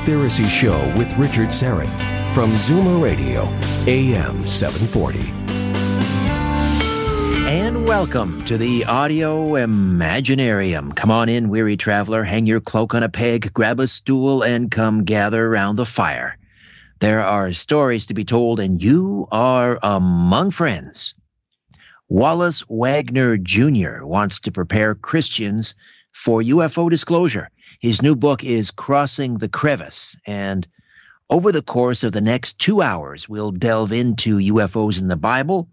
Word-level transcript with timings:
Conspiracy 0.00 0.44
Show 0.44 0.78
with 0.96 1.14
Richard 1.18 1.48
Syrett 1.48 1.90
from 2.32 2.48
Zoomer 2.52 3.02
Radio, 3.02 3.42
AM 3.86 4.48
740. 4.48 5.18
And 7.46 7.86
welcome 7.86 8.42
to 8.46 8.56
the 8.56 8.86
Audio 8.86 9.44
Imaginarium. 9.48 10.96
Come 10.96 11.10
on 11.10 11.28
in, 11.28 11.50
weary 11.50 11.76
traveler, 11.76 12.24
hang 12.24 12.46
your 12.46 12.62
cloak 12.62 12.94
on 12.94 13.02
a 13.02 13.10
peg, 13.10 13.52
grab 13.52 13.78
a 13.78 13.86
stool, 13.86 14.42
and 14.42 14.70
come 14.70 15.04
gather 15.04 15.46
around 15.46 15.76
the 15.76 15.84
fire. 15.84 16.38
There 17.00 17.20
are 17.20 17.52
stories 17.52 18.06
to 18.06 18.14
be 18.14 18.24
told, 18.24 18.58
and 18.58 18.82
you 18.82 19.28
are 19.30 19.78
among 19.82 20.52
friends. 20.52 21.14
Wallace 22.08 22.64
Wagner 22.70 23.36
Jr. 23.36 24.06
wants 24.06 24.40
to 24.40 24.50
prepare 24.50 24.94
Christians 24.94 25.74
for 26.12 26.40
UFO 26.40 26.88
disclosure. 26.88 27.50
His 27.80 28.02
new 28.02 28.14
book 28.14 28.44
is 28.44 28.70
Crossing 28.70 29.38
the 29.38 29.48
Crevice, 29.48 30.18
and 30.26 30.68
over 31.30 31.50
the 31.50 31.62
course 31.62 32.04
of 32.04 32.12
the 32.12 32.20
next 32.20 32.58
two 32.58 32.82
hours, 32.82 33.26
we'll 33.26 33.52
delve 33.52 33.90
into 33.90 34.36
UFOs 34.36 35.00
in 35.00 35.08
the 35.08 35.16
Bible, 35.16 35.66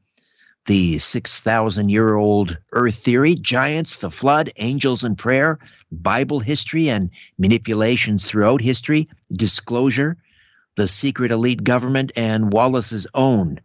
the 0.67 0.99
6,000 0.99 1.89
year 1.89 2.15
old 2.15 2.57
Earth 2.71 2.95
theory, 2.95 3.35
giants, 3.35 3.97
the 3.97 4.09
flood, 4.09 4.53
angels 4.55 5.03
and 5.03 5.17
prayer, 5.17 5.59
Bible 5.91 6.39
history 6.39 6.89
and 6.89 7.09
manipulations 7.37 8.23
throughout 8.23 8.61
history, 8.61 9.09
disclosure, 9.29 10.15
the 10.77 10.87
secret 10.87 11.33
elite 11.33 11.65
government, 11.65 12.13
and 12.15 12.53
Wallace's 12.53 13.05
own 13.13 13.59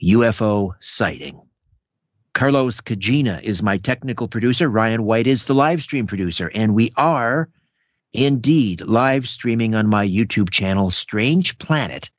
UFO 0.00 0.74
sighting. 0.78 1.40
Carlos 2.32 2.80
Kajina 2.80 3.42
is 3.42 3.60
my 3.60 3.78
technical 3.78 4.28
producer. 4.28 4.68
Ryan 4.68 5.02
White 5.02 5.26
is 5.26 5.46
the 5.46 5.54
live 5.56 5.82
stream 5.82 6.06
producer. 6.06 6.48
And 6.54 6.76
we 6.76 6.92
are 6.96 7.48
indeed 8.12 8.80
live 8.82 9.28
streaming 9.28 9.74
on 9.74 9.88
my 9.88 10.06
YouTube 10.06 10.50
channel, 10.50 10.90
Strange 10.90 11.58
Planet. 11.58 12.10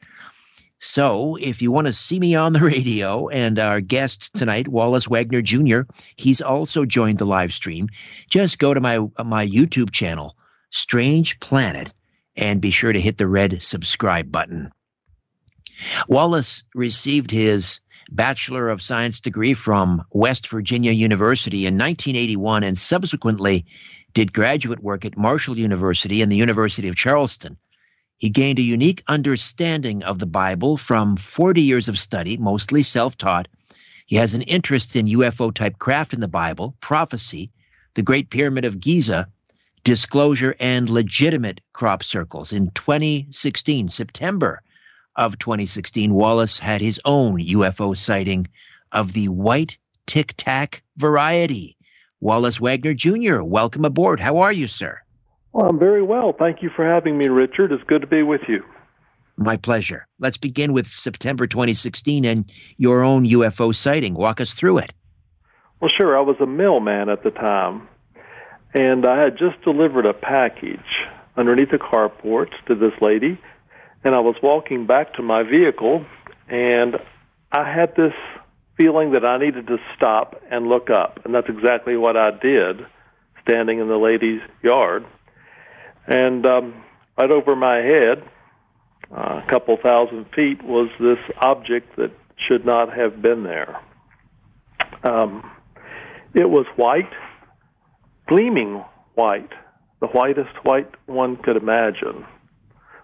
So 0.80 1.38
if 1.38 1.62
you 1.62 1.72
want 1.72 1.88
to 1.88 1.94
see 1.94 2.20
me 2.20 2.36
on 2.36 2.54
the 2.54 2.60
radio 2.64 3.30
and 3.30 3.58
our 3.58 3.80
guest 3.80 4.36
tonight, 4.36 4.68
Wallace 4.68 5.08
Wagner 5.08 5.42
Jr., 5.42 5.82
he's 6.16 6.42
also 6.42 6.86
joined 6.86 7.20
the 7.20 7.26
live 7.26 7.54
stream. 7.54 7.88
Just 8.30 8.60
go 8.60 8.74
to 8.74 8.82
my, 8.82 9.00
my 9.24 9.48
YouTube 9.48 9.92
channel, 9.92 10.36
Strange 10.72 11.40
Planet, 11.40 11.94
and 12.36 12.62
be 12.62 12.72
sure 12.72 12.92
to 12.92 13.00
hit 13.00 13.18
the 13.18 13.28
red 13.28 13.62
subscribe 13.62 14.32
button. 14.32 14.72
Wallace 16.08 16.64
received 16.74 17.32
his 17.32 17.80
Bachelor 18.12 18.70
of 18.70 18.82
Science 18.82 19.22
degree 19.22 19.54
from 19.54 20.04
West 20.12 20.50
Virginia 20.50 20.92
University 20.92 21.66
in 21.66 21.76
1981 21.76 22.64
and 22.64 22.78
subsequently 22.78 23.66
did 24.14 24.34
graduate 24.34 24.82
work 24.82 25.06
at 25.06 25.18
Marshall 25.18 25.58
University 25.58 26.22
and 26.22 26.32
the 26.32 26.38
University 26.38 26.88
of 26.88 26.96
Charleston. 26.96 27.58
He 28.18 28.30
gained 28.30 28.60
a 28.60 28.64
unique 28.64 29.04
understanding 29.08 30.04
of 30.04 30.20
the 30.20 30.26
Bible 30.26 30.78
from 30.78 31.18
40 31.18 31.62
years 31.62 31.90
of 31.90 32.00
study, 32.00 32.38
mostly 32.38 32.84
self 32.84 33.18
taught. 33.18 33.48
He 34.06 34.18
has 34.18 34.34
an 34.34 34.44
interest 34.44 34.96
in 34.96 35.08
UFO 35.08 35.54
type 35.54 35.80
craft 35.80 36.14
in 36.14 36.20
the 36.20 36.28
Bible, 36.28 36.76
prophecy, 36.80 37.52
the 37.96 38.04
Great 38.04 38.30
Pyramid 38.30 38.66
of 38.66 38.80
Giza, 38.80 39.30
disclosure, 39.84 40.56
and 40.60 40.90
legitimate 40.90 41.62
crop 41.74 42.04
circles. 42.04 42.54
In 42.54 42.70
2016, 42.72 43.88
September, 43.88 44.62
of 45.16 45.38
2016, 45.38 46.14
Wallace 46.14 46.60
had 46.60 46.82
his 46.82 47.00
own 47.06 47.40
UFO 47.40 47.96
sighting 47.96 48.48
of 48.92 49.14
the 49.14 49.28
white 49.30 49.78
tic 50.06 50.34
tac 50.38 50.84
variety. 50.98 51.78
Wallace 52.24 52.60
Wagner 52.60 52.94
Jr., 52.94 53.42
welcome 53.42 53.86
aboard. 53.86 54.20
How 54.20 54.40
are 54.40 54.54
you, 54.54 54.68
sir? 54.68 55.00
Well, 55.52 55.68
I'm 55.68 55.78
very 55.78 56.02
well. 56.02 56.34
Thank 56.34 56.64
you 56.64 56.70
for 56.70 56.86
having 56.86 57.18
me, 57.18 57.28
Richard. 57.28 57.72
It's 57.72 57.84
good 57.84 58.02
to 58.02 58.08
be 58.08 58.24
with 58.24 58.42
you. 58.48 58.64
My 59.38 59.58
pleasure. 59.58 60.08
Let's 60.20 60.38
begin 60.38 60.74
with 60.74 60.88
September 60.88 61.48
2016 61.48 62.26
and 62.26 62.52
your 62.78 63.04
own 63.04 63.26
UFO 63.26 63.76
sighting. 63.76 64.14
Walk 64.14 64.42
us 64.42 64.54
through 64.54 64.80
it. 64.80 64.94
Well, 65.80 65.92
sure. 65.96 66.18
I 66.18 66.22
was 66.22 66.38
a 66.40 66.46
mailman 66.46 67.10
at 67.10 67.24
the 67.24 67.32
time, 67.32 67.88
and 68.74 69.06
I 69.06 69.22
had 69.22 69.38
just 69.38 69.62
delivered 69.64 70.06
a 70.06 70.14
package 70.14 70.80
underneath 71.36 71.72
the 71.72 71.78
carport 71.78 72.52
to 72.68 72.76
this 72.76 72.94
lady 73.02 73.38
and 74.04 74.16
I 74.16 74.20
was 74.20 74.36
walking 74.44 74.86
back 74.86 75.14
to 75.14 75.22
my 75.22 75.44
vehicle, 75.44 76.06
and 76.50 76.98
I 77.52 77.72
had 77.72 77.96
this 77.96 78.14
feeling 78.78 79.12
that 79.12 79.26
I 79.26 79.38
needed 79.38 79.68
to 79.68 79.78
stop 79.96 80.42
and 80.50 80.68
look 80.68 80.90
up, 80.90 81.20
and 81.26 81.34
that's 81.34 81.50
exactly 81.50 81.98
what 81.98 82.18
I 82.18 82.32
did, 82.32 82.86
standing 83.42 83.80
in 83.80 83.88
the 83.88 83.98
lady's 83.98 84.42
yard. 84.62 85.06
And 86.08 86.46
um, 86.46 86.84
right 87.18 87.32
over 87.32 87.56
my 87.56 87.78
head, 87.78 88.24
uh, 89.12 89.42
a 89.44 89.46
couple 89.48 89.78
thousand 89.78 90.26
feet, 90.36 90.64
was 90.64 90.90
this 91.00 91.20
object 91.42 91.96
that 91.98 92.12
should 92.48 92.66
not 92.66 92.94
have 92.94 93.22
been 93.22 93.44
there. 93.44 93.80
Um, 95.04 95.50
it 96.34 96.50
was 96.50 96.66
white, 96.76 97.12
gleaming 98.28 98.84
white, 99.14 99.52
the 100.00 100.08
whitest 100.08 100.64
white 100.64 100.90
one 101.06 101.38
could 101.38 101.58
imagine 101.58 102.26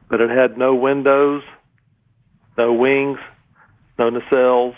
but 0.09 0.21
it 0.21 0.29
had 0.29 0.57
no 0.57 0.73
windows, 0.73 1.43
no 2.57 2.73
wings, 2.73 3.19
no 3.97 4.09
nacelles, 4.09 4.75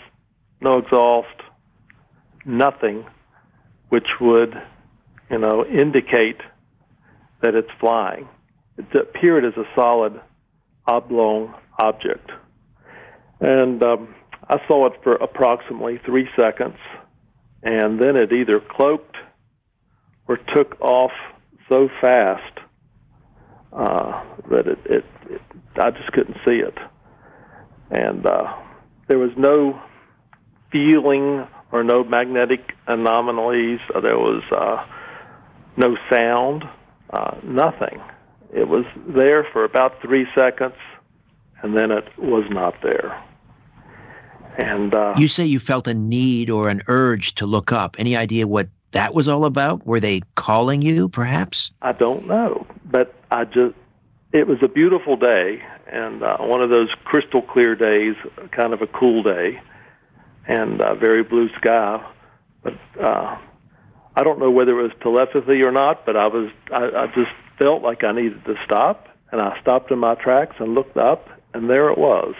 no 0.62 0.78
exhaust, 0.78 1.40
nothing 2.44 3.04
which 3.88 4.06
would, 4.20 4.54
you 5.30 5.38
know, 5.38 5.64
indicate 5.66 6.40
that 7.42 7.54
it's 7.54 7.70
flying. 7.80 8.28
It 8.78 8.86
appeared 8.94 9.44
as 9.44 9.54
a 9.56 9.64
solid 9.74 10.20
oblong 10.86 11.54
object. 11.78 12.30
And 13.40 13.82
um, 13.82 14.14
I 14.48 14.58
saw 14.68 14.86
it 14.86 14.94
for 15.02 15.14
approximately 15.14 16.00
three 16.06 16.28
seconds, 16.38 16.78
and 17.62 18.00
then 18.00 18.16
it 18.16 18.32
either 18.32 18.60
cloaked 18.60 19.16
or 20.28 20.38
took 20.54 20.80
off 20.80 21.12
so 21.68 21.88
fast 22.00 22.58
uh, 23.72 24.24
that 24.50 24.66
it, 24.66 24.78
it, 24.84 25.04
it, 25.30 25.40
I 25.76 25.90
just 25.90 26.12
couldn't 26.12 26.36
see 26.46 26.56
it, 26.56 26.78
and 27.90 28.26
uh, 28.26 28.54
there 29.08 29.18
was 29.18 29.30
no 29.36 29.80
feeling 30.72 31.46
or 31.70 31.84
no 31.84 32.02
magnetic 32.02 32.72
anomalies. 32.86 33.80
There 34.02 34.18
was 34.18 34.42
uh, 34.52 34.84
no 35.76 35.96
sound, 36.10 36.64
uh, 37.10 37.36
nothing. 37.44 38.00
It 38.52 38.68
was 38.68 38.84
there 39.08 39.46
for 39.52 39.64
about 39.64 40.00
three 40.02 40.26
seconds, 40.34 40.74
and 41.62 41.76
then 41.76 41.90
it 41.90 42.06
was 42.18 42.44
not 42.50 42.74
there. 42.82 43.22
And 44.58 44.94
uh, 44.94 45.14
you 45.16 45.28
say 45.28 45.46
you 45.46 45.58
felt 45.58 45.86
a 45.86 45.94
need 45.94 46.50
or 46.50 46.68
an 46.68 46.82
urge 46.86 47.34
to 47.36 47.46
look 47.46 47.72
up. 47.72 47.96
Any 47.98 48.16
idea 48.16 48.46
what 48.46 48.68
that 48.90 49.14
was 49.14 49.26
all 49.26 49.46
about? 49.46 49.86
Were 49.86 50.00
they 50.00 50.20
calling 50.34 50.82
you, 50.82 51.08
perhaps? 51.08 51.72
I 51.80 51.92
don't 51.92 52.26
know, 52.26 52.66
but 52.84 53.14
I 53.30 53.44
just 53.44 53.74
it 54.32 54.46
was 54.46 54.58
a 54.62 54.68
beautiful 54.68 55.16
day, 55.16 55.62
and 55.90 56.22
uh, 56.22 56.38
one 56.38 56.62
of 56.62 56.68
those 56.68 56.88
crystal 57.04 57.40
clear 57.40 57.74
days, 57.74 58.14
kind 58.50 58.74
of 58.74 58.82
a 58.82 58.86
cool 58.86 59.22
day, 59.22 59.60
and 60.46 60.80
uh, 60.80 60.94
very 60.94 61.22
blue 61.22 61.48
sky. 61.60 62.04
But 62.62 62.74
uh, 63.00 63.38
I 64.14 64.22
don't 64.22 64.38
know 64.38 64.50
whether 64.50 64.78
it 64.78 64.82
was 64.82 64.92
telepathy 65.00 65.62
or 65.62 65.72
not, 65.72 66.04
but 66.06 66.16
I 66.16 66.26
was 66.26 66.50
I, 66.70 66.84
I 67.02 67.06
just 67.08 67.30
felt 67.58 67.82
like 67.82 68.04
I 68.04 68.12
needed 68.12 68.44
to 68.44 68.54
stop, 68.64 69.08
and 69.30 69.40
I 69.40 69.60
stopped 69.60 69.90
in 69.90 69.98
my 69.98 70.14
tracks 70.14 70.56
and 70.58 70.74
looked 70.74 70.96
up, 70.96 71.28
and 71.54 71.68
there 71.68 71.90
it 71.90 71.98
was. 71.98 72.34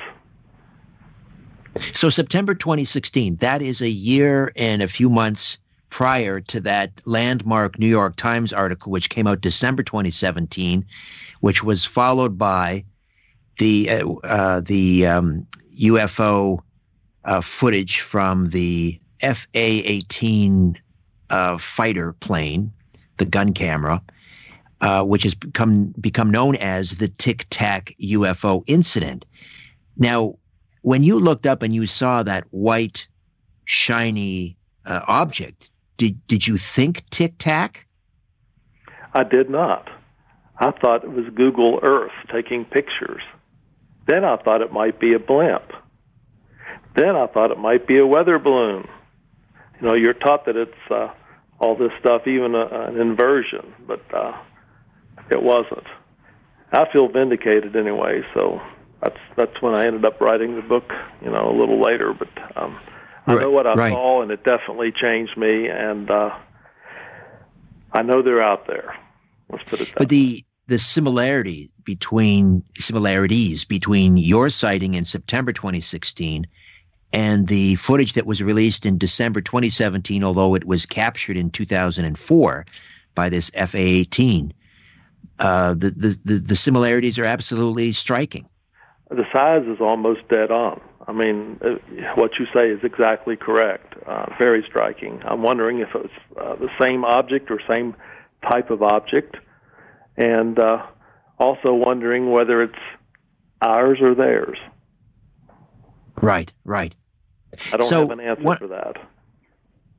So 1.93 2.10
September 2.10 2.54
2016, 2.54 3.37
that 3.37 3.62
is 3.62 3.81
a 3.81 3.88
year 3.88 4.52
and 4.56 4.82
a 4.82 4.88
few 4.88 5.08
months 5.08 5.58
prior 5.88 6.40
to 6.40 6.60
that 6.60 6.90
landmark 7.06 7.78
New 7.78 7.88
York 7.88 8.16
Times 8.16 8.52
article, 8.52 8.93
which 8.93 9.10
came 9.10 9.26
out 9.26 9.40
December 9.40 9.82
2017, 9.82 10.84
which 11.40 11.62
was 11.62 11.84
followed 11.84 12.37
by 12.37 12.84
the 13.58 13.90
uh, 13.90 14.12
uh, 14.25 14.60
the 14.60 15.06
um, 15.06 15.46
UFO 15.82 16.60
uh, 17.24 17.40
footage 17.40 18.00
from 18.00 18.46
the 18.46 19.00
FA-18 19.20 20.76
uh, 21.30 21.56
fighter 21.58 22.12
plane, 22.14 22.72
the 23.19 23.24
gun 23.24 23.52
camera, 23.52 24.02
uh, 24.80 25.02
which 25.04 25.22
has 25.22 25.34
become 25.34 25.94
become 26.00 26.30
known 26.30 26.56
as 26.56 26.98
the 26.98 27.08
Tic 27.08 27.46
Tac 27.50 27.94
UFO 28.00 28.64
incident. 28.66 29.24
Now, 29.96 30.36
when 30.82 31.04
you 31.04 31.20
looked 31.20 31.46
up 31.46 31.62
and 31.62 31.74
you 31.74 31.86
saw 31.86 32.22
that 32.24 32.44
white, 32.50 33.06
shiny 33.64 34.56
uh, 34.84 35.02
object, 35.06 35.70
did 35.96 36.26
did 36.26 36.46
you 36.46 36.56
think 36.56 37.08
Tic 37.10 37.34
Tac? 37.38 37.86
I 39.14 39.25
did 39.25 39.48
not. 39.50 39.88
I 40.58 40.70
thought 40.72 41.04
it 41.04 41.12
was 41.12 41.26
Google 41.34 41.80
Earth 41.82 42.12
taking 42.32 42.64
pictures. 42.64 43.22
Then 44.06 44.25
I 44.25 44.36
thought 44.36 44.62
it 44.62 44.72
might 44.72 44.98
be 44.98 45.14
a 45.14 45.18
blimp. 45.18 45.72
Then 46.94 47.16
I 47.16 47.26
thought 47.26 47.50
it 47.50 47.58
might 47.58 47.86
be 47.86 47.98
a 47.98 48.06
weather 48.06 48.38
balloon. 48.38 48.88
You 49.80 49.88
know, 49.88 49.94
you're 49.94 50.14
taught 50.14 50.46
that 50.46 50.56
it's 50.56 50.90
uh, 50.90 51.08
all 51.58 51.76
this 51.76 51.92
stuff, 52.00 52.26
even 52.26 52.54
a, 52.54 52.66
an 52.88 53.00
inversion, 53.00 53.74
but 53.86 54.02
uh, 54.14 54.36
it 55.30 55.42
wasn't. 55.42 55.86
I 56.72 56.90
feel 56.92 57.08
vindicated 57.08 57.76
anyway, 57.76 58.22
so 58.34 58.60
that's 59.02 59.18
that's 59.36 59.60
when 59.60 59.74
I 59.74 59.86
ended 59.86 60.04
up 60.04 60.20
writing 60.20 60.56
the 60.56 60.62
book. 60.62 60.90
You 61.22 61.30
know, 61.30 61.50
a 61.50 61.56
little 61.56 61.80
later, 61.80 62.14
but 62.14 62.28
um, 62.56 62.78
I 63.26 63.34
know 63.34 63.50
what 63.50 63.66
I 63.66 63.74
right. 63.74 63.92
saw, 63.92 64.22
and 64.22 64.30
it 64.30 64.44
definitely 64.44 64.92
changed 64.92 65.36
me. 65.36 65.68
And 65.68 66.10
uh, 66.10 66.30
I 67.92 68.02
know 68.02 68.22
they're 68.22 68.42
out 68.42 68.66
there. 68.66 68.96
Let's 69.50 69.64
put 69.64 69.80
it 69.80 69.88
that. 69.88 69.98
But 69.98 70.08
the 70.08 70.44
the 70.66 70.78
similarity 70.78 71.70
between 71.84 72.62
similarities 72.74 73.64
between 73.64 74.16
your 74.16 74.48
sighting 74.48 74.94
in 74.94 75.04
September 75.04 75.52
2016 75.52 76.46
and 77.12 77.49
the 77.49 77.75
footage 77.76 78.14
that 78.14 78.26
was 78.26 78.43
released 78.43 78.87
in 78.87 78.99
December 78.99 79.41
2017, 79.41 80.25
although 80.25 80.55
it 80.55 80.64
was 80.64 80.87
captured 80.87 81.37
in 81.37 81.50
2004 81.50 82.64
by 83.14 83.29
this 83.29 83.50
FA-18, 83.50 84.53
uh, 85.38 85.75
the, 85.75 85.91
the 85.91 86.19
the 86.25 86.35
the 86.38 86.56
similarities 86.56 87.19
are 87.19 87.25
absolutely 87.25 87.93
striking. 87.93 88.47
The 89.11 89.25
size 89.32 89.64
is 89.67 89.81
almost 89.81 90.20
dead 90.29 90.50
on. 90.50 90.81
I 91.06 91.12
mean, 91.12 91.59
uh, 91.62 91.75
what 92.14 92.32
you 92.38 92.47
say 92.55 92.70
is 92.70 92.81
exactly 92.85 93.37
correct. 93.37 93.94
Uh, 94.06 94.26
very 94.38 94.64
striking. 94.69 95.20
I'm 95.25 95.43
wondering 95.43 95.81
if 95.81 95.88
it's 95.94 96.12
uh, 96.41 96.55
the 96.56 96.70
same 96.81 97.05
object 97.05 97.50
or 97.50 97.61
same 97.69 97.97
type 98.49 98.70
of 98.70 98.82
object, 98.82 99.37
and 100.17 100.59
uh, 100.59 100.87
also 101.38 101.75
wondering 101.75 102.31
whether 102.31 102.62
it's 102.62 102.75
ours 103.61 103.99
or 104.00 104.14
theirs. 104.14 104.59
Right, 106.20 106.53
right. 106.64 106.94
I 107.72 107.76
don't 107.76 107.82
So, 107.82 108.00
have 108.00 108.10
an 108.10 108.20
answer 108.20 108.43
what- 108.43 108.58
for 108.58 108.69
that. 108.69 108.96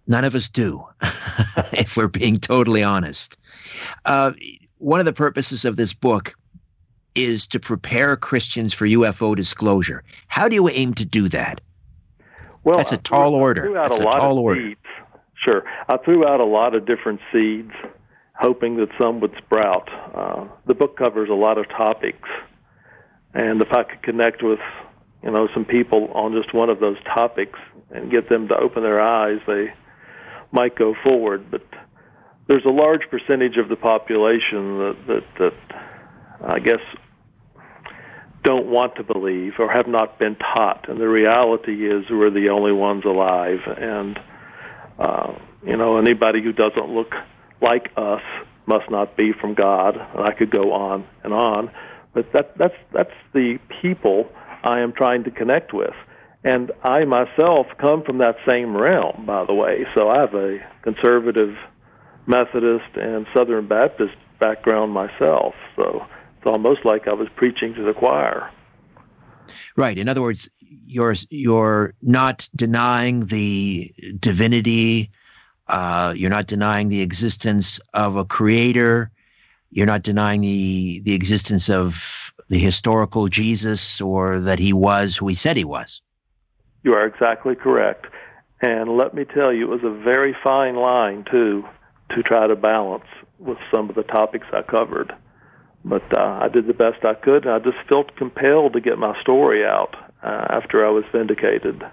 None 0.05 0.25
of 0.25 0.35
us 0.35 0.49
do, 0.49 0.85
if 1.71 1.95
we're 1.95 2.09
being 2.09 2.37
totally 2.37 2.83
honest. 2.83 3.37
Uh, 4.03 4.33
one 4.79 4.99
of 4.99 5.05
the 5.05 5.13
purposes 5.13 5.63
of 5.63 5.77
this 5.77 5.93
book 5.93 6.33
is 7.15 7.47
to 7.47 7.59
prepare 7.59 8.17
Christians 8.17 8.73
for 8.73 8.85
UFO 8.85 9.33
disclosure. 9.33 10.03
How 10.27 10.49
do 10.49 10.55
you 10.55 10.67
aim 10.67 10.93
to 10.95 11.05
do 11.05 11.29
that? 11.29 11.61
Well, 12.65 12.75
That's 12.77 12.91
a 12.91 12.97
tall 12.97 13.35
I 13.35 13.39
order. 13.39 13.71
That's 13.73 13.97
a 13.97 14.01
a 14.01 14.11
tall 14.11 14.33
of 14.33 14.43
order. 14.43 14.61
seeds. 14.61 14.79
Sure, 15.45 15.63
I 15.87 15.95
threw 15.97 16.27
out 16.27 16.41
a 16.41 16.45
lot 16.45 16.75
of 16.75 16.85
different 16.85 17.21
seeds, 17.31 17.71
hoping 18.35 18.75
that 18.77 18.89
some 18.99 19.21
would 19.21 19.33
sprout. 19.37 19.89
Uh, 20.13 20.47
the 20.65 20.73
book 20.73 20.97
covers 20.97 21.29
a 21.29 21.33
lot 21.33 21.57
of 21.57 21.67
topics, 21.69 22.27
and 23.33 23.61
if 23.61 23.71
I 23.71 23.83
could 23.83 24.01
connect 24.03 24.43
with, 24.43 24.59
you 25.23 25.31
know, 25.31 25.47
some 25.53 25.65
people 25.65 26.09
on 26.13 26.33
just 26.33 26.53
one 26.53 26.69
of 26.69 26.79
those 26.79 26.97
topics 27.15 27.57
and 27.91 28.11
get 28.11 28.29
them 28.29 28.47
to 28.49 28.57
open 28.57 28.83
their 28.83 29.01
eyes, 29.01 29.39
they 29.47 29.73
might 30.51 30.75
go 30.75 30.93
forward. 31.03 31.49
But 31.49 31.63
there's 32.47 32.65
a 32.65 32.71
large 32.71 33.01
percentage 33.09 33.57
of 33.57 33.69
the 33.69 33.75
population 33.75 34.77
that 34.79 34.97
that, 35.07 35.23
that 35.39 36.53
I 36.53 36.59
guess 36.59 36.81
don't 38.43 38.67
want 38.67 38.95
to 38.95 39.03
believe 39.03 39.53
or 39.59 39.71
have 39.71 39.87
not 39.87 40.19
been 40.19 40.35
taught. 40.35 40.89
And 40.89 40.99
the 40.99 41.07
reality 41.07 41.87
is 41.87 42.03
we're 42.09 42.29
the 42.29 42.49
only 42.51 42.73
ones 42.73 43.05
alive. 43.05 43.59
And, 43.65 44.19
uh, 44.99 45.33
you 45.65 45.77
know, 45.77 45.97
anybody 45.97 46.43
who 46.43 46.51
doesn't 46.51 46.89
look 46.89 47.13
like 47.61 47.89
us 47.95 48.21
must 48.65 48.91
not 48.91 49.15
be 49.15 49.31
from 49.39 49.53
God. 49.53 49.95
And 49.95 50.25
I 50.25 50.33
could 50.33 50.51
go 50.51 50.73
on 50.73 51.07
and 51.23 51.33
on. 51.33 51.71
But 52.13 52.33
that, 52.33 52.57
that's, 52.57 52.75
that's 52.91 53.13
the 53.33 53.59
people 53.81 54.29
I 54.63 54.79
am 54.79 54.93
trying 54.93 55.23
to 55.25 55.31
connect 55.31 55.73
with. 55.73 55.93
And 56.43 56.71
I 56.83 57.05
myself 57.05 57.67
come 57.79 58.03
from 58.03 58.17
that 58.17 58.35
same 58.45 58.75
realm, 58.75 59.25
by 59.25 59.45
the 59.45 59.53
way. 59.53 59.85
So 59.95 60.09
I 60.09 60.19
have 60.19 60.33
a 60.33 60.57
conservative 60.81 61.55
Methodist 62.27 62.95
and 62.95 63.25
Southern 63.35 63.67
Baptist 63.67 64.15
background 64.39 64.91
myself. 64.91 65.53
So 65.75 66.05
it's 66.37 66.45
almost 66.45 66.85
like 66.85 67.07
I 67.07 67.13
was 67.13 67.27
preaching 67.35 67.73
to 67.75 67.83
the 67.83 67.93
choir. 67.93 68.49
Right. 69.75 69.97
In 69.97 70.09
other 70.09 70.21
words, 70.21 70.49
you're 70.59 71.15
you're 71.29 71.93
not 72.01 72.47
denying 72.55 73.27
the 73.27 73.93
divinity. 74.19 75.11
Uh, 75.67 76.13
you're 76.15 76.29
not 76.29 76.47
denying 76.47 76.89
the 76.89 77.01
existence 77.01 77.79
of 77.93 78.15
a 78.17 78.25
creator. 78.25 79.11
You're 79.71 79.87
not 79.87 80.03
denying 80.03 80.41
the 80.41 81.01
the 81.03 81.13
existence 81.13 81.69
of 81.69 82.32
the 82.49 82.59
historical 82.59 83.27
Jesus 83.27 84.01
or 84.01 84.39
that 84.39 84.59
he 84.59 84.73
was 84.73 85.15
who 85.15 85.27
he 85.27 85.35
said 85.35 85.55
he 85.55 85.63
was. 85.63 86.01
You 86.83 86.93
are 86.93 87.05
exactly 87.05 87.55
correct. 87.55 88.07
And 88.61 88.97
let 88.97 89.13
me 89.13 89.25
tell 89.25 89.51
you, 89.51 89.65
it 89.65 89.69
was 89.69 89.83
a 89.83 90.03
very 90.03 90.35
fine 90.43 90.75
line, 90.75 91.25
too, 91.29 91.65
to 92.11 92.23
try 92.23 92.47
to 92.47 92.55
balance 92.55 93.05
with 93.39 93.57
some 93.73 93.89
of 93.89 93.95
the 93.95 94.03
topics 94.03 94.47
I 94.53 94.61
covered. 94.61 95.13
But 95.85 96.17
uh, 96.17 96.39
I 96.41 96.47
did 96.47 96.67
the 96.67 96.73
best 96.73 97.03
I 97.03 97.13
could, 97.13 97.45
and 97.45 97.53
I 97.53 97.59
just 97.59 97.77
felt 97.89 98.15
compelled 98.15 98.73
to 98.73 98.81
get 98.81 98.97
my 98.97 99.19
story 99.21 99.65
out 99.65 99.95
uh, 100.23 100.47
after 100.51 100.85
I 100.85 100.89
was 100.89 101.03
vindicated. 101.11 101.83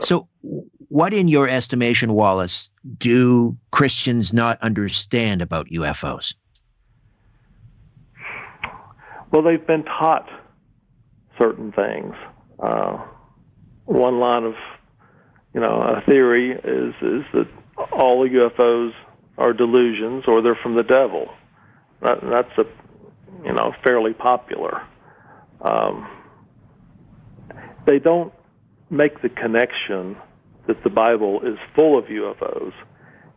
So, 0.00 0.28
what, 0.88 1.14
in 1.14 1.28
your 1.28 1.48
estimation, 1.48 2.12
Wallace, 2.12 2.70
do 2.98 3.56
Christians 3.70 4.32
not 4.32 4.60
understand 4.60 5.40
about 5.40 5.68
UFOs? 5.68 6.34
Well, 9.32 9.42
they've 9.42 9.66
been 9.66 9.84
taught 9.84 10.28
certain 11.40 11.72
things. 11.72 12.14
Uh, 12.62 12.98
one 13.86 14.20
line 14.20 14.44
of, 14.44 14.54
you 15.54 15.60
know, 15.60 15.80
a 15.80 16.02
theory 16.06 16.52
is 16.52 16.94
is 17.00 17.24
that 17.32 17.48
all 17.92 18.28
UFOs 18.28 18.92
are 19.38 19.54
delusions 19.54 20.24
or 20.28 20.42
they're 20.42 20.58
from 20.62 20.76
the 20.76 20.82
devil. 20.82 21.28
That, 22.02 22.18
that's 22.22 22.58
a, 22.58 23.44
you 23.44 23.52
know, 23.54 23.72
fairly 23.82 24.12
popular. 24.12 24.82
Um, 25.62 26.08
they 27.86 27.98
don't 27.98 28.32
make 28.90 29.22
the 29.22 29.30
connection 29.30 30.16
that 30.68 30.84
the 30.84 30.90
Bible 30.90 31.40
is 31.40 31.58
full 31.74 31.98
of 31.98 32.04
UFOs, 32.04 32.72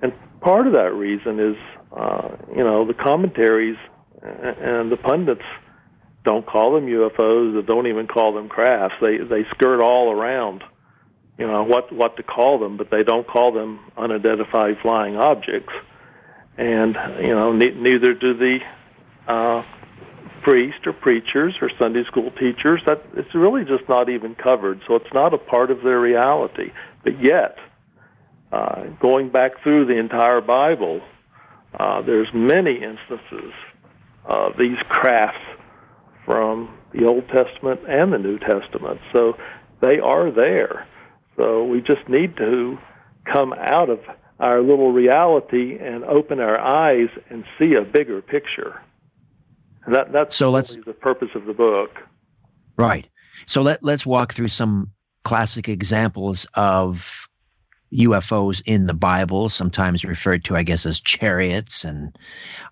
and 0.02 0.12
part 0.42 0.68
of 0.68 0.74
that 0.74 0.94
reason 0.94 1.40
is, 1.40 1.56
uh, 1.98 2.36
you 2.56 2.64
know, 2.64 2.86
the 2.86 2.94
commentaries 2.94 3.78
and 4.22 4.92
the 4.92 4.98
pundits 4.98 5.42
don't 6.26 6.46
call 6.46 6.74
them 6.74 6.88
UFOs. 6.88 7.54
They 7.56 7.66
don't 7.66 7.88
even 7.88 8.08
call 8.08 8.34
them 8.34 8.50
crafts. 8.50 8.96
They 9.00 9.18
they 9.18 9.46
skirt 9.52 9.82
all 9.82 10.12
around, 10.12 10.64
you 11.38 11.48
know, 11.48 11.64
what 11.64 11.94
what 11.94 12.18
to 12.18 12.24
call 12.24 12.60
them, 12.60 12.76
but 12.76 12.90
they 12.90 13.04
don't 13.04 13.28
call 13.28 13.54
them 13.54 13.80
unidentified 13.96 14.78
flying 14.82 15.16
objects. 15.16 15.74
And 16.58 16.98
you 17.22 17.34
know, 17.34 17.54
ne- 17.54 17.76
neither 17.76 18.14
do 18.14 18.34
the 18.34 18.58
uh, 19.28 19.64
priests 20.44 20.82
or 20.86 20.94
preachers 20.94 21.56
or 21.62 21.70
Sunday 21.80 22.04
school 22.06 22.32
teachers. 22.32 22.82
That 22.88 23.04
it's 23.16 23.34
really 23.36 23.64
just 23.64 23.88
not 23.88 24.10
even 24.10 24.36
covered. 24.36 24.82
So 24.88 24.96
it's 24.96 25.14
not 25.14 25.34
a 25.34 25.38
part 25.38 25.70
of 25.70 25.84
their 25.84 26.00
reality. 26.00 26.72
But 27.04 27.24
yet, 27.24 27.58
uh, 28.52 28.86
going 29.00 29.30
back 29.30 29.62
through 29.62 29.86
the 29.86 29.98
entire 30.00 30.42
Bible, 30.42 31.02
uh, 31.80 32.02
there's 32.02 32.30
many 32.34 32.82
instances 32.82 33.54
of 34.26 34.54
these 34.58 34.78
crafts 34.90 35.55
from 36.26 36.76
the 36.94 37.06
Old 37.06 37.28
Testament 37.30 37.82
and 37.88 38.12
the 38.12 38.18
New 38.18 38.40
Testament. 38.40 39.00
So 39.14 39.34
they 39.82 40.00
are 40.00 40.32
there. 40.32 40.88
So 41.40 41.64
we 41.66 41.82
just 41.82 42.08
need 42.08 42.36
to 42.38 42.78
come 43.32 43.54
out 43.54 43.90
of 43.90 44.00
our 44.40 44.62
little 44.62 44.92
reality 44.92 45.78
and 45.80 46.04
open 46.04 46.40
our 46.40 46.60
eyes 46.60 47.10
and 47.30 47.44
see 47.58 47.74
a 47.76 47.84
bigger 47.84 48.22
picture. 48.22 48.82
That 49.88 50.12
that's 50.12 50.36
so 50.36 50.50
let's, 50.50 50.76
the 50.76 50.94
purpose 50.94 51.30
of 51.36 51.46
the 51.46 51.54
book. 51.54 51.92
Right. 52.78 53.08
So 53.46 53.62
let 53.62 53.84
let's 53.84 54.06
walk 54.06 54.34
through 54.34 54.48
some 54.48 54.92
classic 55.24 55.70
examples 55.70 56.48
of 56.56 57.28
UFOs 57.96 58.62
in 58.66 58.88
the 58.88 58.94
Bible, 58.94 59.50
sometimes 59.50 60.04
referred 60.04 60.44
to, 60.46 60.56
I 60.56 60.64
guess, 60.64 60.86
as 60.86 61.00
chariots, 61.00 61.84
and 61.84 62.18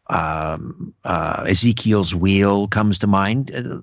um, 0.10 0.94
uh, 1.06 1.46
Ezekiel's 1.48 2.14
wheel 2.14 2.68
comes 2.68 3.00
to 3.00 3.08
mind. 3.08 3.54
Uh, 3.54 3.80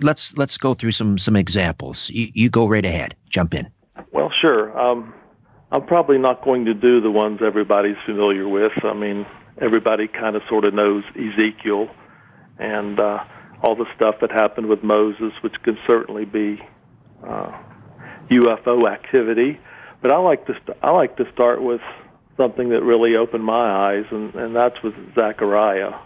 let's 0.00 0.36
let's 0.36 0.58
go 0.58 0.74
through 0.74 0.92
some 0.92 1.18
some 1.18 1.36
examples. 1.36 2.10
You, 2.10 2.28
you 2.32 2.50
go 2.50 2.66
right 2.66 2.84
ahead. 2.84 3.14
Jump 3.28 3.54
in. 3.54 3.70
Well, 4.12 4.32
sure. 4.40 4.78
Um, 4.78 5.14
I'm 5.70 5.86
probably 5.86 6.18
not 6.18 6.42
going 6.42 6.64
to 6.64 6.74
do 6.74 7.00
the 7.00 7.10
ones 7.10 7.40
everybody's 7.44 7.96
familiar 8.06 8.48
with. 8.48 8.72
I 8.84 8.94
mean, 8.94 9.26
everybody 9.60 10.08
kind 10.08 10.36
of 10.36 10.42
sort 10.48 10.64
of 10.64 10.72
knows 10.72 11.04
Ezekiel 11.10 11.88
and 12.58 12.98
uh, 12.98 13.24
all 13.62 13.76
the 13.76 13.86
stuff 13.94 14.16
that 14.20 14.30
happened 14.32 14.68
with 14.68 14.82
Moses, 14.82 15.32
which 15.42 15.54
could 15.62 15.76
certainly 15.86 16.24
be 16.24 16.60
uh, 17.26 17.52
UFO 18.30 18.90
activity. 18.90 19.60
But 20.00 20.12
I 20.12 20.18
like 20.18 20.46
to 20.46 20.52
st- 20.62 20.78
I 20.82 20.90
like 20.92 21.16
to 21.16 21.24
start 21.32 21.62
with 21.62 21.80
something 22.36 22.68
that 22.70 22.82
really 22.82 23.16
opened 23.16 23.44
my 23.44 23.86
eyes, 23.88 24.04
and, 24.10 24.34
and 24.34 24.56
that's 24.56 24.76
with 24.82 24.94
Zechariah, 25.14 25.98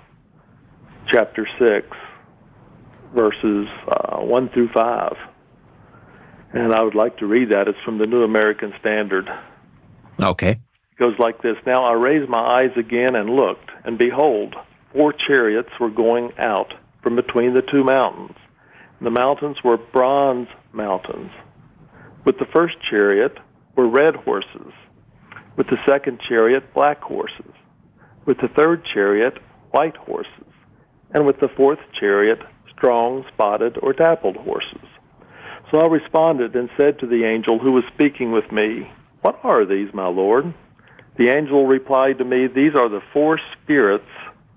chapter 1.13 1.47
six, 1.59 1.87
verses 3.15 3.67
uh, 3.89 4.19
one 4.19 4.49
through 4.49 4.71
five. 4.75 5.17
And 6.55 6.73
I 6.73 6.83
would 6.83 6.95
like 6.95 7.19
to 7.19 7.27
read 7.27 7.51
that. 7.51 7.69
It's 7.69 7.79
from 7.85 7.99
the 7.99 8.07
New 8.07 8.23
American 8.23 8.73
Standard. 8.81 9.29
Okay. 10.23 10.51
It 10.51 10.99
goes 10.99 11.15
like 11.19 11.43
this 11.43 11.57
Now 11.67 11.85
I 11.85 11.93
raised 11.93 12.29
my 12.29 12.41
eyes 12.41 12.77
again 12.77 13.15
and 13.15 13.31
looked, 13.31 13.71
and 13.85 13.99
behold, 13.99 14.55
four 14.93 15.13
chariots 15.13 15.71
were 15.81 15.91
going 15.91 16.33
out 16.39 16.73
from 17.03 17.17
between 17.17 17.55
the 17.55 17.63
two 17.63 17.85
mountains. 17.85 18.37
The 19.01 19.11
mountains 19.11 19.57
were 19.65 19.77
bronze 19.77 20.49
mountains. 20.73 21.31
With 22.25 22.39
the 22.39 22.47
first 22.55 22.77
chariot 22.89 23.37
were 23.77 23.89
red 23.89 24.17
horses. 24.17 24.73
With 25.57 25.67
the 25.67 25.79
second 25.87 26.21
chariot, 26.29 26.73
black 26.75 27.01
horses. 27.01 27.53
With 28.25 28.39
the 28.39 28.49
third 28.49 28.83
chariot, 28.93 29.39
white 29.71 29.97
horses. 29.97 30.47
And 31.13 31.27
with 31.27 31.41
the 31.41 31.49
fourth 31.57 31.79
chariot, 31.99 32.39
strong, 32.77 33.25
spotted, 33.33 33.79
or 33.83 33.93
dappled 33.93 34.37
horses. 34.37 34.89
So 35.71 35.81
I 35.81 35.87
responded 35.87 36.55
and 36.55 36.69
said 36.79 36.99
to 36.99 37.07
the 37.07 37.25
angel 37.25 37.59
who 37.59 37.73
was 37.73 37.85
speaking 37.95 38.33
with 38.33 38.51
me, 38.53 38.91
What 39.23 39.39
are 39.43 39.65
these, 39.65 39.89
my 39.95 40.07
Lord? 40.07 40.53
The 41.17 41.29
angel 41.29 41.67
replied 41.67 42.19
to 42.19 42.25
me, 42.25 42.47
These 42.47 42.75
are 42.75 42.89
the 42.89 43.03
four 43.13 43.39
spirits 43.53 44.09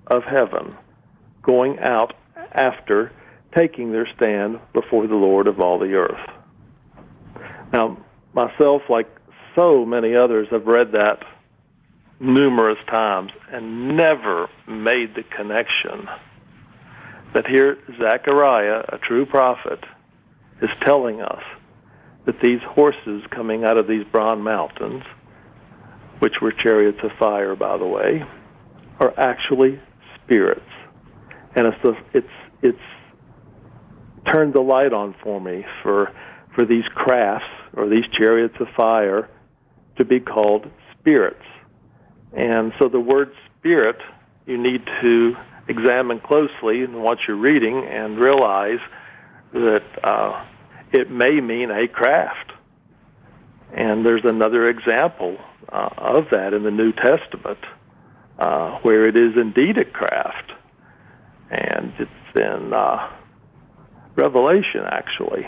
of 0.08 0.24
heaven 0.24 0.76
going 1.42 1.80
out 1.80 2.14
after 2.52 3.12
taking 3.56 3.92
their 3.92 4.08
stand 4.16 4.60
before 4.74 5.08
the 5.08 5.16
Lord 5.16 5.48
of 5.48 5.60
all 5.60 5.80
the 5.80 5.94
earth. 5.94 6.30
Now, 7.72 7.98
myself, 8.36 8.84
like 8.90 9.08
so 9.58 9.86
many 9.86 10.16
others, 10.16 10.48
have 10.52 10.66
read 10.66 10.92
that 10.92 11.24
numerous 12.20 12.78
times 12.90 13.32
and 13.52 13.98
never 13.98 14.48
made 14.68 15.16
the 15.16 15.24
connection 15.36 16.08
that 17.34 17.46
here 17.48 17.78
Zechariah, 18.00 18.84
a 18.90 18.98
true 18.98 19.26
prophet, 19.26 19.80
is 20.62 20.70
telling 20.86 21.22
us 21.22 21.42
that 22.26 22.36
these 22.42 22.60
horses 22.66 23.24
coming 23.32 23.66
out 23.66 23.78
of 23.78 23.88
these 23.88 24.06
brown 24.12 24.42
mountains, 24.42 25.04
which 26.20 26.36
were 26.42 26.54
chariots 26.64 26.98
of 27.04 27.12
fire, 27.20 27.56
by 27.56 27.78
the 27.78 27.86
way, 27.86 28.24
are 29.02 29.14
actually 29.20 29.80
spirits. 30.16 30.62
And 31.56 31.68
it's 31.68 31.78
the, 31.84 31.94
it's 32.14 32.28
it's 32.62 34.34
turned 34.34 34.54
the 34.54 34.62
light 34.62 34.94
on 34.94 35.14
for 35.22 35.40
me 35.40 35.66
for 35.84 36.12
for 36.56 36.66
these 36.66 36.86
crafts 36.96 37.46
or 37.76 37.90
these 37.90 38.06
chariots 38.18 38.56
of 38.60 38.68
fire 38.78 39.30
to 39.98 40.06
be 40.06 40.20
called 40.20 40.66
spirits. 41.00 41.46
And 42.34 42.74
so 42.80 42.90
the 42.90 43.00
word 43.00 43.32
spirit 43.60 43.98
you 44.46 44.58
need 44.58 44.86
to 45.02 45.34
examine 45.68 46.20
closely 46.20 46.82
in 46.82 47.02
what 47.02 47.18
you're 47.28 47.38
reading 47.38 47.86
and 47.90 48.20
realize 48.20 48.80
that 49.54 49.84
uh, 50.04 50.46
it 50.92 51.10
may 51.10 51.40
mean 51.42 51.72
a 51.72 51.88
craft. 51.88 52.52
And 53.74 54.06
there's 54.06 54.24
another 54.24 54.70
example 54.70 55.38
uh, 55.70 55.90
of 55.98 56.26
that 56.32 56.54
in 56.54 56.64
the 56.64 56.72
New 56.72 56.92
Testament 56.94 57.60
uh, 58.38 58.80
where 58.80 59.08
it 59.08 59.18
is 59.18 59.34
indeed 59.36 59.78
a 59.78 59.86
craft. 59.86 60.52
And 61.50 61.94
it's 62.00 62.12
in 62.36 62.74
uh, 62.74 63.12
Revelation, 64.16 64.82
actually. 64.86 65.46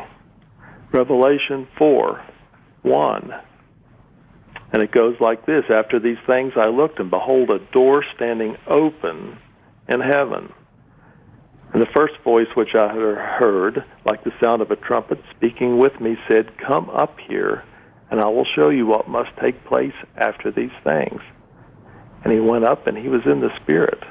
Revelation 0.91 1.67
4 1.77 2.25
1. 2.84 3.34
And 4.74 4.84
it 4.84 4.91
goes 4.91 5.15
like 5.20 5.46
this 5.46 5.63
After 5.70 6.00
these 6.00 6.17
things 6.25 6.53
I 6.56 6.67
looked, 6.67 7.00
and 7.00 7.10
behold, 7.10 7.50
a 7.50 7.60
door 7.74 8.03
standing 8.15 8.58
open 8.67 9.38
in 9.89 10.00
heaven. 10.01 10.51
And 11.74 11.82
the 11.82 11.91
first 11.96 12.13
voice 12.24 12.48
which 12.56 12.75
I 12.75 12.88
heard, 12.88 13.84
like 14.06 14.24
the 14.24 14.32
sound 14.41 14.62
of 14.62 14.72
a 14.72 14.77
trumpet 14.77 15.20
speaking 15.36 15.77
with 15.77 16.00
me, 16.00 16.15
said, 16.29 16.58
Come 16.58 16.89
up 16.89 17.17
here, 17.27 17.63
and 18.10 18.22
I 18.22 18.27
will 18.27 18.48
show 18.56 18.70
you 18.70 18.86
what 18.86 19.10
must 19.10 19.29
take 19.41 19.65
place 19.65 19.94
after 20.15 20.51
these 20.51 20.72
things. 20.84 21.22
And 22.24 22.32
he 22.32 22.39
went 22.39 22.63
up, 22.63 22.88
and 22.88 22.98
he 22.98 23.10
was 23.10 23.22
in 23.25 23.41
the 23.41 23.53
Spirit. 23.62 24.01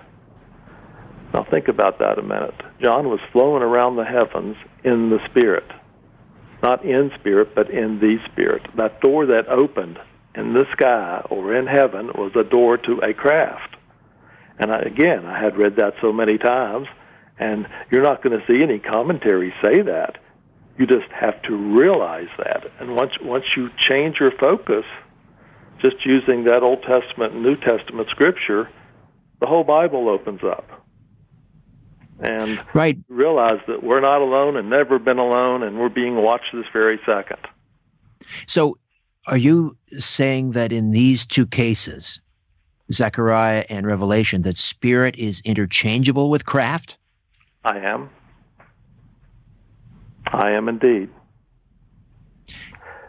Now 1.33 1.45
think 1.51 1.69
about 1.69 1.99
that 1.99 2.19
a 2.19 2.23
minute. 2.23 2.55
John 2.81 3.09
was 3.09 3.21
flowing 3.33 3.63
around 3.63 3.97
the 3.97 4.05
heavens 4.05 4.57
in 4.85 5.11
the 5.11 5.19
Spirit. 5.31 5.71
Not 6.67 6.85
in 6.85 7.13
spirit, 7.21 7.55
but 7.55 7.71
in 7.71 8.01
the 8.01 8.17
Spirit. 8.33 8.61
That 8.77 9.01
door 9.01 9.27
that 9.27 9.47
opened 9.49 10.01
in 10.35 10.53
the 10.53 10.65
sky 10.73 11.25
or 11.31 11.55
in 11.55 11.69
heaven 11.69 12.09
was 12.09 12.33
a 12.35 12.43
door 12.43 12.77
to 12.77 13.01
a 13.09 13.15
craft. 13.15 13.77
And 14.59 14.73
I, 14.73 14.81
again, 14.81 15.27
I 15.27 15.41
had 15.41 15.57
read 15.57 15.77
that 15.77 15.93
so 16.03 16.13
many 16.13 16.39
times, 16.39 16.89
and 17.39 17.69
you're 17.93 18.03
not 18.03 18.21
going 18.21 18.37
to 18.37 18.45
see 18.49 18.65
any 18.65 18.81
commentary 18.81 19.55
say 19.63 19.83
that. 19.83 20.19
You 20.77 20.89
just 20.89 21.09
have 21.13 21.41
to 21.43 21.55
realize 21.55 22.35
that. 22.39 22.65
And 22.81 22.97
once 22.97 23.13
once 23.23 23.45
you 23.57 23.69
change 23.89 24.17
your 24.19 24.33
focus, 24.33 24.85
just 25.85 26.05
using 26.05 26.47
that 26.47 26.65
Old 26.65 26.83
Testament 26.83 27.35
and 27.35 27.45
New 27.45 27.57
Testament 27.59 28.09
scripture, 28.11 28.69
the 29.41 29.47
whole 29.47 29.63
Bible 29.63 30.09
opens 30.09 30.41
up 30.43 30.86
and 32.21 32.63
right. 32.75 32.99
realize 33.09 33.61
that 33.67 33.83
we're 33.83 34.01
not 34.01 34.21
alone 34.21 34.57
and 34.57 34.71
never 34.71 34.99
been 34.99 35.19
alone, 35.19 35.63
and 35.63 35.79
we're 35.79 35.89
being 35.89 36.17
watched 36.17 36.53
this 36.53 36.67
very 36.73 36.99
second. 37.05 37.39
So, 38.47 38.79
are 39.27 39.37
you 39.37 39.77
saying 39.93 40.53
that 40.53 40.73
in 40.73 40.93
these 40.93 41.27
two 41.27 41.47
cases, 41.47 42.21
Zechariah 42.93 43.65
and 43.69 43.87
Revelation, 43.87 44.43
that 44.43 44.57
spirit 44.57 45.17
is 45.17 45.43
interchangeable 45.45 46.31
with 46.31 46.47
craft? 46.47 46.97
I 47.65 47.79
am. 47.79 48.09
I 50.27 50.53
am 50.53 50.69
indeed. 50.69 51.11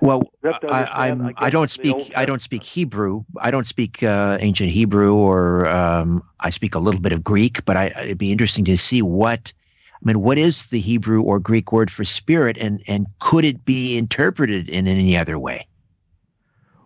Well, 0.07 0.23
I, 0.69 1.09
I'm, 1.09 1.33
I 1.37 1.49
don't 1.49 1.69
speak. 1.69 2.13
I 2.15 2.25
don't 2.25 2.41
speak 2.41 2.63
Hebrew. 2.63 3.25
I 3.41 3.51
don't 3.51 3.65
speak 3.65 4.01
uh, 4.03 4.37
ancient 4.39 4.69
Hebrew, 4.69 5.13
or 5.13 5.67
um, 5.67 6.23
I 6.39 6.49
speak 6.49 6.75
a 6.75 6.79
little 6.79 7.01
bit 7.01 7.11
of 7.11 7.25
Greek. 7.25 7.65
But 7.65 7.75
I, 7.75 7.87
it'd 7.87 8.17
be 8.17 8.31
interesting 8.31 8.63
to 8.65 8.77
see 8.77 9.01
what. 9.01 9.51
I 9.93 9.99
mean, 10.03 10.21
what 10.21 10.37
is 10.37 10.69
the 10.69 10.79
Hebrew 10.79 11.23
or 11.23 11.39
Greek 11.39 11.73
word 11.73 11.91
for 11.91 12.05
spirit, 12.05 12.57
and 12.57 12.81
and 12.87 13.07
could 13.19 13.43
it 13.43 13.65
be 13.65 13.97
interpreted 13.97 14.69
in 14.69 14.87
any 14.87 15.17
other 15.17 15.37
way? 15.37 15.67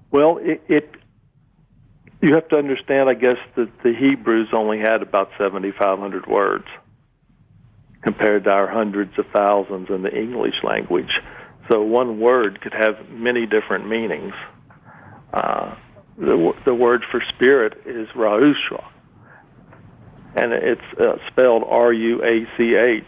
Well, 0.10 0.38
it, 0.38 0.64
it 0.68 0.90
you 2.22 2.34
have 2.34 2.48
to 2.50 2.58
understand, 2.58 3.08
I 3.08 3.14
guess, 3.14 3.38
that 3.56 3.70
the 3.84 3.94
Hebrews 3.94 4.50
only 4.52 4.80
had 4.80 5.04
about 5.04 5.30
seventy 5.38 5.72
five 5.72 6.00
hundred 6.00 6.26
words 6.26 6.66
compared 8.02 8.46
to 8.46 8.52
our 8.52 8.68
hundreds 8.68 9.20
of 9.20 9.26
thousands 9.32 9.90
in 9.92 10.02
the 10.02 10.12
English 10.12 10.56
language. 10.64 11.12
So 11.72 11.82
one 11.82 12.20
word 12.20 12.60
could 12.62 12.74
have 12.74 13.10
many 13.10 13.46
different 13.46 13.88
meanings. 13.88 14.34
Uh, 15.34 15.76
the, 16.18 16.52
the 16.66 16.76
word 16.76 17.04
for 17.10 17.24
spirit 17.36 17.82
is 17.86 18.08
Ruach, 18.10 18.84
and 20.36 20.52
it's 20.52 20.82
uh, 21.00 21.16
spelled 21.32 21.64
R 21.66 21.94
U 21.94 22.24
A 22.24 22.46
C 22.58 22.76
H. 22.76 23.04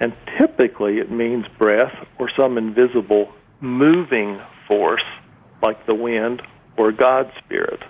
And 0.00 0.12
typically 0.38 0.98
it 0.98 1.10
means 1.10 1.44
breath 1.58 1.92
or 2.18 2.30
some 2.38 2.58
invisible 2.58 3.32
moving 3.60 4.40
force 4.66 5.04
like 5.62 5.86
the 5.86 5.94
wind 5.94 6.42
or 6.76 6.90
God's 6.90 7.30
spirit. 7.44 7.80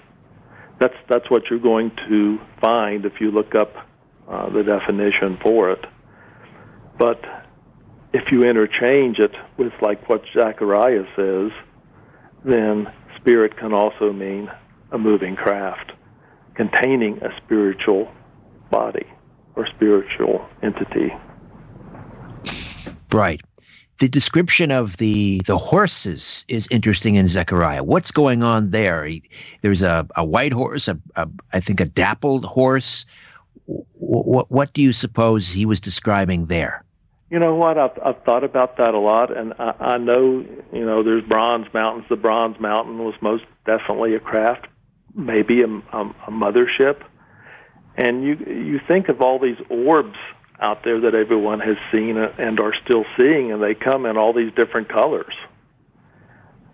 That's, 0.81 0.95
that's 1.09 1.31
what 1.31 1.45
you're 1.49 1.61
going 1.61 1.93
to 2.09 2.39
find 2.61 3.05
if 3.05 3.21
you 3.21 3.31
look 3.31 3.55
up 3.55 3.73
uh, 4.29 4.51
the 4.51 4.63
definition 4.63 5.39
for 5.43 5.71
it. 5.71 5.85
But 6.99 7.21
if 8.15 8.31
you 8.31 8.45
interchange 8.45 9.19
it 9.19 9.33
with 9.57 9.73
like 9.83 10.09
what 10.09 10.23
Zechariah 10.33 11.05
says, 11.17 11.51
then 12.45 12.91
spirit 13.17 13.57
can 13.57 13.75
also 13.75 14.13
mean 14.13 14.49
a 14.93 14.99
moving 14.99 15.35
craft 15.35 15.93
containing 16.55 17.21
a 17.25 17.37
spiritual 17.45 18.09
body 18.71 19.07
or 19.57 19.67
spiritual 19.67 20.47
entity. 20.63 21.13
Right. 23.13 23.43
The 23.99 24.09
description 24.09 24.71
of 24.71 24.97
the 24.99 25.41
the 25.47 25.59
horses 25.59 26.45
is 26.47 26.69
interesting 26.71 27.17
in 27.17 27.27
Zechariah. 27.27 27.83
What's 27.83 28.13
going 28.13 28.45
on 28.45 28.71
there? 28.71 29.09
There's 29.63 29.83
a, 29.83 30.07
a 30.17 30.25
white 30.25 30.53
horse, 30.53 30.87
a, 30.87 30.99
a 31.17 31.29
I 31.53 31.59
think 31.59 31.81
a 31.81 31.85
dappled 31.85 32.45
horse. 32.45 33.07
What 33.67 34.51
what 34.51 34.73
do 34.73 34.83
you 34.83 34.93
suppose 34.93 35.53
he 35.53 35.67
was 35.67 35.81
describing 35.81 36.47
there? 36.47 36.85
You 37.31 37.39
know 37.39 37.55
what? 37.55 37.79
I've, 37.79 37.99
I've 38.05 38.23
thought 38.25 38.45
about 38.45 38.77
that 38.77 38.95
a 38.95 38.99
lot, 38.99 39.37
and 39.37 39.55
I, 39.59 39.95
I 39.95 39.99
know 39.99 40.45
you 40.73 40.85
know 40.85 41.03
there's 41.03 41.25
bronze 41.25 41.67
mountains. 41.73 42.07
The 42.09 42.17
bronze 42.17 42.61
mountain 42.61 42.99
was 42.99 43.15
most 43.23 43.45
definitely 43.65 44.15
a 44.15 44.21
craft, 44.21 44.67
maybe 45.15 45.63
a, 45.63 45.67
a, 45.67 46.15
a 46.29 46.31
mothership. 46.31 47.03
And 47.97 48.23
you 48.25 48.37
you 48.47 48.81
think 48.87 49.09
of 49.09 49.21
all 49.21 49.39
these 49.39 49.57
orbs 49.71 50.17
out 50.61 50.85
there 50.85 51.01
that 51.01 51.15
everyone 51.15 51.61
has 51.61 51.77
seen 51.93 52.17
and 52.17 52.61
are 52.61 52.75
still 52.85 53.05
seeing, 53.19 53.53
and 53.53 53.63
they 53.63 53.75
come 53.75 54.07
in 54.07 54.17
all 54.17 54.33
these 54.33 54.53
different 54.55 54.89
colors. 54.89 55.35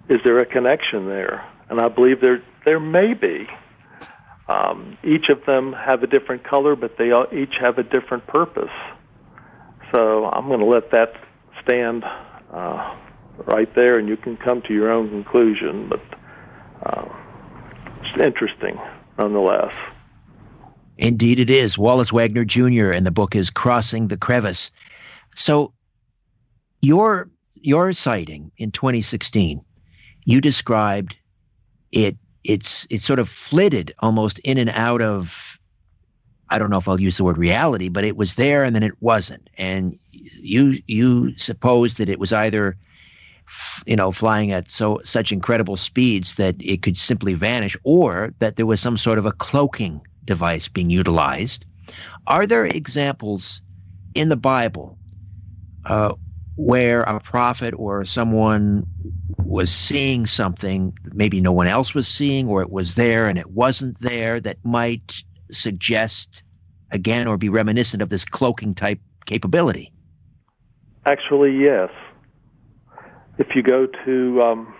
Is 0.09 0.19
there 0.25 0.39
a 0.39 0.47
connection 0.47 1.07
there? 1.07 1.47
And 1.69 1.81
I 1.81 1.89
believe 1.89 2.21
there 2.21 2.43
there 2.67 2.81
may 2.81 3.15
be. 3.15 3.47
Um, 4.49 4.99
each 5.05 5.29
of 5.29 5.47
them 5.47 5.73
have 5.73 6.03
a 6.03 6.09
different 6.09 6.43
color, 6.43 6.75
but 6.75 6.99
they 6.99 7.13
all, 7.13 7.27
each 7.33 7.55
have 7.61 7.79
a 7.79 7.85
different 7.85 8.27
purpose. 8.27 8.73
So 9.93 10.27
I'm 10.27 10.47
going 10.47 10.61
to 10.61 10.67
let 10.67 10.91
that 10.93 11.13
stand 11.63 12.05
uh, 12.53 12.97
right 13.47 13.73
there, 13.75 13.99
and 13.99 14.09
you 14.09 14.17
can 14.17 14.37
come 14.37 14.63
to 14.63 14.75
your 14.75 14.91
own 14.91 15.09
conclusion. 15.09 15.89
But 15.89 16.03
uh, 16.87 17.09
it's 18.03 18.25
interesting 18.25 18.79
nonetheless. 19.19 19.75
Indeed, 20.99 21.39
it 21.41 21.51
is. 21.51 21.79
Wallace 21.79 22.13
Wagner 22.13 22.45
Jr. 22.45 22.91
and 22.91 23.07
the 23.07 23.11
book 23.11 23.35
is 23.35 23.51
Crossing 23.51 24.09
the 24.09 24.17
Crevice. 24.17 24.71
So, 25.35 25.73
your 26.83 27.31
your 27.63 27.93
sighting 27.93 28.53
in 28.59 28.71
2016, 28.71 29.65
you 30.25 30.41
described 30.41 31.17
it. 31.93 32.17
It's 32.45 32.87
it 32.91 33.01
sort 33.01 33.19
of 33.19 33.29
flitted 33.29 33.93
almost 34.01 34.39
in 34.41 34.59
and 34.59 34.71
out 34.71 35.03
of. 35.03 35.59
I 36.51 36.59
don't 36.59 36.71
know 36.71 36.79
if 36.79 36.89
I'll 36.89 37.01
use 37.01 37.17
the 37.17 37.25
word 37.25 37.39
reality, 37.39 37.89
but 37.89 38.05
it 38.05 38.17
was 38.17 38.35
there 38.35 38.65
and 38.65 38.75
then 38.75 38.83
it 38.83 38.95
wasn't. 39.01 39.49
And 39.57 39.95
you 40.13 40.79
you 40.87 41.35
supposed 41.37 41.99
that 41.99 42.09
it 42.09 42.19
was 42.19 42.33
either 42.33 42.77
you 43.87 43.97
know 43.97 44.13
flying 44.13 44.51
at 44.53 44.69
so 44.69 44.99
such 45.03 45.33
incredible 45.33 45.77
speeds 45.77 46.35
that 46.35 46.57
it 46.59 46.83
could 46.83 46.97
simply 46.97 47.35
vanish 47.35 47.77
or 47.85 48.35
that 48.41 48.57
there 48.57 48.67
was 48.67 48.81
some 48.81 48.97
sort 48.97 49.19
of 49.19 49.27
a 49.27 49.33
cloaking 49.33 50.01
device 50.25 50.69
being 50.69 50.91
utilized. 50.91 51.67
Are 52.27 52.47
there 52.47 52.67
examples 52.67 53.63
in 54.15 54.29
the 54.29 54.37
Bible 54.37 54.99
uh, 55.87 56.15
where 56.57 57.03
a 57.03 57.21
prophet 57.21 57.75
or 57.77 58.05
someone 58.05 58.87
was 59.45 59.71
seeing 59.73 60.27
something 60.27 60.93
maybe 61.13 61.41
no 61.41 61.53
one 61.53 61.67
else 61.67 61.95
was 61.95 62.07
seeing, 62.07 62.49
or 62.49 62.63
it 62.63 62.71
was 62.71 62.95
there 62.95 63.27
and 63.27 63.39
it 63.39 63.51
wasn't 63.51 63.99
there, 64.01 64.41
that 64.41 64.59
might 64.65 65.23
suggest 65.55 66.45
again 66.93 67.27
or 67.27 67.37
be 67.37 67.49
reminiscent 67.49 68.03
of 68.03 68.09
this 68.09 68.25
cloaking 68.25 68.75
type 68.75 69.01
capability? 69.27 69.93
Actually, 71.07 71.57
yes. 71.57 71.91
If 73.39 73.49
you 73.55 73.63
go 73.63 73.87
to 74.05 74.43
um, 74.43 74.75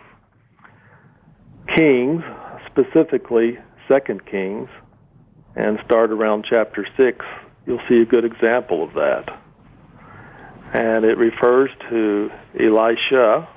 Kings, 1.77 2.23
specifically 2.67 3.59
Second 3.89 4.27
Kings, 4.27 4.69
and 5.57 5.79
start 5.85 6.11
around 6.13 6.47
chapter 6.49 6.87
6, 6.97 7.25
you'll 7.67 7.81
see 7.89 8.01
a 8.01 8.05
good 8.05 8.25
example 8.25 8.83
of 8.83 8.93
that. 8.95 9.29
And 10.73 11.05
it 11.05 11.17
refers 11.19 11.71
to 11.89 12.31
Elisha, 12.59 13.49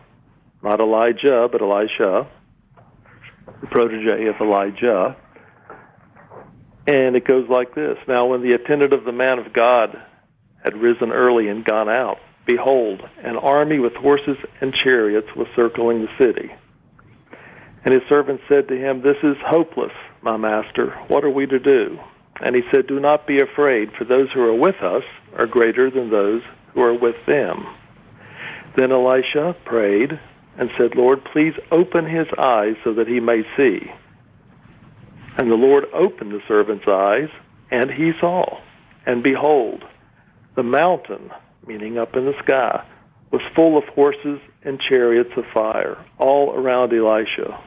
not 0.64 0.80
Elijah, 0.80 1.48
but 1.52 1.62
Elisha, 1.62 2.28
the 3.62 3.68
protege 3.68 4.26
of 4.28 4.36
Elijah. 4.42 5.16
And 6.86 7.16
it 7.16 7.26
goes 7.26 7.48
like 7.50 7.76
this 7.76 7.98
Now, 8.08 8.28
when 8.28 8.42
the 8.42 8.54
attendant 8.54 8.94
of 8.94 9.06
the 9.06 9.12
man 9.12 9.40
of 9.40 9.54
God 9.54 9.98
had 10.64 10.78
risen 10.78 11.12
early 11.12 11.48
and 11.48 11.66
gone 11.66 11.90
out, 11.90 12.18
behold, 12.46 13.02
an 13.24 13.38
army 13.38 13.80
with 13.80 13.94
horses 13.94 14.38
and 14.62 14.74
chariots 14.74 15.28
was 15.36 15.48
circling 15.56 16.02
the 16.02 16.26
city. 16.26 16.52
And 17.86 17.94
his 17.94 18.04
servant 18.10 18.42
said 18.50 18.68
to 18.70 18.78
him, 18.78 19.02
This 19.02 19.18
is 19.24 19.36
hopeless 19.46 19.92
my 20.22 20.38
master, 20.38 20.92
what 21.08 21.26
are 21.26 21.30
we 21.30 21.46
to 21.46 21.60
do? 21.60 22.00
And 22.42 22.56
he 22.56 22.62
said, 22.74 22.88
Do 22.88 23.00
not 23.00 23.28
be 23.28 23.40
afraid, 23.40 23.92
for 23.98 24.06
those 24.06 24.32
who 24.34 24.42
are 24.42 24.56
with 24.56 24.82
us 24.82 25.04
are 25.38 25.46
greater 25.46 25.92
than 25.92 26.10
those 26.10 26.42
who 26.74 26.82
are 26.82 26.98
with 26.98 27.16
them. 27.28 27.66
Then 28.78 28.92
Elisha 28.92 29.56
prayed 29.66 30.20
and 30.58 30.70
said, 30.80 30.96
Lord, 30.96 31.24
please 31.32 31.54
open 31.72 32.06
his 32.06 32.28
eyes 32.38 32.76
so 32.84 32.94
that 32.94 33.08
he 33.08 33.20
may 33.20 33.44
see. 33.58 33.92
And 35.38 35.52
the 35.52 35.56
Lord 35.56 35.86
opened 35.94 36.32
the 36.32 36.42
servant's 36.48 36.86
eyes, 36.88 37.30
and 37.72 37.90
he 37.90 38.12
saw. 38.20 38.60
And 39.06 39.24
behold, 39.24 39.84
the 40.56 40.64
mountain, 40.64 41.32
meaning 41.66 41.98
up 41.98 42.16
in 42.16 42.26
the 42.26 42.34
sky, 42.44 42.86
was 43.32 43.42
full 43.56 43.78
of 43.78 43.84
horses 43.96 44.40
and 44.64 44.80
chariots 44.80 45.32
of 45.36 45.44
fire, 45.54 45.98
all 46.20 46.54
around 46.54 46.94
Elisha. 46.94 47.60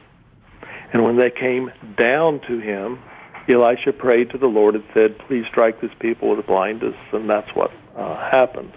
And 0.93 1.03
when 1.03 1.17
they 1.17 1.29
came 1.29 1.71
down 1.97 2.39
to 2.47 2.59
him, 2.59 2.99
Elisha 3.49 3.93
prayed 3.93 4.29
to 4.31 4.37
the 4.37 4.47
Lord 4.47 4.75
and 4.75 4.83
said, 4.93 5.17
Please 5.27 5.43
strike 5.49 5.81
this 5.81 5.91
people 5.99 6.35
with 6.35 6.45
blindness. 6.45 6.95
And 7.11 7.29
that's 7.29 7.49
what 7.53 7.71
uh, 7.97 8.29
happened. 8.31 8.73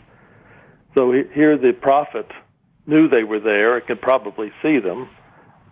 So 0.97 1.13
here 1.13 1.57
the 1.57 1.73
prophet 1.73 2.27
knew 2.87 3.09
they 3.09 3.25
were 3.25 3.41
there 3.41 3.77
and 3.77 3.87
could 3.87 4.01
probably 4.01 4.51
see 4.63 4.81
them, 4.81 5.09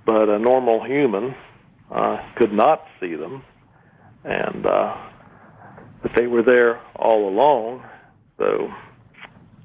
but 0.07 0.29
a 0.29 0.39
normal 0.39 0.85
human 0.85 1.35
uh, 1.91 2.19
could 2.37 2.53
not 2.53 2.85
see 3.01 3.15
them. 3.15 3.43
And 4.25 4.67
uh, 4.67 4.97
but 6.03 6.13
they 6.17 6.27
were 6.27 6.43
there 6.43 6.81
all 6.97 7.29
along, 7.29 7.85
so 8.39 8.73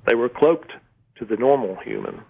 they 0.07 0.15
were 0.15 0.29
cloaked 0.29 0.71
to 1.17 1.25
the 1.25 1.35
normal 1.35 1.75
human. 1.75 2.21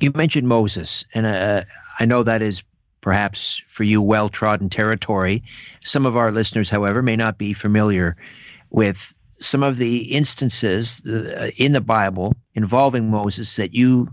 You 0.00 0.12
mentioned 0.14 0.48
Moses, 0.48 1.04
and 1.14 1.26
uh, 1.26 1.62
I 1.98 2.06
know 2.06 2.22
that 2.22 2.42
is 2.42 2.62
perhaps 3.00 3.62
for 3.68 3.84
you 3.84 4.00
well 4.02 4.28
trodden 4.28 4.68
territory. 4.68 5.42
Some 5.82 6.06
of 6.06 6.16
our 6.16 6.30
listeners, 6.30 6.70
however, 6.70 7.02
may 7.02 7.16
not 7.16 7.38
be 7.38 7.52
familiar 7.52 8.16
with 8.70 9.14
some 9.30 9.62
of 9.62 9.76
the 9.76 10.14
instances 10.14 11.04
uh, 11.06 11.50
in 11.58 11.72
the 11.72 11.80
Bible 11.80 12.34
involving 12.54 13.10
Moses 13.10 13.56
that 13.56 13.74
you 13.74 14.08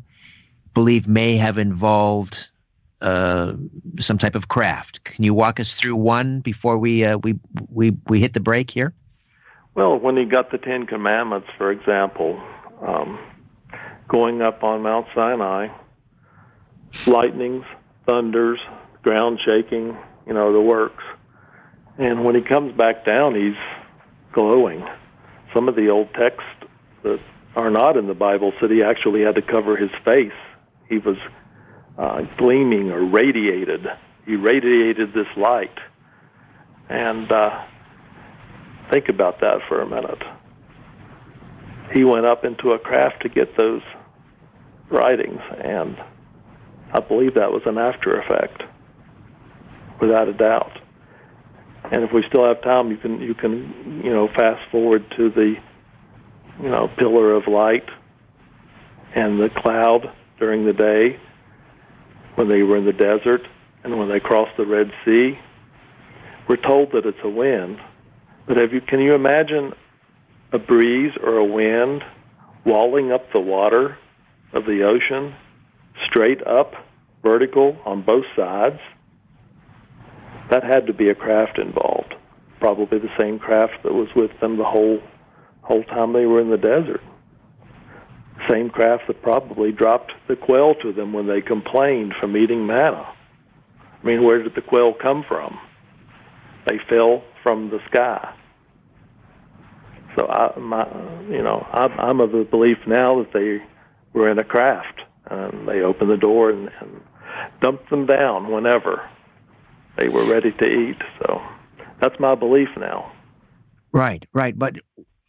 believe 0.74 1.08
may 1.08 1.36
have 1.36 1.58
involved 1.58 2.52
uh, 3.06 3.54
some 4.00 4.18
type 4.18 4.36
of 4.36 4.48
craft. 4.48 5.04
Can 5.04 5.24
you 5.24 5.34
walk 5.34 5.60
us 5.60 5.76
through 5.76 5.96
one 5.96 6.40
before 6.40 6.78
we 6.78 7.06
uh, 7.06 7.18
we 7.20 7.36
we 7.70 7.92
we 8.08 8.20
hit 8.20 8.34
the 8.34 8.40
break 8.40 8.72
here? 8.72 8.94
Well, 9.76 10.00
when 10.00 10.18
he 10.18 10.26
got 10.26 10.52
the 10.52 10.58
Ten 10.58 10.88
Commandments, 10.88 11.48
for 11.58 11.72
example, 11.72 12.42
um, 12.82 13.20
going 14.08 14.42
up 14.42 14.64
on 14.64 14.82
Mount 14.82 15.06
Sinai, 15.14 15.68
lightnings, 17.06 17.66
thunders, 18.08 18.60
ground 19.04 19.40
shaking, 19.46 19.96
you 20.26 20.34
know, 20.34 20.52
the 20.52 20.62
works. 20.62 21.04
And 21.98 22.26
when 22.26 22.36
he 22.36 22.42
comes 22.42 22.76
back 22.76 23.06
down, 23.06 23.36
he's 23.36 23.56
glowing. 24.32 24.84
Some 25.54 25.70
of 25.70 25.76
the 25.76 25.90
old 25.90 26.12
texts 26.14 26.50
that 27.04 27.20
are 27.56 27.70
not 27.70 27.98
in 27.98 28.08
the 28.08 28.14
Bible 28.16 28.52
said 28.60 28.72
he 28.72 28.84
actually 28.84 29.22
had 29.22 29.36
to 29.36 29.42
cover 29.42 29.78
his 29.78 29.92
face. 30.06 30.34
He 30.90 30.98
was 30.98 31.18
uh, 31.98 32.22
gleaming 32.38 32.92
or 32.92 33.04
radiated. 33.06 33.86
He 34.26 34.36
radiated 34.36 35.14
this 35.14 35.28
light. 35.38 35.78
And 36.90 37.32
uh, 37.32 37.66
think 38.92 39.10
about 39.10 39.42
that 39.42 39.60
for 39.68 39.82
a 39.82 39.88
minute. 39.88 40.22
He 41.94 42.04
went 42.04 42.26
up 42.26 42.44
into 42.44 42.72
a 42.72 42.80
craft 42.80 43.22
to 43.22 43.30
get 43.30 43.58
those 43.58 43.82
writings, 44.90 45.40
and 45.64 45.98
I 46.92 47.00
believe 47.00 47.36
that 47.36 47.52
was 47.52 47.62
an 47.66 47.78
after 47.78 48.20
effect, 48.20 48.64
without 50.02 50.28
a 50.28 50.34
doubt. 50.34 50.72
And 51.92 52.04
if 52.04 52.12
we 52.12 52.24
still 52.28 52.46
have 52.46 52.62
time, 52.64 52.90
you 52.90 52.98
can 52.98 53.22
you 53.22 53.36
can 53.36 54.02
you 54.04 54.12
know 54.12 54.28
fast 54.36 54.62
forward 54.72 55.06
to 55.18 55.30
the 55.30 55.56
you 56.62 56.70
know 56.70 56.90
pillar 56.98 57.34
of 57.36 57.48
light 57.48 57.88
and 59.14 59.40
the 59.40 59.50
cloud 59.50 60.12
during 60.40 60.66
the 60.66 60.74
day 60.74 61.20
when 62.36 62.50
they 62.50 62.64
were 62.64 62.78
in 62.78 62.86
the 62.86 62.94
desert 62.94 63.42
and 63.84 63.98
when 63.98 64.10
they 64.10 64.20
crossed 64.20 64.56
the 64.58 64.66
Red 64.66 64.92
Sea. 65.04 65.38
We're 66.48 66.58
told 66.58 66.92
that 66.92 67.06
it's 67.06 67.18
a 67.24 67.30
wind, 67.30 67.80
but 68.48 68.58
have 68.58 68.72
you 68.72 68.82
can 68.82 69.02
you 69.02 69.14
imagine 69.14 69.74
a 70.52 70.60
breeze 70.60 71.12
or 71.22 71.38
a 71.38 71.46
wind 71.46 72.04
walling 72.66 73.12
up 73.12 73.22
the 73.34 73.42
water 73.42 73.98
of 74.54 74.66
the 74.66 74.84
ocean, 74.84 75.36
straight 76.10 76.46
up, 76.46 76.74
vertical 77.24 77.78
on 77.86 78.04
both 78.04 78.26
sides. 78.36 78.80
That 80.52 80.64
had 80.64 80.88
to 80.88 80.94
be 80.94 81.10
a 81.10 81.16
craft 81.16 81.58
involved. 81.58 82.14
Probably 82.60 83.00
the 83.00 83.10
same 83.20 83.40
craft 83.40 83.84
that 83.84 83.94
was 83.94 84.08
with 84.16 84.32
them 84.40 84.58
the 84.58 84.64
whole 84.64 85.00
whole 85.62 85.84
time 85.84 86.14
they 86.14 86.26
were 86.26 86.40
in 86.40 86.52
the 86.52 86.58
desert. 86.58 87.02
Same 88.50 88.70
craft 88.70 89.04
that 89.08 89.22
probably 89.22 89.72
dropped 89.72 90.12
the 90.28 90.36
quail 90.36 90.76
to 90.82 90.94
them 90.94 91.14
when 91.14 91.28
they 91.28 91.42
complained 91.42 92.14
from 92.20 92.38
eating 92.38 92.66
manna. 92.66 93.08
I 94.02 94.06
mean, 94.06 94.24
where 94.24 94.42
did 94.44 94.56
the 94.56 94.62
quail 94.62 94.94
come 94.94 95.24
from? 95.28 95.58
They 96.68 96.80
fell 96.90 97.24
from 97.44 97.70
the 97.70 97.80
sky. 97.88 98.36
So 100.16 100.28
I, 100.28 100.58
my, 100.60 100.88
you 101.30 101.42
know, 101.42 101.66
I'm, 101.72 101.92
I'm 102.00 102.22
of 102.22 102.32
the 102.32 102.44
belief 102.44 102.78
now 102.88 103.24
that 103.24 103.34
they 103.34 103.64
were 104.14 104.30
in 104.30 104.40
a 104.40 104.44
craft, 104.44 105.02
and 105.30 105.68
they 105.68 105.82
opened 105.82 106.12
the 106.12 106.18
door 106.18 106.50
and, 106.50 106.70
and 106.80 107.02
dumped 107.62 107.90
them 107.90 108.06
down 108.06 108.52
whenever 108.52 109.10
they 109.98 110.08
were 110.08 110.26
ready 110.26 110.52
to 110.52 110.66
eat. 110.66 111.02
So 111.20 111.42
that's 112.02 112.20
my 112.20 112.36
belief 112.36 112.70
now. 112.78 113.12
Right, 113.92 114.26
right. 114.34 114.58
But 114.58 114.76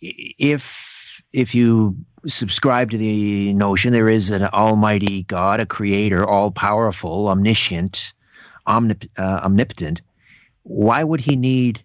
if 0.00 0.95
if 1.36 1.54
you 1.54 1.94
subscribe 2.24 2.90
to 2.90 2.98
the 2.98 3.52
notion 3.52 3.92
there 3.92 4.08
is 4.08 4.30
an 4.30 4.44
almighty 4.44 5.24
God, 5.24 5.60
a 5.60 5.66
creator, 5.66 6.24
all 6.24 6.50
powerful, 6.50 7.28
omniscient, 7.28 8.14
omnip- 8.66 9.08
uh, 9.18 9.40
omnipotent, 9.44 10.00
why 10.62 11.04
would 11.04 11.20
he 11.20 11.36
need 11.36 11.82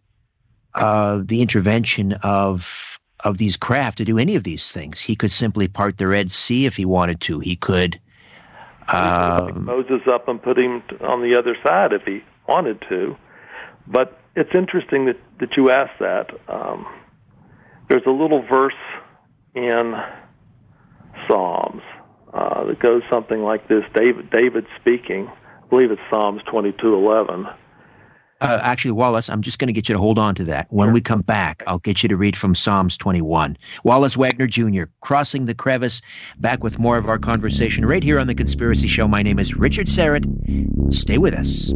uh, 0.74 1.20
the 1.24 1.42
intervention 1.42 2.14
of 2.24 2.98
of 3.24 3.38
these 3.38 3.56
craft 3.58 4.00
to 4.00 4.06
do 4.06 4.18
any 4.18 4.36
of 4.36 4.44
these 4.44 4.72
things? 4.72 5.02
He 5.02 5.16
could 5.16 5.34
simply 5.34 5.68
part 5.68 5.98
the 5.98 6.08
Red 6.08 6.32
Sea 6.32 6.66
if 6.66 6.78
he 6.78 6.86
wanted 6.86 7.20
to. 7.22 7.40
He 7.40 7.58
could. 7.58 8.00
Moses 9.60 10.02
up 10.08 10.28
and 10.30 10.42
put 10.42 10.58
him 10.58 10.82
on 11.02 11.22
the 11.22 11.38
other 11.38 11.56
side 11.64 11.92
if 11.92 12.04
he 12.04 12.24
wanted 12.48 12.82
to. 12.90 13.16
But 13.86 14.18
it's 14.36 14.56
interesting 14.56 15.06
that, 15.06 15.18
that 15.40 15.58
you 15.58 15.70
asked 15.70 16.00
that. 16.00 16.32
Um, 16.48 16.88
there's 17.90 18.06
a 18.08 18.12
little 18.12 18.42
verse 18.42 18.74
in 19.56 19.96
Psalms 21.28 21.82
uh, 22.34 22.66
that 22.66 22.80
goes 22.80 23.02
something 23.12 23.44
like 23.44 23.68
this: 23.68 23.84
David, 23.94 24.30
David 24.30 24.66
speaking. 24.80 25.28
I 25.28 25.68
believe 25.70 25.92
it's 25.92 26.02
Psalms 26.10 26.42
22:11. 26.44 27.54
Uh, 28.42 28.60
actually, 28.64 28.92
Wallace, 28.92 29.30
I'm 29.30 29.44
just 29.44 29.60
going 29.60 29.68
to 29.68 29.74
get 29.74 29.88
you 29.88 29.94
to 29.94 30.00
hold 30.00 30.18
on 30.18 30.34
to 30.36 30.44
that. 30.46 30.66
When 30.72 30.92
we 30.94 31.00
come 31.00 31.22
back, 31.22 31.62
I'll 31.68 31.78
get 31.78 32.02
you 32.02 32.10
to 32.10 32.18
read 32.18 32.36
from 32.36 32.56
Psalms 32.56 32.98
21. 32.98 33.56
Wallace 33.84 34.18
Wagner 34.18 34.48
Jr., 34.48 34.86
Crossing 35.02 35.46
the 35.46 35.54
Crevice, 35.54 36.02
back 36.40 36.64
with 36.64 36.80
more 36.80 36.98
of 36.98 37.08
our 37.08 37.20
conversation 37.20 37.86
right 37.86 38.02
here 38.02 38.18
on 38.18 38.26
The 38.26 38.34
Conspiracy 38.34 38.88
Show. 38.88 39.08
My 39.08 39.22
name 39.22 39.38
is 39.38 39.54
Richard 39.54 39.86
Syrett. 39.86 40.26
Stay 40.92 41.20
with 41.20 41.36
us. 41.36 41.72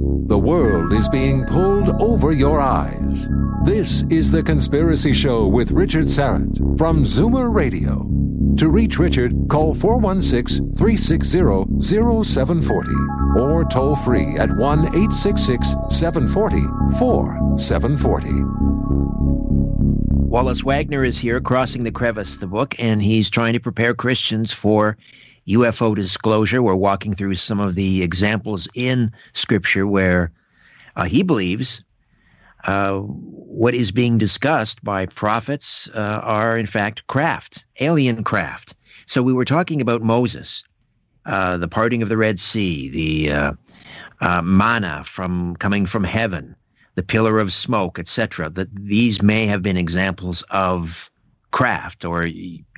The 0.00 0.38
world 0.38 0.94
is 0.94 1.10
being 1.10 1.44
pulled 1.44 1.90
over 2.00 2.32
your 2.32 2.58
eyes. 2.58 3.28
This 3.64 4.02
is 4.08 4.30
The 4.30 4.42
Conspiracy 4.42 5.12
Show 5.12 5.46
with 5.46 5.72
Richard 5.72 6.06
Syrett 6.06 6.56
from 6.78 7.04
Zoomer 7.04 7.52
Radio. 7.52 8.08
To 8.56 8.70
reach 8.70 8.98
Richard, 8.98 9.34
call 9.50 9.74
416 9.74 10.72
360 10.72 11.82
0740 11.82 12.90
or 13.38 13.66
toll 13.66 13.94
free 13.94 14.38
at 14.38 14.56
1 14.56 14.78
866 14.86 15.76
740 15.90 16.62
4740. 16.98 18.30
Wallace 20.30 20.64
Wagner 20.64 21.04
is 21.04 21.18
here, 21.18 21.42
Crossing 21.42 21.82
the 21.82 21.92
Crevice, 21.92 22.36
the 22.36 22.46
book, 22.46 22.74
and 22.78 23.02
he's 23.02 23.28
trying 23.28 23.52
to 23.52 23.60
prepare 23.60 23.92
Christians 23.92 24.54
for 24.54 24.96
UFO 25.48 25.94
disclosure. 25.94 26.62
We're 26.62 26.74
walking 26.74 27.14
through 27.14 27.34
some 27.34 27.60
of 27.60 27.74
the 27.74 28.02
examples 28.02 28.68
in 28.74 29.12
Scripture 29.32 29.86
where 29.86 30.32
uh, 30.96 31.04
he 31.04 31.22
believes 31.22 31.84
uh, 32.64 32.98
what 32.98 33.74
is 33.74 33.90
being 33.92 34.18
discussed 34.18 34.84
by 34.84 35.06
prophets 35.06 35.88
uh, 35.94 36.20
are, 36.22 36.58
in 36.58 36.66
fact, 36.66 37.06
craft, 37.06 37.64
alien 37.80 38.22
craft. 38.22 38.74
So 39.06 39.22
we 39.22 39.32
were 39.32 39.44
talking 39.44 39.80
about 39.80 40.02
Moses, 40.02 40.64
uh, 41.26 41.56
the 41.56 41.68
parting 41.68 42.02
of 42.02 42.08
the 42.08 42.16
Red 42.16 42.38
Sea, 42.38 42.90
the 42.90 43.32
uh, 43.32 43.52
uh, 44.20 44.42
manna 44.42 45.02
from 45.04 45.56
coming 45.56 45.86
from 45.86 46.04
heaven, 46.04 46.54
the 46.94 47.02
pillar 47.02 47.38
of 47.38 47.52
smoke, 47.52 47.98
etc. 47.98 48.50
That 48.50 48.68
these 48.74 49.22
may 49.22 49.46
have 49.46 49.62
been 49.62 49.76
examples 49.76 50.42
of 50.50 51.10
craft 51.50 52.04
or 52.04 52.22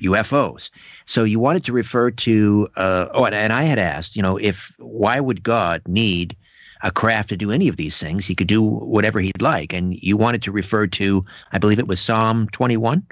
UFOs. 0.03 0.71
So 1.05 1.23
you 1.23 1.39
wanted 1.39 1.63
to 1.65 1.73
refer 1.73 2.11
to, 2.11 2.67
uh, 2.75 3.07
oh, 3.13 3.25
and, 3.25 3.35
and 3.35 3.53
I 3.53 3.63
had 3.63 3.79
asked, 3.79 4.15
you 4.15 4.21
know, 4.21 4.37
if 4.37 4.73
why 4.79 5.19
would 5.19 5.43
God 5.43 5.81
need 5.87 6.35
a 6.83 6.91
craft 6.91 7.29
to 7.29 7.37
do 7.37 7.49
any 7.49 7.67
of 7.67 7.77
these 7.77 7.99
things. 7.99 8.27
He 8.27 8.35
could 8.35 8.47
do 8.47 8.61
whatever 8.61 9.19
he'd 9.19 9.41
like. 9.41 9.73
And 9.73 9.95
you 10.03 10.17
wanted 10.17 10.43
to 10.43 10.51
refer 10.51 10.85
to, 10.87 11.25
I 11.53 11.57
believe 11.57 11.79
it 11.79 11.87
was 11.87 11.99
Psalm 11.99 12.49
21? 12.49 13.03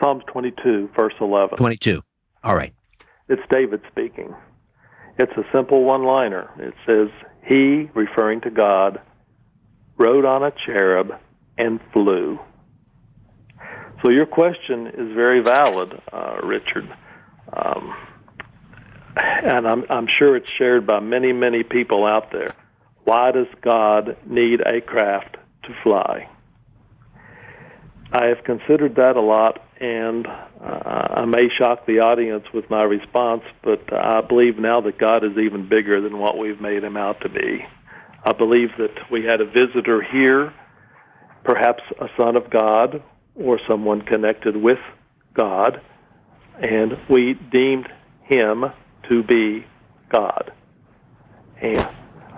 Psalms 0.00 0.24
22, 0.26 0.90
verse 0.96 1.12
11. 1.20 1.58
22. 1.58 2.02
All 2.42 2.56
right. 2.56 2.72
It's 3.28 3.42
David 3.50 3.82
speaking. 3.90 4.34
It's 5.18 5.32
a 5.36 5.44
simple 5.52 5.84
one 5.84 6.04
liner. 6.04 6.50
It 6.58 6.74
says, 6.86 7.08
He, 7.46 7.90
referring 7.94 8.40
to 8.42 8.50
God, 8.50 9.00
rode 9.96 10.24
on 10.24 10.42
a 10.42 10.52
cherub 10.64 11.12
and 11.56 11.80
flew. 11.92 12.38
So 14.04 14.10
your 14.10 14.26
question 14.26 14.88
is 14.88 15.14
very 15.14 15.40
valid, 15.40 15.98
uh, 16.12 16.36
Richard. 16.42 16.94
Um, 17.50 17.94
and 19.16 19.66
I'm, 19.66 19.84
I'm 19.88 20.06
sure 20.18 20.36
it's 20.36 20.50
shared 20.58 20.86
by 20.86 21.00
many, 21.00 21.32
many 21.32 21.62
people 21.62 22.04
out 22.04 22.30
there. 22.30 22.54
Why 23.04 23.30
does 23.32 23.46
God 23.62 24.18
need 24.26 24.60
a 24.60 24.82
craft 24.82 25.38
to 25.62 25.68
fly? 25.82 26.28
I 28.12 28.26
have 28.26 28.44
considered 28.44 28.96
that 28.96 29.16
a 29.16 29.22
lot, 29.22 29.64
and 29.80 30.26
uh, 30.26 31.20
I 31.20 31.24
may 31.24 31.48
shock 31.58 31.86
the 31.86 32.00
audience 32.00 32.44
with 32.52 32.68
my 32.68 32.84
response, 32.84 33.42
but 33.62 33.90
I 33.90 34.20
believe 34.20 34.58
now 34.58 34.82
that 34.82 34.98
God 34.98 35.24
is 35.24 35.38
even 35.38 35.66
bigger 35.66 36.02
than 36.02 36.18
what 36.18 36.36
we've 36.36 36.60
made 36.60 36.84
him 36.84 36.98
out 36.98 37.22
to 37.22 37.30
be. 37.30 37.64
I 38.22 38.32
believe 38.34 38.68
that 38.76 39.10
we 39.10 39.24
had 39.24 39.40
a 39.40 39.46
visitor 39.46 40.02
here, 40.02 40.52
perhaps 41.42 41.82
a 41.98 42.08
son 42.18 42.36
of 42.36 42.50
God 42.50 43.02
or 43.34 43.58
someone 43.68 44.02
connected 44.02 44.56
with 44.56 44.78
God, 45.34 45.80
and 46.60 46.92
we 47.10 47.34
deemed 47.52 47.88
him 48.22 48.64
to 49.08 49.22
be 49.22 49.66
God. 50.12 50.52
And 51.60 51.88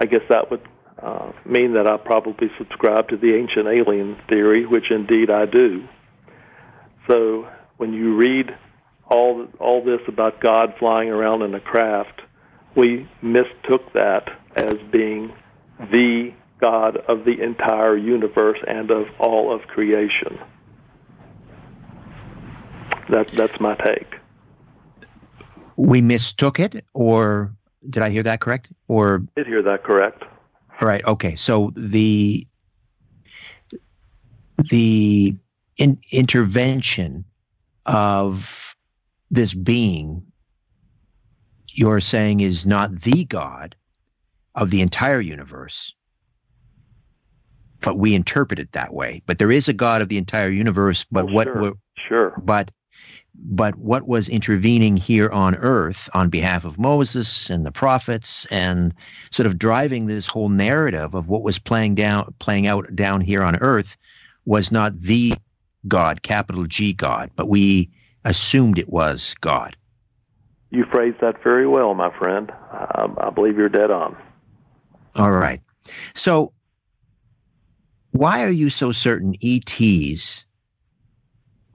I 0.00 0.06
guess 0.06 0.22
that 0.28 0.50
would 0.50 0.62
uh, 1.02 1.32
mean 1.44 1.74
that 1.74 1.86
I 1.86 1.96
probably 1.98 2.48
subscribe 2.58 3.08
to 3.08 3.16
the 3.16 3.34
ancient 3.34 3.66
alien 3.66 4.16
theory, 4.28 4.66
which 4.66 4.90
indeed 4.90 5.30
I 5.30 5.46
do. 5.46 5.86
So 7.08 7.48
when 7.76 7.92
you 7.92 8.16
read 8.16 8.50
all 9.08 9.46
all 9.60 9.84
this 9.84 10.00
about 10.08 10.40
God 10.40 10.74
flying 10.78 11.10
around 11.10 11.42
in 11.42 11.54
a 11.54 11.60
craft, 11.60 12.22
we 12.76 13.08
mistook 13.22 13.92
that 13.94 14.28
as 14.56 14.74
being 14.90 15.32
the 15.78 16.32
God 16.60 16.96
of 17.08 17.24
the 17.24 17.42
entire 17.42 17.96
universe 17.96 18.58
and 18.66 18.90
of 18.90 19.06
all 19.20 19.54
of 19.54 19.60
creation. 19.68 20.38
That 23.10 23.28
that's 23.28 23.60
my 23.60 23.74
take. 23.76 24.16
We 25.76 26.00
mistook 26.00 26.58
it, 26.58 26.84
or 26.94 27.54
did 27.88 28.02
I 28.02 28.10
hear 28.10 28.22
that 28.22 28.40
correct? 28.40 28.72
Or 28.88 29.22
did 29.36 29.46
hear 29.46 29.62
that 29.62 29.84
correct? 29.84 30.24
All 30.80 30.88
right. 30.88 31.04
Okay. 31.04 31.34
So 31.34 31.72
the 31.76 32.46
the 34.70 35.36
in, 35.78 35.98
intervention 36.12 37.24
of 37.84 38.74
this 39.30 39.54
being 39.54 40.22
you're 41.74 42.00
saying 42.00 42.40
is 42.40 42.66
not 42.66 42.94
the 43.02 43.24
God 43.26 43.76
of 44.54 44.70
the 44.70 44.80
entire 44.80 45.20
universe, 45.20 45.94
but 47.82 47.98
we 47.98 48.14
interpret 48.14 48.58
it 48.58 48.72
that 48.72 48.94
way. 48.94 49.22
But 49.26 49.38
there 49.38 49.52
is 49.52 49.68
a 49.68 49.74
God 49.74 50.00
of 50.00 50.08
the 50.08 50.16
entire 50.18 50.48
universe. 50.48 51.04
But 51.10 51.26
oh, 51.26 51.32
what? 51.32 51.44
Sure. 51.48 51.72
sure. 52.08 52.42
But 52.42 52.70
but 53.38 53.76
what 53.76 54.08
was 54.08 54.28
intervening 54.28 54.96
here 54.96 55.30
on 55.30 55.54
earth 55.56 56.08
on 56.14 56.28
behalf 56.28 56.64
of 56.64 56.78
Moses 56.78 57.50
and 57.50 57.64
the 57.64 57.72
prophets 57.72 58.46
and 58.46 58.94
sort 59.30 59.46
of 59.46 59.58
driving 59.58 60.06
this 60.06 60.26
whole 60.26 60.48
narrative 60.48 61.14
of 61.14 61.28
what 61.28 61.42
was 61.42 61.58
playing 61.58 61.94
down 61.94 62.34
playing 62.38 62.66
out 62.66 62.94
down 62.94 63.20
here 63.20 63.42
on 63.42 63.56
earth 63.56 63.96
was 64.44 64.72
not 64.72 64.98
the 64.98 65.34
God, 65.88 66.22
capital 66.22 66.66
G 66.66 66.92
God, 66.92 67.30
but 67.36 67.48
we 67.48 67.90
assumed 68.24 68.78
it 68.78 68.88
was 68.88 69.34
God. 69.40 69.76
You 70.70 70.84
phrased 70.92 71.20
that 71.20 71.42
very 71.42 71.66
well, 71.66 71.94
my 71.94 72.16
friend. 72.18 72.50
I, 72.72 73.08
I 73.18 73.30
believe 73.30 73.56
you're 73.56 73.68
dead 73.68 73.90
on. 73.90 74.16
All 75.14 75.30
right. 75.30 75.60
So, 76.14 76.52
why 78.12 78.44
are 78.44 78.50
you 78.50 78.70
so 78.70 78.92
certain 78.92 79.34
ETs 79.42 80.45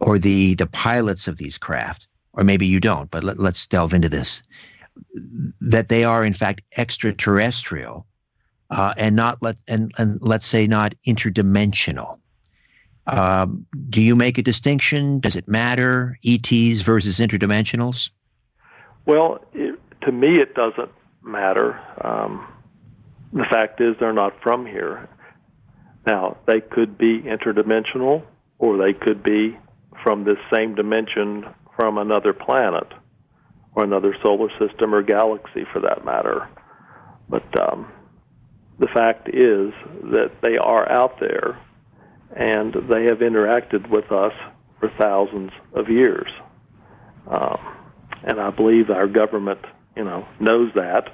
or 0.01 0.17
the 0.17 0.55
the 0.55 0.67
pilots 0.67 1.27
of 1.27 1.37
these 1.37 1.57
craft, 1.57 2.07
or 2.33 2.43
maybe 2.43 2.65
you 2.65 2.79
don't, 2.79 3.09
but 3.11 3.23
let, 3.23 3.39
let's 3.39 3.65
delve 3.67 3.93
into 3.93 4.09
this, 4.09 4.43
that 5.61 5.89
they 5.89 6.03
are 6.03 6.25
in 6.25 6.33
fact 6.33 6.61
extraterrestrial, 6.77 8.05
uh, 8.71 8.93
and 8.97 9.15
not 9.15 9.41
let 9.41 9.57
and, 9.67 9.91
and 9.97 10.19
let's 10.21 10.45
say 10.45 10.67
not 10.67 10.95
interdimensional. 11.07 12.17
Um, 13.07 13.65
do 13.89 14.01
you 14.01 14.15
make 14.15 14.37
a 14.37 14.41
distinction? 14.41 15.19
Does 15.19 15.35
it 15.35 15.47
matter? 15.47 16.17
ETs 16.25 16.81
versus 16.81 17.19
interdimensionals? 17.19 18.09
Well, 19.05 19.43
it, 19.53 19.79
to 20.01 20.11
me, 20.11 20.39
it 20.39 20.53
doesn't 20.53 20.91
matter. 21.23 21.79
Um, 22.03 22.47
the 23.33 23.45
fact 23.49 23.81
is, 23.81 23.95
they're 23.99 24.13
not 24.13 24.33
from 24.41 24.65
here. 24.65 25.09
Now, 26.05 26.37
they 26.45 26.61
could 26.61 26.97
be 26.97 27.21
interdimensional, 27.21 28.23
or 28.59 28.77
they 28.77 28.93
could 28.93 29.23
be 29.23 29.57
from 30.03 30.23
this 30.23 30.37
same 30.53 30.75
dimension 30.75 31.45
from 31.75 31.97
another 31.97 32.33
planet, 32.33 32.87
or 33.75 33.83
another 33.83 34.15
solar 34.23 34.49
system, 34.59 34.93
or 34.93 35.01
galaxy 35.01 35.65
for 35.71 35.79
that 35.81 36.03
matter. 36.05 36.47
But 37.29 37.59
um, 37.59 37.91
the 38.79 38.87
fact 38.87 39.29
is 39.29 39.71
that 40.11 40.31
they 40.41 40.57
are 40.57 40.91
out 40.91 41.19
there 41.19 41.59
and 42.35 42.73
they 42.89 43.03
have 43.05 43.19
interacted 43.19 43.89
with 43.89 44.11
us 44.11 44.33
for 44.79 44.89
thousands 44.97 45.51
of 45.73 45.89
years. 45.89 46.29
Um, 47.27 47.57
and 48.23 48.39
I 48.39 48.49
believe 48.51 48.89
our 48.89 49.07
government, 49.07 49.59
you 49.95 50.03
know, 50.03 50.27
knows 50.39 50.71
that, 50.75 51.09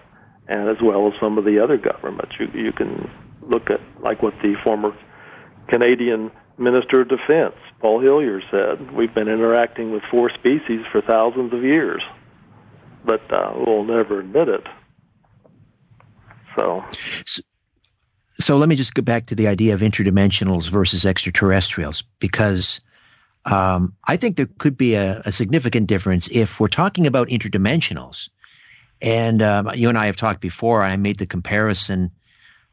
and 0.48 0.70
as 0.70 0.78
well 0.82 1.08
as 1.08 1.14
some 1.20 1.38
of 1.38 1.46
the 1.46 1.62
other 1.62 1.78
governments. 1.78 2.34
You, 2.40 2.48
you 2.54 2.72
can 2.72 3.10
look 3.42 3.70
at 3.70 3.82
like 4.02 4.22
what 4.22 4.34
the 4.42 4.56
former 4.64 4.98
Canadian 5.68 6.32
Minister 6.58 7.02
of 7.02 7.10
Defense, 7.10 7.56
Paul 7.80 8.02
Hellyer, 8.02 8.42
said. 8.50 8.92
We've 8.92 9.14
been 9.14 9.28
interacting 9.28 9.92
with 9.92 10.04
four 10.10 10.30
species 10.32 10.86
for 10.92 11.02
thousands 11.02 11.54
of 11.54 11.64
years, 11.64 12.02
but 13.06 13.22
uh, 13.32 13.54
we'll 13.56 13.84
never 13.84 14.20
admit 14.20 14.50
it. 14.50 14.64
So. 16.58 16.84
so 17.26 17.42
so 18.40 18.58
let 18.58 18.70
me 18.70 18.76
just 18.76 18.94
go 18.94 19.02
back 19.02 19.26
to 19.28 19.36
the 19.36 19.48
idea 19.48 19.74
of 19.74 19.82
interdimensionals 19.82 20.70
versus 20.70 21.06
extraterrestrials, 21.06 22.04
because 22.20 22.80
um, 23.46 23.94
I 24.08 24.16
think 24.18 24.38
there 24.38 24.50
could 24.60 24.78
be 24.78 24.94
a, 24.94 25.22
a, 25.26 25.32
significant 25.32 25.88
difference 25.88 26.28
if 26.36 26.60
we're 26.60 26.68
talking 26.68 27.08
about 27.08 27.30
interdimensionals. 27.30 28.30
And 29.02 29.42
um, 29.42 29.72
you 29.74 29.90
and 29.90 29.98
I 29.98 30.06
have 30.06 30.18
talked 30.18 30.42
before. 30.42 30.84
I 30.84 30.98
made 30.98 31.18
the 31.18 31.26
comparison. 31.26 32.12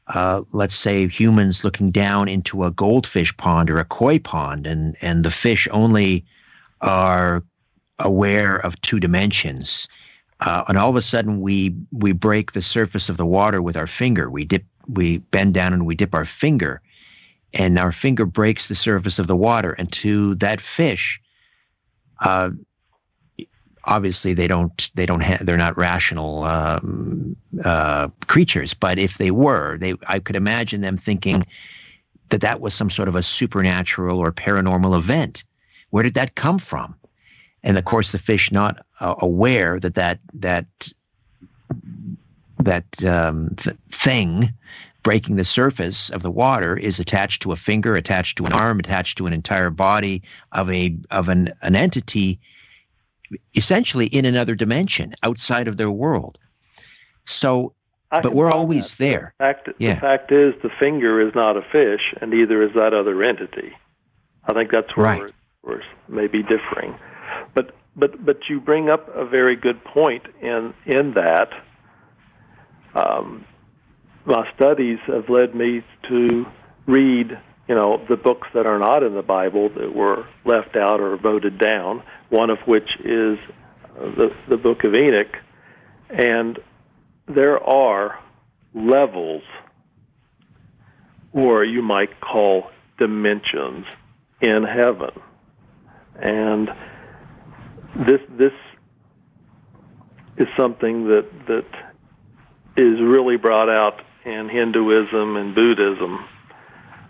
Uh, 0.09 0.43
let's 0.53 0.75
say 0.75 1.09
humans 1.09 1.65
looking 1.65 1.91
down 1.91 2.29
into 2.29 2.65
a 2.65 2.71
goldfish 2.71 3.35
pond 3.37 3.71
or 3.71 3.79
a 3.79 3.85
koi 3.85 4.19
pond, 4.19 4.67
and 4.67 4.97
and 5.01 5.25
the 5.25 5.31
fish 5.31 5.67
only 5.71 6.25
are 6.83 7.43
aware 7.99 8.57
of 8.57 8.81
two 8.83 9.01
dimensions. 9.01 9.89
Uh, 10.41 10.65
and 10.69 10.77
all 10.77 10.91
of 10.91 10.97
a 10.97 11.03
sudden, 11.03 11.41
we 11.41 11.75
we 11.91 12.13
break 12.13 12.53
the 12.53 12.61
surface 12.61 13.09
of 13.09 13.17
the 13.17 13.27
water 13.27 13.63
with 13.63 13.77
our 13.77 13.87
finger. 13.87 14.29
We 14.29 14.45
dip 14.45 14.65
we 14.87 15.19
bend 15.19 15.55
down 15.55 15.73
and 15.73 15.87
we 15.87 15.95
dip 15.95 16.15
our 16.15 16.27
finger, 16.27 16.83
and 17.55 17.79
our 17.79 17.93
finger 17.93 18.27
breaks 18.27 18.69
the 18.69 18.75
surface 18.75 19.19
of 19.19 19.27
the 19.27 19.37
water. 19.37 19.73
And 19.73 19.91
to 19.93 20.35
that 20.35 20.61
fish, 20.61 21.19
uh, 22.21 22.51
obviously 23.87 24.33
they 24.35 24.47
don't 24.47 24.91
they 24.95 25.07
don't 25.07 25.23
have 25.23 25.45
they're 25.45 25.57
not 25.57 25.77
rational 25.77 26.45
um, 26.45 27.37
uh, 27.65 28.09
creatures. 28.27 28.75
But 28.75 28.99
if 28.99 29.19
they 29.19 29.31
were, 29.31 29.79
they 29.79 29.95
I 30.09 30.19
could 30.19 30.37
imagine 30.37 30.81
them 30.81 30.97
thinking 30.97 31.45
that 32.31 32.41
that 32.41 32.61
was 32.61 32.75
some 32.75 32.91
sort 32.91 33.09
of 33.09 33.15
a 33.15 33.23
supernatural 33.23 34.19
or 34.19 34.33
paranormal 34.33 34.97
event. 34.97 35.45
Where 35.91 36.03
did 36.03 36.15
that 36.15 36.35
come 36.35 36.59
from? 36.59 36.95
And 37.63 37.79
of 37.79 37.85
course, 37.85 38.13
the 38.13 38.19
fish 38.19 38.53
not 38.53 38.85
uh, 39.01 39.15
aware 39.19 39.79
that 39.81 39.95
that 39.95 40.19
that 40.35 40.67
that 42.59 43.05
um, 43.05 43.55
th- 43.57 43.77
thing 43.91 44.53
breaking 45.03 45.37
the 45.37 45.45
surface 45.45 46.11
of 46.11 46.23
the 46.23 46.31
water 46.31 46.77
is 46.77 46.99
attached 46.99 47.43
to 47.43 47.53
a 47.53 47.57
finger, 47.57 47.95
attached 47.95 48.39
to 48.39 48.47
an 48.47 48.53
arm, 48.53 48.79
attached 48.79 49.19
to 49.19 49.27
an 49.27 49.33
entire 49.33 49.71
body 49.71 50.23
of 50.53 50.71
a 50.71 50.97
of 51.11 51.29
an, 51.29 51.51
an 51.63 51.77
entity 51.77 52.41
essentially 53.55 54.07
in 54.07 54.25
another 54.25 54.55
dimension 54.55 55.15
outside 55.23 55.69
of 55.69 55.77
their 55.77 55.91
world. 55.91 56.39
So 57.25 57.75
but 58.11 58.35
we're 58.35 58.51
always 58.51 58.93
that. 58.93 58.99
there. 58.99 59.35
The 59.39 59.45
fact, 59.45 59.69
yeah. 59.79 59.95
the 59.95 60.01
fact 60.01 60.33
is 60.33 60.55
the 60.63 60.71
finger 60.81 61.27
is 61.27 61.35
not 61.35 61.57
a 61.57 61.63
fish 61.63 62.15
and 62.21 62.31
neither 62.31 62.63
is 62.63 62.71
that 62.75 62.95
other 62.95 63.21
entity. 63.23 63.73
I 64.45 64.53
think 64.53 64.71
that's 64.71 64.95
where 64.97 65.07
right. 65.07 65.33
we're, 65.63 65.77
we're 65.77 65.83
maybe 66.09 66.43
differing. 66.43 66.97
But 67.55 67.75
but 67.97 68.25
but 68.25 68.39
you 68.49 68.61
bring 68.61 68.91
up 68.91 69.09
a 69.15 69.25
very 69.25 69.57
good 69.57 69.83
point 69.85 70.25
in 70.41 70.75
in 70.87 71.15
that 71.15 71.51
um, 72.95 73.45
my 74.25 74.49
studies 74.55 74.99
have 75.07 75.29
led 75.29 75.55
me 75.55 75.83
to 76.09 76.47
read, 76.87 77.39
you 77.69 77.75
know, 77.75 78.05
the 78.09 78.17
books 78.17 78.49
that 78.55 78.67
are 78.67 78.79
not 78.79 79.03
in 79.03 79.15
the 79.15 79.23
Bible 79.23 79.71
that 79.71 79.95
were 79.95 80.27
left 80.45 80.77
out 80.77 81.01
or 81.01 81.17
voted 81.17 81.59
down. 81.59 82.03
One 82.29 82.51
of 82.51 82.59
which 82.67 82.89
is 83.01 83.39
uh, 83.99 84.15
the 84.17 84.31
the 84.49 84.57
Book 84.57 84.85
of 84.85 84.95
Enoch, 84.95 85.37
and 86.11 86.59
there 87.27 87.59
are 87.59 88.19
levels, 88.75 89.43
or 91.33 91.65
you 91.65 91.83
might 91.83 92.21
call 92.21 92.71
dimensions, 92.99 93.87
in 94.41 94.63
heaven, 94.65 95.11
and 96.21 96.69
this 98.07 98.21
this 98.37 98.53
is 100.37 100.49
something 100.59 101.09
that 101.09 101.27
that 101.47 101.67
is 102.77 103.01
really 103.01 103.37
brought 103.37 103.71
out 103.71 104.03
in 104.25 104.49
Hinduism 104.49 105.37
and 105.37 105.55
Buddhism. 105.55 106.25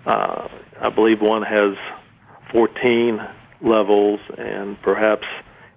Uh, 0.07 0.49
I 0.81 0.91
believe 0.91 1.21
one 1.21 1.43
has 1.43 1.77
14 2.53 3.19
levels, 3.63 4.21
and 4.37 4.81
perhaps 4.83 5.25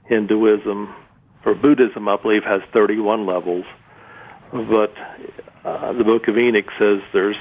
Hinduism 0.06 0.94
or 1.46 1.56
Buddhism, 1.56 2.08
I 2.10 2.18
believe, 2.22 2.44
has 2.44 2.62
31 2.76 3.26
levels. 3.26 3.66
But 4.52 4.94
uh, 5.64 5.94
the 5.94 6.04
Book 6.04 6.28
of 6.28 6.38
Enoch 6.38 6.70
says 6.80 7.00
there's 7.14 7.38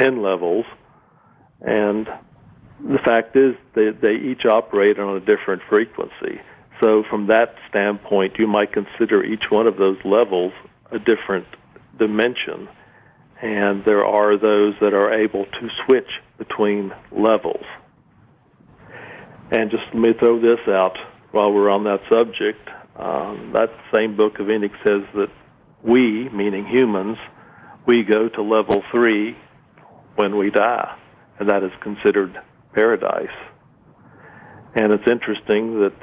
10 0.00 0.22
levels, 0.22 0.64
and 1.60 2.08
the 2.80 2.98
fact 3.04 3.36
is 3.36 3.54
they, 3.74 3.90
they 3.90 4.14
each 4.14 4.44
operate 4.44 4.98
on 4.98 5.16
a 5.16 5.20
different 5.20 5.62
frequency. 5.68 6.40
So, 6.82 7.04
from 7.08 7.28
that 7.28 7.54
standpoint, 7.68 8.34
you 8.38 8.48
might 8.48 8.72
consider 8.72 9.24
each 9.24 9.44
one 9.50 9.68
of 9.68 9.76
those 9.76 9.98
levels 10.04 10.52
a 10.90 10.98
different 10.98 11.46
dimension, 11.98 12.68
and 13.42 13.84
there 13.84 14.04
are 14.04 14.38
those 14.38 14.74
that 14.80 14.94
are 14.94 15.12
able 15.12 15.44
to 15.44 15.68
switch 15.84 16.08
between 16.38 16.92
levels. 17.10 17.64
And 19.50 19.70
just 19.70 19.82
let 19.92 20.00
me 20.00 20.08
throw 20.18 20.40
this 20.40 20.60
out 20.68 20.96
while 21.32 21.52
we're 21.52 21.70
on 21.70 21.84
that 21.84 22.00
subject. 22.10 22.68
Um, 22.96 23.52
that 23.54 23.70
same 23.94 24.16
book 24.16 24.38
of 24.38 24.48
Enoch 24.48 24.72
says 24.86 25.02
that 25.14 25.28
we, 25.82 26.28
meaning 26.30 26.66
humans, 26.66 27.18
we 27.86 28.04
go 28.04 28.28
to 28.28 28.42
level 28.42 28.82
three 28.92 29.36
when 30.14 30.36
we 30.36 30.50
die, 30.50 30.96
and 31.40 31.48
that 31.48 31.64
is 31.64 31.72
considered 31.82 32.38
paradise. 32.74 33.26
And 34.74 34.92
it's 34.92 35.08
interesting 35.10 35.80
that 35.80 35.94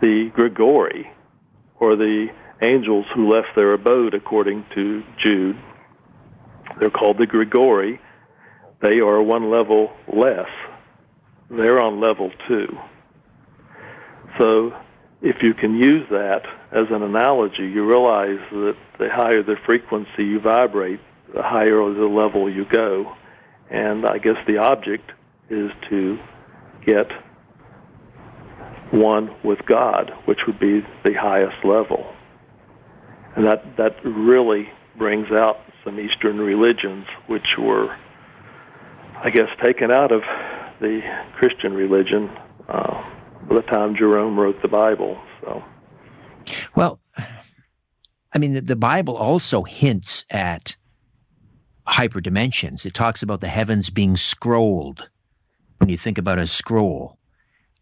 the 0.00 0.30
Grigori, 0.34 1.10
or 1.78 1.96
the 1.96 2.28
angels 2.62 3.04
who 3.14 3.28
left 3.28 3.48
their 3.54 3.74
abode, 3.74 4.14
according 4.14 4.64
to 4.74 5.02
Jude. 5.24 5.56
They're 6.78 6.90
called 6.90 7.18
the 7.18 7.26
Grigori. 7.26 8.00
They 8.80 9.00
are 9.00 9.22
one 9.22 9.50
level 9.50 9.92
less. 10.12 10.48
They're 11.50 11.80
on 11.80 12.00
level 12.00 12.30
two. 12.48 12.68
So, 14.38 14.72
if 15.20 15.36
you 15.42 15.54
can 15.54 15.76
use 15.76 16.06
that 16.10 16.42
as 16.72 16.86
an 16.90 17.02
analogy, 17.02 17.64
you 17.64 17.86
realize 17.86 18.40
that 18.50 18.76
the 18.98 19.08
higher 19.10 19.42
the 19.42 19.56
frequency 19.66 20.24
you 20.24 20.40
vibrate, 20.40 21.00
the 21.34 21.42
higher 21.42 21.76
the 21.76 22.06
level 22.06 22.50
you 22.50 22.64
go. 22.64 23.12
And 23.70 24.06
I 24.06 24.18
guess 24.18 24.36
the 24.46 24.58
object 24.58 25.12
is 25.48 25.70
to 25.90 26.18
get 26.84 27.06
one 28.90 29.34
with 29.44 29.64
God, 29.66 30.10
which 30.24 30.40
would 30.46 30.58
be 30.58 30.80
the 31.04 31.14
highest 31.14 31.64
level 31.64 32.12
and 33.36 33.46
that 33.46 33.76
that 33.76 34.04
really 34.04 34.68
brings 34.96 35.30
out 35.30 35.58
some 35.84 35.98
Eastern 35.98 36.38
religions, 36.38 37.06
which 37.26 37.56
were, 37.58 37.96
I 39.16 39.30
guess, 39.30 39.48
taken 39.62 39.90
out 39.90 40.12
of 40.12 40.22
the 40.80 41.00
Christian 41.36 41.74
religion 41.74 42.30
uh, 42.68 43.02
by 43.48 43.56
the 43.56 43.62
time 43.62 43.96
Jerome 43.96 44.38
wrote 44.38 44.60
the 44.62 44.68
Bible. 44.68 45.20
So, 45.42 45.62
well, 46.74 47.00
I 48.34 48.38
mean, 48.38 48.52
the, 48.52 48.60
the 48.60 48.76
Bible 48.76 49.16
also 49.16 49.62
hints 49.62 50.24
at 50.30 50.76
hyperdimensions. 51.86 52.86
It 52.86 52.94
talks 52.94 53.22
about 53.22 53.40
the 53.40 53.48
heavens 53.48 53.90
being 53.90 54.16
scrolled. 54.16 55.08
When 55.78 55.88
you 55.88 55.96
think 55.96 56.18
about 56.18 56.38
a 56.38 56.46
scroll, 56.46 57.18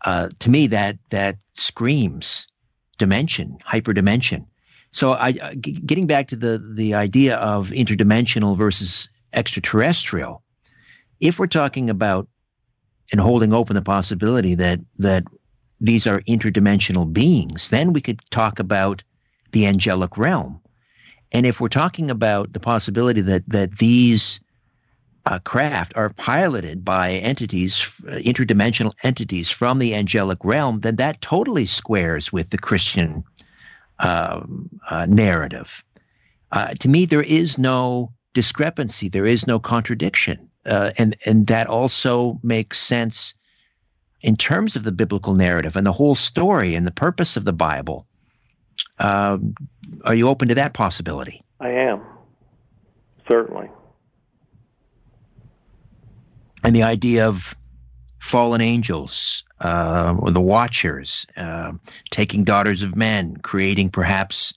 uh, 0.06 0.30
to 0.38 0.50
me 0.50 0.68
that 0.68 0.98
that 1.10 1.36
screams 1.52 2.48
dimension, 2.96 3.58
hyperdimension. 3.66 4.46
So 4.92 5.12
I, 5.12 5.34
uh, 5.40 5.54
g- 5.54 5.80
getting 5.86 6.06
back 6.06 6.28
to 6.28 6.36
the 6.36 6.62
the 6.74 6.94
idea 6.94 7.36
of 7.36 7.68
interdimensional 7.70 8.56
versus 8.56 9.08
extraterrestrial, 9.32 10.42
if 11.20 11.38
we're 11.38 11.46
talking 11.46 11.88
about 11.88 12.28
and 13.12 13.20
holding 13.20 13.52
open 13.52 13.76
the 13.76 13.82
possibility 13.82 14.54
that 14.54 14.80
that 14.98 15.24
these 15.80 16.06
are 16.06 16.20
interdimensional 16.22 17.10
beings, 17.10 17.70
then 17.70 17.92
we 17.92 18.00
could 18.00 18.20
talk 18.30 18.58
about 18.58 19.02
the 19.52 19.66
angelic 19.66 20.16
realm. 20.16 20.60
And 21.32 21.46
if 21.46 21.60
we're 21.60 21.68
talking 21.68 22.10
about 22.10 22.52
the 22.52 22.60
possibility 22.60 23.20
that 23.20 23.48
that 23.48 23.78
these 23.78 24.40
uh, 25.26 25.38
craft 25.40 25.92
are 25.96 26.10
piloted 26.10 26.84
by 26.84 27.12
entities, 27.12 28.00
interdimensional 28.06 28.92
entities 29.04 29.50
from 29.50 29.78
the 29.78 29.94
angelic 29.94 30.44
realm, 30.44 30.80
then 30.80 30.96
that 30.96 31.20
totally 31.20 31.66
squares 31.66 32.32
with 32.32 32.50
the 32.50 32.58
Christian 32.58 33.22
uh, 34.00 34.40
uh, 34.90 35.06
narrative. 35.08 35.84
Uh, 36.52 36.68
to 36.80 36.88
me, 36.88 37.06
there 37.06 37.22
is 37.22 37.58
no 37.58 38.12
discrepancy, 38.34 39.08
there 39.08 39.26
is 39.26 39.46
no 39.46 39.58
contradiction, 39.58 40.48
uh, 40.66 40.90
and 40.98 41.14
and 41.26 41.46
that 41.46 41.66
also 41.66 42.38
makes 42.42 42.78
sense 42.78 43.34
in 44.20 44.36
terms 44.36 44.76
of 44.76 44.84
the 44.84 44.92
biblical 44.92 45.34
narrative 45.34 45.76
and 45.76 45.86
the 45.86 45.92
whole 45.92 46.14
story 46.14 46.74
and 46.74 46.86
the 46.86 46.92
purpose 46.92 47.36
of 47.36 47.44
the 47.44 47.52
Bible. 47.52 48.06
Um, 48.98 49.54
are 50.04 50.14
you 50.14 50.28
open 50.28 50.48
to 50.48 50.54
that 50.54 50.74
possibility? 50.74 51.42
I 51.60 51.70
am 51.70 52.02
certainly 53.28 53.68
and 56.62 56.74
the 56.74 56.82
idea 56.82 57.26
of 57.26 57.56
fallen 58.18 58.60
angels 58.60 59.44
uh, 59.60 60.16
or 60.18 60.30
the 60.30 60.40
watchers 60.40 61.26
uh, 61.36 61.72
taking 62.10 62.44
daughters 62.44 62.82
of 62.82 62.96
men 62.96 63.36
creating 63.38 63.90
perhaps 63.90 64.54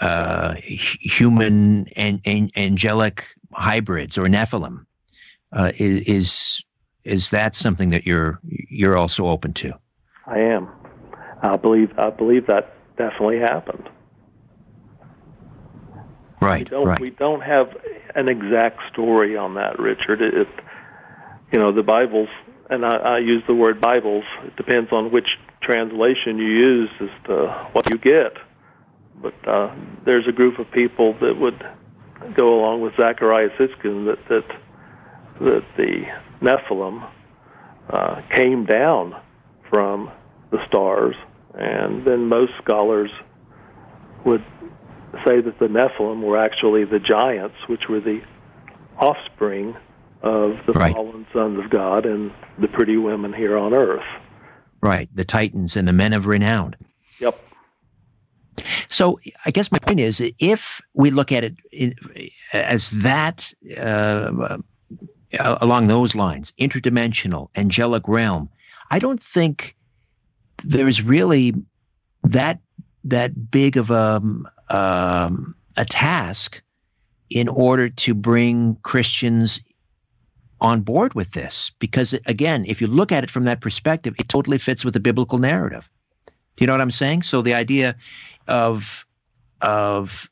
uh, 0.00 0.54
human 0.60 1.86
and, 1.96 2.20
and, 2.24 2.52
angelic 2.56 3.26
hybrids 3.52 4.16
or 4.16 4.26
nephilim 4.26 4.84
uh, 5.52 5.72
is, 5.78 6.08
is 6.08 6.64
is 7.04 7.30
that 7.30 7.54
something 7.54 7.90
that 7.90 8.06
you're 8.06 8.38
you're 8.44 8.96
also 8.96 9.26
open 9.26 9.52
to 9.52 9.72
i 10.26 10.38
am 10.38 10.68
i 11.42 11.56
believe 11.56 11.90
i 11.98 12.10
believe 12.10 12.46
that 12.46 12.74
definitely 12.96 13.38
happened 13.38 13.88
right 16.40 16.70
we 16.70 16.76
don't, 16.76 16.86
right. 16.86 17.00
we 17.00 17.10
don't 17.10 17.40
have 17.40 17.74
an 18.14 18.28
exact 18.28 18.80
story 18.92 19.36
on 19.36 19.54
that, 19.54 19.78
Richard. 19.78 20.20
It, 20.20 20.34
it 20.34 20.48
you 21.52 21.60
know, 21.60 21.72
the 21.72 21.82
Bibles, 21.82 22.28
and 22.70 22.84
I, 22.84 22.96
I 22.96 23.18
use 23.18 23.42
the 23.46 23.54
word 23.54 23.80
Bibles. 23.80 24.24
It 24.44 24.56
depends 24.56 24.92
on 24.92 25.10
which 25.10 25.28
translation 25.62 26.38
you 26.38 26.46
use 26.46 26.90
as 27.00 27.08
to 27.26 27.68
what 27.72 27.90
you 27.90 27.98
get. 27.98 28.32
But 29.20 29.34
uh, 29.48 29.74
there's 30.04 30.26
a 30.28 30.32
group 30.32 30.58
of 30.58 30.70
people 30.70 31.14
that 31.20 31.34
would 31.38 31.60
go 32.36 32.60
along 32.60 32.82
with 32.82 32.92
Zecharia 32.94 33.48
Sitchin 33.58 34.06
that 34.06 34.18
that 34.28 34.60
that 35.40 35.64
the 35.76 36.02
Nephilim 36.42 37.08
uh, 37.90 38.22
came 38.34 38.64
down 38.64 39.14
from 39.70 40.10
the 40.50 40.58
stars, 40.66 41.14
and 41.54 42.06
then 42.06 42.28
most 42.28 42.52
scholars 42.62 43.10
would 44.24 44.44
say 45.24 45.40
that 45.40 45.58
the 45.58 45.66
Nephilim 45.66 46.22
were 46.22 46.38
actually 46.38 46.84
the 46.84 46.98
giants, 46.98 47.56
which 47.68 47.82
were 47.88 48.00
the 48.00 48.20
offspring 48.98 49.76
of 50.22 50.56
the 50.66 50.72
right. 50.72 50.94
fallen 50.94 51.26
sons 51.32 51.58
of 51.62 51.70
God 51.70 52.04
and 52.06 52.32
the 52.58 52.68
pretty 52.68 52.96
women 52.96 53.32
here 53.32 53.56
on 53.56 53.74
earth. 53.74 54.04
Right, 54.80 55.08
the 55.14 55.24
Titans 55.24 55.76
and 55.76 55.86
the 55.86 55.92
men 55.92 56.12
of 56.12 56.26
renown. 56.26 56.76
Yep. 57.20 57.40
So 58.88 59.18
I 59.46 59.50
guess 59.50 59.70
my 59.70 59.78
point 59.78 60.00
is, 60.00 60.20
if 60.38 60.80
we 60.94 61.10
look 61.10 61.32
at 61.32 61.44
it 61.44 61.54
as 62.52 62.90
that, 63.02 63.52
uh, 63.80 64.58
along 65.60 65.86
those 65.86 66.14
lines, 66.14 66.52
interdimensional, 66.58 67.48
angelic 67.56 68.06
realm, 68.08 68.48
I 68.90 68.98
don't 68.98 69.22
think 69.22 69.76
there's 70.64 71.02
really 71.02 71.54
that 72.24 72.60
that 73.04 73.50
big 73.50 73.76
of 73.76 73.90
a 73.90 74.22
um, 74.70 75.54
a 75.76 75.84
task 75.84 76.62
in 77.30 77.48
order 77.48 77.88
to 77.88 78.14
bring 78.14 78.76
Christians 78.82 79.60
on 80.60 80.80
board 80.80 81.14
with 81.14 81.32
this. 81.32 81.70
Because 81.78 82.12
again, 82.26 82.64
if 82.66 82.80
you 82.80 82.86
look 82.86 83.12
at 83.12 83.24
it 83.24 83.30
from 83.30 83.44
that 83.44 83.60
perspective, 83.60 84.14
it 84.18 84.28
totally 84.28 84.58
fits 84.58 84.84
with 84.84 84.94
the 84.94 85.00
biblical 85.00 85.38
narrative. 85.38 85.90
Do 86.26 86.64
you 86.64 86.66
know 86.66 86.72
what 86.72 86.80
I'm 86.80 86.90
saying? 86.90 87.22
So 87.22 87.42
the 87.42 87.54
idea 87.54 87.94
of 88.48 89.06
of 89.60 90.28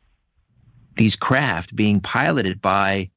these 0.96 1.16
craft 1.16 1.76
being 1.76 2.00
piloted 2.00 2.60
by 2.60 3.10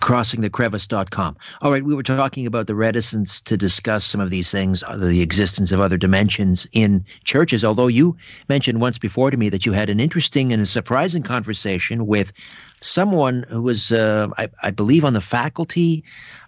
CrossingTheCrevice.com. 0.02 1.36
All 1.62 1.70
right, 1.70 1.84
we 1.84 1.94
were 1.94 2.02
talking 2.02 2.44
about 2.44 2.66
the 2.66 2.74
reticence 2.74 3.40
to 3.42 3.56
discuss 3.56 4.04
some 4.04 4.20
of 4.20 4.30
these 4.30 4.50
things, 4.50 4.82
uh, 4.82 4.96
the 4.96 5.22
existence 5.22 5.70
of 5.70 5.78
other 5.78 5.96
dimensions 5.96 6.66
in 6.72 7.04
churches. 7.24 7.64
Although 7.64 7.86
you 7.86 8.16
mentioned 8.48 8.80
once 8.80 8.98
before 8.98 9.30
to 9.30 9.36
me 9.36 9.48
that 9.48 9.64
you 9.64 9.70
had 9.70 9.88
an 9.88 10.00
interesting 10.00 10.52
and 10.52 10.60
a 10.60 10.66
surprising 10.66 11.22
conversation 11.22 12.06
with 12.08 12.32
someone 12.80 13.46
who 13.48 13.62
was, 13.62 13.92
uh, 13.92 14.26
I, 14.38 14.48
I, 14.64 14.72
believe, 14.72 15.04
on 15.04 15.12
the 15.12 15.20
faculty 15.20 16.02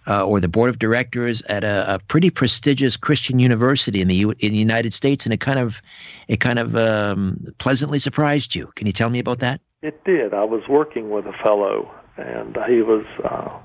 uh, 0.05 0.25
or 0.25 0.41
the 0.41 0.49
board 0.49 0.69
of 0.69 0.77
directors 0.77 1.41
at 1.43 1.63
a, 1.63 1.95
a, 1.95 1.99
pretty 1.99 2.29
prestigious 2.29 2.97
Christian 2.97 3.39
university 3.39 4.01
in 4.01 4.09
the 4.09 4.15
U- 4.15 4.33
in 4.39 4.51
the 4.51 4.57
United 4.57 4.93
States, 4.93 5.25
and 5.25 5.33
it 5.33 5.39
kind 5.39 5.59
of 5.59 5.81
it 6.27 6.41
kind 6.41 6.59
of 6.59 6.75
um, 6.75 7.39
pleasantly 7.57 7.99
surprised 7.99 8.53
you. 8.53 8.67
Can 8.75 8.85
you 8.85 8.93
tell 8.93 9.09
me 9.09 9.19
about 9.19 9.39
that? 9.39 9.61
It 9.81 10.03
did. 10.03 10.33
I 10.33 10.43
was 10.43 10.63
working 10.67 11.09
with 11.09 11.25
a 11.25 11.33
fellow, 11.43 11.89
and 12.17 12.57
he 12.67 12.81
was 12.81 13.05
uh, 13.23 13.59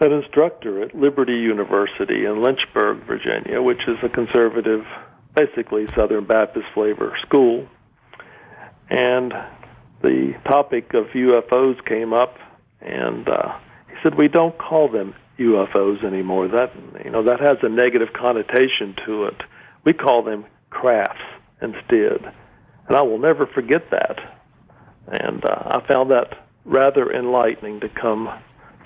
an 0.00 0.12
instructor 0.12 0.82
at 0.82 0.94
Liberty 0.94 1.34
University 1.34 2.24
in 2.24 2.42
Lynchburg, 2.42 3.06
Virginia, 3.06 3.62
which 3.62 3.80
is 3.86 3.96
a 4.02 4.08
conservative, 4.08 4.84
basically 5.34 5.86
Southern 5.96 6.26
Baptist 6.26 6.66
flavor 6.74 7.16
school. 7.26 7.66
And 8.90 9.32
the 10.02 10.34
topic 10.48 10.92
of 10.94 11.06
UFOs 11.14 11.84
came 11.86 12.12
up, 12.12 12.36
and 12.80 13.28
uh, 13.28 13.58
he 13.88 13.94
said, 14.02 14.14
"We 14.16 14.28
don't 14.28 14.56
call 14.58 14.90
them 14.90 15.14
UFOs 15.38 16.04
anymore. 16.04 16.48
That 16.48 16.72
you 17.04 17.10
know 17.10 17.24
that 17.24 17.40
has 17.40 17.58
a 17.62 17.68
negative 17.68 18.08
connotation 18.12 18.94
to 19.06 19.24
it. 19.24 19.42
We 19.84 19.92
call 19.92 20.22
them 20.22 20.44
crafts 20.70 21.22
instead." 21.62 22.34
And 22.86 22.96
I 22.96 23.02
will 23.02 23.18
never 23.18 23.46
forget 23.46 23.90
that. 23.90 24.18
And 25.06 25.42
uh, 25.42 25.80
I 25.80 25.86
found 25.88 26.10
that 26.10 26.43
rather 26.64 27.12
enlightening 27.12 27.80
to 27.80 27.88
come 27.88 28.28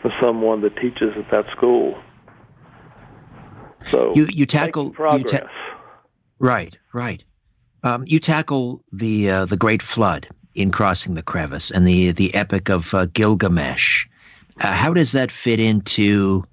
from 0.00 0.12
someone 0.20 0.60
that 0.62 0.76
teaches 0.76 1.14
at 1.16 1.30
that 1.30 1.46
school. 1.56 1.98
So 3.90 4.12
you 4.14 4.26
you 4.30 4.46
tackle 4.46 4.90
progress. 4.90 5.32
You 5.32 5.38
ta- 5.38 5.84
right, 6.38 6.76
right. 6.92 7.24
Um, 7.84 8.04
you 8.06 8.18
tackle 8.18 8.82
the 8.92 9.30
uh, 9.30 9.44
the 9.46 9.56
Great 9.56 9.82
Flood 9.82 10.28
in 10.54 10.70
Crossing 10.70 11.14
the 11.14 11.22
Crevice 11.22 11.70
and 11.70 11.86
the 11.86 12.12
the 12.12 12.34
Epic 12.34 12.68
of 12.68 12.92
uh, 12.92 13.06
Gilgamesh. 13.06 14.06
Uh, 14.60 14.72
how 14.72 14.92
does 14.92 15.12
that 15.12 15.30
fit 15.30 15.60
into 15.60 16.44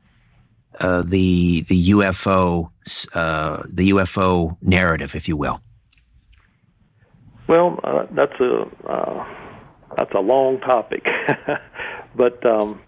uh, 0.80 1.02
the 1.02 1.62
the 1.62 1.90
UFO 1.90 2.70
uh, 3.16 3.64
the 3.68 3.90
UFO 3.90 4.56
narrative, 4.62 5.16
if 5.16 5.28
you 5.28 5.36
will? 5.36 5.60
Well, 7.48 7.80
uh, 7.84 8.06
that's 8.12 8.40
a 8.40 8.66
that's 9.98 10.14
a 10.14 10.20
long 10.20 10.60
topic, 10.60 11.06
but 12.16 12.46
um, 12.46 12.82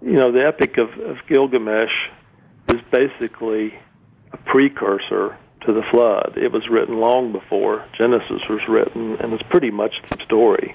you 0.00 0.14
know 0.14 0.32
the 0.32 0.46
Epic 0.46 0.78
of, 0.78 0.88
of 1.04 1.16
Gilgamesh 1.28 1.90
is 2.68 2.80
basically 2.90 3.72
a 4.32 4.36
precursor 4.38 5.38
to 5.66 5.72
the 5.72 5.82
flood. 5.90 6.34
It 6.36 6.52
was 6.52 6.62
written 6.70 6.98
long 6.98 7.32
before 7.32 7.84
Genesis 7.98 8.42
was 8.48 8.60
written, 8.68 9.16
and 9.16 9.32
it's 9.32 9.42
pretty 9.50 9.70
much 9.70 9.92
the 10.10 10.18
story. 10.24 10.74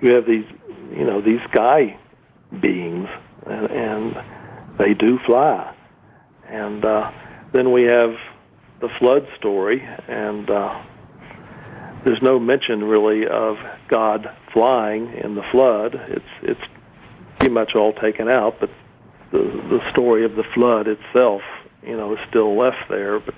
You 0.00 0.14
have 0.14 0.26
these, 0.26 0.44
you 0.90 1.04
know, 1.04 1.20
these 1.20 1.40
sky 1.50 1.98
beings, 2.60 3.08
and, 3.46 3.70
and 3.70 4.16
they 4.78 4.94
do 4.94 5.18
fly. 5.26 5.74
And 6.48 6.84
uh, 6.84 7.10
then 7.52 7.72
we 7.72 7.84
have 7.84 8.10
the 8.80 8.88
flood 8.98 9.26
story, 9.38 9.82
and 10.08 10.48
uh, 10.50 10.82
there's 12.04 12.20
no 12.22 12.38
mention 12.38 12.84
really 12.84 13.26
of 13.26 13.56
God 13.88 14.26
flying 14.56 15.12
in 15.22 15.34
the 15.34 15.42
flood. 15.52 15.94
It's 16.08 16.24
it's 16.42 16.60
pretty 17.38 17.52
much 17.52 17.72
all 17.74 17.92
taken 17.92 18.30
out, 18.30 18.58
but 18.58 18.70
the 19.30 19.38
the 19.68 19.80
story 19.92 20.24
of 20.24 20.34
the 20.34 20.44
flood 20.54 20.88
itself, 20.88 21.42
you 21.82 21.94
know, 21.94 22.14
is 22.14 22.18
still 22.30 22.56
left 22.56 22.88
there. 22.88 23.20
But 23.20 23.34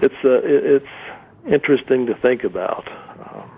it's 0.00 0.14
uh, 0.24 0.40
it's 0.42 0.86
interesting 1.46 2.06
to 2.06 2.14
think 2.14 2.44
about. 2.44 2.88
Um, 2.88 3.50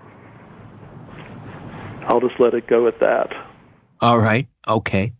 I'll 2.07 2.19
just 2.19 2.41
let 2.41 2.53
it 2.53 2.67
go 2.67 2.87
at 2.87 2.99
that. 2.99 3.31
All 4.01 4.19
right. 4.19 4.47
Okay. 4.67 5.13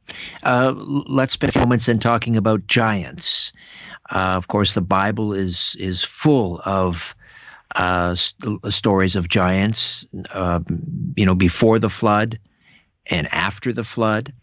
Uh, 0.43 0.73
let's 0.75 1.31
spend 1.31 1.55
a 1.55 1.59
moments 1.59 1.87
in 1.87 1.99
talking 1.99 2.35
about 2.35 2.67
giants. 2.67 3.53
Uh, 4.09 4.35
of 4.35 4.49
course, 4.49 4.73
the 4.73 4.81
Bible 4.81 5.31
is 5.31 5.77
is 5.79 6.03
full 6.03 6.59
of 6.65 7.15
uh, 7.75 8.15
st- 8.15 8.65
stories 8.65 9.15
of 9.15 9.27
giants. 9.29 10.05
Uh, 10.33 10.59
you 11.15 11.25
know, 11.25 11.35
before 11.35 11.79
the 11.79 11.89
flood 11.89 12.39
and 13.09 13.27
after 13.31 13.71
the 13.71 13.83
flood. 13.83 14.33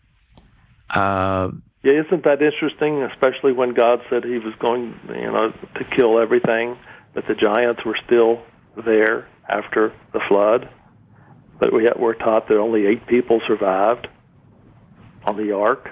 Uh, 0.95 1.51
yeah, 1.83 2.03
isn't 2.07 2.24
that 2.24 2.41
interesting? 2.43 3.03
Especially 3.03 3.53
when 3.53 3.74
God 3.74 4.01
said 4.09 4.24
He 4.24 4.39
was 4.39 4.55
going, 4.61 4.95
you 5.09 5.33
know, 5.33 5.51
to 5.51 5.85
kill 5.97 6.20
everything, 6.20 6.78
but 7.14 7.26
the 7.26 7.35
giants 7.35 7.85
were 7.85 7.97
still 8.07 8.43
there 8.85 9.26
after 9.49 9.93
the 10.12 10.20
flood. 10.28 10.68
But 11.59 11.72
we 11.72 11.89
were 11.97 12.14
taught 12.14 12.49
that 12.49 12.59
only 12.59 12.87
eight 12.87 13.07
people 13.07 13.41
survived 13.47 14.09
on 15.24 15.37
the 15.37 15.53
ark. 15.53 15.91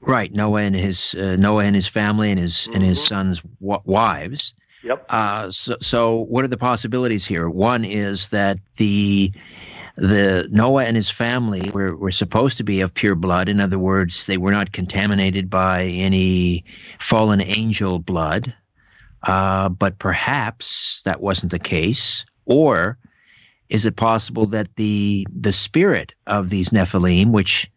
Right, 0.00 0.32
Noah 0.32 0.62
and 0.62 0.74
his 0.74 1.14
uh, 1.14 1.36
Noah 1.38 1.64
and 1.64 1.76
his 1.76 1.86
family 1.86 2.30
and 2.30 2.40
his 2.40 2.54
mm-hmm. 2.54 2.76
and 2.76 2.84
his 2.84 2.98
mm-hmm. 2.98 3.14
sons' 3.14 3.42
w- 3.60 3.82
wives. 3.84 4.54
Yep. 4.82 5.06
Uh, 5.08 5.50
so, 5.50 5.76
so, 5.80 6.16
what 6.16 6.44
are 6.44 6.48
the 6.48 6.56
possibilities 6.56 7.26
here? 7.26 7.50
One 7.50 7.84
is 7.84 8.28
that 8.28 8.58
the 8.76 9.32
the 9.96 10.48
Noah 10.50 10.84
and 10.84 10.96
his 10.96 11.10
family 11.10 11.70
were, 11.70 11.94
were 11.94 12.10
supposed 12.10 12.56
to 12.56 12.64
be 12.64 12.80
of 12.80 12.94
pure 12.94 13.14
blood. 13.14 13.48
In 13.50 13.60
other 13.60 13.78
words, 13.78 14.26
they 14.26 14.38
were 14.38 14.52
not 14.52 14.72
contaminated 14.72 15.50
by 15.50 15.84
any 15.84 16.64
fallen 16.98 17.42
angel 17.42 17.98
blood. 17.98 18.54
Uh, 19.24 19.68
but 19.68 19.98
perhaps 19.98 21.02
that 21.02 21.20
wasn't 21.20 21.52
the 21.52 21.58
case. 21.58 22.24
Or 22.46 22.96
is 23.68 23.84
it 23.84 23.96
possible 23.96 24.46
that 24.46 24.74
the 24.76 25.26
the 25.30 25.52
spirit 25.52 26.14
of 26.26 26.48
these 26.48 26.70
Nephilim, 26.70 27.30
which 27.32 27.70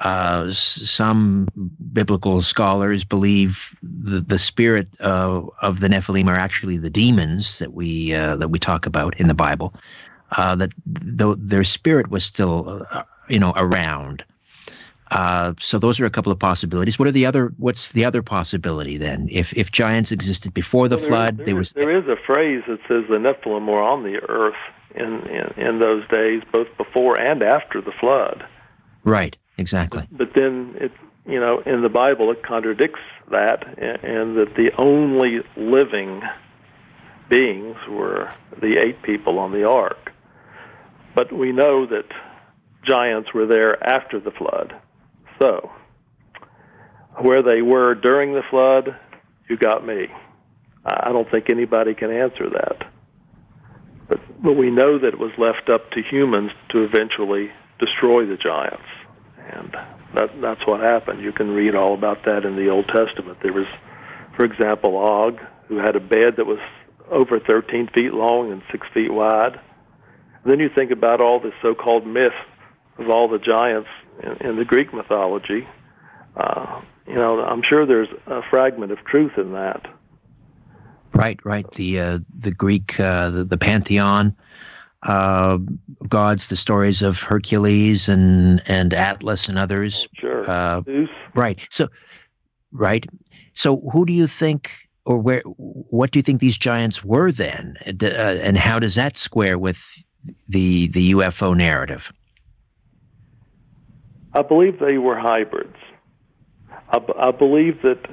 uh, 0.00 0.50
some 0.52 1.48
biblical 1.92 2.40
scholars 2.40 3.04
believe 3.04 3.74
the, 3.82 4.20
the 4.20 4.38
spirit 4.38 4.88
of, 5.00 5.50
of 5.62 5.80
the 5.80 5.88
Nephilim 5.88 6.28
are 6.28 6.36
actually 6.36 6.76
the 6.76 6.90
demons 6.90 7.58
that 7.58 7.72
we 7.72 8.14
uh, 8.14 8.36
that 8.36 8.48
we 8.48 8.58
talk 8.58 8.84
about 8.84 9.18
in 9.18 9.26
the 9.26 9.34
Bible, 9.34 9.72
uh, 10.36 10.54
that 10.56 10.70
though 10.84 11.34
their 11.34 11.64
spirit 11.64 12.10
was 12.10 12.24
still, 12.24 12.86
uh, 12.90 13.04
you 13.28 13.38
know, 13.38 13.54
around. 13.56 14.24
Uh, 15.12 15.54
so 15.60 15.78
those 15.78 16.00
are 16.00 16.04
a 16.04 16.10
couple 16.10 16.32
of 16.32 16.38
possibilities. 16.38 16.98
What 16.98 17.08
are 17.08 17.12
the 17.12 17.24
other? 17.24 17.52
What's 17.56 17.92
the 17.92 18.04
other 18.04 18.22
possibility 18.22 18.98
then? 18.98 19.28
If 19.30 19.56
if 19.56 19.70
giants 19.70 20.12
existed 20.12 20.52
before 20.52 20.88
the 20.88 20.96
well, 20.96 21.06
flood, 21.06 21.38
there, 21.38 21.46
they 21.46 21.54
were. 21.54 21.62
There 21.74 21.96
is 21.96 22.06
a 22.06 22.16
phrase 22.26 22.64
that 22.66 22.80
says 22.88 23.04
the 23.08 23.16
Nephilim 23.16 23.66
were 23.66 23.82
on 23.82 24.02
the 24.02 24.18
earth 24.28 24.56
in, 24.94 25.26
in 25.28 25.46
in 25.56 25.78
those 25.78 26.06
days, 26.08 26.42
both 26.52 26.68
before 26.76 27.18
and 27.18 27.42
after 27.42 27.80
the 27.80 27.92
flood. 27.92 28.44
Right. 29.04 29.38
Exactly. 29.58 30.06
But, 30.10 30.18
but 30.18 30.28
then 30.34 30.76
it, 30.80 30.92
you 31.26 31.40
know, 31.40 31.60
in 31.60 31.82
the 31.82 31.88
Bible 31.88 32.30
it 32.30 32.42
contradicts 32.42 33.00
that, 33.30 33.66
and, 33.78 34.04
and 34.04 34.38
that 34.38 34.54
the 34.56 34.70
only 34.78 35.40
living 35.56 36.22
beings 37.28 37.76
were 37.88 38.32
the 38.60 38.78
eight 38.78 39.02
people 39.02 39.38
on 39.38 39.52
the 39.52 39.68
ark. 39.68 40.12
But 41.14 41.32
we 41.32 41.52
know 41.52 41.86
that 41.86 42.06
giants 42.86 43.32
were 43.34 43.46
there 43.46 43.82
after 43.82 44.20
the 44.20 44.30
flood. 44.30 44.74
So, 45.40 45.70
where 47.20 47.42
they 47.42 47.62
were 47.62 47.94
during 47.94 48.34
the 48.34 48.42
flood, 48.50 48.96
you 49.48 49.56
got 49.56 49.86
me. 49.86 50.06
I 50.84 51.10
don't 51.10 51.28
think 51.30 51.50
anybody 51.50 51.94
can 51.94 52.10
answer 52.12 52.48
that. 52.50 52.92
But, 54.08 54.20
but 54.42 54.52
we 54.52 54.70
know 54.70 54.98
that 54.98 55.08
it 55.08 55.18
was 55.18 55.32
left 55.36 55.68
up 55.68 55.90
to 55.92 56.02
humans 56.02 56.52
to 56.70 56.84
eventually 56.84 57.50
destroy 57.80 58.24
the 58.26 58.36
giants. 58.36 58.84
And 59.52 59.76
that, 60.14 60.40
that's 60.40 60.66
what 60.66 60.80
happened. 60.80 61.22
You 61.22 61.32
can 61.32 61.50
read 61.50 61.74
all 61.74 61.94
about 61.94 62.24
that 62.24 62.44
in 62.44 62.56
the 62.56 62.68
Old 62.68 62.86
Testament. 62.88 63.38
There 63.42 63.52
was, 63.52 63.66
for 64.36 64.44
example, 64.44 64.96
Og, 64.96 65.38
who 65.68 65.76
had 65.76 65.96
a 65.96 66.00
bed 66.00 66.36
that 66.36 66.46
was 66.46 66.58
over 67.10 67.38
13 67.38 67.88
feet 67.94 68.12
long 68.12 68.50
and 68.50 68.62
6 68.72 68.86
feet 68.92 69.12
wide 69.12 69.60
then 70.46 70.60
you 70.60 70.68
think 70.68 70.90
about 70.90 71.20
all 71.20 71.40
the 71.40 71.52
so-called 71.60 72.06
myth 72.06 72.32
of 72.98 73.10
all 73.10 73.28
the 73.28 73.38
giants 73.38 73.88
in, 74.22 74.48
in 74.48 74.56
the 74.56 74.64
Greek 74.64 74.94
mythology. 74.94 75.66
Uh, 76.36 76.82
you 77.06 77.14
know, 77.14 77.40
I'm 77.40 77.62
sure 77.62 77.84
there's 77.84 78.08
a 78.26 78.42
fragment 78.48 78.92
of 78.92 78.98
truth 79.04 79.32
in 79.36 79.52
that. 79.52 79.86
Right, 81.12 81.42
right. 81.44 81.70
The 81.72 82.00
uh, 82.00 82.18
the 82.38 82.52
Greek 82.52 82.98
uh, 83.00 83.30
the, 83.30 83.44
the 83.44 83.56
pantheon 83.56 84.36
uh, 85.02 85.58
gods, 86.08 86.48
the 86.48 86.56
stories 86.56 87.02
of 87.02 87.20
Hercules 87.20 88.08
and 88.08 88.60
and 88.68 88.94
Atlas 88.94 89.48
and 89.48 89.58
others. 89.58 90.08
Sure. 90.14 90.48
Uh, 90.48 90.82
Right. 91.34 91.66
So, 91.70 91.88
right. 92.72 93.06
So, 93.52 93.80
who 93.92 94.06
do 94.06 94.12
you 94.12 94.26
think, 94.26 94.72
or 95.04 95.18
where? 95.18 95.42
What 95.42 96.10
do 96.10 96.18
you 96.18 96.22
think 96.22 96.40
these 96.40 96.58
giants 96.58 97.04
were 97.04 97.30
then, 97.30 97.76
uh, 97.86 98.06
and 98.42 98.56
how 98.56 98.78
does 98.78 98.94
that 98.94 99.16
square 99.16 99.58
with 99.58 100.02
the 100.48 100.88
the 100.88 101.12
UFO 101.12 101.56
narrative? 101.56 102.12
I 104.32 104.42
believe 104.42 104.78
they 104.78 104.98
were 104.98 105.18
hybrids. 105.18 105.76
I, 106.90 107.00
I 107.18 107.30
believe 107.30 107.82
that 107.82 108.06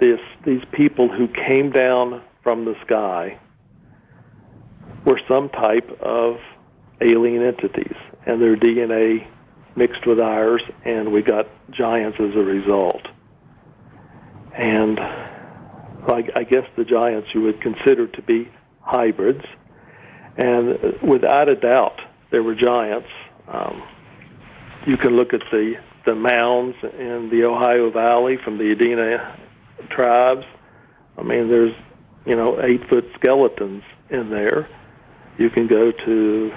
this 0.00 0.20
these 0.44 0.62
people 0.72 1.08
who 1.08 1.28
came 1.28 1.70
down 1.70 2.22
from 2.42 2.64
the 2.64 2.74
sky 2.84 3.38
were 5.04 5.20
some 5.28 5.48
type 5.50 5.90
of 6.00 6.36
alien 7.00 7.42
entities, 7.42 7.96
and 8.26 8.40
their 8.40 8.56
DNA 8.56 9.26
mixed 9.74 10.06
with 10.06 10.20
ours, 10.20 10.62
and 10.84 11.12
we 11.12 11.22
got 11.22 11.46
giants 11.70 12.18
as 12.20 12.34
a 12.36 12.44
result. 12.44 13.02
And 14.56 15.00
I, 15.00 16.28
I 16.36 16.44
guess 16.44 16.64
the 16.76 16.84
giants 16.84 17.28
you 17.34 17.42
would 17.42 17.60
consider 17.62 18.06
to 18.06 18.22
be 18.22 18.50
hybrids 18.80 19.44
and 20.36 20.78
without 21.02 21.48
a 21.48 21.56
doubt, 21.56 22.00
there 22.30 22.42
were 22.42 22.54
giants. 22.54 23.08
Um, 23.48 23.82
you 24.86 24.96
can 24.96 25.16
look 25.16 25.34
at 25.34 25.42
the 25.50 25.74
the 26.04 26.14
mounds 26.14 26.76
in 26.82 27.28
the 27.30 27.44
Ohio 27.44 27.90
Valley 27.90 28.36
from 28.42 28.58
the 28.58 28.74
Adena 28.74 29.38
tribes. 29.90 30.44
I 31.16 31.22
mean, 31.22 31.48
there's 31.48 31.74
you 32.24 32.34
know 32.34 32.58
eight 32.62 32.88
foot 32.88 33.04
skeletons 33.16 33.82
in 34.10 34.30
there. 34.30 34.68
You 35.38 35.50
can 35.50 35.66
go 35.66 35.92
to 35.92 36.50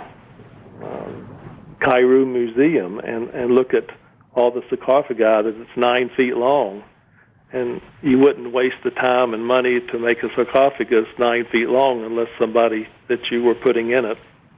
um, 0.84 1.78
Cairo 1.84 2.26
Museum 2.26 3.00
and 3.00 3.30
and 3.30 3.52
look 3.52 3.74
at 3.74 3.86
all 4.36 4.52
the 4.52 4.62
sarcophagi 4.70 5.24
that's 5.24 5.78
nine 5.78 6.10
feet 6.18 6.36
long, 6.36 6.84
and 7.54 7.82
you 8.02 8.20
wouldn't 8.20 8.52
waste 8.54 8.76
the 8.84 8.92
time 8.92 9.34
and 9.34 9.46
money 9.46 9.80
to 9.92 10.00
make 10.00 10.18
a 10.24 10.28
sarcophagus 10.36 11.08
nine 11.18 11.46
feet 11.52 11.70
long 11.70 12.04
unless 12.04 12.28
somebody 12.40 12.88
that 13.08 13.20
you 13.32 13.44
were 13.44 13.56
putting 13.56 13.92
in 13.92 14.04
it 14.06 14.18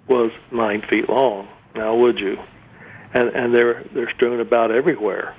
was 0.09 0.31
nine 0.51 0.81
feet 0.89 1.07
long. 1.09 1.47
Now, 1.75 1.95
would 1.95 2.17
you? 2.17 2.37
And 3.13 3.29
and 3.29 3.55
they're 3.55 3.85
they're 3.93 4.11
strewn 4.15 4.39
about 4.39 4.71
everywhere, 4.71 5.35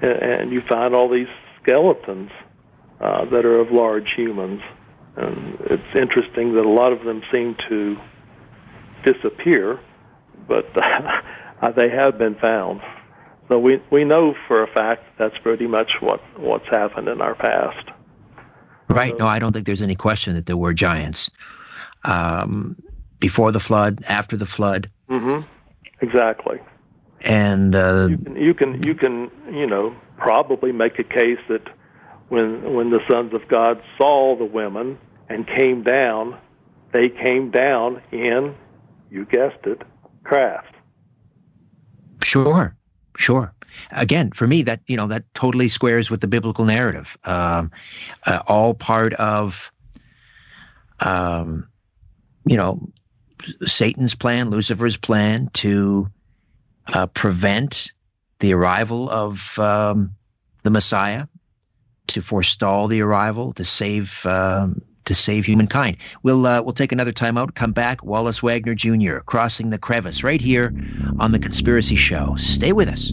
and, 0.00 0.12
and 0.12 0.52
you 0.52 0.62
find 0.68 0.94
all 0.94 1.10
these 1.10 1.28
skeletons 1.62 2.30
uh, 3.00 3.24
that 3.30 3.44
are 3.44 3.60
of 3.60 3.70
large 3.70 4.08
humans, 4.16 4.60
and 5.16 5.58
it's 5.60 5.94
interesting 5.94 6.54
that 6.54 6.64
a 6.64 6.68
lot 6.68 6.92
of 6.92 7.04
them 7.04 7.22
seem 7.32 7.56
to 7.68 7.96
disappear, 9.04 9.80
but 10.48 10.66
uh, 10.76 11.70
they 11.76 11.88
have 11.88 12.18
been 12.18 12.34
found. 12.36 12.80
So 13.48 13.58
we 13.58 13.82
we 13.90 14.04
know 14.04 14.34
for 14.48 14.62
a 14.62 14.66
fact 14.66 15.02
that's 15.18 15.36
pretty 15.38 15.66
much 15.66 15.90
what 16.00 16.20
what's 16.38 16.66
happened 16.70 17.08
in 17.08 17.20
our 17.20 17.34
past. 17.34 17.90
Right. 18.88 19.16
No, 19.18 19.26
I 19.26 19.38
don't 19.38 19.52
think 19.52 19.66
there's 19.66 19.82
any 19.82 19.94
question 19.94 20.34
that 20.34 20.46
there 20.46 20.56
were 20.56 20.72
giants 20.72 21.30
um, 22.04 22.76
before 23.18 23.52
the 23.52 23.60
flood, 23.60 24.04
after 24.08 24.36
the 24.36 24.46
flood. 24.46 24.90
Mm-hmm. 25.10 25.46
Exactly. 26.00 26.60
And 27.22 27.74
uh, 27.74 28.08
you, 28.10 28.18
can, 28.18 28.36
you 28.36 28.54
can 28.54 28.82
you 28.82 28.94
can 28.94 29.30
you 29.50 29.66
know 29.66 29.94
probably 30.18 30.72
make 30.72 30.98
a 30.98 31.04
case 31.04 31.38
that 31.48 31.62
when 32.28 32.74
when 32.74 32.90
the 32.90 33.00
sons 33.10 33.34
of 33.34 33.46
God 33.48 33.82
saw 33.98 34.36
the 34.36 34.44
women 34.44 34.98
and 35.28 35.46
came 35.46 35.82
down, 35.82 36.38
they 36.92 37.08
came 37.08 37.50
down 37.50 38.02
in 38.12 38.54
you 39.10 39.24
guessed 39.24 39.64
it, 39.64 39.82
craft. 40.24 40.74
Sure, 42.22 42.76
sure. 43.16 43.54
Again, 43.92 44.32
for 44.32 44.46
me, 44.46 44.62
that 44.62 44.80
you 44.86 44.96
know 44.96 45.06
that 45.08 45.24
totally 45.34 45.68
squares 45.68 46.10
with 46.10 46.20
the 46.20 46.28
biblical 46.28 46.64
narrative. 46.64 47.16
Um, 47.24 47.70
uh, 48.26 48.40
all 48.46 48.74
part 48.74 49.14
of, 49.14 49.72
um, 51.00 51.68
you 52.46 52.56
know, 52.56 52.88
Satan's 53.62 54.14
plan, 54.14 54.50
Lucifer's 54.50 54.96
plan 54.96 55.48
to 55.54 56.08
uh, 56.92 57.06
prevent 57.06 57.92
the 58.40 58.54
arrival 58.54 59.08
of 59.10 59.58
um, 59.58 60.14
the 60.62 60.70
Messiah, 60.70 61.26
to 62.08 62.22
forestall 62.22 62.86
the 62.88 63.00
arrival, 63.00 63.52
to 63.54 63.64
save 63.64 64.24
um, 64.26 64.82
to 65.04 65.14
save 65.14 65.44
humankind. 65.44 65.96
We'll 66.22 66.46
uh, 66.46 66.62
we'll 66.62 66.74
take 66.74 66.92
another 66.92 67.12
time 67.12 67.36
out. 67.36 67.54
Come 67.54 67.72
back, 67.72 68.04
Wallace 68.04 68.42
Wagner 68.42 68.74
Jr. 68.74 69.18
crossing 69.18 69.70
the 69.70 69.78
crevice 69.78 70.22
right 70.22 70.40
here 70.40 70.72
on 71.18 71.32
the 71.32 71.38
Conspiracy 71.38 71.96
Show. 71.96 72.34
Stay 72.36 72.72
with 72.72 72.88
us. 72.88 73.12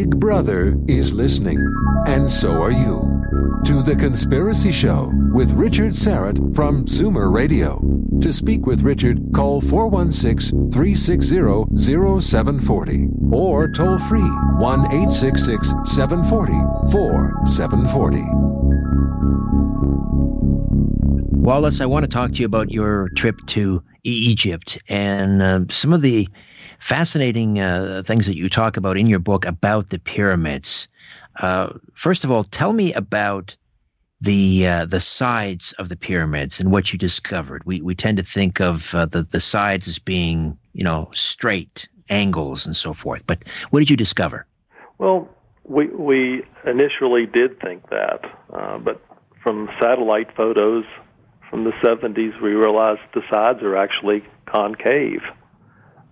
Big 0.00 0.18
Brother 0.18 0.80
is 0.88 1.12
listening, 1.12 1.58
and 2.06 2.30
so 2.30 2.62
are 2.62 2.72
you. 2.72 3.22
To 3.66 3.82
The 3.82 3.94
Conspiracy 3.94 4.72
Show 4.72 5.12
with 5.34 5.52
Richard 5.52 5.92
Syrett 5.92 6.56
from 6.56 6.86
Zoomer 6.86 7.30
Radio. 7.30 7.82
To 8.22 8.32
speak 8.32 8.64
with 8.64 8.80
Richard, 8.80 9.20
call 9.34 9.60
416 9.60 10.70
360 10.70 11.76
0740 11.76 13.08
or 13.30 13.70
toll 13.70 13.98
free 13.98 14.20
1 14.20 14.86
866 14.86 15.74
740 15.84 16.52
4740. 16.90 18.24
Wallace, 21.42 21.82
I 21.82 21.86
want 21.86 22.04
to 22.04 22.08
talk 22.08 22.32
to 22.32 22.38
you 22.38 22.46
about 22.46 22.72
your 22.72 23.10
trip 23.16 23.36
to 23.48 23.82
Egypt 24.04 24.78
and 24.88 25.42
uh, 25.42 25.60
some 25.68 25.92
of 25.92 26.00
the 26.00 26.26
fascinating 26.80 27.60
uh, 27.60 28.02
things 28.04 28.26
that 28.26 28.36
you 28.36 28.48
talk 28.48 28.76
about 28.76 28.96
in 28.96 29.06
your 29.06 29.18
book 29.18 29.44
about 29.44 29.90
the 29.90 29.98
pyramids. 29.98 30.88
Uh, 31.36 31.74
first 31.94 32.24
of 32.24 32.30
all, 32.30 32.44
tell 32.44 32.72
me 32.72 32.92
about 32.94 33.56
the 34.20 34.66
uh, 34.66 34.84
the 34.84 35.00
sides 35.00 35.72
of 35.74 35.88
the 35.88 35.96
pyramids 35.96 36.60
and 36.60 36.72
what 36.72 36.92
you 36.92 36.98
discovered. 36.98 37.62
We 37.64 37.80
we 37.80 37.94
tend 37.94 38.18
to 38.18 38.24
think 38.24 38.60
of 38.60 38.94
uh, 38.94 39.06
the 39.06 39.22
the 39.22 39.40
sides 39.40 39.88
as 39.88 39.98
being 39.98 40.58
you 40.72 40.84
know 40.84 41.10
straight 41.14 41.88
angles 42.10 42.66
and 42.66 42.74
so 42.74 42.92
forth. 42.92 43.26
But 43.26 43.44
what 43.70 43.80
did 43.80 43.90
you 43.90 43.96
discover? 43.96 44.46
Well, 44.98 45.28
we 45.64 45.86
we 45.86 46.42
initially 46.66 47.26
did 47.26 47.60
think 47.60 47.88
that, 47.90 48.20
uh, 48.52 48.78
but 48.78 49.00
from 49.42 49.70
satellite 49.80 50.34
photos 50.36 50.84
from 51.48 51.64
the 51.64 51.72
70s, 51.82 52.40
we 52.40 52.52
realized 52.52 53.00
the 53.12 53.22
sides 53.32 53.60
are 53.62 53.76
actually 53.76 54.22
concave. 54.46 55.22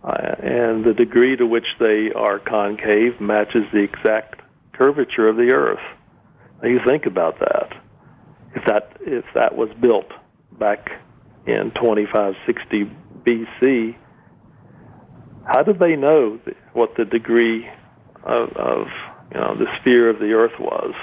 Uh, 0.08 0.34
and 0.42 0.86
the 0.86 0.94
degree 0.94 1.36
to 1.36 1.46
which 1.46 1.66
they 1.78 2.10
are 2.16 2.38
concave 2.38 3.20
matches 3.20 3.64
the 3.74 3.80
exact 3.80 4.40
curvature 4.72 5.28
of 5.28 5.36
the 5.36 5.52
Earth. 5.52 5.84
Now 6.62 6.68
you 6.70 6.80
think 6.86 7.04
about 7.04 7.38
that. 7.40 7.74
If 8.54 8.64
that 8.64 8.96
if 9.02 9.24
that 9.34 9.54
was 9.54 9.68
built 9.82 10.10
back 10.58 10.88
in 11.46 11.72
2560 11.74 12.90
BC, 13.22 13.96
how 15.44 15.62
did 15.62 15.78
they 15.78 15.94
know 15.94 16.40
what 16.72 16.96
the 16.96 17.04
degree 17.04 17.68
of, 18.24 18.48
of 18.56 18.86
you 19.34 19.40
know 19.40 19.56
the 19.58 19.66
sphere 19.80 20.08
of 20.08 20.20
the 20.20 20.32
Earth 20.32 20.58
was? 20.58 20.94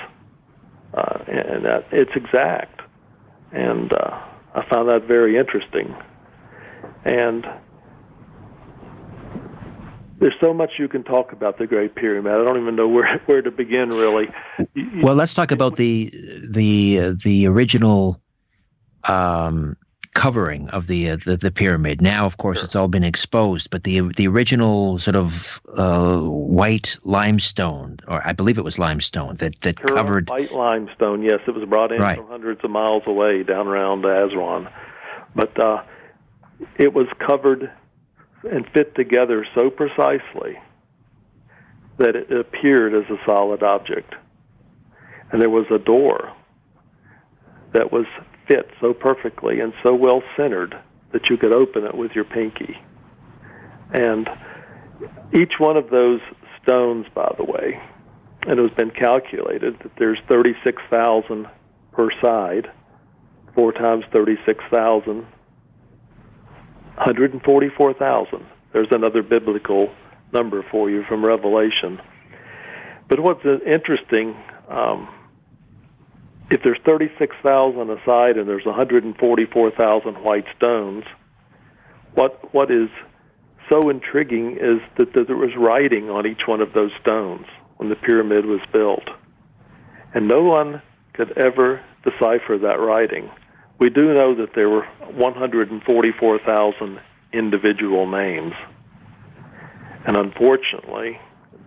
Uh, 0.95 1.20
and 1.28 1.66
that 1.66 1.86
it's 1.91 2.12
exact, 2.16 2.82
and 3.51 3.93
uh, 3.93 4.20
I 4.56 4.66
found 4.74 4.89
that 4.89 5.06
very 5.08 5.38
interesting. 5.38 5.93
And 7.03 7.45
there's 10.26 10.34
so 10.41 10.55
much 10.55 10.71
you 10.80 10.88
can 10.88 11.03
talk 11.03 11.34
about 11.34 11.59
the 11.59 11.67
Great 11.67 11.93
Pyramid. 11.93 12.34
I 12.34 12.43
don't 12.43 12.59
even 12.59 12.76
know 12.76 12.88
where 12.88 13.21
where 13.28 13.43
to 13.43 13.51
begin, 13.51 13.89
really. 13.89 14.28
Well, 15.03 15.13
let's 15.13 15.36
talk 15.36 15.51
about 15.51 15.76
the 15.76 16.11
the 16.49 17.15
the 17.23 17.45
original 17.45 18.19
um, 19.03 19.78
covering 20.15 20.67
of 20.69 20.88
the, 20.88 21.11
uh, 21.11 21.17
the, 21.23 21.38
the 21.38 21.51
pyramid. 21.51 22.01
Now, 22.01 22.26
of 22.26 22.38
course, 22.38 22.57
sure. 22.57 22.65
it's 22.65 22.76
all 22.76 22.88
been 22.88 23.03
exposed, 23.03 23.69
but 23.69 23.84
the 23.84 23.99
the 24.17 24.28
original 24.28 24.97
sort 24.97 25.15
of 25.15 25.61
uh, 25.78 26.21
white 26.21 26.97
limestone, 27.03 27.97
or 28.07 28.28
I 28.28 28.34
believe 28.34 28.57
it 28.57 28.63
was 28.63 28.80
limestone 28.80 29.36
that 29.36 29.61
that 29.61 29.78
Pure 29.78 29.95
covered 29.95 30.30
white 30.32 30.51
limestone. 30.51 31.21
Yes, 31.21 31.41
it 31.45 31.51
was 31.51 31.69
brought 31.69 31.91
in 31.91 32.01
right. 32.01 32.17
from 32.17 32.26
hundreds 32.30 32.63
of 32.63 32.71
miles 32.71 33.05
away 33.05 33.43
down 33.43 33.67
around 33.67 34.03
Aswan, 34.03 34.69
but 35.36 35.59
uh, 35.59 35.84
it 36.80 36.95
was 36.95 37.05
covered 37.19 37.69
and 38.46 38.68
fit 38.74 38.96
together 38.96 39.46
so 39.56 39.70
precisely 39.70 40.60
that 41.98 42.16
it 42.16 42.32
appeared 42.32 42.93
as 42.93 43.10
a 43.10 43.18
solid 43.26 43.64
object. 43.64 44.14
And 45.32 45.41
there 45.41 45.50
was 45.50 45.66
a 45.72 45.80
door 45.80 46.34
that 47.74 47.91
was 47.91 48.06
fit 48.48 48.70
so 48.80 48.93
perfectly 48.93 49.60
and 49.60 49.74
so 49.84 49.93
well 49.93 50.22
centered 50.38 50.78
that 51.12 51.30
you 51.30 51.38
could 51.38 51.54
open 51.54 51.86
it 51.86 51.96
with 51.96 52.12
your 52.12 52.26
pinky. 52.26 52.78
And 53.93 54.30
each 55.34 55.54
one 55.58 55.78
of 55.78 55.89
those 55.89 56.20
stones, 56.62 57.06
by 57.14 57.34
the 57.38 57.43
way, 57.43 57.82
and 58.48 58.60
it 58.60 58.70
has 58.70 58.78
been 58.78 58.91
calculated 58.91 59.78
that 59.80 59.91
there's 59.98 60.20
36,000 60.28 61.48
per 61.91 62.10
side, 62.22 62.72
four 63.56 63.72
times 63.72 64.04
36,000 64.12 65.26
144,000. 66.98 68.46
There's 68.74 68.88
another 68.91 69.22
biblical 69.24 69.93
number 70.34 70.66
for 70.72 70.89
you 70.89 71.04
from 71.08 71.26
Revelation. 71.26 72.02
But 73.08 73.20
what's 73.20 73.46
interesting, 73.66 74.36
um, 74.70 75.08
if 76.50 76.62
there's 76.64 76.80
36,000 76.86 77.89
aside 77.89 78.38
and 78.38 78.48
there's 78.48 78.66
144,000 78.66 80.14
white 80.24 80.46
stones, 80.58 81.04
what 82.14 82.54
what 82.54 82.72
is 82.72 82.89
so 83.70 83.89
intriguing 83.89 84.58
is 84.60 84.80
that 84.98 85.14
there 85.14 85.36
was 85.36 85.52
writing 85.58 86.10
on 86.10 86.26
each 86.26 86.48
one 86.48 86.62
of 86.62 86.74
those 86.74 86.91
stones 87.02 87.46
when 87.78 87.89
the 87.89 87.96
pyramid 87.96 88.46
was 88.46 88.62
built, 88.72 89.04
and 90.14 90.28
no 90.28 90.43
one 90.43 90.82
could 91.14 91.38
ever 91.38 91.84
decipher 92.04 92.58
that 92.58 92.80
writing. 92.80 93.30
We 93.80 93.89
do 93.89 94.13
know 94.13 94.36
that 94.36 94.53
there 94.55 94.69
were 94.69 94.86
144,000 95.13 96.99
individual 97.34 98.09
names. 98.09 98.53
And 100.07 100.15
unfortunately, 100.15 101.19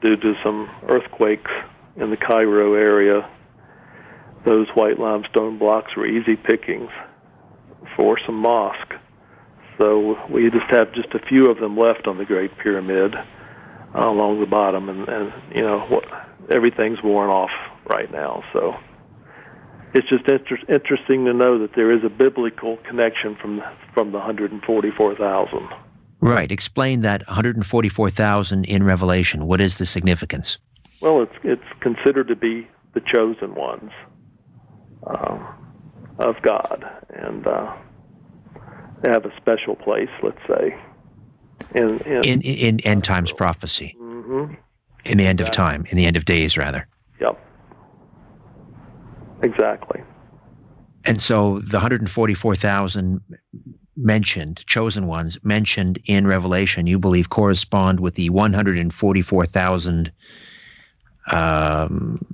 due 0.03 0.17
to 0.17 0.35
some 0.45 0.71
earthquakes 0.89 1.51
in 1.97 2.11
the 2.11 2.17
Cairo 2.17 2.75
area, 2.75 3.29
those 4.47 4.69
white 4.75 4.99
limestone 4.99 5.59
blocks 5.59 5.95
were 5.97 6.07
easy 6.07 6.37
pickings 6.37 6.91
for 7.97 8.19
some 8.25 8.37
mosque. 8.37 8.95
So 9.79 10.17
we 10.31 10.51
just 10.51 10.71
have 10.71 10.93
just 10.95 11.09
a 11.15 11.19
few 11.29 11.51
of 11.51 11.59
them 11.59 11.77
left 11.77 12.07
on 12.07 12.17
the 12.19 12.25
Great 12.25 12.57
Pyramid 12.59 13.15
uh, 13.15 14.09
along 14.09 14.41
the 14.41 14.47
bottom, 14.47 14.89
and, 14.89 15.09
and 15.09 15.33
you 15.55 15.63
know 15.63 15.81
what, 15.89 16.05
everything's 16.51 17.03
worn 17.03 17.31
off 17.31 17.51
right 17.91 18.11
now. 18.11 18.43
So 18.53 18.75
it's 19.95 20.09
just 20.09 20.29
inter- 20.29 20.59
interesting 20.69 21.25
to 21.25 21.33
know 21.33 21.59
that 21.59 21.75
there 21.75 21.91
is 21.93 22.05
a 22.05 22.09
biblical 22.09 22.77
connection 22.79 23.37
from 23.37 23.63
from 23.95 24.13
the 24.13 24.19
144,000. 24.19 25.69
Right. 26.21 26.51
Explain 26.51 27.03
that 27.03 27.27
144,000 27.29 28.65
in 28.65 28.83
Revelation. 28.83 29.47
What 29.47 29.61
is 29.61 29.79
the 29.79 29.87
significance? 29.87 30.59
Well, 31.01 31.23
it's 31.23 31.35
it's 31.45 31.81
considered 31.81 32.29
to 32.29 32.37
be 32.37 32.69
the 32.95 33.01
chosen 33.01 33.55
ones 33.55 33.91
uh, 35.07 35.39
of 36.19 36.43
God, 36.43 36.85
and 37.11 37.47
uh, 37.47 37.73
they 39.03 39.11
have 39.11 39.25
a 39.25 39.37
special 39.37 39.77
place. 39.77 40.11
Let's 40.23 40.41
say 40.49 40.77
in 41.75 42.01
in, 42.01 42.23
in, 42.25 42.41
in 42.43 42.81
end 42.81 43.05
times 43.05 43.33
prophecy. 43.33 43.97
Mm-hmm. 43.99 44.55
In 45.05 45.17
the 45.17 45.27
end 45.27 45.41
of 45.41 45.51
time, 45.51 45.87
in 45.89 45.97
the 45.97 46.07
end 46.07 46.17
of 46.17 46.25
days, 46.25 46.59
rather. 46.59 46.87
Yep. 47.21 47.41
Exactly. 49.43 50.03
And 51.05 51.21
so 51.21 51.61
the 51.61 51.77
144,000 51.77 53.21
mentioned, 53.97 54.65
chosen 54.67 55.07
ones 55.07 55.39
mentioned 55.43 55.99
in 56.07 56.27
Revelation, 56.27 56.87
you 56.87 56.99
believe 56.99 57.31
correspond 57.31 58.01
with 58.01 58.15
the 58.15 58.31
144,000 58.31 60.13
um, 61.33 62.25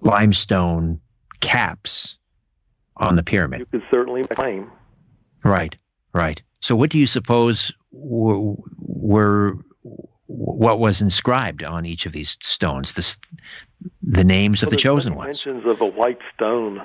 limestone 0.00 1.00
caps 1.40 2.18
on 2.96 3.16
the 3.16 3.22
pyramid. 3.22 3.60
You 3.60 3.66
could 3.66 3.82
certainly 3.90 4.24
claim. 4.24 4.70
Right, 5.44 5.76
right. 6.12 6.42
So, 6.60 6.76
what 6.76 6.90
do 6.90 6.98
you 6.98 7.06
suppose 7.06 7.74
were, 7.90 8.54
were 8.78 9.58
what 10.26 10.78
was 10.78 11.02
inscribed 11.02 11.62
on 11.62 11.84
each 11.84 12.06
of 12.06 12.12
these 12.12 12.38
stones? 12.40 12.92
The, 12.92 13.16
the 14.02 14.24
names 14.24 14.62
well, 14.62 14.68
of 14.68 14.70
the 14.70 14.76
chosen 14.76 15.14
ones. 15.14 15.44
Mentions 15.46 15.66
of 15.66 15.80
a 15.80 15.86
white 15.86 16.18
stone, 16.34 16.82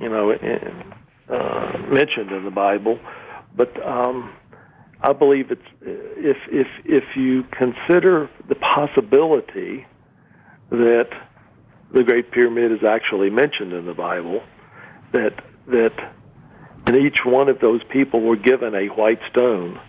you 0.00 0.08
know, 0.08 0.32
uh, 0.32 1.78
mentioned 1.88 2.32
in 2.32 2.44
the 2.44 2.50
Bible, 2.50 2.98
but 3.54 3.74
um, 3.86 4.32
I 5.00 5.12
believe 5.12 5.50
it's 5.50 5.62
if 5.82 6.36
if 6.50 6.66
if 6.84 7.04
you 7.16 7.44
consider 7.44 8.30
the 8.48 8.54
possibility 8.54 9.86
that 10.70 11.08
the 11.92 12.02
Great 12.02 12.30
Pyramid 12.30 12.72
is 12.72 12.84
actually 12.84 13.30
mentioned 13.30 13.72
in 13.72 13.86
the 13.86 13.94
Bible, 13.94 14.42
that 15.12 15.44
that 15.68 16.14
and 16.86 16.96
each 16.96 17.24
one 17.24 17.48
of 17.48 17.58
those 17.60 17.82
people 17.84 18.20
were 18.20 18.36
given 18.36 18.74
a 18.74 18.86
white 18.86 19.20
stone, 19.30 19.80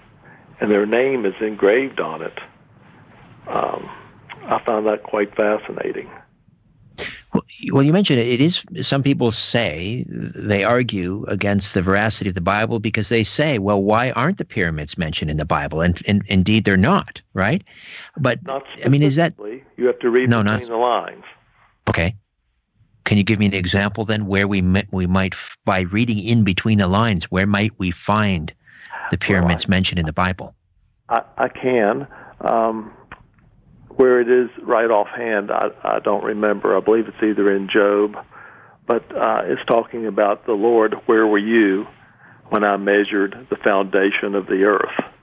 and 0.59 0.71
their 0.71 0.85
name 0.85 1.25
is 1.25 1.35
engraved 1.41 1.99
on 1.99 2.21
it. 2.21 2.37
Um, 3.47 3.89
I 4.43 4.61
found 4.65 4.87
that 4.87 5.03
quite 5.03 5.35
fascinating. 5.35 6.09
Well, 7.34 7.84
you 7.84 7.91
mentioned 7.91 8.19
it. 8.19 8.28
It 8.28 8.41
is. 8.41 8.65
Some 8.82 9.03
people 9.03 9.32
say 9.32 10.05
they 10.07 10.63
argue 10.63 11.25
against 11.28 11.73
the 11.73 11.82
veracity 11.82 12.30
of 12.30 12.36
the 12.36 12.41
Bible 12.41 12.80
because 12.80 13.09
they 13.09 13.23
say, 13.23 13.59
"Well, 13.59 13.84
why 13.84 14.11
aren't 14.11 14.38
the 14.38 14.45
pyramids 14.45 14.97
mentioned 14.97 15.30
in 15.30 15.38
the 15.38 15.45
Bible?" 15.45 15.82
And, 15.82 16.01
and 16.07 16.23
indeed, 16.28 16.63
they're 16.63 16.78
not. 16.78 17.21
Right? 17.34 17.63
But 18.17 18.43
not 18.45 18.63
I 18.86 18.89
mean, 18.89 19.03
is 19.03 19.17
that 19.17 19.34
you 19.75 19.88
have 19.88 19.99
to 19.99 20.09
read 20.09 20.30
no, 20.30 20.41
between 20.41 20.57
not, 20.57 20.67
the 20.67 20.78
lines? 20.78 21.23
Okay. 21.89 22.15
Can 23.03 23.17
you 23.17 23.23
give 23.23 23.39
me 23.39 23.45
an 23.45 23.53
example 23.53 24.03
then 24.03 24.25
where 24.25 24.47
we 24.47 24.61
met, 24.61 24.88
we 24.91 25.07
might 25.07 25.34
by 25.63 25.82
reading 25.82 26.19
in 26.19 26.43
between 26.43 26.78
the 26.78 26.88
lines 26.88 27.25
where 27.32 27.47
might 27.47 27.71
we 27.78 27.91
find 27.91 28.53
the 29.11 29.17
pyramids 29.17 29.65
well, 29.65 29.73
I, 29.73 29.78
mentioned 29.78 29.99
in 29.99 30.05
the 30.05 30.13
Bible? 30.13 30.55
I, 31.09 31.21
I 31.38 31.47
can. 31.47 32.07
Um, 32.41 32.91
where 33.97 34.21
it 34.21 34.29
is 34.29 34.49
right 34.63 34.89
offhand, 34.89 35.51
I, 35.51 35.69
I 35.83 35.99
don't 35.99 36.23
remember. 36.23 36.77
I 36.77 36.79
believe 36.79 37.07
it's 37.07 37.21
either 37.21 37.53
in 37.53 37.67
Job, 37.75 38.15
but 38.87 39.03
uh, 39.15 39.41
it's 39.45 39.61
talking 39.67 40.05
about 40.05 40.45
the 40.45 40.53
Lord. 40.53 40.93
Where 41.07 41.25
were 41.25 41.39
you 41.39 41.85
when 42.49 42.63
I 42.63 42.77
measured 42.77 43.47
the 43.49 43.57
foundation 43.57 44.35
of 44.35 44.45
the 44.45 44.65
earth? 44.65 45.13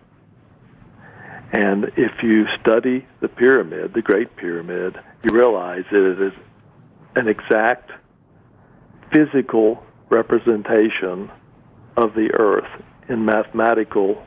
And 1.52 1.84
if 1.96 2.10
you 2.22 2.46
study 2.60 3.06
the 3.20 3.28
pyramid, 3.28 3.94
the 3.94 4.02
Great 4.02 4.34
Pyramid, 4.36 4.96
you 5.22 5.36
realize 5.36 5.84
that 5.92 6.10
it 6.10 6.20
is 6.20 6.32
an 7.14 7.28
exact 7.28 7.92
physical 9.12 9.84
representation 10.10 11.30
of 11.96 12.12
the 12.14 12.30
earth 12.34 12.68
in 13.08 13.24
mathematical 13.24 14.20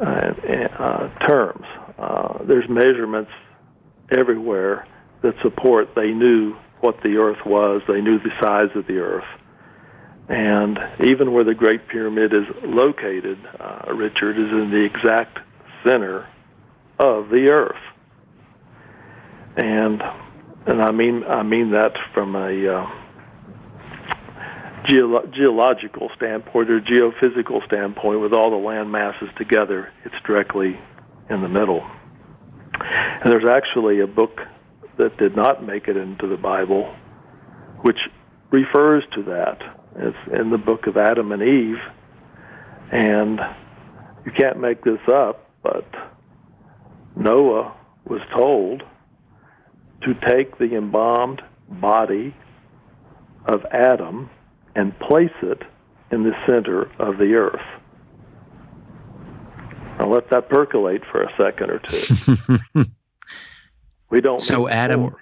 uh, 0.00 0.32
uh, 0.78 1.08
terms. 1.26 1.64
Uh, 2.00 2.42
there's 2.44 2.68
measurements 2.68 3.30
everywhere 4.16 4.86
that 5.22 5.34
support 5.42 5.88
they 5.94 6.12
knew 6.12 6.56
what 6.80 6.96
the 7.02 7.16
earth 7.16 7.44
was, 7.44 7.82
they 7.86 8.00
knew 8.00 8.18
the 8.18 8.30
size 8.40 8.74
of 8.74 8.86
the 8.86 8.96
earth. 8.96 9.24
And 10.28 10.78
even 11.04 11.32
where 11.32 11.44
the 11.44 11.54
Great 11.54 11.88
Pyramid 11.88 12.32
is 12.32 12.46
located, 12.62 13.38
uh, 13.58 13.92
Richard, 13.94 14.38
is 14.38 14.50
in 14.50 14.70
the 14.70 14.84
exact 14.84 15.38
center 15.84 16.26
of 16.98 17.28
the 17.28 17.48
earth. 17.50 17.76
And 19.56 20.00
and 20.66 20.80
I 20.80 20.92
mean 20.92 21.24
I 21.24 21.42
mean 21.42 21.72
that 21.72 21.92
from 22.14 22.36
a 22.36 22.48
uh, 22.48 22.86
geolo- 24.88 25.34
geological 25.34 26.10
standpoint 26.16 26.70
or 26.70 26.80
geophysical 26.80 27.66
standpoint, 27.66 28.20
with 28.20 28.32
all 28.32 28.50
the 28.50 28.56
land 28.56 28.90
masses 28.90 29.28
together, 29.36 29.92
it's 30.04 30.14
directly 30.24 30.78
in 31.30 31.40
the 31.42 31.48
middle. 31.48 31.82
And 33.22 33.32
there's 33.32 33.48
actually 33.48 34.00
a 34.00 34.06
book 34.06 34.40
that 34.98 35.16
did 35.16 35.36
not 35.36 35.64
make 35.64 35.88
it 35.88 35.96
into 35.96 36.26
the 36.26 36.36
Bible, 36.36 36.94
which 37.82 37.98
refers 38.50 39.04
to 39.14 39.22
that. 39.24 39.58
It's 39.96 40.40
in 40.40 40.50
the 40.50 40.58
book 40.58 40.86
of 40.86 40.96
Adam 40.96 41.32
and 41.32 41.42
Eve, 41.42 41.78
and 42.92 43.40
you 44.24 44.32
can't 44.32 44.60
make 44.60 44.84
this 44.84 45.00
up, 45.12 45.50
but 45.62 45.86
Noah 47.16 47.76
was 48.04 48.20
told 48.34 48.82
to 50.02 50.14
take 50.28 50.58
the 50.58 50.76
embalmed 50.76 51.42
body 51.68 52.34
of 53.46 53.64
Adam 53.70 54.30
and 54.74 54.98
place 54.98 55.30
it 55.42 55.62
in 56.10 56.22
the 56.22 56.32
center 56.48 56.82
of 56.98 57.18
the 57.18 57.34
earth. 57.34 57.79
Now 60.00 60.08
let 60.08 60.30
that 60.30 60.48
percolate 60.48 61.02
for 61.12 61.22
a 61.22 61.30
second 61.38 61.70
or 61.70 61.78
two. 61.80 62.84
we 64.10 64.22
don't. 64.22 64.40
So 64.40 64.66
Adam. 64.66 65.14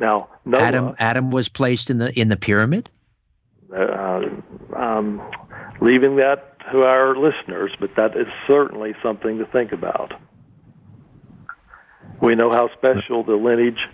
Now 0.00 0.30
Noah, 0.46 0.62
Adam 0.62 0.94
Adam 0.98 1.30
was 1.30 1.50
placed 1.50 1.90
in 1.90 1.98
the 1.98 2.18
in 2.18 2.28
the 2.28 2.36
pyramid. 2.38 2.88
Uh, 3.70 4.22
um, 4.74 5.20
leaving 5.82 6.16
that 6.16 6.58
to 6.72 6.84
our 6.84 7.16
listeners, 7.16 7.70
but 7.78 7.90
that 7.96 8.16
is 8.16 8.26
certainly 8.46 8.94
something 9.02 9.38
to 9.38 9.44
think 9.46 9.72
about. 9.72 10.14
We 12.22 12.34
know 12.34 12.50
how 12.50 12.70
special 12.78 13.24
the 13.24 13.34
lineage 13.34 13.88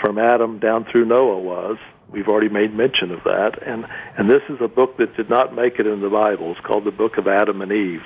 from 0.00 0.18
Adam 0.18 0.60
down 0.60 0.84
through 0.84 1.06
Noah 1.06 1.40
was. 1.40 1.78
We've 2.10 2.28
already 2.28 2.48
made 2.48 2.72
mention 2.72 3.10
of 3.10 3.24
that, 3.24 3.60
and 3.66 3.86
and 4.16 4.30
this 4.30 4.42
is 4.48 4.58
a 4.60 4.68
book 4.68 4.98
that 4.98 5.16
did 5.16 5.28
not 5.28 5.52
make 5.52 5.80
it 5.80 5.86
in 5.88 6.00
the 6.00 6.10
Bible. 6.10 6.52
It's 6.52 6.64
called 6.64 6.84
the 6.84 6.92
Book 6.92 7.18
of 7.18 7.26
Adam 7.26 7.60
and 7.60 7.72
Eve, 7.72 8.02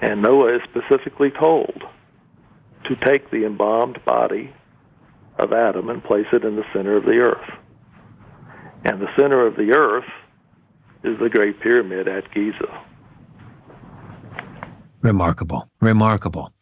and 0.00 0.22
Noah 0.22 0.56
is 0.56 0.62
specifically 0.64 1.30
told 1.30 1.82
to 2.84 2.96
take 3.04 3.30
the 3.30 3.46
embalmed 3.46 3.98
body 4.04 4.52
of 5.38 5.52
Adam 5.52 5.88
and 5.88 6.02
place 6.04 6.26
it 6.32 6.44
in 6.44 6.56
the 6.56 6.64
center 6.72 6.96
of 6.96 7.04
the 7.04 7.18
earth. 7.18 7.50
And 8.84 9.00
the 9.00 9.08
center 9.18 9.46
of 9.46 9.56
the 9.56 9.72
earth 9.74 10.04
is 11.02 11.18
the 11.18 11.28
Great 11.28 11.60
Pyramid 11.60 12.08
at 12.08 12.32
Giza. 12.32 12.84
Remarkable, 15.00 15.68
remarkable. 15.80 16.52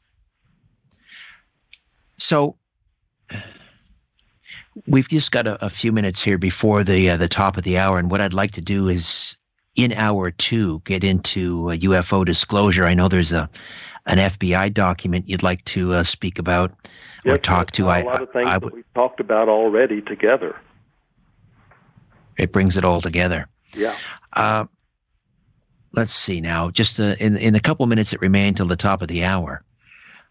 So 2.18 2.56
we've 4.86 5.08
just 5.08 5.32
got 5.32 5.46
a, 5.46 5.64
a 5.64 5.68
few 5.68 5.92
minutes 5.92 6.22
here 6.22 6.38
before 6.38 6.84
the 6.84 7.10
uh, 7.10 7.16
the 7.16 7.28
top 7.28 7.56
of 7.56 7.64
the 7.64 7.78
hour, 7.78 7.98
and 7.98 8.10
what 8.10 8.20
I'd 8.20 8.32
like 8.32 8.52
to 8.52 8.60
do 8.60 8.88
is 8.88 9.36
in 9.74 9.92
hour 9.92 10.30
two 10.30 10.80
get 10.84 11.04
into 11.04 11.64
UFO 11.64 12.24
disclosure. 12.24 12.84
I 12.84 12.94
know 12.94 13.08
there's 13.08 13.32
a 13.32 13.48
an 14.06 14.18
FBI 14.18 14.74
document 14.74 15.28
you'd 15.28 15.42
like 15.42 15.64
to 15.64 15.92
uh, 15.92 16.02
speak 16.02 16.38
about 16.38 16.72
or 17.24 17.38
talk 17.38 17.70
to. 17.72 17.84
A 17.84 18.02
lot 18.02 18.22
of 18.22 18.32
things 18.32 18.48
I, 18.48 18.56
I, 18.56 18.58
that 18.58 18.74
we've 18.74 18.94
talked 18.94 19.20
about 19.20 19.48
already 19.48 20.00
together. 20.00 20.56
It 22.36 22.52
brings 22.52 22.76
it 22.76 22.84
all 22.84 23.00
together. 23.00 23.46
Yeah. 23.74 23.96
Uh, 24.32 24.64
let's 25.92 26.12
see 26.12 26.40
now. 26.40 26.70
Just 26.70 26.98
uh, 26.98 27.14
in 27.20 27.36
in 27.36 27.52
the 27.52 27.60
couple 27.60 27.86
minutes 27.86 28.10
that 28.10 28.20
remain 28.20 28.54
till 28.54 28.66
the 28.66 28.76
top 28.76 29.02
of 29.02 29.08
the 29.08 29.24
hour, 29.24 29.62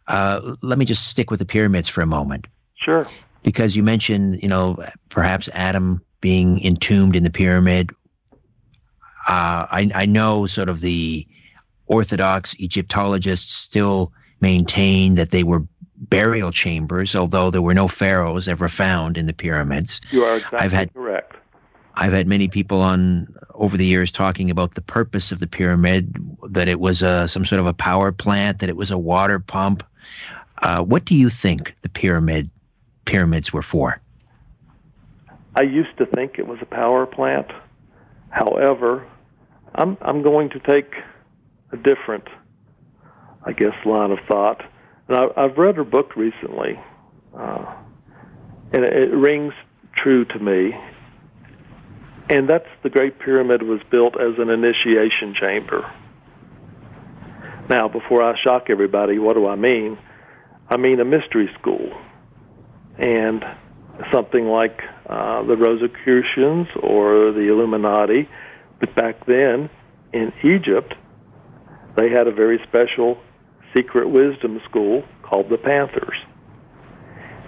uh, 0.07 0.55
let 0.61 0.77
me 0.77 0.85
just 0.85 1.07
stick 1.07 1.31
with 1.31 1.39
the 1.39 1.45
pyramids 1.45 1.87
for 1.87 2.01
a 2.01 2.07
moment. 2.07 2.47
Sure. 2.75 3.07
Because 3.43 3.75
you 3.75 3.83
mentioned, 3.83 4.41
you 4.43 4.49
know, 4.49 4.83
perhaps 5.09 5.49
Adam 5.53 6.01
being 6.19 6.63
entombed 6.63 7.15
in 7.15 7.23
the 7.23 7.31
pyramid. 7.31 7.91
Uh, 9.27 9.67
I, 9.69 9.91
I 9.93 10.05
know 10.05 10.45
sort 10.45 10.69
of 10.69 10.81
the 10.81 11.27
Orthodox 11.87 12.55
Egyptologists 12.59 13.53
still 13.53 14.13
maintain 14.39 15.15
that 15.15 15.31
they 15.31 15.43
were 15.43 15.63
burial 15.97 16.51
chambers, 16.51 17.15
although 17.15 17.51
there 17.51 17.61
were 17.61 17.75
no 17.75 17.87
pharaohs 17.87 18.47
ever 18.47 18.67
found 18.67 19.17
in 19.17 19.27
the 19.27 19.33
pyramids. 19.33 20.01
You 20.11 20.23
are 20.23 20.37
exactly 20.37 20.59
I've 20.59 20.71
had, 20.71 20.93
correct. 20.93 21.35
I've 21.95 22.13
had 22.13 22.27
many 22.27 22.47
people 22.47 22.81
on 22.81 23.33
over 23.53 23.77
the 23.77 23.85
years 23.85 24.11
talking 24.11 24.49
about 24.49 24.73
the 24.73 24.81
purpose 24.81 25.31
of 25.31 25.39
the 25.39 25.47
pyramid, 25.47 26.15
that 26.49 26.67
it 26.67 26.79
was 26.79 27.03
a, 27.03 27.27
some 27.27 27.45
sort 27.45 27.59
of 27.59 27.67
a 27.67 27.73
power 27.73 28.11
plant, 28.11 28.59
that 28.59 28.69
it 28.69 28.75
was 28.75 28.89
a 28.89 28.97
water 28.97 29.37
pump. 29.37 29.83
Uh, 30.63 30.83
what 30.83 31.05
do 31.05 31.15
you 31.15 31.29
think 31.29 31.75
the 31.81 31.89
pyramid 31.89 32.49
pyramids 33.05 33.53
were 33.53 33.61
for? 33.61 34.01
I 35.55 35.63
used 35.63 35.95
to 35.97 36.05
think 36.05 36.39
it 36.39 36.47
was 36.47 36.59
a 36.61 36.65
power 36.65 37.05
plant. 37.05 37.51
However, 38.31 39.07
I'm 39.75 39.97
I'm 40.01 40.23
going 40.23 40.49
to 40.51 40.59
take 40.59 40.93
a 41.71 41.77
different, 41.77 42.27
I 43.45 43.51
guess, 43.51 43.75
line 43.85 44.11
of 44.11 44.19
thought. 44.27 44.61
And 45.07 45.17
I, 45.17 45.25
I've 45.37 45.57
read 45.57 45.75
her 45.75 45.83
book 45.83 46.15
recently, 46.15 46.79
uh, 47.37 47.75
and 48.73 48.83
it, 48.83 48.93
it 48.93 49.15
rings 49.15 49.53
true 49.95 50.25
to 50.25 50.39
me. 50.39 50.73
And 52.29 52.49
that's 52.49 52.67
the 52.83 52.89
Great 52.89 53.19
Pyramid 53.19 53.61
was 53.61 53.81
built 53.91 54.15
as 54.19 54.39
an 54.39 54.49
initiation 54.49 55.35
chamber. 55.39 55.91
Now, 57.69 57.89
before 57.89 58.23
I 58.23 58.35
shock 58.41 58.69
everybody, 58.69 59.19
what 59.19 59.35
do 59.35 59.47
I 59.47 59.55
mean? 59.55 59.97
I 60.69 60.77
mean 60.77 61.01
a 61.01 61.05
mystery 61.05 61.49
school, 61.59 61.91
and 62.97 63.43
something 64.11 64.47
like 64.47 64.81
uh, 65.07 65.43
the 65.43 65.57
Rosicrucians 65.57 66.67
or 66.81 67.31
the 67.31 67.47
Illuminati. 67.49 68.29
But 68.79 68.95
back 68.95 69.25
then, 69.25 69.69
in 70.13 70.33
Egypt, 70.43 70.93
they 71.95 72.09
had 72.09 72.27
a 72.27 72.31
very 72.31 72.59
special 72.67 73.17
secret 73.75 74.09
wisdom 74.09 74.59
school 74.69 75.03
called 75.23 75.49
the 75.49 75.57
Panthers. 75.57 76.17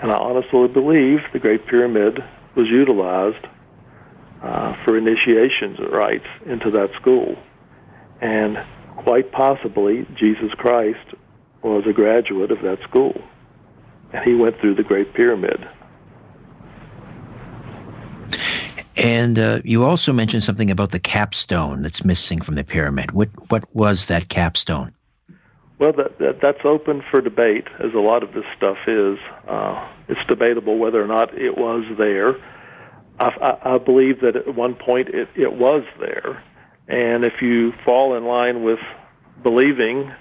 And 0.01 0.11
I 0.11 0.17
honestly 0.17 0.67
believe 0.67 1.19
the 1.31 1.39
Great 1.39 1.65
Pyramid 1.65 2.19
was 2.55 2.67
utilized 2.67 3.45
uh, 4.41 4.75
for 4.83 4.97
initiations 4.97 5.79
rites 5.91 6.27
into 6.45 6.69
that 6.71 6.89
school. 6.99 7.37
And 8.21 8.57
quite 8.97 9.31
possibly, 9.31 10.05
Jesus 10.15 10.51
Christ 10.57 11.15
was 11.61 11.85
a 11.89 11.93
graduate 11.93 12.51
of 12.51 12.61
that 12.61 12.79
school. 12.87 13.13
And 14.11 14.23
he 14.25 14.35
went 14.35 14.59
through 14.59 14.75
the 14.75 14.83
Great 14.83 15.13
Pyramid. 15.13 15.65
And 18.95 19.39
uh, 19.39 19.59
you 19.63 19.83
also 19.85 20.13
mentioned 20.13 20.43
something 20.43 20.69
about 20.69 20.91
the 20.91 20.99
capstone 20.99 21.81
that's 21.81 22.05
missing 22.05 22.41
from 22.41 22.55
the 22.55 22.63
pyramid. 22.63 23.11
What 23.11 23.29
what 23.49 23.63
was 23.75 24.05
that 24.07 24.29
capstone? 24.29 24.93
Well, 25.79 25.93
that, 25.93 26.19
that 26.19 26.39
that's 26.41 26.63
open 26.63 27.03
for 27.09 27.19
debate, 27.19 27.67
as 27.79 27.93
a 27.93 27.99
lot 27.99 28.23
of 28.23 28.33
this 28.33 28.45
stuff 28.55 28.77
is. 28.87 29.17
Uh, 29.47 29.89
it's 30.07 30.19
debatable 30.29 30.77
whether 30.77 31.03
or 31.03 31.07
not 31.07 31.33
it 31.37 31.57
was 31.57 31.83
there. 31.97 32.35
I, 33.19 33.29
I, 33.41 33.75
I 33.75 33.77
believe 33.79 34.21
that 34.21 34.35
at 34.35 34.55
one 34.55 34.75
point 34.75 35.09
it, 35.09 35.27
it 35.35 35.53
was 35.53 35.83
there, 35.99 36.43
and 36.87 37.25
if 37.25 37.41
you 37.41 37.73
fall 37.83 38.15
in 38.15 38.25
line 38.25 38.63
with 38.63 38.79
believing 39.41 40.11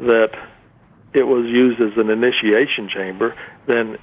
that 0.00 0.30
it 1.12 1.24
was 1.24 1.46
used 1.46 1.80
as 1.80 1.96
an 1.96 2.10
initiation 2.10 2.88
chamber, 2.92 3.36
then 3.68 3.96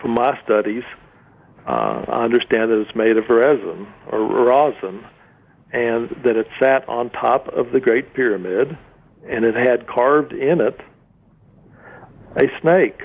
from 0.00 0.12
my 0.12 0.38
studies, 0.44 0.84
uh, 1.68 2.04
I 2.08 2.24
understand 2.24 2.70
that 2.70 2.80
it's 2.80 2.96
made 2.96 3.18
of 3.18 3.24
resin 3.28 3.86
or 4.10 4.20
rosin, 4.20 5.04
and 5.70 6.08
that 6.24 6.36
it 6.36 6.46
sat 6.62 6.88
on 6.88 7.10
top 7.10 7.48
of 7.48 7.72
the 7.72 7.80
Great 7.80 8.14
Pyramid, 8.14 8.78
and 9.28 9.44
it 9.44 9.54
had 9.54 9.86
carved 9.86 10.32
in 10.32 10.62
it 10.62 10.80
a 12.36 12.46
snake. 12.62 13.02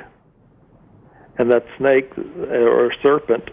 And 1.37 1.51
that 1.51 1.65
snake 1.77 2.17
or 2.17 2.93
serpent 3.03 3.49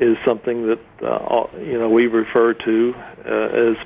is 0.00 0.16
something 0.26 0.66
that 0.66 1.06
uh, 1.06 1.46
you 1.58 1.78
know 1.78 1.88
we 1.88 2.06
refer 2.06 2.54
to 2.54 2.94
uh, 2.96 3.70
as 3.70 3.76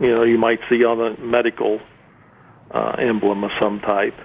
you 0.00 0.14
know 0.16 0.24
you 0.24 0.38
might 0.38 0.58
see 0.68 0.84
on 0.84 1.00
a 1.00 1.20
medical 1.20 1.78
uh, 2.72 2.96
emblem 2.98 3.44
of 3.44 3.50
some 3.62 3.78
type. 3.80 4.18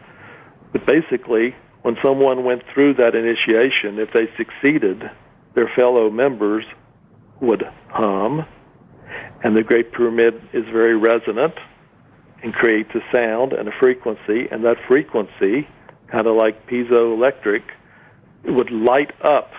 But 0.72 0.88
basically, 0.88 1.54
when 1.84 1.98
someone 2.04 2.46
went 2.46 2.64
through 2.74 2.96
that 2.96 3.14
initiation, 3.14 4.00
if 4.00 4.10
they 4.14 4.28
succeeded, 4.38 5.04
their 5.56 5.70
fellow 5.76 6.10
members 6.10 6.66
would 7.42 7.64
hum, 7.90 8.46
and 9.44 9.58
the 9.58 9.64
Great 9.64 9.92
Pyramid 9.92 10.36
is 10.54 10.64
very 10.72 10.96
resonant 10.96 11.54
and 12.44 12.54
creates 12.54 12.90
a 12.96 13.16
sound 13.16 13.54
and 13.54 13.68
a 13.68 13.72
frequency, 13.80 14.48
and 14.52 14.64
that 14.64 14.78
frequency, 14.88 15.68
kind 16.12 16.28
of 16.28 16.36
like 16.36 16.68
piezoelectric, 16.68 17.62
would 18.46 18.72
light 18.72 19.12
up 19.24 19.52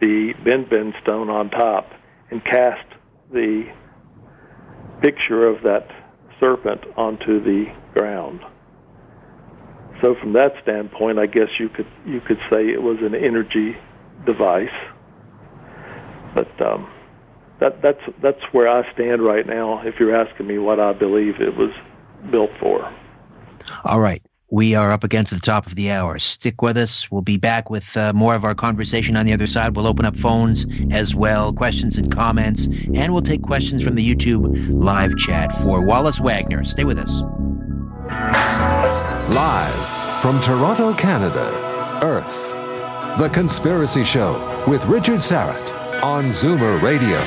the 0.00 0.32
benben 0.44 0.92
stone 1.02 1.28
on 1.30 1.50
top 1.50 1.90
and 2.30 2.44
cast 2.44 2.86
the 3.32 3.64
picture 5.02 5.46
of 5.46 5.62
that 5.62 5.88
serpent 6.40 6.80
onto 6.96 7.42
the 7.42 7.66
ground. 7.94 8.40
So 10.02 10.14
from 10.20 10.32
that 10.32 10.52
standpoint, 10.62 11.18
I 11.18 11.26
guess 11.26 11.48
you 11.58 11.68
could 11.68 11.86
you 12.06 12.20
could 12.20 12.38
say 12.52 12.68
it 12.68 12.80
was 12.80 12.96
an 13.02 13.14
energy 13.14 13.76
device. 14.26 14.68
But 16.34 16.60
um, 16.66 16.90
that 17.60 17.82
that's 17.82 18.00
that's 18.22 18.42
where 18.52 18.68
I 18.68 18.90
stand 18.92 19.22
right 19.22 19.46
now. 19.46 19.82
If 19.82 19.98
you're 19.98 20.14
asking 20.14 20.46
me 20.46 20.58
what 20.58 20.80
I 20.80 20.92
believe 20.92 21.40
it 21.40 21.56
was 21.56 21.70
built 22.30 22.50
for. 22.60 22.92
All 23.84 24.00
right. 24.00 24.22
We 24.52 24.74
are 24.74 24.90
up 24.90 25.04
against 25.04 25.32
the 25.32 25.38
top 25.38 25.66
of 25.66 25.76
the 25.76 25.92
hour. 25.92 26.18
Stick 26.18 26.60
with 26.60 26.76
us. 26.76 27.08
We'll 27.08 27.22
be 27.22 27.36
back 27.36 27.70
with 27.70 27.96
uh, 27.96 28.12
more 28.14 28.34
of 28.34 28.44
our 28.44 28.54
conversation 28.54 29.16
on 29.16 29.24
the 29.24 29.32
other 29.32 29.46
side. 29.46 29.76
We'll 29.76 29.86
open 29.86 30.04
up 30.04 30.16
phones 30.16 30.66
as 30.90 31.14
well, 31.14 31.52
questions 31.52 31.98
and 31.98 32.12
comments, 32.12 32.66
and 32.92 33.12
we'll 33.12 33.22
take 33.22 33.42
questions 33.42 33.84
from 33.84 33.94
the 33.94 34.04
YouTube 34.04 34.82
live 34.82 35.16
chat 35.16 35.52
for 35.62 35.80
Wallace 35.80 36.18
Wagner. 36.18 36.64
Stay 36.64 36.82
with 36.82 36.98
us. 36.98 37.22
Live 39.30 40.20
from 40.20 40.40
Toronto, 40.40 40.94
Canada, 40.94 42.00
Earth. 42.02 42.56
The 43.20 43.28
Conspiracy 43.28 44.02
Show 44.02 44.64
with 44.66 44.86
Richard 44.86 45.20
Syrett 45.20 46.02
on 46.02 46.30
Zoomer 46.30 46.80
Radio. 46.80 47.18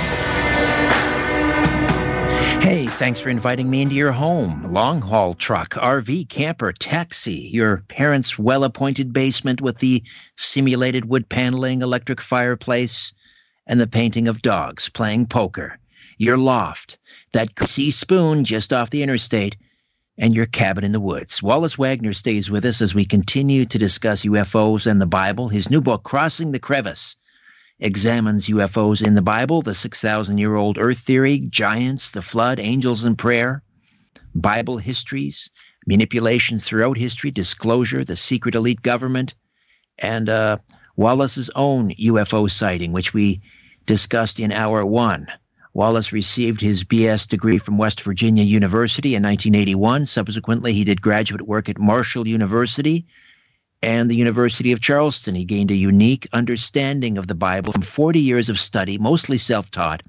Hey, 2.64 2.88
thanks 2.88 3.20
for 3.20 3.30
inviting 3.30 3.70
me 3.70 3.84
into 3.84 3.94
your 3.94 4.12
home. 4.12 4.74
Long 4.74 5.04
haul 5.04 5.36
truck, 5.36 5.70
RV, 5.76 6.30
camper, 6.30 6.72
taxi, 6.72 7.48
your 7.52 7.84
parents' 7.90 8.40
well 8.40 8.64
appointed 8.64 9.14
basement 9.14 9.62
with 9.62 9.78
the 9.78 10.02
simulated 10.36 11.06
wood 11.06 11.30
paneling, 11.30 11.84
electric 11.84 12.22
fireplace, 12.22 13.14
and 13.68 13.80
the 13.80 13.86
painting 13.86 14.28
of 14.28 14.42
dogs 14.42 14.90
playing 14.90 15.28
poker. 15.28 15.78
Your 16.18 16.38
loft, 16.38 16.98
that 17.34 17.54
greasy 17.54 17.92
spoon 17.92 18.46
just 18.46 18.74
off 18.74 18.90
the 18.90 19.04
interstate, 19.04 19.58
and 20.18 20.36
your 20.36 20.46
cabin 20.46 20.84
in 20.84 20.92
the 20.92 21.00
woods. 21.00 21.42
Wallace 21.42 21.78
Wagner 21.78 22.14
stays 22.14 22.50
with 22.50 22.66
us 22.66 22.82
as 22.82 22.94
we 22.94 23.06
continue 23.06 23.66
to 23.66 23.80
discuss 23.80 24.26
UFOs 24.26 24.86
and 24.86 25.02
the 25.02 25.08
Bible. 25.08 25.50
His 25.50 25.70
new 25.70 25.82
book, 25.82 26.04
Crossing 26.04 26.52
the 26.52 26.60
Crevice, 26.60 27.16
examines 27.80 28.48
UFOs 28.48 29.06
in 29.06 29.16
the 29.16 29.22
Bible, 29.22 29.62
the 29.62 29.74
6,000 29.74 30.38
year 30.38 30.56
old 30.56 30.78
Earth 30.78 31.00
theory, 31.00 31.40
giants, 31.50 32.10
the 32.10 32.22
flood, 32.22 32.60
angels 32.60 33.04
and 33.04 33.18
prayer, 33.18 33.64
Bible 34.36 34.78
histories, 34.78 35.50
manipulations 35.88 36.64
throughout 36.64 36.98
history, 36.98 37.32
disclosure, 37.32 38.06
the 38.06 38.16
secret 38.16 38.56
elite 38.56 38.82
government, 38.82 39.36
and 40.00 40.30
uh, 40.30 40.58
Wallace's 40.96 41.50
own 41.56 41.92
UFO 41.92 42.50
sighting, 42.50 42.94
which 42.94 43.14
we 43.14 43.42
discussed 43.86 44.40
in 44.40 44.52
hour 44.52 44.86
one. 44.86 45.28
Wallace 45.76 46.14
received 46.14 46.62
his 46.62 46.84
BS 46.84 47.28
degree 47.28 47.58
from 47.58 47.80
West 47.80 48.02
Virginia 48.02 48.44
University 48.44 49.16
in 49.16 49.24
1981. 49.24 50.06
Subsequently, 50.06 50.72
he 50.72 50.84
did 50.84 51.02
graduate 51.02 51.48
work 51.48 51.68
at 51.68 51.80
Marshall 51.80 52.28
University 52.28 53.08
and 53.82 54.10
the 54.10 54.16
University 54.16 54.72
of 54.72 54.82
Charleston. 54.82 55.34
He 55.34 55.46
gained 55.46 55.72
a 55.72 55.76
unique 55.76 56.28
understanding 56.32 57.18
of 57.18 57.26
the 57.26 57.34
Bible 57.34 57.74
from 57.74 57.82
40 57.82 58.20
years 58.20 58.50
of 58.50 58.60
study, 58.60 59.00
mostly 59.00 59.40
self 59.40 59.72
taught. 59.72 60.04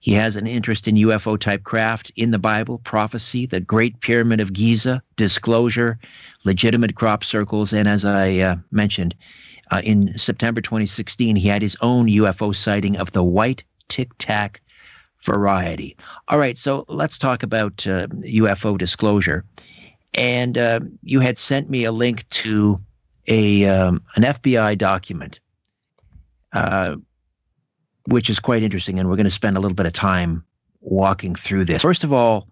He 0.00 0.12
has 0.14 0.36
an 0.36 0.46
interest 0.46 0.86
in 0.86 0.96
UFO 0.96 1.38
type 1.38 1.64
craft 1.64 2.12
in 2.16 2.30
the 2.30 2.38
Bible, 2.38 2.78
prophecy, 2.78 3.46
the 3.46 3.60
Great 3.60 4.00
Pyramid 4.00 4.40
of 4.40 4.52
Giza, 4.52 5.02
disclosure, 5.16 5.98
legitimate 6.44 6.94
crop 6.94 7.24
circles, 7.24 7.72
and 7.72 7.88
as 7.88 8.04
I 8.04 8.36
uh, 8.38 8.56
mentioned, 8.70 9.14
uh, 9.70 9.80
in 9.84 10.12
September 10.18 10.60
2016, 10.60 11.36
he 11.36 11.48
had 11.48 11.62
his 11.62 11.76
own 11.80 12.08
UFO 12.08 12.54
sighting 12.54 12.98
of 12.98 13.12
the 13.12 13.22
White 13.24 13.64
tic 13.94 14.08
tac 14.18 14.60
variety. 15.24 15.96
All 16.28 16.38
right, 16.38 16.58
so 16.58 16.84
let's 16.88 17.18
talk 17.18 17.42
about 17.42 17.86
uh, 17.86 18.06
UFO 18.42 18.76
disclosure. 18.76 19.44
And 20.14 20.58
uh, 20.58 20.80
you 21.02 21.20
had 21.20 21.38
sent 21.38 21.68
me 21.70 21.84
a 21.86 21.92
link 21.92 22.28
to 22.42 22.80
a 23.28 23.66
um, 23.76 24.02
an 24.16 24.24
FBI 24.24 24.76
document, 24.76 25.40
uh, 26.52 26.96
which 28.06 28.28
is 28.30 28.40
quite 28.40 28.62
interesting, 28.62 28.98
and 28.98 29.08
we're 29.08 29.20
going 29.22 29.32
to 29.32 29.40
spend 29.42 29.56
a 29.56 29.60
little 29.60 29.76
bit 29.76 29.86
of 29.86 29.92
time 29.92 30.42
walking 30.80 31.36
through 31.36 31.64
this. 31.66 31.82
First 31.82 32.04
of 32.04 32.12
all, 32.12 32.46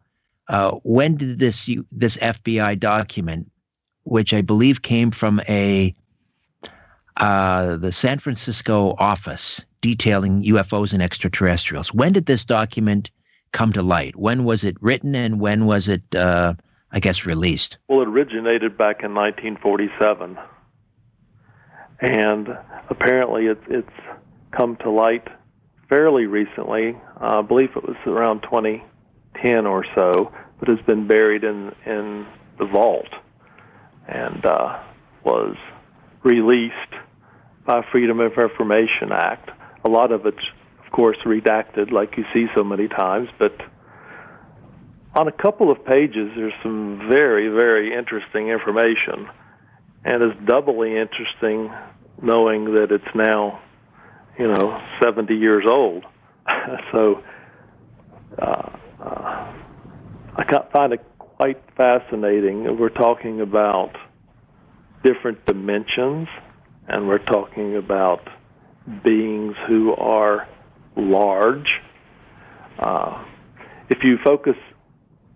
Uh, 0.51 0.73
when 0.83 1.17
did 1.17 1.39
this 1.39 1.71
this 2.03 2.19
FBI 2.19 2.75
document, 2.75 3.47
which 4.03 4.35
I 4.35 4.43
believe 4.43 4.83
came 4.83 5.11
from 5.13 5.41
a 5.49 5.95
uh, 7.23 7.79
the 7.79 7.93
San 7.93 8.19
Francisco 8.19 8.95
office 8.99 9.65
detailing 9.81 10.43
UFOs 10.43 10.93
and 10.93 11.03
extraterrestrials, 11.03 11.93
when 11.95 12.13
did 12.13 12.27
this 12.27 12.45
document 12.45 13.11
come 13.53 13.73
to 13.73 13.83
light? 13.83 14.17
When 14.17 14.45
was 14.45 14.65
it 14.65 14.77
written, 14.81 15.15
and 15.15 15.41
when 15.41 15.67
was 15.67 15.89
it, 15.89 16.15
uh, 16.15 16.55
I 16.93 17.01
guess, 17.01 17.27
released? 17.27 17.79
Well, 17.89 18.03
it 18.03 18.09
originated 18.09 18.77
back 18.77 19.03
in 19.03 19.15
1947, 19.15 20.39
and 22.01 22.49
apparently 22.89 23.47
it, 23.47 23.59
it's 23.69 23.89
come 24.57 24.77
to 24.77 24.91
light 24.91 25.29
fairly 25.89 26.27
recently. 26.27 26.97
I 27.19 27.43
believe 27.43 27.71
it 27.77 27.83
was 27.87 27.97
around 28.07 28.43
2010 28.43 29.67
or 29.67 29.85
so, 29.95 30.33
but 30.59 30.69
has 30.69 30.81
been 30.87 31.07
buried 31.07 31.45
in 31.45 31.73
in 31.87 32.27
the 32.59 32.67
vault 32.67 33.09
and 34.07 34.45
uh, 34.45 34.79
was 35.25 35.57
released 36.23 36.75
by 37.65 37.83
Freedom 37.91 38.21
of 38.21 38.33
Information 38.37 39.13
Act. 39.13 39.51
A 39.85 39.89
lot 39.89 40.13
of 40.13 40.27
it's, 40.27 40.45
of 40.85 40.93
course, 40.93 41.17
redacted, 41.25 41.91
like 41.91 42.17
you 42.17 42.25
see 42.35 42.47
so 42.57 42.63
many 42.63 42.89
times, 42.89 43.29
but 43.39 43.53
on 45.15 45.27
a 45.27 45.33
couple 45.33 45.71
of 45.73 45.85
pages, 45.85 46.31
there's 46.37 46.53
some 46.63 47.09
very, 47.11 47.49
very 47.49 47.93
interesting 47.97 48.49
information, 48.49 49.29
and 50.05 50.23
it's 50.23 50.41
doubly 50.47 50.97
interesting 50.97 51.73
knowing 52.23 52.75
that 52.75 52.93
it's 52.93 53.15
now 53.15 53.61
you 54.41 54.49
know, 54.49 54.81
70 55.03 55.35
years 55.35 55.65
old. 55.71 56.05
so 56.93 57.23
uh, 58.41 58.71
uh, 58.99 59.53
I 60.37 60.67
find 60.73 60.95
it 60.95 61.05
quite 61.19 61.63
fascinating. 61.77 62.79
We're 62.79 62.89
talking 62.89 63.43
about 63.43 63.91
different 65.05 65.45
dimensions, 65.45 66.29
and 66.89 67.07
we're 67.07 67.19
talking 67.19 67.77
about 67.77 68.27
beings 69.05 69.55
who 69.69 69.95
are 69.95 70.49
large. 70.97 71.69
Uh, 72.79 73.25
if 73.89 73.99
you 74.03 74.17
focus 74.25 74.57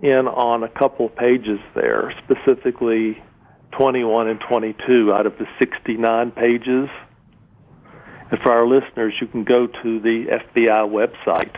in 0.00 0.26
on 0.26 0.62
a 0.62 0.68
couple 0.68 1.08
pages 1.08 1.58
there, 1.74 2.12
specifically 2.24 3.22
21 3.72 4.28
and 4.28 4.40
22 4.48 5.12
out 5.12 5.26
of 5.26 5.36
the 5.38 5.46
69 5.58 6.30
pages 6.32 6.88
and 8.30 8.40
for 8.42 8.52
our 8.52 8.66
listeners, 8.66 9.14
you 9.20 9.26
can 9.26 9.44
go 9.44 9.66
to 9.66 10.00
the 10.00 10.40
FBI 10.56 10.88
website 10.88 11.54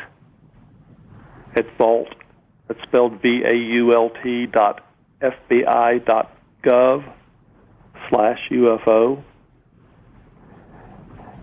at 1.55 1.65
Vault. 1.79 2.09
that's 2.69 2.83
spelled 2.83 3.23
V-A-U-L-T 3.23 4.47
dot 4.53 4.85
FBI 5.23 6.05
dot 6.05 6.37
gov 6.63 7.15
slash 8.11 8.39
UFO. 8.51 9.23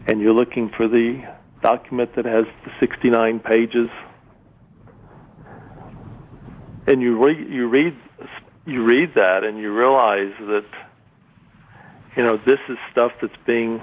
And 0.08 0.20
you're 0.20 0.34
looking 0.34 0.70
for 0.76 0.88
the 0.88 1.24
document 1.62 2.16
that 2.16 2.26
has 2.26 2.46
the 2.66 2.72
69 2.80 3.40
pages. 3.40 3.90
And 6.88 7.02
you 7.02 7.24
read, 7.24 7.50
you 7.50 7.68
read, 7.70 7.96
you 8.66 8.84
read 8.84 9.14
that, 9.16 9.44
and 9.44 9.58
you 9.58 9.74
realize 9.74 10.34
that, 10.40 10.66
you 12.18 12.24
know, 12.24 12.38
this 12.46 12.60
is 12.68 12.78
stuff 12.92 13.12
that's 13.22 13.34
being 13.48 13.82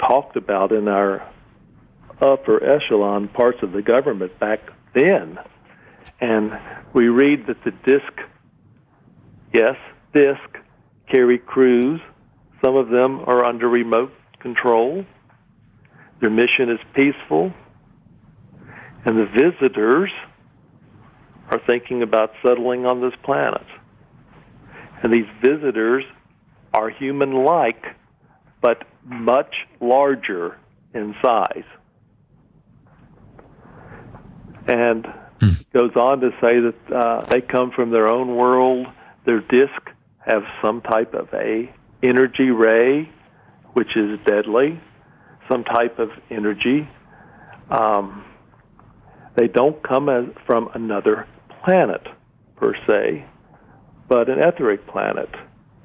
talked 0.00 0.36
about 0.36 0.72
in 0.72 0.88
our 0.88 1.30
upper 2.20 2.62
echelon 2.62 3.28
parts 3.28 3.58
of 3.62 3.72
the 3.72 3.82
government 3.82 4.38
back 4.40 4.60
then. 4.94 5.38
And 6.20 6.52
we 6.92 7.08
read 7.08 7.46
that 7.46 7.62
the 7.64 7.70
disc, 7.70 8.12
yes, 9.54 9.76
disc, 10.12 10.58
carry 11.10 11.38
crews. 11.38 12.00
Some 12.64 12.76
of 12.76 12.88
them 12.88 13.20
are 13.20 13.44
under 13.44 13.68
remote 13.68 14.12
control. 14.40 15.04
Their 16.20 16.30
mission 16.30 16.70
is 16.70 16.78
peaceful. 16.94 17.52
And 19.04 19.18
the 19.18 19.26
visitors 19.26 20.10
are 21.50 21.60
thinking 21.66 22.02
about 22.02 22.32
settling 22.46 22.86
on 22.86 23.00
this 23.00 23.14
planet. 23.24 23.66
And 25.02 25.12
these 25.12 25.26
visitors 25.42 26.04
are 26.74 26.90
human 26.90 27.32
like, 27.44 27.82
but 28.60 28.84
much 29.04 29.54
larger 29.80 30.58
in 30.94 31.14
size. 31.24 31.64
And 34.68 35.06
hmm. 35.40 35.48
goes 35.72 35.96
on 35.96 36.20
to 36.20 36.30
say 36.40 36.60
that 36.60 36.94
uh, 36.94 37.24
they 37.30 37.40
come 37.40 37.72
from 37.74 37.90
their 37.90 38.08
own 38.08 38.36
world. 38.36 38.86
Their 39.24 39.40
disk 39.40 39.90
have 40.18 40.42
some 40.62 40.82
type 40.82 41.14
of 41.14 41.28
a 41.32 41.74
energy 42.02 42.50
ray, 42.50 43.10
which 43.72 43.96
is 43.96 44.18
deadly, 44.26 44.80
some 45.50 45.64
type 45.64 45.98
of 45.98 46.10
energy. 46.30 46.88
Um, 47.70 48.24
they 49.36 49.48
don't 49.48 49.82
come 49.82 50.08
as, 50.08 50.24
from 50.46 50.68
another 50.74 51.26
planet 51.64 52.06
per 52.56 52.74
se, 52.88 53.24
but 54.08 54.28
an 54.28 54.38
etheric 54.38 54.86
planet, 54.86 55.28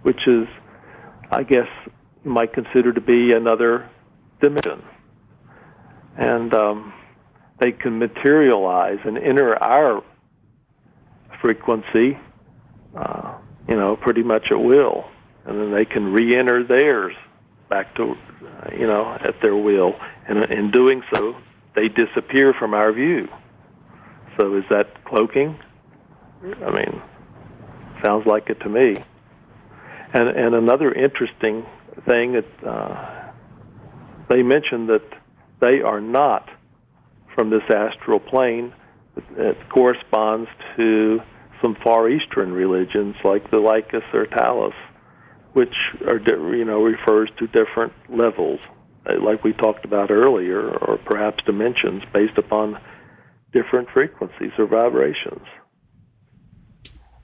which 0.04 0.28
is, 0.28 0.48
I 1.32 1.44
guess, 1.44 1.68
might 2.24 2.54
consider 2.54 2.92
to 2.94 3.02
be 3.02 3.32
another 3.36 3.90
dimension. 4.42 4.84
And 6.18 6.54
um, 6.54 6.94
they 7.60 7.72
can 7.72 8.00
materialize 8.00 9.00
and 9.06 9.18
enter 9.18 9.62
our 9.62 10.04
frequency, 11.42 12.18
uh, 12.98 13.38
you 13.70 13.76
know, 13.76 13.96
pretty 13.96 14.24
much 14.24 14.48
at 14.52 14.58
will. 14.58 15.06
And 15.46 15.60
then 15.60 15.74
they 15.74 15.86
can 15.86 16.12
re 16.12 16.36
enter 16.36 16.66
theirs 16.66 17.14
back 17.76 17.94
to, 17.96 18.04
uh, 18.04 18.70
you 18.72 18.88
know, 18.88 19.18
at 19.20 19.36
their 19.42 19.56
will. 19.56 19.94
And 20.28 20.50
in 20.50 20.72
doing 20.72 21.02
so, 21.14 21.36
they 21.76 21.90
disappear 21.90 22.54
from 22.58 22.74
our 22.74 22.94
view. 22.94 23.28
So 24.40 24.56
is 24.56 24.64
that 24.70 25.04
cloaking? 25.04 25.60
I 26.66 26.72
mean, 26.72 27.02
sounds 28.04 28.26
like 28.26 28.50
it 28.50 28.60
to 28.62 28.70
me. 28.70 28.96
And 30.14 30.30
and 30.44 30.56
another 30.56 30.94
interesting 30.94 31.66
thing 32.08 32.34
that 32.34 32.52
uh, 32.66 33.32
they 34.30 34.42
mention 34.42 34.88
that 34.88 35.08
they 35.60 35.82
are 35.82 36.00
not 36.00 36.50
from 37.36 37.50
this 37.50 37.64
astral 37.70 38.22
plane. 38.22 38.74
It 39.38 39.58
corresponds 39.70 40.50
to 40.78 41.20
some 41.62 41.76
Far 41.84 42.10
Eastern 42.10 42.52
religions 42.54 43.16
like 43.24 43.50
the 43.52 43.58
Lokas 43.58 44.08
or 44.14 44.26
Talas, 44.28 44.78
which 45.56 45.74
are 46.08 46.20
you 46.54 46.66
know 46.66 46.84
refers 46.84 47.30
to 47.40 47.48
different 47.48 47.94
levels, 48.10 48.60
uh, 49.10 49.16
like 49.22 49.42
we 49.44 49.54
talked 49.54 49.86
about 49.86 50.12
earlier, 50.12 50.70
or 50.70 50.98
perhaps 50.98 51.42
dimensions 51.46 52.04
based 52.14 52.38
upon 52.38 52.78
different 53.54 53.90
frequencies 53.90 54.52
or 54.58 54.66
vibrations. 54.66 55.46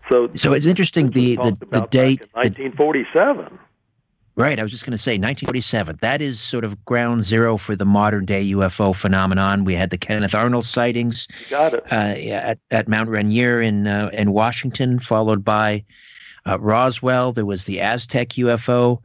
So, 0.09 0.29
so 0.33 0.53
it's 0.53 0.65
interesting 0.65 1.09
the 1.09 1.35
the, 1.35 1.57
the 1.71 1.87
date 1.91 2.21
1947. 2.33 3.59
Right. 4.37 4.59
I 4.59 4.63
was 4.63 4.71
just 4.71 4.85
going 4.85 4.93
to 4.93 4.97
say 4.97 5.11
1947. 5.11 5.97
That 5.99 6.21
is 6.21 6.39
sort 6.39 6.63
of 6.63 6.83
ground 6.85 7.23
zero 7.23 7.57
for 7.57 7.75
the 7.75 7.85
modern 7.85 8.23
day 8.23 8.49
UFO 8.51 8.95
phenomenon. 8.95 9.65
We 9.65 9.75
had 9.75 9.89
the 9.89 9.97
Kenneth 9.97 10.33
Arnold 10.33 10.63
sightings 10.63 11.27
Got 11.49 11.73
it. 11.73 11.83
Uh, 11.91 11.95
at, 11.95 12.57
at 12.71 12.87
Mount 12.87 13.09
Rainier 13.09 13.59
in, 13.59 13.87
uh, 13.87 14.09
in 14.13 14.31
Washington, 14.31 14.99
followed 14.99 15.43
by 15.43 15.83
uh, 16.47 16.59
Roswell. 16.59 17.31
There 17.31 17.45
was 17.45 17.65
the 17.65 17.79
Aztec 17.79 18.29
UFO 18.29 18.99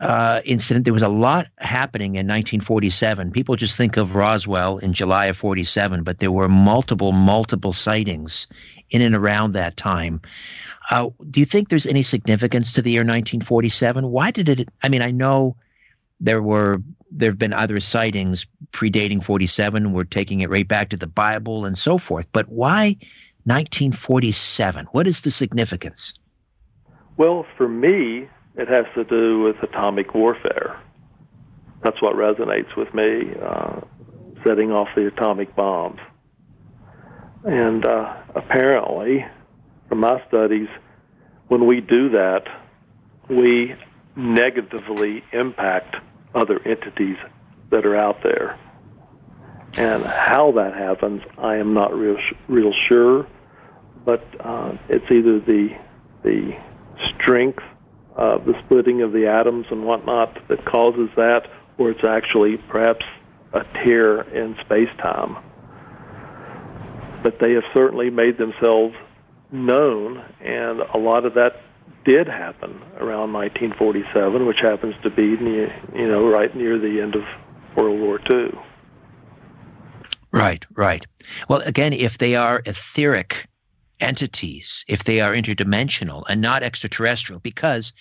uh, 0.00 0.40
incident. 0.44 0.84
There 0.84 0.94
was 0.94 1.02
a 1.02 1.08
lot 1.08 1.46
happening 1.58 2.14
in 2.14 2.26
1947. 2.26 3.32
People 3.32 3.56
just 3.56 3.76
think 3.76 3.96
of 3.96 4.14
Roswell 4.14 4.78
in 4.78 4.92
July 4.92 5.26
of 5.26 5.36
47, 5.36 6.04
but 6.04 6.18
there 6.18 6.32
were 6.32 6.48
multiple, 6.48 7.12
multiple 7.12 7.72
sightings 7.72 8.46
in 8.90 9.02
and 9.02 9.14
around 9.14 9.52
that 9.52 9.76
time. 9.76 10.20
Uh, 10.90 11.10
do 11.30 11.40
you 11.40 11.46
think 11.46 11.68
there's 11.68 11.86
any 11.86 12.02
significance 12.02 12.72
to 12.72 12.82
the 12.82 12.90
year 12.90 13.00
1947? 13.00 14.08
Why 14.08 14.30
did 14.30 14.48
it? 14.48 14.68
I 14.82 14.88
mean, 14.88 15.02
I 15.02 15.10
know 15.10 15.56
there 16.20 16.42
were 16.42 16.80
there 17.10 17.30
have 17.30 17.38
been 17.38 17.54
other 17.54 17.80
sightings 17.80 18.46
predating 18.72 19.22
47. 19.22 19.92
We're 19.92 20.04
taking 20.04 20.40
it 20.40 20.50
right 20.50 20.68
back 20.68 20.90
to 20.90 20.96
the 20.96 21.06
Bible 21.06 21.64
and 21.64 21.76
so 21.76 21.96
forth. 21.96 22.30
But 22.32 22.48
why 22.48 22.96
1947? 23.44 24.86
What 24.92 25.06
is 25.06 25.20
the 25.20 25.30
significance? 25.30 26.12
Well, 27.18 27.44
for 27.56 27.68
me, 27.68 28.28
it 28.54 28.68
has 28.68 28.84
to 28.94 29.02
do 29.02 29.40
with 29.40 29.56
atomic 29.60 30.14
warfare. 30.14 30.80
That's 31.82 32.00
what 32.00 32.14
resonates 32.14 32.76
with 32.76 32.94
me, 32.94 33.32
uh, 33.42 33.80
setting 34.46 34.70
off 34.70 34.86
the 34.94 35.08
atomic 35.08 35.54
bombs. 35.56 35.98
And 37.44 37.84
uh, 37.84 38.22
apparently, 38.36 39.26
from 39.88 39.98
my 39.98 40.22
studies, 40.28 40.68
when 41.48 41.66
we 41.66 41.80
do 41.80 42.10
that, 42.10 42.44
we 43.28 43.74
negatively 44.14 45.24
impact 45.32 45.96
other 46.36 46.60
entities 46.64 47.16
that 47.70 47.84
are 47.84 47.96
out 47.96 48.22
there. 48.22 48.56
And 49.74 50.04
how 50.04 50.52
that 50.52 50.74
happens, 50.74 51.22
I 51.36 51.56
am 51.56 51.74
not 51.74 51.92
real 51.94 52.16
real 52.46 52.72
sure, 52.88 53.26
but 54.04 54.24
uh, 54.38 54.76
it's 54.88 55.04
either 55.10 55.40
the 55.40 55.70
the 56.22 56.56
strength 57.28 57.62
of 58.16 58.46
the 58.46 58.54
splitting 58.64 59.02
of 59.02 59.12
the 59.12 59.26
atoms 59.26 59.66
and 59.70 59.84
whatnot 59.84 60.36
that 60.48 60.64
causes 60.64 61.10
that, 61.16 61.42
or 61.76 61.90
it's 61.90 62.04
actually 62.08 62.56
perhaps 62.68 63.04
a 63.52 63.60
tear 63.84 64.22
in 64.34 64.56
space 64.64 64.88
time. 64.98 65.36
But 67.22 67.38
they 67.40 67.52
have 67.52 67.64
certainly 67.76 68.10
made 68.10 68.38
themselves 68.38 68.94
known, 69.52 70.24
and 70.40 70.80
a 70.80 70.98
lot 70.98 71.26
of 71.26 71.34
that 71.34 71.60
did 72.04 72.26
happen 72.26 72.80
around 72.96 73.32
1947, 73.32 74.46
which 74.46 74.60
happens 74.60 74.94
to 75.02 75.10
be 75.10 75.36
near, 75.36 75.68
you 75.94 76.08
know 76.08 76.26
right 76.26 76.54
near 76.56 76.78
the 76.78 77.00
end 77.00 77.14
of 77.14 77.22
World 77.76 78.00
War 78.00 78.20
II. 78.30 78.58
Right, 80.32 80.64
right. 80.74 81.06
Well, 81.48 81.60
again, 81.66 81.92
if 81.92 82.18
they 82.18 82.36
are 82.36 82.62
etheric 82.64 83.46
entities, 84.00 84.84
if 84.88 85.04
they 85.04 85.20
are 85.20 85.32
interdimensional 85.32 86.24
and 86.28 86.40
not 86.40 86.62
extraterrestrial, 86.62 87.40
because 87.40 87.92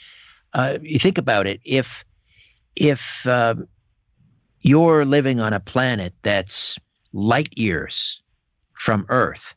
uh, 0.54 0.78
you 0.82 1.00
think 1.00 1.18
about 1.18 1.48
it, 1.48 1.60
if 1.64 2.06
if 2.76 3.26
uh, 3.28 3.56
you're 4.62 5.06
living 5.06 5.40
on 5.40 5.54
a 5.54 5.60
planet 5.60 6.14
that's 6.24 6.78
light 7.14 7.58
years 7.58 8.22
from 8.74 9.06
Earth, 9.10 9.56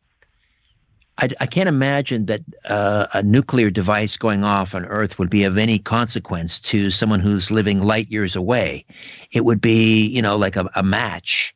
I, 1.19 1.29
I 1.41 1.47
can't 1.47 1.69
imagine 1.69 2.27
that 2.27 2.41
uh, 2.69 3.07
a 3.13 3.23
nuclear 3.23 3.71
device 3.71 4.17
going 4.17 4.43
off 4.43 4.75
on 4.75 4.85
Earth 4.87 5.19
would 5.19 5.31
be 5.31 5.45
of 5.45 5.59
any 5.59 5.79
consequence 5.79 6.59
to 6.61 6.91
someone 6.91 7.21
who's 7.21 7.51
living 7.51 7.81
light 7.81 8.11
years 8.11 8.35
away. 8.35 8.85
It 9.33 9.45
would 9.45 9.61
be, 9.61 10.07
you 10.07 10.23
know, 10.23 10.37
like 10.37 10.57
a, 10.57 10.69
a 10.75 10.83
match 10.83 11.55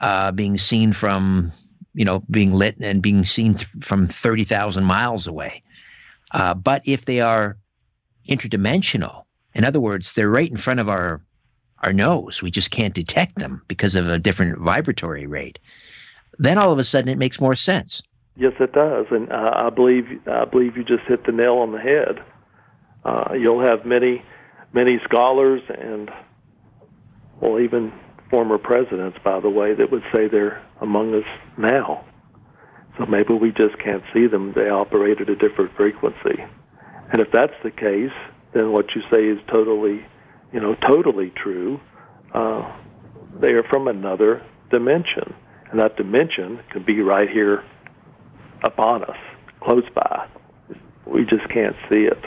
uh, 0.00 0.32
being 0.32 0.58
seen 0.58 0.92
from, 0.92 1.52
you 1.96 2.04
know, 2.04 2.22
being 2.30 2.52
lit 2.52 2.76
and 2.80 3.02
being 3.02 3.24
seen 3.24 3.54
th- 3.54 3.68
from 3.80 4.06
30,000 4.06 4.84
miles 4.84 5.26
away. 5.26 5.62
Uh, 6.30 6.52
but 6.52 6.86
if 6.86 7.06
they 7.06 7.20
are 7.20 7.56
interdimensional, 8.28 9.24
in 9.54 9.64
other 9.64 9.80
words, 9.80 10.12
they're 10.12 10.30
right 10.30 10.50
in 10.50 10.58
front 10.58 10.78
of 10.78 10.88
our 10.88 11.20
our 11.82 11.92
nose. 11.92 12.42
We 12.42 12.50
just 12.50 12.70
can't 12.70 12.94
detect 12.94 13.38
them 13.38 13.62
because 13.68 13.96
of 13.96 14.08
a 14.08 14.18
different 14.18 14.58
vibratory 14.58 15.26
rate. 15.26 15.58
Then 16.38 16.58
all 16.58 16.72
of 16.72 16.78
a 16.78 16.84
sudden, 16.84 17.10
it 17.10 17.18
makes 17.18 17.38
more 17.38 17.54
sense. 17.54 18.02
Yes, 18.34 18.52
it 18.60 18.72
does, 18.72 19.06
and 19.10 19.30
uh, 19.30 19.50
I 19.54 19.70
believe 19.70 20.06
I 20.26 20.44
believe 20.44 20.76
you 20.76 20.84
just 20.84 21.04
hit 21.06 21.24
the 21.24 21.32
nail 21.32 21.56
on 21.56 21.72
the 21.72 21.78
head. 21.78 22.22
Uh, 23.04 23.34
you'll 23.34 23.66
have 23.66 23.86
many 23.86 24.22
many 24.72 25.00
scholars 25.04 25.62
and 25.68 26.10
well, 27.40 27.60
even 27.60 27.92
former 28.30 28.58
presidents, 28.58 29.18
by 29.24 29.40
the 29.40 29.50
way, 29.50 29.74
that 29.74 29.90
would 29.90 30.02
say 30.14 30.28
they're 30.28 30.64
among 30.80 31.14
us 31.14 31.28
now. 31.56 32.04
So 32.98 33.06
maybe 33.06 33.34
we 33.34 33.50
just 33.50 33.78
can't 33.82 34.02
see 34.14 34.26
them. 34.26 34.52
They 34.54 34.68
operate 34.68 35.20
at 35.20 35.28
a 35.28 35.36
different 35.36 35.76
frequency. 35.76 36.42
And 37.12 37.20
if 37.20 37.28
that's 37.32 37.52
the 37.62 37.70
case, 37.70 38.12
then 38.54 38.72
what 38.72 38.86
you 38.94 39.02
say 39.12 39.26
is 39.26 39.38
totally, 39.52 40.04
you 40.52 40.60
know, 40.60 40.74
totally 40.86 41.32
true. 41.36 41.80
Uh, 42.32 42.74
they 43.40 43.52
are 43.52 43.64
from 43.64 43.86
another 43.86 44.42
dimension. 44.70 45.34
And 45.70 45.80
that 45.80 45.96
dimension 45.96 46.60
could 46.72 46.86
be 46.86 47.00
right 47.02 47.28
here 47.28 47.64
upon 48.64 49.04
us, 49.04 49.16
close 49.60 49.84
by. 49.94 50.28
We 51.06 51.24
just 51.24 51.48
can't 51.52 51.76
see 51.90 52.04
it. 52.04 52.18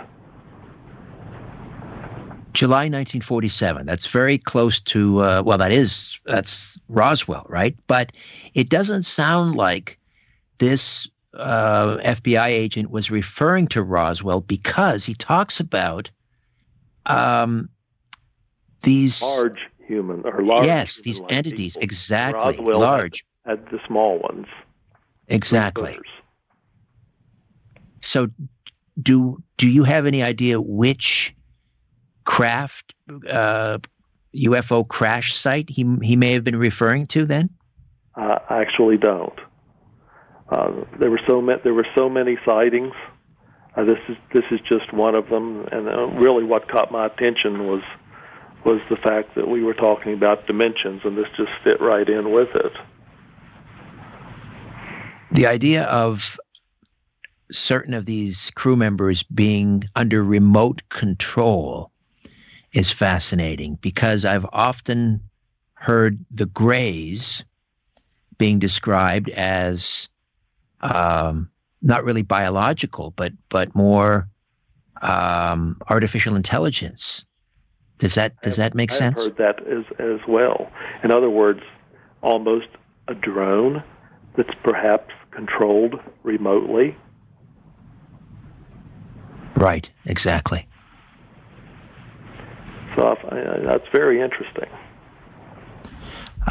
July 2.53 2.85
1947. 2.85 3.85
That's 3.85 4.07
very 4.07 4.37
close 4.37 4.79
to 4.81 5.21
uh, 5.21 5.43
well, 5.45 5.57
that 5.57 5.71
is 5.71 6.19
that's 6.25 6.77
Roswell, 6.89 7.45
right? 7.47 7.75
But 7.87 8.11
it 8.53 8.69
doesn't 8.69 9.03
sound 9.03 9.55
like 9.55 9.99
this 10.57 11.07
uh, 11.33 11.97
FBI 11.97 12.47
agent 12.47 12.91
was 12.91 13.11
referring 13.11 13.67
to 13.67 13.83
Roswell 13.83 14.41
because 14.41 15.05
he 15.05 15.13
talks 15.13 15.59
about 15.59 16.09
um, 17.05 17.69
these 18.81 19.21
large 19.21 19.59
human 19.85 20.21
or 20.25 20.43
large 20.43 20.65
yes, 20.65 21.01
these 21.01 21.21
entities 21.29 21.75
people. 21.75 21.83
exactly 21.83 22.57
Roswell 22.57 22.79
large, 22.79 23.25
had, 23.45 23.59
had 23.59 23.71
the 23.71 23.79
small 23.85 24.19
ones. 24.19 24.47
exactly. 25.27 25.97
So, 28.01 28.29
do 29.01 29.41
do 29.57 29.67
you 29.67 29.83
have 29.83 30.05
any 30.05 30.23
idea 30.23 30.59
which 30.59 31.35
craft 32.29 32.93
uh, 33.27 33.79
UFO 34.35 34.87
crash 34.87 35.33
site 35.33 35.67
he 35.67 35.83
he 36.03 36.15
may 36.15 36.33
have 36.33 36.43
been 36.43 36.57
referring 36.57 37.07
to 37.07 37.25
then? 37.25 37.49
I 38.15 38.61
actually 38.61 38.97
don't. 38.97 39.39
Uh, 40.49 40.71
there 40.99 41.09
were 41.09 41.21
so 41.27 41.41
many. 41.41 41.59
There 41.63 41.73
were 41.73 41.87
so 41.97 42.07
many 42.07 42.37
sightings. 42.45 42.93
Uh, 43.75 43.83
this 43.83 43.97
is 44.07 44.17
this 44.33 44.43
is 44.51 44.59
just 44.69 44.93
one 44.93 45.15
of 45.15 45.29
them, 45.29 45.67
and 45.71 45.87
uh, 45.87 46.07
really, 46.19 46.43
what 46.43 46.69
caught 46.69 46.91
my 46.91 47.07
attention 47.07 47.65
was 47.65 47.81
was 48.63 48.79
the 48.91 48.97
fact 48.97 49.33
that 49.35 49.47
we 49.47 49.63
were 49.63 49.73
talking 49.73 50.13
about 50.13 50.45
dimensions, 50.45 51.01
and 51.03 51.17
this 51.17 51.27
just 51.35 51.51
fit 51.63 51.81
right 51.81 52.07
in 52.07 52.31
with 52.31 52.49
it. 52.53 52.73
The 55.31 55.47
idea 55.47 55.85
of 55.85 56.37
certain 57.51 57.95
of 57.95 58.05
these 58.05 58.51
crew 58.51 58.75
members 58.75 59.23
being 59.23 59.83
under 59.95 60.23
remote 60.23 60.87
control 60.89 61.91
is 62.73 62.91
fascinating 62.91 63.75
because 63.81 64.25
I've 64.25 64.45
often 64.51 65.21
heard 65.73 66.23
the 66.29 66.45
Greys 66.45 67.43
being 68.37 68.59
described 68.59 69.29
as 69.29 70.09
um, 70.81 71.49
not 71.81 72.03
really 72.03 72.23
biological, 72.23 73.11
but 73.15 73.33
but 73.49 73.73
more 73.75 74.27
um, 75.01 75.77
artificial 75.89 76.35
intelligence. 76.35 77.25
Does 77.97 78.15
that 78.15 78.41
does 78.41 78.57
that 78.57 78.75
make 78.75 78.91
sense? 78.91 79.27
I've 79.27 79.37
heard 79.37 79.57
that 79.57 79.67
as 79.67 79.85
as 79.99 80.19
well. 80.27 80.71
In 81.03 81.11
other 81.11 81.29
words, 81.29 81.61
almost 82.21 82.67
a 83.07 83.15
drone 83.15 83.83
that's 84.37 84.53
perhaps 84.63 85.13
controlled 85.31 85.95
remotely. 86.23 86.95
Right, 89.55 89.89
exactly. 90.05 90.67
So 92.99 93.17
I, 93.31 93.59
that's 93.65 93.87
very 93.93 94.21
interesting. 94.21 94.67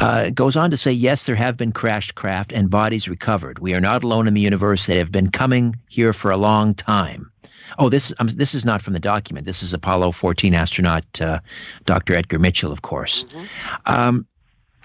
Uh, 0.01 0.23
it 0.27 0.35
goes 0.35 0.55
on 0.55 0.71
to 0.71 0.77
say, 0.77 0.91
yes, 0.91 1.25
there 1.25 1.35
have 1.35 1.57
been 1.57 1.71
crashed 1.71 2.15
craft 2.15 2.51
and 2.51 2.69
bodies 2.69 3.07
recovered. 3.07 3.59
We 3.59 3.73
are 3.75 3.81
not 3.81 4.03
alone 4.03 4.27
in 4.27 4.33
the 4.33 4.41
universe. 4.41 4.87
They 4.87 4.97
have 4.97 5.11
been 5.11 5.29
coming 5.29 5.75
here 5.89 6.13
for 6.13 6.31
a 6.31 6.37
long 6.37 6.73
time. 6.73 7.29
Oh, 7.77 7.89
this 7.89 8.13
um, 8.19 8.27
this 8.27 8.55
is 8.55 8.65
not 8.65 8.81
from 8.81 8.93
the 8.93 8.99
document. 8.99 9.45
This 9.45 9.61
is 9.61 9.75
Apollo 9.75 10.13
14 10.13 10.55
astronaut 10.55 11.21
uh, 11.21 11.39
Dr. 11.85 12.15
Edgar 12.15 12.39
Mitchell, 12.39 12.71
of 12.71 12.81
course. 12.81 13.25
Um, 13.85 14.25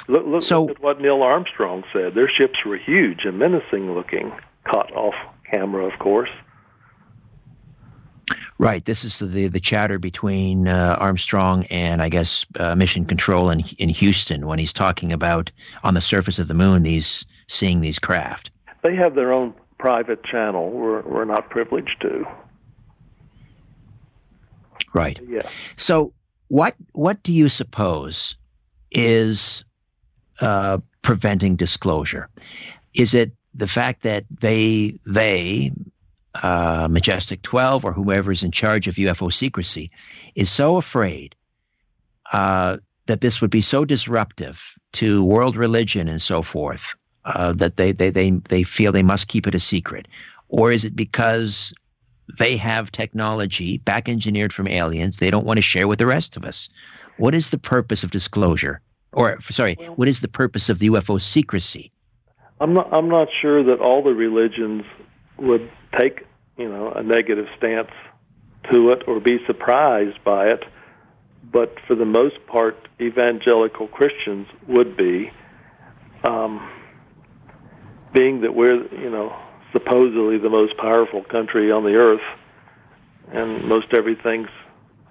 Look, 0.07 0.27
look, 0.27 0.43
So- 0.43 0.65
look 0.67 0.77
at 0.77 0.83
what 0.83 1.01
Neil 1.01 1.23
Armstrong 1.23 1.83
said. 1.93 2.15
Their 2.15 2.29
ships 2.29 2.59
were 2.67 2.77
huge 2.77 3.25
and 3.25 3.39
menacing 3.39 3.95
looking, 3.95 4.33
caught 4.71 4.93
off 4.93 5.15
camera, 5.51 5.87
of 5.87 5.99
course. 5.99 6.29
Right. 8.59 8.85
This 8.85 9.05
is 9.05 9.19
the 9.19 9.49
the 9.49 9.61
chatter 9.61 9.99
between 9.99 10.69
uh, 10.69 10.97
Armstrong 10.99 11.65
and 11.71 12.03
I 12.03 12.09
guess 12.09 12.47
uh, 12.59 12.75
Mission 12.75 13.05
Control 13.05 13.51
in 13.51 13.63
in 13.79 13.89
Houston 13.89 14.47
when 14.47 14.59
he's 14.59 14.73
talking 14.73 15.13
about 15.13 15.51
on 15.83 15.95
the 15.95 16.01
surface 16.01 16.39
of 16.39 16.49
the 16.49 16.55
moon 16.55 16.83
these 16.83 17.25
seeing 17.49 17.81
these 17.81 17.99
craft. 17.99 18.51
They 18.83 18.97
have 18.97 19.15
their 19.15 19.33
own 19.33 19.55
private 19.79 20.25
channel. 20.25 20.71
We're, 20.71 21.03
we're 21.03 21.25
not 21.25 21.51
privileged 21.51 22.01
to. 22.03 22.27
Right. 24.93 25.21
Yeah. 25.29 25.43
So, 25.77 26.13
what 26.49 26.75
what 26.93 27.23
do 27.23 27.33
you 27.33 27.49
suppose 27.49 28.37
is 28.93 29.65
uh, 30.41 30.79
preventing 31.03 31.57
disclosure? 31.57 32.29
Is 32.95 33.13
it 33.15 33.33
the 33.55 33.67
fact 33.67 34.03
that 34.05 34.25
they 34.41 34.99
they 35.07 35.73
uh, 36.43 36.89
Majestic 36.91 37.43
Twelve 37.43 37.85
or 37.85 37.93
whoever 37.93 38.33
is 38.33 38.43
in 38.43 38.51
charge 38.51 38.89
of 38.89 38.95
UFO 38.97 39.33
secrecy 39.33 39.91
is 40.35 40.51
so 40.51 40.77
afraid 40.77 41.35
uh, 42.33 42.79
that 43.07 43.21
this 43.21 43.41
would 43.41 43.51
be 43.51 43.61
so 43.61 43.85
disruptive 43.85 44.77
to 44.95 45.25
world 45.25 45.57
religion 45.57 46.09
and 46.09 46.21
so 46.21 46.43
forth 46.43 46.95
uh, 47.25 47.53
that 47.53 47.77
they, 47.77 47.93
they 47.93 48.11
they 48.11 48.31
they 48.31 48.63
feel 48.63 48.93
they 48.93 49.03
must 49.03 49.29
keep 49.29 49.47
it 49.47 49.55
a 49.55 49.61
secret, 49.61 50.09
or 50.49 50.73
is 50.73 50.85
it 50.85 50.97
because 50.97 51.73
they 52.39 52.57
have 52.57 52.91
technology 52.91 53.79
back 53.79 54.09
engineered 54.09 54.53
from 54.53 54.67
aliens 54.67 55.19
they 55.19 55.31
don't 55.31 55.45
want 55.45 55.59
to 55.59 55.63
share 55.63 55.87
with 55.87 55.99
the 55.99 56.07
rest 56.07 56.37
of 56.37 56.45
us. 56.45 56.69
What 57.19 57.35
is 57.35 57.51
the 57.51 57.59
purpose 57.59 58.03
of 58.03 58.11
disclosure? 58.11 58.81
Or 59.13 59.41
sorry, 59.43 59.75
what 59.97 60.09
is 60.09 60.21
the 60.21 60.29
purpose 60.29 60.69
of 60.69 60.79
the 60.79 60.89
UFO 60.89 61.21
secrecy? 61.21 61.93
I'm 62.61 62.73
not. 62.75 62.89
I'm 62.93 63.09
not 63.09 63.29
sure 63.43 63.63
that 63.65 63.81
all 63.81 64.03
the 64.03 64.15
religions 64.15 64.85
would 65.39 65.71
take, 65.99 66.25
you 66.57 66.69
know, 66.69 66.93
a 66.93 67.03
negative 67.03 67.47
stance 67.59 67.91
to 68.73 68.91
it 68.91 69.03
or 69.07 69.21
be 69.21 69.39
surprised 69.47 70.23
by 70.25 70.49
it. 70.49 70.65
But 71.53 71.75
for 71.87 71.95
the 71.95 72.05
most 72.05 72.35
part, 72.47 72.77
evangelical 73.01 73.89
Christians 73.89 74.47
would 74.69 74.97
be, 74.97 75.31
um, 76.27 76.71
being 78.15 78.41
that 78.43 78.55
we're, 78.55 78.83
you 78.95 79.11
know, 79.11 79.37
supposedly 79.73 80.39
the 80.39 80.49
most 80.49 80.77
powerful 80.79 81.23
country 81.25 81.71
on 81.71 81.85
the 81.85 81.99
earth, 81.99 82.21
and 83.33 83.69
most 83.69 83.89
everything's 83.97 84.49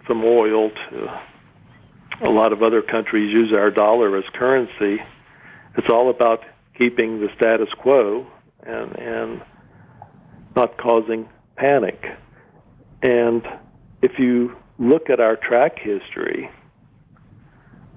from 0.08 0.24
oil 0.24 0.70
to 0.70 1.08
a 2.26 2.30
lot 2.30 2.54
of 2.54 2.62
other 2.62 2.82
countries 2.82 3.32
use 3.32 3.54
our 3.56 3.72
dollar 3.72 4.18
as 4.18 4.24
currency. 4.34 5.02
It's 5.78 5.88
all 5.92 6.10
about 6.10 6.40
keeping 6.78 7.20
the 7.20 7.28
status 7.36 7.70
quo 7.82 8.28
and 8.66 8.96
and 8.98 9.42
not 10.56 10.78
causing 10.78 11.28
panic. 11.56 12.04
And 13.02 13.44
if 14.02 14.20
you 14.20 14.56
look 14.80 15.10
at 15.10 15.20
our 15.20 15.36
track 15.36 15.78
history, 15.80 16.50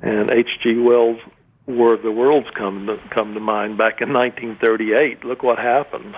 and 0.03 0.31
H.G. 0.31 0.79
Wells' 0.79 1.19
War 1.67 1.95
of 1.95 2.03
the 2.03 2.13
Worlds 2.13 2.47
come 2.57 2.87
to, 2.87 2.97
come 3.15 3.35
to 3.35 3.41
mind 3.41 3.79
back 3.79 4.01
in 4.01 4.13
1938. 4.13 5.25
Look 5.25 5.43
what 5.43 5.59
happened, 5.59 6.15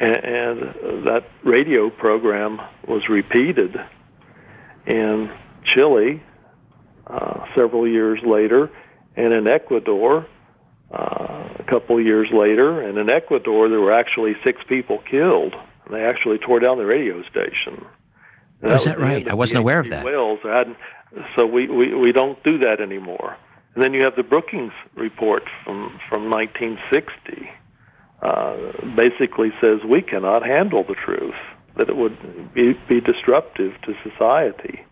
and, 0.00 0.16
and 0.16 1.06
that 1.06 1.24
radio 1.44 1.90
program 1.90 2.60
was 2.86 3.02
repeated 3.08 3.76
in 4.86 5.30
Chile 5.64 6.22
uh, 7.06 7.46
several 7.56 7.86
years 7.86 8.20
later, 8.26 8.70
and 9.16 9.32
in 9.32 9.46
Ecuador 9.46 10.26
uh, 10.92 11.48
a 11.58 11.64
couple 11.68 11.98
of 11.98 12.04
years 12.04 12.28
later. 12.32 12.82
And 12.82 12.98
in 12.98 13.10
Ecuador, 13.10 13.68
there 13.68 13.80
were 13.80 13.92
actually 13.92 14.34
six 14.44 14.60
people 14.68 14.98
killed. 15.10 15.54
And 15.84 15.94
they 15.94 16.04
actually 16.04 16.38
tore 16.38 16.60
down 16.60 16.78
the 16.78 16.86
radio 16.86 17.22
station. 17.22 17.84
And 18.60 18.70
oh, 18.70 18.74
is 18.74 18.84
that, 18.84 18.98
that 18.98 19.02
right? 19.02 19.28
I 19.28 19.34
wasn't 19.34 19.60
aware 19.60 19.80
of 19.80 19.88
that. 19.88 20.04
Wallace. 20.04 20.76
So 21.36 21.46
we, 21.46 21.68
we, 21.68 21.94
we 21.94 22.12
don't 22.12 22.42
do 22.42 22.58
that 22.58 22.80
anymore. 22.80 23.36
And 23.74 23.82
then 23.82 23.92
you 23.92 24.02
have 24.02 24.16
the 24.16 24.22
Brookings 24.22 24.72
report 24.94 25.44
from, 25.64 25.98
from 26.08 26.30
1960. 26.30 27.50
Uh, 28.22 28.56
basically 28.94 29.50
says 29.60 29.80
we 29.88 30.00
cannot 30.00 30.46
handle 30.46 30.84
the 30.84 30.94
truth, 30.94 31.34
that 31.76 31.88
it 31.88 31.96
would 31.96 32.54
be, 32.54 32.74
be 32.88 33.00
disruptive 33.00 33.72
to 33.82 33.94
society. 34.08 34.84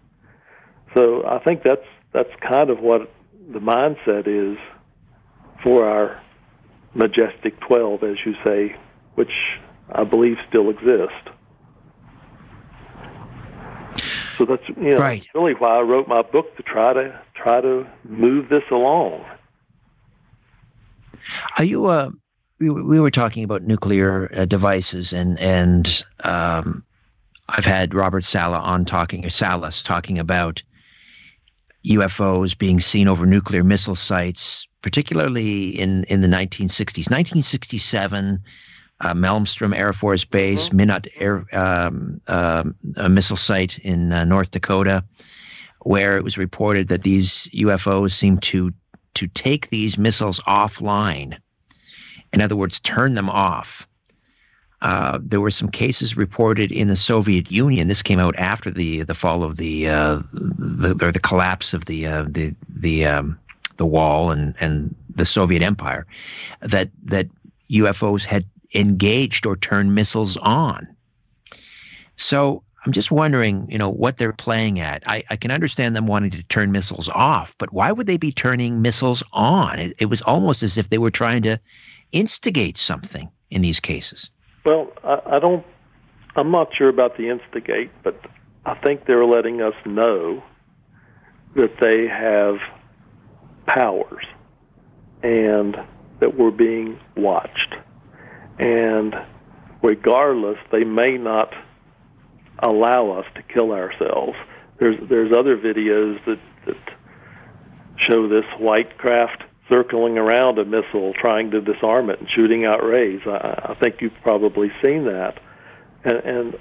So 0.97 1.25
I 1.25 1.39
think 1.39 1.63
that's 1.63 1.87
that's 2.13 2.31
kind 2.41 2.71
of 2.71 2.81
what 2.81 3.09
the 3.53 3.61
mindset 3.61 4.27
is 4.27 4.59
for 5.63 5.85
our 5.85 6.21
majestic 6.95 7.59
12, 7.61 8.03
as 8.03 8.17
you 8.25 8.35
say, 8.45 8.77
which 9.15 9.33
I 9.93 10.05
believe 10.05 10.37
still 10.49 10.71
exist. 10.71 11.31
So 14.39 14.47
that's 14.47 14.67
you 14.69 14.93
know 14.93 14.99
right. 14.99 15.27
really 15.35 15.53
why 15.53 15.79
I 15.79 15.81
wrote 15.83 16.09
my 16.09 16.23
book 16.23 16.57
to 16.57 16.63
try 16.63 16.95
to 16.95 17.21
try 17.35 17.61
to 17.61 17.87
move 18.05 18.49
this 18.49 18.63
along. 18.71 19.23
Are 21.59 21.65
you 21.65 21.87
uh 21.87 22.11
we, 22.59 22.71
we 22.71 23.01
were 23.01 23.11
talking 23.11 23.45
about 23.45 23.63
nuclear 23.63 24.31
uh, 24.35 24.47
devices 24.47 25.13
and 25.13 25.39
and 25.41 26.05
um, 26.25 26.83
I've 27.51 27.67
had 27.67 27.95
Robert 27.95 28.25
Sala 28.25 28.59
on 28.59 28.85
talking 28.87 29.27
or 29.27 29.31
Salas 29.31 29.83
talking 29.83 30.19
about 30.19 30.63
UFOs 31.87 32.57
being 32.57 32.81
seen 32.81 33.09
over 33.09 33.27
nuclear 33.27 33.65
missile 33.65 33.95
sites, 33.95 34.67
particularly 34.83 35.71
in, 35.71 36.05
in 36.05 36.21
the 36.21 36.29
1960s. 36.29 37.11
1967, 37.11 38.43
uh, 39.01 39.15
Malmstrom 39.15 39.75
Air 39.75 39.93
Force 39.93 40.25
Base, 40.25 40.69
mm-hmm. 40.69 40.77
Minot 40.77 41.07
Air 41.17 41.47
um, 41.53 42.21
uh, 42.29 42.65
a 42.97 43.09
missile 43.09 43.37
site 43.37 43.79
in 43.79 44.13
uh, 44.13 44.25
North 44.25 44.51
Dakota, 44.51 45.05
where 45.81 46.17
it 46.17 46.25
was 46.25 46.37
reported 46.37 46.89
that 46.89 47.03
these 47.03 47.49
UFOs 47.55 48.13
seemed 48.13 48.43
to 48.43 48.73
to 49.15 49.27
take 49.27 49.71
these 49.71 49.99
missiles 49.99 50.41
offline. 50.41 51.39
In 52.33 52.41
other 52.41 52.57
words, 52.57 52.79
turn 52.79 53.15
them 53.15 53.29
off. 53.29 53.89
Uh, 54.83 55.19
there 55.21 55.41
were 55.41 55.51
some 55.51 55.69
cases 55.69 56.17
reported 56.17 56.73
in 56.73 56.89
the 56.89 56.97
Soviet 56.97 57.53
Union. 57.53 57.89
This 57.89 58.03
came 58.03 58.19
out 58.19 58.35
after 58.37 58.71
the 58.71 59.03
the 59.03 59.15
fall 59.15 59.43
of 59.43 59.59
the 59.59 59.89
uh, 59.89 60.17
the 60.17 60.99
or 61.03 61.13
the 61.13 61.21
collapse 61.21 61.75
of 61.75 61.85
the 61.85 62.07
uh, 62.07 62.23
the 62.23 62.55
the 62.69 63.05
um, 63.05 63.39
the 63.77 63.87
wall 63.87 64.31
and 64.31 64.55
and 64.61 64.95
the 65.15 65.27
Soviet 65.27 65.63
Empire. 65.63 66.07
That 66.61 66.91
that 67.05 67.29
UFOs 67.71 68.25
had 68.25 68.45
engaged 68.75 69.47
or 69.47 69.57
turned 69.57 69.95
missiles 69.95 70.37
on. 70.39 70.89
So 72.17 72.63
I'm 72.85 72.93
just 72.93 73.11
wondering, 73.11 73.71
you 73.71 73.77
know, 73.77 73.91
what 73.91 74.17
they're 74.17 74.33
playing 74.33 74.81
at. 74.81 75.03
I, 75.07 75.23
I 75.29 75.37
can 75.37 75.51
understand 75.51 75.95
them 75.95 76.07
wanting 76.07 76.31
to 76.31 76.43
turn 76.45 76.73
missiles 76.73 77.09
off, 77.11 77.55
but 77.59 77.73
why 77.73 77.93
would 77.93 78.07
they 78.07 78.17
be 78.17 78.33
turning 78.33 78.81
missiles 78.81 79.23
on? 79.33 79.79
It, 79.79 79.95
it 79.99 80.07
was 80.07 80.23
almost 80.23 80.63
as 80.63 80.79
if 80.79 80.89
they 80.89 80.99
were 80.99 81.11
trying 81.11 81.43
to 81.43 81.61
instigate 82.13 82.77
something 82.79 83.29
in 83.51 83.61
these 83.63 83.81
cases. 83.81 84.31
Well, 84.65 84.93
I, 85.03 85.37
I 85.37 85.39
don't. 85.39 85.65
I'm 86.37 86.51
not 86.51 86.69
sure 86.77 86.89
about 86.89 87.17
the 87.17 87.29
instigate, 87.29 87.91
but 88.05 88.21
I 88.65 88.75
think 88.75 89.07
they're 89.07 89.25
letting 89.27 89.61
us 89.63 89.75
know 89.85 90.43
that 91.57 91.71
they 91.81 92.07
have 92.07 92.57
powers 93.67 94.25
and 95.23 95.77
that 96.21 96.37
we're 96.37 96.51
being 96.51 96.99
watched. 97.17 97.75
And 98.59 99.15
regardless, 99.83 100.59
they 100.71 100.85
may 100.85 101.17
not 101.19 101.53
allow 102.63 103.19
us 103.19 103.25
to 103.35 103.43
kill 103.43 103.73
ourselves. 103.73 104.37
There's 104.79 104.97
there's 105.09 105.33
other 105.37 105.57
videos 105.57 106.25
that 106.27 106.41
that 106.67 106.77
show 107.97 108.29
this 108.29 108.45
white 108.59 108.99
craft 108.99 109.43
circling 109.71 110.19
around 110.19 110.59
a 110.59 110.65
missile, 110.65 111.13
trying 111.21 111.51
to 111.53 111.61
disarm 111.61 112.11
it 112.11 112.19
and 112.19 112.29
shooting 112.37 112.65
out 112.65 112.85
rays. 112.85 113.21
I, 113.27 113.71
I 113.71 113.77
think 113.81 113.97
you've 114.01 114.13
probably 114.23 114.69
seen 114.85 115.05
that. 115.05 115.35
And, 116.05 116.17
and 116.17 116.55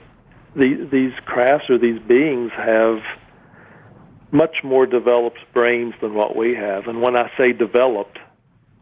the, 0.56 0.90
these 0.92 1.14
crafts 1.26 1.66
or 1.70 1.78
these 1.78 2.00
beings 2.08 2.52
have 2.56 2.98
much 4.32 4.58
more 4.64 4.86
developed 4.86 5.40
brains 5.54 5.94
than 6.02 6.14
what 6.14 6.36
we 6.36 6.56
have. 6.56 6.88
And 6.88 7.02
when 7.02 7.16
I 7.18 7.32
say 7.38 7.52
developed, 7.52 8.20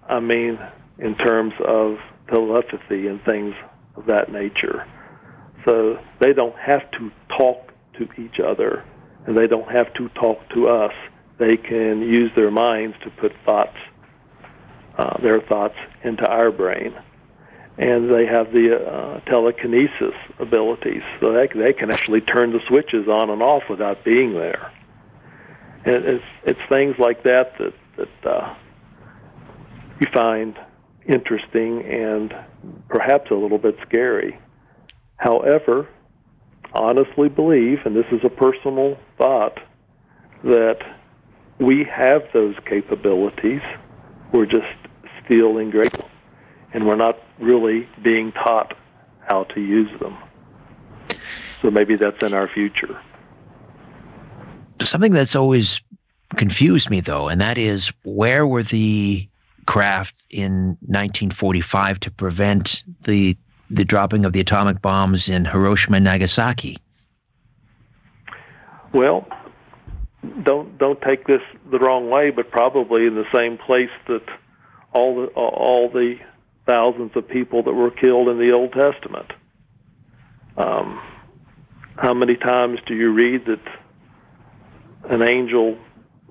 I 0.08 0.20
mean 0.20 0.60
in 1.00 1.16
terms 1.16 1.54
of 1.66 1.98
telepathy 2.30 3.08
and 3.08 3.22
things 3.24 3.54
of 3.96 4.06
that 4.08 4.32
nature. 4.32 4.86
So 5.66 5.98
they 6.22 6.34
don't 6.34 6.58
have 6.58 6.90
to 6.92 7.12
talk 7.38 7.72
to 7.98 8.08
each 8.22 8.40
other, 8.46 8.84
and 9.26 9.38
they 9.38 9.48
don't 9.48 9.70
have 9.70 9.94
to 9.96 10.10
talk 10.10 10.38
to 10.54 10.68
us. 10.68 10.94
They 11.40 11.58
can 11.58 12.02
use 12.02 12.32
their 12.36 12.52
minds 12.52 12.96
to 13.04 13.10
put 13.22 13.32
thoughts 13.46 13.78
uh, 14.98 15.22
their 15.22 15.40
thoughts 15.42 15.76
into 16.04 16.26
our 16.28 16.52
brain. 16.52 16.94
And 17.78 18.12
they 18.12 18.26
have 18.26 18.52
the 18.52 18.76
uh, 18.76 19.20
telekinesis 19.30 20.16
abilities, 20.40 21.04
so 21.20 21.32
they, 21.32 21.48
they 21.48 21.74
can 21.74 21.92
actually 21.92 22.22
turn 22.22 22.52
the 22.52 22.60
switches 22.68 23.08
on 23.08 23.30
and 23.30 23.44
off 23.44 23.64
without 23.70 24.04
being 24.04 24.34
there. 24.34 24.72
And 25.86 26.04
it's 26.04 26.24
it's 26.44 26.60
things 26.72 26.96
like 26.98 27.24
that 27.24 27.54
that 27.60 27.74
that 27.98 28.30
uh, 28.30 28.56
you 30.00 30.08
find 30.12 30.58
interesting 31.08 31.84
and 31.86 32.34
perhaps 32.90 33.30
a 33.30 33.36
little 33.36 33.60
bit 33.60 33.76
scary. 33.88 34.40
However, 35.18 35.88
honestly 36.74 37.30
believe, 37.30 37.80
and 37.86 37.96
this 37.96 38.06
is 38.12 38.22
a 38.24 38.30
personal 38.30 38.98
thought, 39.18 39.60
that 40.44 40.80
we 41.60 41.86
have 41.86 42.24
those 42.34 42.56
capabilities. 42.70 43.62
We're 44.34 44.46
just 44.46 44.66
feeling 45.28 45.70
grateful, 45.70 46.10
and 46.74 46.88
we're 46.88 46.96
not 46.96 47.18
really 47.40 47.88
being 48.04 48.32
taught 48.32 48.76
how 49.30 49.44
to 49.46 49.62
use 49.62 49.90
them. 50.00 50.18
So 51.62 51.72
maybe 51.72 51.96
that's 51.96 52.22
in 52.24 52.34
our 52.34 52.48
future. 52.48 53.00
Something 54.82 55.12
that's 55.12 55.36
always 55.36 55.82
confused 56.36 56.90
me, 56.90 57.02
though, 57.02 57.28
and 57.28 57.42
that 57.42 57.58
is 57.58 57.92
where 58.04 58.46
were 58.46 58.64
the 58.64 59.28
craft 59.66 60.26
in 60.30 60.78
1945 60.82 62.00
to 62.02 62.12
prevent 62.12 62.84
the 63.02 63.36
the 63.70 63.84
dropping 63.84 64.24
of 64.24 64.32
the 64.32 64.40
atomic 64.40 64.82
bombs 64.82 65.28
in 65.28 65.44
Hiroshima 65.44 65.98
and 65.98 66.06
Nagasaki? 66.06 66.78
Well, 68.94 69.28
don't 70.44 70.78
don't 70.78 71.02
take 71.02 71.28
this 71.28 71.42
the 71.70 71.80
wrong 71.80 72.10
way, 72.10 72.30
but 72.30 72.50
probably 72.50 73.06
in 73.06 73.16
the 73.16 73.26
same 73.34 73.58
place 73.58 73.90
that 74.08 74.24
all 74.94 75.16
the 75.16 75.28
all 75.34 75.90
the 75.90 76.16
thousands 76.68 77.12
of 77.16 77.28
people 77.28 77.64
that 77.64 77.74
were 77.74 77.92
killed 77.92 78.28
in 78.30 78.38
the 78.38 78.54
Old 78.54 78.74
Testament. 78.74 79.32
Um, 80.58 81.02
how 81.96 82.14
many 82.14 82.36
times 82.36 82.80
do 82.88 82.96
you 82.96 83.12
read 83.12 83.46
that 83.46 83.62
an 85.10 85.22
angel, 85.22 85.78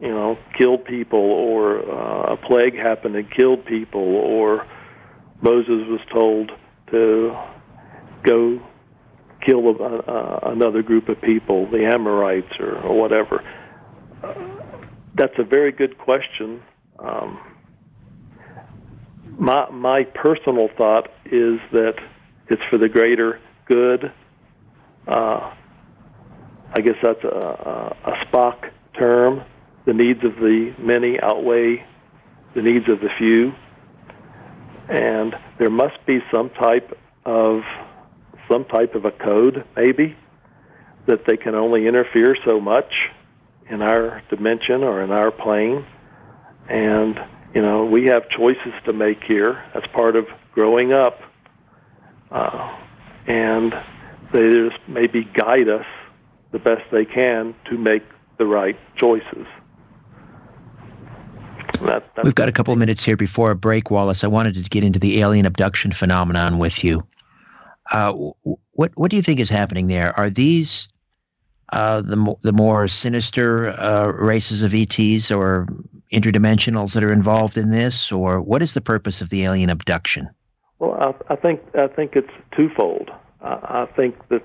you 0.01 0.09
know, 0.09 0.39
killed 0.59 0.85
people, 0.85 1.19
or 1.19 1.79
uh, 1.79 2.35
a 2.35 2.37
plague 2.37 2.77
happened 2.77 3.17
and 3.17 3.31
killed 3.31 3.65
people, 3.65 4.01
or 4.01 4.67
Moses 5.41 5.87
was 5.89 6.01
told 6.13 6.51
to 6.91 7.37
go 8.23 8.61
kill 9.45 9.69
a, 9.69 9.73
uh, 9.73 10.51
another 10.53 10.83
group 10.83 11.09
of 11.09 11.21
people, 11.21 11.71
the 11.71 11.87
Amorites 11.87 12.53
or, 12.59 12.77
or 12.79 13.01
whatever? 13.01 13.43
Uh, 14.23 14.35
that's 15.15 15.39
a 15.39 15.45
very 15.45 15.73
good 15.73 15.99
question. 15.99 16.63
Um, 16.99 17.41
my 19.39 19.71
my 19.71 20.05
personal 20.05 20.69
thought 20.77 21.09
is 21.27 21.59
that 21.73 21.95
it's 22.49 22.63
for 22.71 22.79
the 22.79 22.89
greater 22.89 23.41
good. 23.67 24.13
Uh, 25.07 25.53
I 26.77 26.81
guess 26.81 26.97
that's 27.03 27.23
a, 27.25 27.29
a, 27.29 28.11
a 28.11 28.27
Spock 28.27 28.71
term. 28.99 29.43
The 29.87 29.93
needs 29.93 30.25
of 30.25 30.35
the 30.37 30.75
many 30.79 31.19
outweigh 31.21 31.85
the 32.57 32.63
needs 32.63 32.89
of 32.89 33.01
the 33.01 33.11
few. 33.19 33.53
And 34.89 35.35
there 35.59 35.71
must 35.71 36.05
be 36.07 36.19
some 36.35 36.51
type 36.51 36.99
of 37.25 37.61
some 38.51 38.65
type 38.65 38.95
of 38.95 39.05
a 39.05 39.11
code, 39.11 39.65
maybe, 39.77 40.17
that 41.07 41.27
they 41.27 41.37
can 41.37 41.55
only 41.55 41.87
interfere 41.87 42.37
so 42.47 42.61
much 42.61 42.93
in 43.69 43.83
our 43.83 44.23
dimension 44.31 44.85
or 44.85 45.03
in 45.03 45.11
our 45.11 45.33
plane. 45.33 45.85
And, 46.69 47.19
you 47.57 47.63
know, 47.63 47.87
we 47.87 48.05
have 48.05 48.29
choices 48.29 48.75
to 48.85 48.93
make 48.93 49.25
here 49.25 49.65
as 49.73 49.83
part 49.95 50.15
of 50.15 50.27
growing 50.53 50.93
up. 50.93 51.19
Uh, 52.31 52.77
and 53.27 53.73
they 54.31 54.51
just 54.51 54.77
maybe 54.87 55.25
guide 55.25 55.67
us 55.67 55.87
the 56.53 56.59
best 56.59 56.83
they 56.93 57.07
can 57.07 57.55
to 57.71 57.79
make 57.79 58.03
the 58.37 58.45
right 58.45 58.79
choices. 58.97 59.47
That, 61.81 62.05
We've 62.23 62.35
got 62.35 62.51
a 62.51 62.53
couple 62.53 62.75
of 62.75 62.79
minutes 62.79 63.03
here 63.03 63.17
before 63.17 63.51
a 63.53 63.57
break, 63.57 63.91
Wallace. 63.91 64.23
I 64.23 64.29
wanted 64.29 64.63
to 64.63 64.69
get 64.69 64.85
into 64.85 64.99
the 64.99 65.23
alien 65.23 65.47
abduction 65.47 65.93
phenomenon 65.93 66.59
with 66.59 66.85
you. 66.85 67.07
Uh, 67.91 68.13
what 68.73 68.93
what 68.97 69.11
do 69.11 69.17
you 69.17 69.23
think 69.23 69.41
is 69.41 69.49
happening 69.49 69.87
there? 69.87 70.13
Are 70.19 70.29
these 70.29 70.93
uh, 71.71 72.01
the 72.03 72.35
the 72.43 72.53
more 72.53 72.89
sinister 72.89 73.69
uh, 73.81 74.07
races 74.07 74.63
of 74.63 74.75
ETs 74.75 75.31
or 75.31 75.67
interdimensionals 76.13 76.95
that 76.95 77.03
are 77.03 77.13
involved 77.13 77.59
in 77.59 77.71
this, 77.71 78.13
or 78.13 78.41
what 78.41 78.63
is 78.63 78.75
the 78.75 78.81
purpose 78.81 79.21
of 79.21 79.31
the 79.31 79.45
alien 79.45 79.71
abduction? 79.71 80.29
Well, 80.79 80.95
I, 80.95 81.33
I 81.33 81.37
think 81.37 81.61
I 81.75 81.89
think 81.89 82.15
it's 82.15 82.33
twofold. 82.57 83.11
I, 83.41 83.85
I 83.85 83.87
think 83.97 84.29
that 84.29 84.43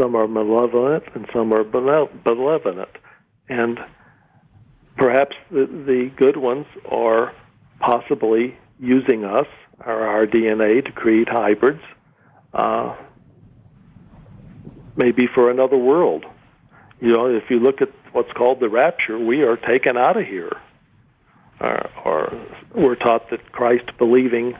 some 0.00 0.14
are 0.14 0.28
malevolent 0.28 1.04
and 1.14 1.26
some 1.32 1.52
are 1.52 1.64
benevolent, 1.64 2.90
and 3.48 3.78
perhaps 4.96 5.36
the, 5.50 5.66
the 5.66 6.10
good 6.16 6.36
ones 6.36 6.66
are 6.90 7.32
possibly 7.80 8.56
using 8.78 9.24
us 9.24 9.46
or 9.84 10.06
our 10.06 10.26
DNA 10.26 10.84
to 10.84 10.92
create 10.92 11.28
hybrids, 11.28 11.82
uh, 12.52 12.96
maybe 14.98 15.26
for 15.34 15.50
another 15.50 15.78
world. 15.78 16.26
You 17.00 17.12
know, 17.12 17.26
if 17.26 17.44
you 17.48 17.60
look 17.60 17.80
at 17.80 17.88
what's 18.12 18.32
called 18.32 18.60
the 18.60 18.68
rapture, 18.68 19.18
we 19.18 19.42
are 19.42 19.56
taken 19.56 19.96
out 19.96 20.16
of 20.16 20.26
here. 20.26 20.52
Uh, 21.60 21.88
or 22.04 22.46
we're 22.74 22.96
taught 22.96 23.30
that 23.30 23.50
Christ 23.52 23.84
believing 23.98 24.54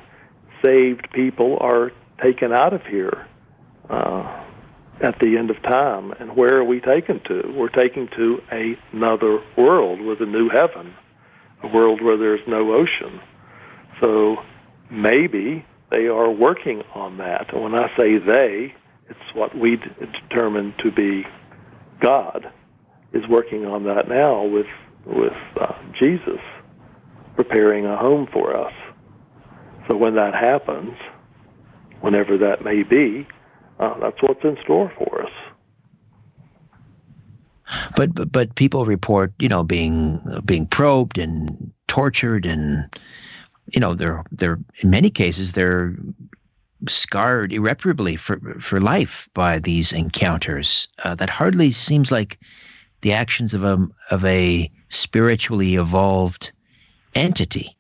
saved 0.65 1.09
people 1.13 1.59
are 1.61 1.93
taken 2.23 2.53
out 2.53 2.73
of 2.73 2.83
here. 2.87 3.27
Uh, 3.91 4.45
at 5.01 5.19
the 5.21 5.37
end 5.37 5.51
of 5.51 5.63
time. 5.63 6.13
And 6.13 6.37
where 6.37 6.59
are 6.59 6.65
we 6.65 6.81
taken 6.81 7.21
to? 7.29 7.55
We're 7.55 7.69
taken 7.69 8.09
to 8.17 8.39
another 8.93 9.41
world 9.57 10.01
with 10.01 10.21
a 10.21 10.27
new 10.27 10.49
heaven, 10.49 10.95
a 11.63 11.69
world 11.69 12.03
where 12.03 12.17
there's 12.17 12.41
no 12.47 12.73
ocean. 12.75 13.21
So 14.03 14.37
maybe 14.91 15.65
they 15.91 16.07
are 16.07 16.31
working 16.31 16.83
on 16.95 17.19
that. 17.19 17.53
And 17.53 17.63
when 17.63 17.75
I 17.75 17.89
say 17.97 18.19
they, 18.19 18.75
it's 19.09 19.35
what 19.35 19.57
we 19.57 19.77
determine 19.77 20.75
to 20.83 20.91
be 20.91 21.27
God 22.01 22.53
is 23.13 23.27
working 23.29 23.67
on 23.67 23.85
that 23.85 24.09
now 24.09 24.45
with 24.45 24.67
with 25.07 25.33
uh, 25.61 25.75
Jesus 25.99 26.41
preparing 27.37 27.87
a 27.87 27.97
home 27.97 28.29
for 28.33 28.55
us. 28.57 28.73
So 29.89 29.97
when 29.97 30.17
that 30.17 30.35
happens, 30.35 30.93
whenever 32.01 32.37
that 32.39 32.63
may 32.63 32.83
be, 32.83 33.27
uh, 33.79 33.99
that's 34.01 34.21
what's 34.21 34.45
in 34.45 34.59
store 34.65 34.93
for 34.99 35.23
us. 35.23 35.33
But, 37.97 38.15
but 38.15 38.33
but 38.33 38.55
people 38.55 38.85
report, 38.85 39.33
you 39.39 39.49
know, 39.49 39.63
being 39.63 40.21
being 40.45 40.67
probed 40.67 41.19
and 41.19 41.73
tortured, 41.87 42.47
and 42.47 42.95
you 43.73 43.81
know, 43.81 43.95
they're 43.95 44.25
they're 44.33 44.59
in 44.83 44.91
many 44.91 45.11
cases 45.11 45.53
they're 45.53 45.95
scarred 46.87 47.53
irreparably 47.53 48.17
for 48.17 48.39
for 48.61 48.81
life 48.81 49.29
by 49.35 49.59
these 49.59 49.93
encounters. 49.93 50.89
Uh, 51.05 51.15
that 51.15 51.31
hardly 51.31 51.71
seems 51.71 52.13
like 52.13 52.39
the 53.01 53.13
actions 53.13 53.55
of 53.55 53.65
a 53.65 53.87
of 54.11 54.25
a 54.25 54.71
spiritually 54.89 55.75
evolved 55.77 56.53
entity. 57.15 57.77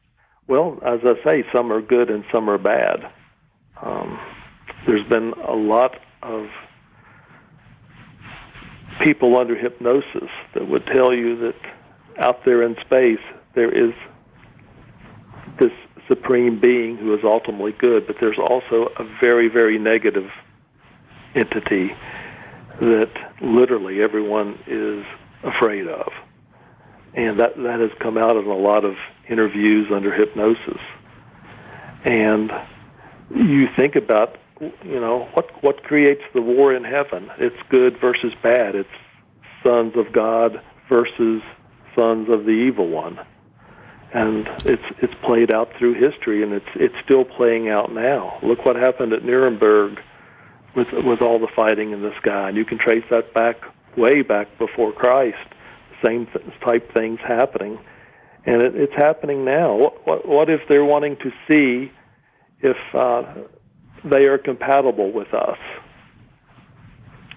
Well, 0.46 0.78
as 0.84 1.00
I 1.04 1.14
say, 1.28 1.44
some 1.54 1.72
are 1.72 1.82
good 1.82 2.10
and 2.10 2.24
some 2.32 2.48
are 2.48 2.58
bad. 2.58 3.10
Um, 3.82 4.18
there's 4.86 5.06
been 5.08 5.34
a 5.46 5.54
lot 5.54 5.98
of 6.22 6.46
people 9.00 9.36
under 9.38 9.56
hypnosis 9.56 10.30
that 10.54 10.68
would 10.68 10.86
tell 10.86 11.14
you 11.14 11.36
that 11.38 11.54
out 12.18 12.44
there 12.44 12.62
in 12.62 12.74
space 12.84 13.20
there 13.54 13.70
is 13.70 13.92
this 15.60 15.72
supreme 16.08 16.60
being 16.60 16.96
who 16.96 17.14
is 17.14 17.20
ultimately 17.24 17.72
good, 17.78 18.06
but 18.06 18.16
there's 18.20 18.38
also 18.38 18.88
a 18.98 19.04
very, 19.22 19.48
very 19.48 19.78
negative 19.78 20.30
entity 21.34 21.90
that 22.80 23.10
literally 23.42 24.00
everyone 24.02 24.58
is 24.66 25.04
afraid 25.44 25.86
of. 25.86 26.10
And 27.14 27.40
that, 27.40 27.56
that 27.56 27.80
has 27.80 27.90
come 28.00 28.16
out 28.16 28.36
in 28.36 28.46
a 28.46 28.56
lot 28.56 28.84
of 28.84 28.94
interviews 29.28 29.88
under 29.92 30.14
hypnosis. 30.14 30.80
And 32.04 32.50
you 33.34 33.66
think 33.76 33.96
about 33.96 34.36
you 34.60 35.00
know 35.00 35.28
what 35.34 35.50
what 35.62 35.82
creates 35.84 36.22
the 36.34 36.42
war 36.42 36.74
in 36.74 36.84
heaven 36.84 37.30
it's 37.38 37.56
good 37.70 37.96
versus 38.00 38.32
bad 38.42 38.74
it's 38.74 38.88
sons 39.64 39.92
of 39.96 40.12
god 40.12 40.62
versus 40.88 41.42
sons 41.96 42.28
of 42.28 42.44
the 42.44 42.50
evil 42.50 42.88
one 42.88 43.18
and 44.12 44.48
it's 44.64 44.82
it's 45.02 45.14
played 45.24 45.52
out 45.52 45.68
through 45.78 45.94
history 45.94 46.42
and 46.42 46.52
it's 46.52 46.68
it's 46.74 46.94
still 47.04 47.24
playing 47.24 47.68
out 47.68 47.92
now. 47.92 48.38
Look 48.42 48.64
what 48.64 48.76
happened 48.76 49.12
at 49.12 49.24
nuremberg 49.24 49.98
with 50.74 50.88
with 50.92 51.20
all 51.20 51.38
the 51.38 51.48
fighting 51.54 51.92
in 51.92 52.02
the 52.02 52.12
sky. 52.20 52.48
And 52.48 52.56
you 52.56 52.64
can 52.64 52.78
trace 52.78 53.04
that 53.10 53.34
back 53.34 53.56
way 53.96 54.22
back 54.22 54.46
before 54.58 54.92
christ 54.92 55.36
same 56.04 56.26
th- 56.26 56.44
type 56.64 56.92
things 56.94 57.18
happening. 57.26 57.78
And 58.46 58.62
it, 58.62 58.76
it's 58.76 58.94
happening 58.94 59.44
now. 59.44 59.74
What, 59.74 60.06
what 60.06 60.28
what 60.28 60.50
if 60.50 60.60
they're 60.68 60.84
wanting 60.84 61.16
to 61.16 61.30
see 61.50 61.92
if 62.60 62.76
uh, 62.94 63.22
they 64.04 64.24
are 64.24 64.38
compatible 64.38 65.12
with 65.12 65.32
us. 65.34 65.58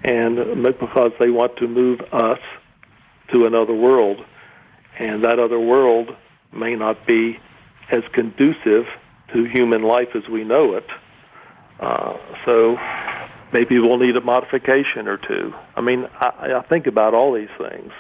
And 0.04 0.64
because 0.64 1.12
they 1.20 1.30
want 1.30 1.58
to 1.58 1.68
move 1.68 2.00
us 2.12 2.40
to 3.34 3.46
another 3.46 3.74
world, 3.74 4.18
and 4.98 5.24
that 5.24 5.40
other 5.40 5.60
world 5.60 6.10
may 6.54 6.76
not 6.76 7.06
be 7.08 7.38
as 7.92 8.04
conducive 8.14 8.86
to 9.34 9.46
human 9.54 9.84
life 9.84 10.10
as 10.16 10.24
we 10.30 10.44
know 10.44 10.76
it. 10.76 10.86
Uh, 11.80 12.18
so 12.46 12.78
maybe 13.54 13.80
we'll 13.80 13.98
need 13.98 14.16
a 14.16 14.22
modification 14.22 15.08
or 15.08 15.18
two. 15.18 15.54
I 15.76 15.82
mean, 15.82 16.08
I, 16.20 16.60
I 16.60 16.68
think 16.70 16.88
about 16.88 17.14
all 17.14 17.34
these 17.34 17.50
things. 17.58 17.92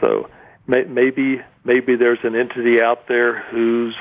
So 0.00 0.28
may, 0.66 0.84
maybe 0.84 1.40
maybe 1.64 1.96
there's 1.96 2.18
an 2.22 2.36
entity 2.36 2.80
out 2.82 3.08
there 3.08 3.42
who's 3.50 3.96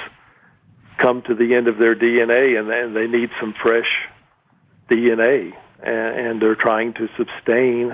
come 0.98 1.22
to 1.24 1.36
the 1.36 1.56
end 1.56 1.68
of 1.68 1.78
their 1.78 1.96
DNA 1.96 2.60
and, 2.60 2.70
and 2.70 2.96
they 2.96 3.08
need 3.08 3.30
some 3.40 3.54
fresh 3.62 3.88
DNA, 4.90 5.52
and, 5.84 6.28
and 6.28 6.42
they're 6.42 6.56
trying 6.56 6.94
to 6.94 7.08
sustain 7.18 7.92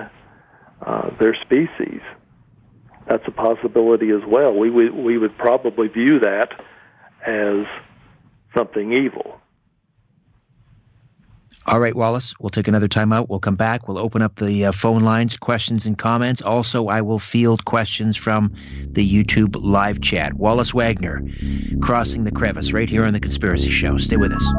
uh, 0.82 1.10
their 1.20 1.36
species. 1.36 2.02
That's 3.08 3.24
a 3.28 3.32
possibility 3.32 4.12
as 4.12 4.22
well. 4.28 4.54
We, 4.54 4.70
we 4.70 4.90
we 4.90 5.18
would 5.18 5.38
probably 5.38 5.88
view 5.88 6.20
that 6.20 6.50
as 7.26 7.66
something 8.56 8.94
evil. 8.94 9.42
All 11.68 11.80
right, 11.80 11.96
Wallace, 11.96 12.34
we'll 12.40 12.50
take 12.50 12.68
another 12.68 12.88
time 12.88 13.14
out. 13.14 13.30
We'll 13.30 13.40
come 13.40 13.56
back. 13.56 13.88
We'll 13.88 14.00
open 14.00 14.22
up 14.22 14.38
the 14.38 14.66
uh, 14.66 14.72
phone 14.72 15.04
lines, 15.04 15.38
questions 15.38 15.86
and 15.86 15.98
comments. 15.98 16.42
Also, 16.42 16.88
I 16.88 17.02
will 17.02 17.20
field 17.20 17.66
questions 17.66 18.18
from 18.18 18.54
the 18.88 19.08
YouTube 19.08 19.56
live 19.62 20.02
chat. 20.02 20.34
Wallace 20.34 20.74
Wagner, 20.74 21.22
Crossing 21.82 22.24
the 22.24 22.32
Crevice, 22.32 22.74
right 22.74 22.90
here 22.90 23.06
on 23.06 23.14
The 23.14 23.20
Conspiracy 23.20 23.70
Show. 23.70 23.98
Stay 23.98 24.18
with 24.18 24.32
us. 24.32 24.54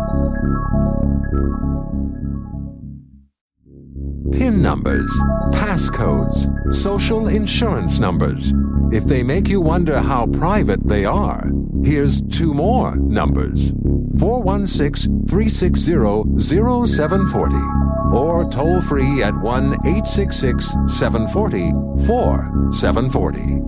PIN 4.32 4.62
numbers, 4.62 5.10
passcodes, 5.52 6.48
social 6.74 7.28
insurance 7.28 7.98
numbers. 8.00 8.52
If 8.90 9.04
they 9.04 9.22
make 9.22 9.48
you 9.48 9.60
wonder 9.60 10.00
how 10.00 10.26
private 10.26 10.86
they 10.86 11.04
are, 11.04 11.50
here's 11.84 12.22
two 12.22 12.52
more 12.54 12.96
numbers 12.96 13.72
416 14.18 15.24
360 15.26 16.40
0740 16.40 18.16
or 18.16 18.48
toll 18.50 18.80
free 18.80 19.22
at 19.22 19.36
1 19.36 19.72
866 19.86 20.76
740 20.86 21.70
4740. 22.06 23.62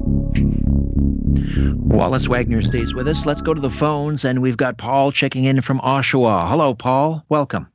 Wallace 1.95 2.29
Wagner 2.29 2.63
stays 2.63 2.95
with 2.95 3.09
us. 3.09 3.27
Let's 3.27 3.43
go 3.43 3.55
to 3.55 3.61
the 3.61 3.71
phones, 3.71 4.25
and 4.25 4.41
we've 4.43 4.57
got 4.57 4.79
Paul 4.79 5.13
checking 5.13 5.45
in 5.45 5.61
from 5.61 5.81
Oshawa. 5.81 6.49
Hello, 6.49 6.75
Paul. 6.75 7.25
Welcome. 7.29 7.69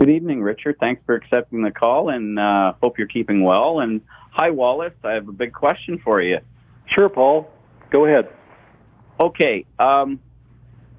Good 0.00 0.08
evening, 0.08 0.40
Richard. 0.40 0.78
Thanks 0.80 1.02
for 1.04 1.14
accepting 1.14 1.60
the 1.60 1.70
call, 1.70 2.08
and 2.08 2.38
uh, 2.38 2.72
hope 2.82 2.96
you're 2.96 3.06
keeping 3.06 3.44
well. 3.44 3.80
And 3.80 4.00
hi, 4.30 4.48
Wallace. 4.48 4.94
I 5.04 5.12
have 5.12 5.28
a 5.28 5.32
big 5.32 5.52
question 5.52 6.00
for 6.02 6.22
you. 6.22 6.38
Sure, 6.96 7.10
Paul. 7.10 7.50
Go 7.90 8.06
ahead. 8.06 8.30
Okay. 9.22 9.66
Um, 9.78 10.20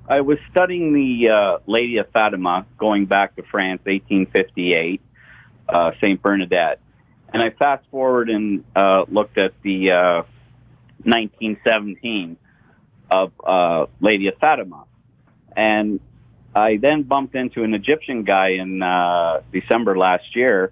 I 0.07 0.21
was 0.21 0.37
studying 0.51 0.93
the 0.93 1.31
uh, 1.31 1.57
Lady 1.65 1.97
of 1.97 2.11
Fatima 2.11 2.67
going 2.77 3.07
back 3.07 3.35
to 3.37 3.41
France, 3.49 3.81
1858, 3.85 5.01
uh, 5.67 5.91
Saint 6.03 6.21
Bernadette, 6.21 6.79
and 7.33 7.41
I 7.41 7.49
fast 7.57 7.83
forward 7.89 8.29
and 8.29 8.63
uh, 8.75 9.05
looked 9.07 9.39
at 9.39 9.53
the 9.63 10.23
1917 11.05 12.37
uh, 13.09 13.17
of 13.17 13.31
uh, 13.43 13.87
Lady 13.99 14.27
of 14.27 14.35
Fatima, 14.39 14.85
and 15.57 15.99
I 16.53 16.77
then 16.77 17.03
bumped 17.03 17.35
into 17.35 17.63
an 17.63 17.73
Egyptian 17.73 18.23
guy 18.23 18.49
in 18.59 18.81
uh, 18.81 19.41
December 19.53 19.97
last 19.97 20.35
year, 20.35 20.71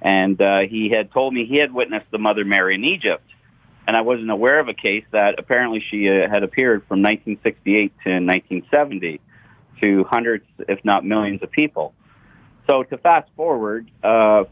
and 0.00 0.40
uh, 0.40 0.60
he 0.68 0.92
had 0.94 1.12
told 1.12 1.34
me 1.34 1.46
he 1.46 1.58
had 1.58 1.72
witnessed 1.72 2.10
the 2.10 2.18
Mother 2.18 2.44
Mary 2.44 2.76
in 2.76 2.84
Egypt. 2.84 3.24
And 3.88 3.96
I 3.96 4.02
wasn't 4.02 4.30
aware 4.30 4.58
of 4.58 4.68
a 4.68 4.74
case 4.74 5.04
that 5.12 5.36
apparently 5.38 5.82
she 5.90 6.08
uh, 6.08 6.28
had 6.28 6.42
appeared 6.42 6.82
from 6.88 7.02
1968 7.02 7.92
to 8.04 8.10
1970 8.10 9.20
to 9.82 10.04
hundreds, 10.04 10.44
if 10.68 10.84
not 10.84 11.04
millions, 11.04 11.42
of 11.42 11.50
people. 11.50 11.94
So 12.68 12.82
to 12.82 12.98
fast 12.98 13.28
forward, 13.36 13.88
uh, 14.02 14.44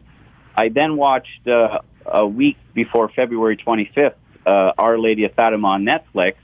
I 0.57 0.69
then 0.69 0.97
watched 0.97 1.49
uh, 1.49 1.81
a 2.07 2.27
week 2.27 2.57
before 2.75 3.09
February 3.09 3.57
25th, 3.57 4.15
uh, 4.47 4.73
Our 4.79 4.99
Lady 4.99 5.25
of 5.25 5.35
Fatima 5.35 5.69
on 5.69 5.85
Netflix, 5.85 6.35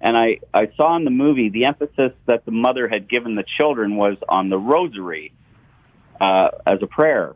and 0.00 0.16
I, 0.16 0.38
I 0.54 0.70
saw 0.76 0.96
in 0.96 1.04
the 1.04 1.10
movie 1.10 1.48
the 1.48 1.66
emphasis 1.66 2.12
that 2.26 2.44
the 2.44 2.52
mother 2.52 2.88
had 2.88 3.08
given 3.08 3.34
the 3.34 3.44
children 3.58 3.96
was 3.96 4.16
on 4.28 4.48
the 4.48 4.58
rosary 4.58 5.32
uh, 6.20 6.50
as 6.66 6.78
a 6.82 6.86
prayer, 6.86 7.34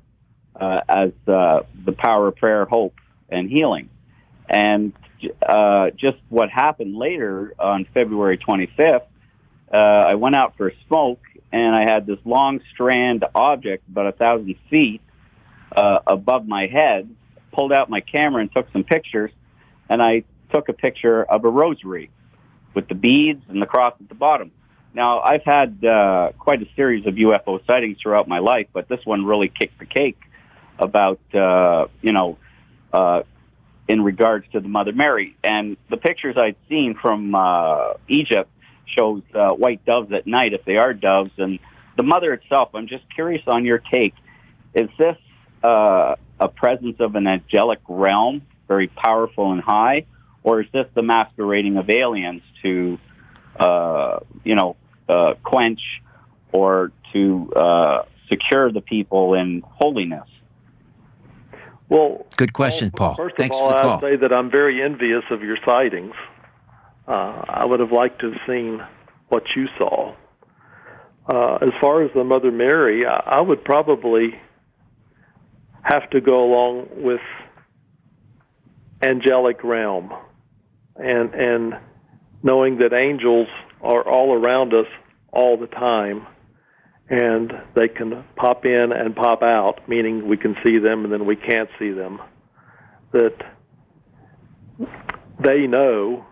uh, 0.55 0.81
as 0.89 1.13
uh, 1.27 1.61
the 1.85 1.93
power 1.93 2.29
of 2.29 2.37
prayer, 2.37 2.65
hope, 2.65 2.95
and 3.29 3.51
healing. 3.51 3.89
And 4.49 4.93
uh, 5.47 5.91
just 5.91 6.19
what 6.29 6.51
happened 6.51 6.97
later 6.97 7.55
on 7.59 7.87
February 7.93 8.39
25th, 8.39 9.07
uh, 9.73 9.77
I 9.77 10.15
went 10.15 10.37
out 10.37 10.57
for 10.57 10.69
a 10.69 10.73
smoke 10.87 11.21
and 11.53 11.75
I 11.75 11.83
had 11.83 12.07
this 12.07 12.19
long 12.25 12.61
strand 12.73 13.25
object 13.35 13.89
about 13.89 14.07
a 14.07 14.13
thousand 14.13 14.55
feet 14.71 15.01
uh, 15.75 15.99
above 16.07 16.47
my 16.47 16.67
head, 16.67 17.15
pulled 17.53 17.73
out 17.73 17.91
my 17.91 18.01
camera 18.01 18.41
and 18.41 18.53
took 18.53 18.71
some 18.73 18.85
pictures, 18.85 19.31
and 19.89 20.03
I 20.03 20.25
took 20.53 20.69
a 20.69 20.73
picture 20.73 21.23
of 21.25 21.45
a 21.45 21.49
rosary 21.49 22.11
with 22.74 22.89
the 22.89 22.94
beads 22.94 23.43
and 23.49 23.61
the 23.61 23.66
cross 23.66 23.94
at 24.01 24.09
the 24.09 24.15
bottom. 24.15 24.51
Now, 24.94 25.20
I've 25.20 25.44
had 25.44 25.85
uh, 25.85 26.32
quite 26.39 26.62
a 26.62 26.66
series 26.77 27.07
of 27.07 27.15
UFO 27.15 27.65
sightings 27.66 27.99
throughout 28.03 28.28
my 28.28 28.40
life, 28.40 28.66
but 28.73 28.89
this 28.89 29.01
one 29.05 29.24
really 29.24 29.49
kicked 29.49 29.78
the 29.78 29.86
cake 29.86 30.20
about, 30.78 31.20
uh, 31.35 31.86
you 32.03 32.12
know, 32.12 32.39
uh, 32.93 33.23
in 33.89 34.03
regards 34.03 34.47
to 34.53 34.61
the 34.61 34.69
Mother 34.69 34.93
Mary. 34.93 35.36
And 35.43 35.77
the 35.90 35.97
pictures 35.97 36.36
I'd 36.39 36.57
seen 36.69 36.94
from 37.01 37.35
uh, 37.35 37.94
Egypt 38.09 38.51
shows 38.99 39.23
uh, 39.35 39.55
white 39.55 39.85
doves 39.86 40.12
at 40.12 40.27
night, 40.27 40.53
if 40.53 40.65
they 40.66 40.77
are 40.77 40.93
doves. 40.93 41.31
And 41.39 41.59
the 41.97 42.03
Mother 42.03 42.35
itself, 42.35 42.70
I'm 42.74 42.86
just 42.86 43.05
curious 43.15 43.43
on 43.47 43.65
your 43.65 43.78
take. 43.78 44.15
Is 44.74 44.90
this 44.99 45.16
uh, 45.65 46.16
a 46.39 46.49
presence 46.49 46.97
of 47.01 47.15
an 47.15 47.27
angelic 47.27 47.81
realm, 47.89 48.43
very 48.69 48.89
powerful 48.89 49.53
and 49.53 49.62
high? 49.62 50.05
or 50.43 50.61
is 50.61 50.66
this 50.73 50.86
the 50.94 51.03
masquerading 51.03 51.77
of 51.77 51.89
aliens 51.90 52.43
to, 52.63 52.99
uh, 53.59 54.21
you 54.45 54.55
know, 54.55 54.77
uh, 55.09 55.35
quench 55.43 55.81
or 56.53 56.93
to 57.13 57.53
uh, 57.55 58.03
secure 58.29 58.73
the 58.73 58.81
people 58.81 59.35
in 59.35 59.63
holiness? 59.65 60.29
Well, 61.89 62.27
good 62.37 62.53
question, 62.53 62.91
Paul. 62.91 63.15
First 63.17 63.37
Thanks 63.37 63.57
of 63.57 63.63
all, 63.63 63.75
I'd 63.75 64.01
say 64.01 64.17
that 64.17 64.33
I'm 64.33 64.51
very 64.51 64.83
envious 64.83 65.25
of 65.31 65.43
your 65.43 65.59
sightings. 65.65 66.15
Uh, 67.07 67.45
I 67.49 67.67
would 67.67 67.81
have 67.81 67.93
liked 67.93 68.21
to 68.21 68.31
have 68.31 68.41
seen 68.47 68.81
what 69.29 69.43
you 69.55 69.67
saw. 69.77 70.15
Uh, 71.27 71.57
as 71.57 71.71
far 71.81 72.03
as 72.03 72.11
the 72.15 72.25
Mother 72.25 72.51
Mary, 72.51 73.07
I, 73.07 73.39
I 73.39 73.41
would 73.43 73.65
probably 73.65 74.41
have 75.83 76.09
to 76.11 76.21
go 76.21 76.45
along 76.45 76.89
with 76.97 77.21
angelic 79.03 79.63
realm 79.65 80.13
and 80.97 81.35
and 81.35 81.75
knowing 82.43 82.78
that 82.78 82.93
angels 82.93 83.48
are 83.81 84.06
all 84.06 84.35
around 84.35 84.73
us 84.74 84.86
all 85.32 85.56
the 85.56 85.66
time 85.66 86.27
and 87.09 87.52
they 87.74 87.89
can 87.89 88.24
pop 88.36 88.64
in 88.64 88.93
and 88.93 89.14
pop 89.14 89.43
out 89.43 89.89
meaning 89.89 90.28
we 90.28 90.36
can 90.36 90.55
see 90.64 90.78
them 90.78 91.05
and 91.05 91.12
then 91.12 91.27
we 91.27 91.36
can't 91.36 91.69
see 91.78 91.90
them 91.90 92.20
that 93.12 93.36
they 95.43 95.66
know 95.66 96.24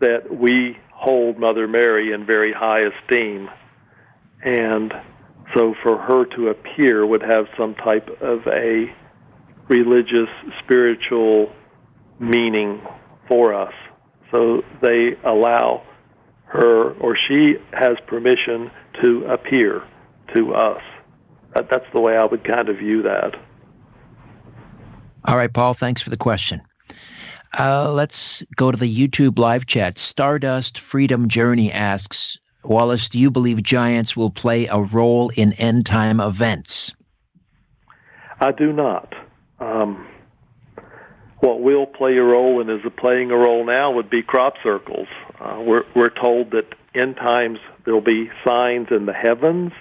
that 0.00 0.34
we 0.34 0.76
hold 0.92 1.38
mother 1.38 1.66
mary 1.66 2.12
in 2.12 2.26
very 2.26 2.52
high 2.52 2.80
esteem 2.80 3.48
and 4.42 4.92
so 5.54 5.74
for 5.82 5.98
her 5.98 6.24
to 6.36 6.48
appear 6.48 7.04
would 7.06 7.22
have 7.22 7.46
some 7.58 7.74
type 7.74 8.08
of 8.20 8.46
a 8.46 8.86
religious 9.68 10.28
spiritual 10.62 11.52
meaning 12.18 12.80
for 13.28 13.54
us. 13.54 13.72
So 14.30 14.62
they 14.80 15.16
allow 15.24 15.82
her 16.46 16.92
or 16.94 17.16
she 17.28 17.56
has 17.72 17.96
permission 18.06 18.70
to 19.02 19.24
appear 19.26 19.82
to 20.34 20.54
us. 20.54 20.82
That's 21.54 21.86
the 21.92 22.00
way 22.00 22.16
I 22.16 22.24
would 22.24 22.44
kind 22.44 22.68
of 22.68 22.78
view 22.78 23.02
that. 23.02 23.34
All 25.24 25.36
right, 25.36 25.52
Paul, 25.52 25.74
thanks 25.74 26.00
for 26.00 26.10
the 26.10 26.16
question. 26.16 26.62
Uh, 27.58 27.92
let's 27.92 28.44
go 28.56 28.70
to 28.70 28.78
the 28.78 28.92
YouTube 28.92 29.38
live 29.38 29.66
chat. 29.66 29.98
Stardust 29.98 30.78
Freedom 30.78 31.28
Journey 31.28 31.72
asks 31.72 32.38
Wallace, 32.62 33.08
do 33.08 33.18
you 33.18 33.30
believe 33.30 33.62
giants 33.62 34.16
will 34.16 34.30
play 34.30 34.66
a 34.66 34.80
role 34.80 35.30
in 35.36 35.52
end 35.54 35.86
time 35.86 36.20
events? 36.20 36.94
I 38.40 38.52
do 38.52 38.72
not. 38.72 39.14
Um, 39.58 40.06
what 41.40 41.60
will 41.60 41.86
play 41.86 42.16
a 42.16 42.22
role 42.22 42.60
and 42.60 42.70
is 42.70 42.92
playing 42.98 43.30
a 43.30 43.36
role 43.36 43.64
now 43.64 43.92
would 43.92 44.10
be 44.10 44.22
crop 44.22 44.54
circles. 44.62 45.08
Uh, 45.40 45.62
we're, 45.64 45.84
we're 45.96 46.10
told 46.10 46.50
that 46.50 46.66
in 46.94 47.14
times 47.14 47.58
there'll 47.84 48.00
be 48.02 48.30
signs 48.46 48.88
in 48.90 49.06
the 49.06 49.12
heavens 49.12 49.72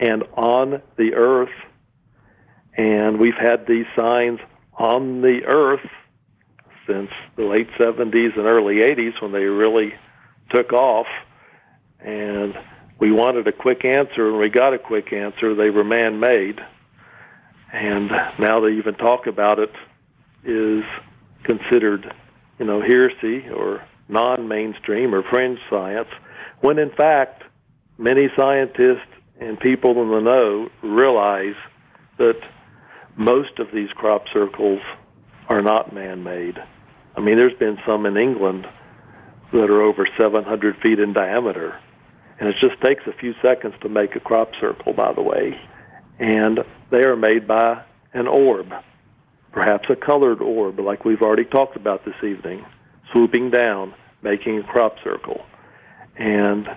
and 0.00 0.24
on 0.34 0.82
the 0.96 1.14
earth, 1.14 1.54
and 2.76 3.18
we've 3.18 3.38
had 3.38 3.66
these 3.66 3.86
signs 3.96 4.40
on 4.76 5.22
the 5.22 5.40
earth 5.46 5.88
since 6.86 7.10
the 7.36 7.44
late 7.44 7.68
70s 7.78 8.36
and 8.36 8.46
early 8.46 8.76
80s 8.76 9.20
when 9.22 9.32
they 9.32 9.44
really 9.44 9.94
took 10.50 10.72
off. 10.72 11.06
And 12.00 12.54
we 12.98 13.10
wanted 13.10 13.48
a 13.48 13.52
quick 13.52 13.84
answer, 13.84 14.28
and 14.28 14.38
we 14.38 14.48
got 14.48 14.74
a 14.74 14.78
quick 14.78 15.12
answer. 15.12 15.54
They 15.54 15.70
were 15.70 15.84
man 15.84 16.20
made. 16.20 16.60
And 17.72 18.10
now 18.38 18.60
they 18.60 18.74
even 18.74 18.94
talk 18.94 19.26
about 19.26 19.58
it 19.58 19.70
is 20.46 20.84
considered, 21.44 22.12
you 22.58 22.64
know, 22.64 22.80
heresy 22.80 23.48
or 23.48 23.82
non-mainstream 24.08 25.14
or 25.14 25.22
fringe 25.28 25.58
science, 25.68 26.08
when 26.60 26.78
in 26.78 26.90
fact 26.90 27.42
many 27.98 28.28
scientists 28.38 29.10
and 29.40 29.58
people 29.60 30.02
in 30.02 30.10
the 30.10 30.20
know 30.20 30.68
realize 30.82 31.56
that 32.18 32.38
most 33.16 33.58
of 33.58 33.66
these 33.74 33.88
crop 33.94 34.24
circles 34.32 34.80
are 35.48 35.62
not 35.62 35.92
man-made. 35.92 36.56
I 37.16 37.20
mean, 37.20 37.36
there's 37.36 37.58
been 37.58 37.78
some 37.88 38.06
in 38.06 38.16
England 38.16 38.66
that 39.52 39.70
are 39.70 39.82
over 39.82 40.06
700 40.18 40.76
feet 40.82 40.98
in 40.98 41.12
diameter, 41.12 41.78
and 42.38 42.48
it 42.48 42.56
just 42.60 42.80
takes 42.82 43.02
a 43.06 43.18
few 43.18 43.32
seconds 43.42 43.74
to 43.82 43.88
make 43.88 44.16
a 44.16 44.20
crop 44.20 44.50
circle, 44.60 44.92
by 44.92 45.12
the 45.12 45.22
way, 45.22 45.58
and 46.18 46.60
they 46.90 47.04
are 47.04 47.16
made 47.16 47.46
by 47.46 47.82
an 48.12 48.26
orb 48.26 48.72
perhaps 49.56 49.88
a 49.88 49.96
colored 49.96 50.42
orb, 50.42 50.78
like 50.78 51.06
we've 51.06 51.22
already 51.22 51.46
talked 51.46 51.76
about 51.76 52.04
this 52.04 52.14
evening, 52.22 52.62
swooping 53.10 53.50
down, 53.50 53.94
making 54.20 54.58
a 54.58 54.62
crop 54.62 54.96
circle. 55.02 55.46
And 56.16 56.68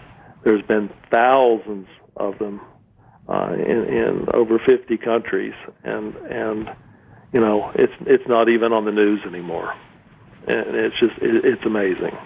there's 0.46 0.62
been 0.62 0.90
thousands 1.12 1.88
of 2.16 2.40
them 2.40 2.62
uh, 3.28 3.54
in, 3.54 3.84
in 3.84 4.26
over 4.34 4.60
50 4.66 4.98
countries, 4.98 5.54
and 5.84 6.16
and 6.16 6.70
you 7.34 7.42
know 7.42 7.70
it's 7.76 7.94
it's 8.08 8.28
not 8.28 8.48
even 8.48 8.72
on 8.72 8.86
the 8.86 8.92
news 8.92 9.20
anymore, 9.28 9.74
and 10.48 10.76
it's 10.76 10.98
just 11.00 11.18
it, 11.22 11.46
it's 11.46 11.66
amazing. 11.66 12.18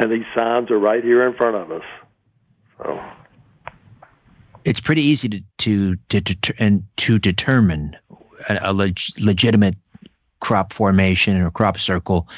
And 0.00 0.10
these 0.10 0.26
signs 0.36 0.70
are 0.72 0.78
right 0.78 1.02
here 1.02 1.26
in 1.26 1.34
front 1.34 1.56
of 1.56 1.70
us. 1.70 1.84
So 2.78 3.00
it's 4.64 4.80
pretty 4.80 5.02
easy 5.02 5.28
to 5.28 5.42
to 5.58 5.96
to, 6.08 6.20
to 6.20 6.54
and 6.58 6.84
to 6.98 7.18
determine 7.18 7.96
a, 8.48 8.58
a 8.62 8.72
leg, 8.72 8.98
legitimate 9.20 9.76
crop 10.40 10.72
formation 10.72 11.40
or 11.40 11.50
crop 11.50 11.78
circle 11.78 12.28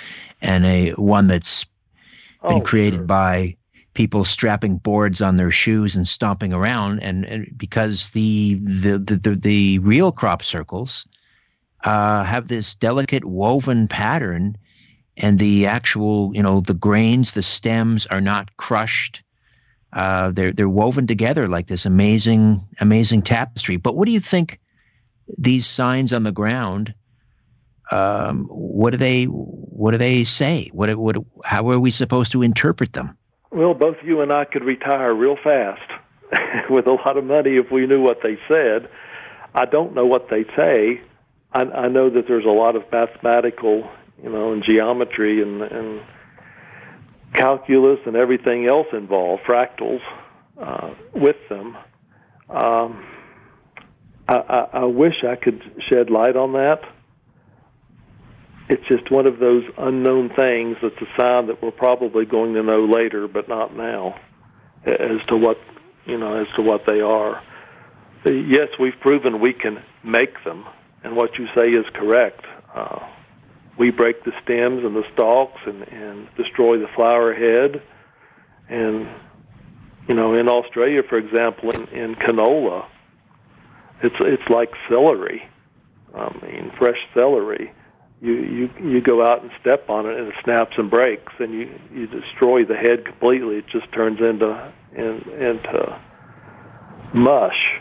and 0.41 0.65
a 0.65 0.93
one 0.93 1.27
that's 1.27 1.65
been 2.43 2.59
oh, 2.59 2.61
created 2.61 2.99
sure. 2.99 3.05
by 3.05 3.57
people 3.95 4.25
strapping 4.25 4.77
boards 4.79 5.21
on 5.21 5.37
their 5.37 5.51
shoes 5.51 5.97
and 5.97 6.07
stomping 6.07 6.53
around, 6.53 7.01
and, 7.01 7.25
and 7.27 7.53
because 7.57 8.11
the 8.11 8.55
the, 8.63 8.99
the 8.99 9.17
the 9.17 9.35
the 9.35 9.79
real 9.81 10.13
crop 10.13 10.43
circles 10.43 11.07
uh, 11.85 12.25
have 12.25 12.49
this 12.49 12.75
delicate 12.75 13.25
woven 13.25 13.89
pattern, 13.89 14.57
and 15.17 15.39
the 15.39 15.67
actual 15.67 16.31
you 16.35 16.43
know 16.43 16.61
the 16.61 16.75
grains, 16.75 17.33
the 17.33 17.43
stems 17.43 18.07
are 18.07 18.21
not 18.21 18.57
crushed. 18.57 19.23
Uh, 19.93 20.31
they're 20.31 20.53
they're 20.53 20.69
woven 20.69 21.07
together 21.07 21.47
like 21.47 21.67
this 21.67 21.85
amazing 21.85 22.67
amazing 22.81 23.23
tapestry. 23.23 23.77
But 23.77 23.97
what 23.97 24.07
do 24.07 24.13
you 24.13 24.21
think? 24.21 24.61
These 25.39 25.66
signs 25.66 26.12
on 26.12 26.23
the 26.23 26.32
ground 26.32 26.94
um, 27.90 28.47
what 28.47 28.90
do 28.90 28.97
they 28.97 29.24
what 29.24 29.93
do 29.93 29.98
they 29.98 30.24
say? 30.24 30.70
What 30.73 30.94
what 30.97 31.16
how 31.44 31.69
are 31.70 31.81
we 31.81 31.90
supposed 31.90 32.32
to 32.32 32.43
interpret 32.43 32.93
them? 32.93 33.16
Well, 33.51 33.74
both 33.74 33.97
you 34.05 34.20
and 34.20 34.32
I 34.32 34.44
could 34.44 34.65
retire 34.65 35.12
real 35.12 35.36
fast 35.43 35.90
with 36.70 36.86
a 36.86 36.93
lot 36.93 37.16
of 37.16 37.24
money 37.24 37.57
if 37.57 37.70
we 37.70 37.86
knew 37.86 38.01
what 38.01 38.19
they 38.23 38.39
said. 38.48 38.89
I 39.55 39.65
don't 39.65 39.94
know 39.94 40.07
what 40.07 40.28
they 40.31 40.44
say. 40.57 41.01
I, 41.52 41.62
I 41.62 41.89
know 41.89 42.11
that 42.11 42.28
there's 42.28 42.44
a 42.44 42.48
lot 42.48 42.77
of 42.77 42.85
mathematical, 42.93 43.90
you 44.23 44.31
know, 44.31 44.52
and 44.52 44.62
geometry 44.62 45.43
and, 45.43 45.62
and 45.62 46.01
calculus 47.35 47.98
and 48.07 48.15
everything 48.15 48.69
else 48.69 48.86
involved, 48.93 49.43
fractals, 49.43 50.01
uh, 50.62 50.94
with 51.12 51.36
them. 51.48 51.77
Um, 52.48 53.05
I, 54.35 54.66
I, 54.73 54.85
wish 54.85 55.24
I 55.28 55.35
could 55.36 55.61
shed 55.90 56.09
light 56.11 56.36
on 56.36 56.52
that 56.52 56.82
it's 58.70 58.86
just 58.86 59.11
one 59.11 59.27
of 59.27 59.40
those 59.40 59.65
unknown 59.78 60.31
things 60.39 60.77
that's 60.81 60.94
a 61.02 61.20
sign 61.20 61.48
that 61.48 61.61
we're 61.61 61.73
probably 61.73 62.24
going 62.24 62.55
to 62.55 62.62
know 62.62 62.85
later, 62.85 63.27
but 63.27 63.48
not 63.48 63.77
now, 63.77 64.15
as 64.86 65.19
to 65.28 65.36
what 65.36 65.57
you 66.07 66.16
know 66.16 66.40
as 66.40 66.47
to 66.55 66.62
what 66.62 66.82
they 66.86 67.01
are. 67.01 67.43
Yes, 68.24 68.69
we've 68.78 68.98
proven 69.01 69.40
we 69.40 69.52
can 69.52 69.82
make 70.05 70.44
them, 70.44 70.65
and 71.02 71.16
what 71.16 71.31
you 71.36 71.48
say 71.59 71.66
is 71.70 71.85
correct. 71.94 72.44
Uh, 72.73 73.01
we 73.77 73.90
break 73.90 74.23
the 74.23 74.32
stems 74.44 74.85
and 74.85 74.94
the 74.94 75.05
stalks 75.15 75.61
and, 75.66 75.82
and 75.82 76.28
destroy 76.36 76.78
the 76.78 76.86
flower 76.94 77.35
head, 77.35 77.82
and 78.69 79.09
you 80.07 80.15
know 80.15 80.35
in 80.35 80.48
Australia, 80.48 81.02
for 81.09 81.19
example, 81.19 81.70
in, 81.73 81.89
in 81.89 82.15
canola, 82.15 82.86
it's 84.03 84.17
it's 84.21 84.49
like 84.49 84.71
celery. 84.89 85.43
I 86.15 86.33
mean, 86.43 86.73
fresh 86.79 86.99
celery. 87.15 87.73
You 88.21 88.33
you 88.35 88.71
you 88.83 89.01
go 89.01 89.25
out 89.25 89.43
and 89.43 89.51
step 89.61 89.89
on 89.89 90.07
it 90.07 90.19
and 90.19 90.29
it 90.29 90.35
snaps 90.45 90.75
and 90.77 90.91
breaks 90.91 91.33
and 91.39 91.53
you 91.53 91.71
you 91.93 92.07
destroy 92.07 92.65
the 92.65 92.77
head 92.77 93.05
completely. 93.05 93.57
It 93.57 93.67
just 93.69 93.93
turns 93.93 94.21
into 94.21 94.73
in, 94.95 95.23
into 95.33 96.01
mush. 97.15 97.81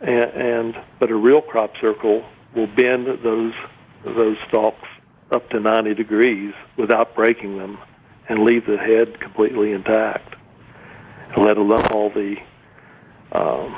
And, 0.00 0.24
and 0.24 0.74
but 1.00 1.10
a 1.10 1.16
real 1.16 1.40
crop 1.40 1.72
circle 1.80 2.24
will 2.54 2.66
bend 2.66 3.06
those 3.22 3.54
those 4.04 4.36
stalks 4.48 4.86
up 5.32 5.48
to 5.50 5.58
90 5.58 5.94
degrees 5.94 6.54
without 6.76 7.14
breaking 7.14 7.58
them 7.58 7.78
and 8.28 8.44
leave 8.44 8.66
the 8.66 8.76
head 8.76 9.20
completely 9.20 9.72
intact. 9.72 10.34
Let 11.36 11.56
alone 11.56 11.84
all 11.92 12.10
the 12.10 12.36
um, 13.32 13.76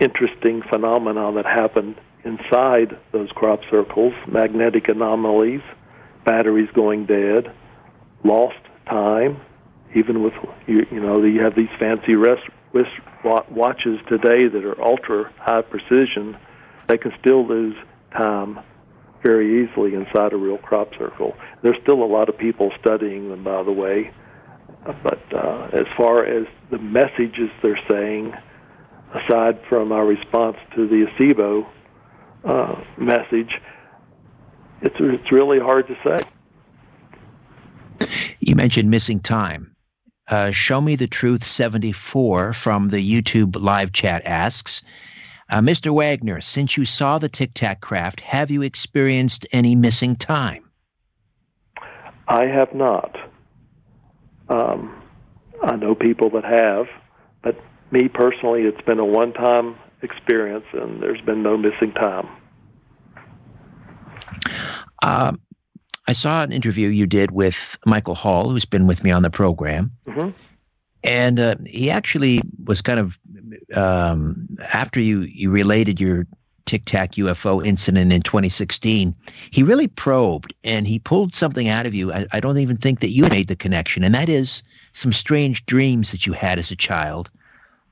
interesting 0.00 0.62
phenomena 0.70 1.32
that 1.32 1.46
happen 1.46 1.96
inside 2.24 2.98
those 3.12 3.30
crop 3.32 3.60
circles, 3.70 4.12
magnetic 4.26 4.88
anomalies, 4.88 5.62
batteries 6.24 6.68
going 6.74 7.06
dead, 7.06 7.52
lost 8.24 8.58
time, 8.88 9.40
even 9.94 10.22
with 10.22 10.34
you, 10.66 10.86
you 10.90 11.00
know 11.00 11.22
you 11.24 11.42
have 11.42 11.54
these 11.54 11.68
fancy 11.78 12.14
wrist, 12.14 12.42
wrist 12.72 12.90
watches 13.24 13.98
today 14.08 14.48
that 14.48 14.64
are 14.64 14.80
ultra 14.82 15.32
high 15.38 15.62
precision, 15.62 16.36
they 16.86 16.98
can 16.98 17.12
still 17.20 17.46
lose 17.46 17.76
time 18.12 18.58
very 19.22 19.64
easily 19.64 19.94
inside 19.94 20.32
a 20.32 20.36
real 20.36 20.58
crop 20.58 20.90
circle. 20.98 21.34
There's 21.62 21.76
still 21.82 22.02
a 22.02 22.06
lot 22.06 22.28
of 22.28 22.38
people 22.38 22.70
studying 22.80 23.28
them, 23.28 23.44
by 23.44 23.62
the 23.62 23.72
way. 23.72 24.12
But 24.84 25.22
uh, 25.34 25.68
as 25.72 25.86
far 25.96 26.24
as 26.24 26.46
the 26.70 26.78
messages 26.78 27.50
they're 27.62 27.78
saying, 27.88 28.32
aside 29.14 29.60
from 29.68 29.92
our 29.92 30.06
response 30.06 30.56
to 30.74 30.86
the 30.86 31.06
Arecibo 31.06 31.66
uh, 32.44 32.82
message, 32.98 33.50
it's 34.82 34.96
it's 34.98 35.32
really 35.32 35.58
hard 35.58 35.86
to 35.88 35.96
say. 36.04 36.18
You 38.40 38.56
mentioned 38.56 38.90
missing 38.90 39.20
time. 39.20 39.76
Uh, 40.30 40.50
Show 40.52 40.80
Me 40.80 40.96
the 40.96 41.08
Truth 41.08 41.44
74 41.44 42.52
from 42.52 42.88
the 42.88 42.98
YouTube 42.98 43.60
live 43.60 43.92
chat 43.92 44.22
asks, 44.24 44.82
uh, 45.50 45.60
Mr. 45.60 45.92
Wagner, 45.92 46.40
since 46.40 46.76
you 46.76 46.84
saw 46.84 47.18
the 47.18 47.28
Tic 47.28 47.52
Tac 47.52 47.80
craft, 47.80 48.20
have 48.20 48.50
you 48.50 48.62
experienced 48.62 49.46
any 49.52 49.74
missing 49.74 50.14
time? 50.14 50.70
I 52.28 52.46
have 52.46 52.72
not. 52.72 53.18
Um, 54.48 55.02
I 55.62 55.74
know 55.74 55.96
people 55.96 56.30
that 56.30 56.44
have, 56.44 56.86
but 57.42 57.60
me 57.92 58.08
personally, 58.08 58.62
it's 58.62 58.80
been 58.82 58.98
a 58.98 59.04
one 59.04 59.32
time 59.32 59.76
experience, 60.02 60.64
and 60.72 61.02
there's 61.02 61.20
been 61.20 61.42
no 61.42 61.56
missing 61.56 61.92
time. 61.92 62.28
Uh, 65.02 65.32
I 66.06 66.12
saw 66.12 66.42
an 66.42 66.52
interview 66.52 66.88
you 66.88 67.06
did 67.06 67.30
with 67.30 67.78
Michael 67.86 68.14
Hall, 68.14 68.50
who's 68.50 68.64
been 68.64 68.86
with 68.86 69.04
me 69.04 69.10
on 69.10 69.22
the 69.22 69.30
program. 69.30 69.92
Mm-hmm. 70.06 70.30
And 71.02 71.40
uh, 71.40 71.54
he 71.66 71.90
actually 71.90 72.42
was 72.64 72.82
kind 72.82 73.00
of, 73.00 73.18
um, 73.74 74.48
after 74.74 75.00
you, 75.00 75.22
you 75.22 75.50
related 75.50 75.98
your 75.98 76.26
Tic 76.66 76.84
Tac 76.84 77.12
UFO 77.12 77.64
incident 77.64 78.12
in 78.12 78.20
2016, 78.22 79.14
he 79.50 79.62
really 79.62 79.88
probed 79.88 80.52
and 80.62 80.86
he 80.86 80.98
pulled 80.98 81.32
something 81.32 81.68
out 81.68 81.86
of 81.86 81.94
you. 81.94 82.12
I, 82.12 82.26
I 82.32 82.40
don't 82.40 82.58
even 82.58 82.76
think 82.76 83.00
that 83.00 83.10
you 83.10 83.26
made 83.28 83.48
the 83.48 83.56
connection, 83.56 84.04
and 84.04 84.14
that 84.14 84.28
is 84.28 84.62
some 84.92 85.12
strange 85.12 85.64
dreams 85.66 86.12
that 86.12 86.26
you 86.26 86.32
had 86.32 86.58
as 86.58 86.70
a 86.70 86.76
child 86.76 87.30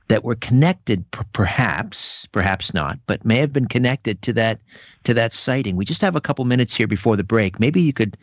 that 0.09 0.23
were 0.23 0.35
connected, 0.35 1.09
p- 1.11 1.21
perhaps, 1.33 2.25
perhaps 2.27 2.73
not, 2.73 2.99
but 3.05 3.23
may 3.23 3.37
have 3.37 3.53
been 3.53 3.67
connected 3.67 4.21
to 4.23 4.33
that 4.33 4.59
to 5.05 5.13
that 5.13 5.31
sighting. 5.31 5.75
We 5.75 5.85
just 5.85 6.01
have 6.01 6.15
a 6.15 6.21
couple 6.21 6.43
minutes 6.45 6.75
here 6.75 6.87
before 6.87 7.15
the 7.15 7.23
break. 7.23 7.59
Maybe 7.59 7.81
you 7.81 7.93
could. 7.93 8.17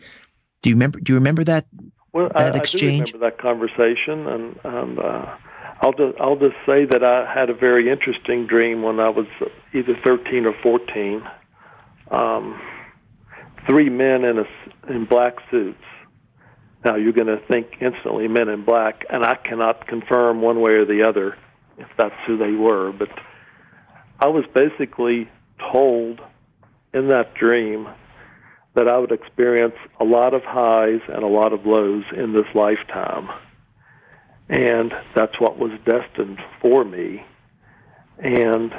Do 0.62 0.68
you 0.70 0.76
remember? 0.76 1.00
Do 1.00 1.12
you 1.12 1.16
remember 1.16 1.44
that? 1.44 1.66
Well, 2.12 2.28
that 2.34 2.54
I, 2.54 2.58
exchange? 2.58 3.02
I 3.02 3.04
do 3.12 3.18
remember 3.18 3.30
that 3.30 3.38
conversation, 3.38 4.26
and 4.26 4.60
and 4.64 4.98
uh, 4.98 5.36
I'll 5.80 5.92
just 5.92 6.20
I'll 6.20 6.36
just 6.36 6.56
say 6.66 6.84
that 6.86 7.02
I 7.02 7.32
had 7.32 7.50
a 7.50 7.54
very 7.54 7.88
interesting 7.88 8.46
dream 8.46 8.82
when 8.82 9.00
I 9.00 9.08
was 9.08 9.26
either 9.72 9.96
thirteen 10.04 10.46
or 10.46 10.54
fourteen. 10.62 11.22
Um, 12.10 12.60
three 13.68 13.88
men 13.88 14.24
in 14.24 14.38
a 14.38 14.92
in 14.92 15.06
black 15.06 15.36
suits. 15.50 15.78
Now 16.84 16.96
you're 16.96 17.12
going 17.12 17.26
to 17.26 17.40
think 17.50 17.78
instantly 17.80 18.28
men 18.28 18.48
in 18.48 18.64
black, 18.64 19.04
and 19.08 19.24
I 19.24 19.36
cannot 19.36 19.86
confirm 19.86 20.40
one 20.40 20.60
way 20.60 20.72
or 20.72 20.84
the 20.84 21.04
other 21.08 21.36
if 21.78 21.88
that's 21.98 22.14
who 22.26 22.36
they 22.36 22.52
were. 22.52 22.92
But 22.92 23.08
I 24.20 24.28
was 24.28 24.44
basically 24.54 25.28
told 25.72 26.20
in 26.92 27.08
that 27.08 27.34
dream 27.34 27.88
that 28.74 28.88
I 28.88 28.98
would 28.98 29.12
experience 29.12 29.74
a 30.00 30.04
lot 30.04 30.34
of 30.34 30.42
highs 30.44 31.00
and 31.08 31.22
a 31.22 31.28
lot 31.28 31.52
of 31.52 31.66
lows 31.66 32.04
in 32.16 32.32
this 32.32 32.46
lifetime. 32.54 33.28
And 34.48 34.92
that's 35.14 35.40
what 35.40 35.58
was 35.58 35.72
destined 35.84 36.38
for 36.60 36.84
me. 36.84 37.24
And 38.18 38.72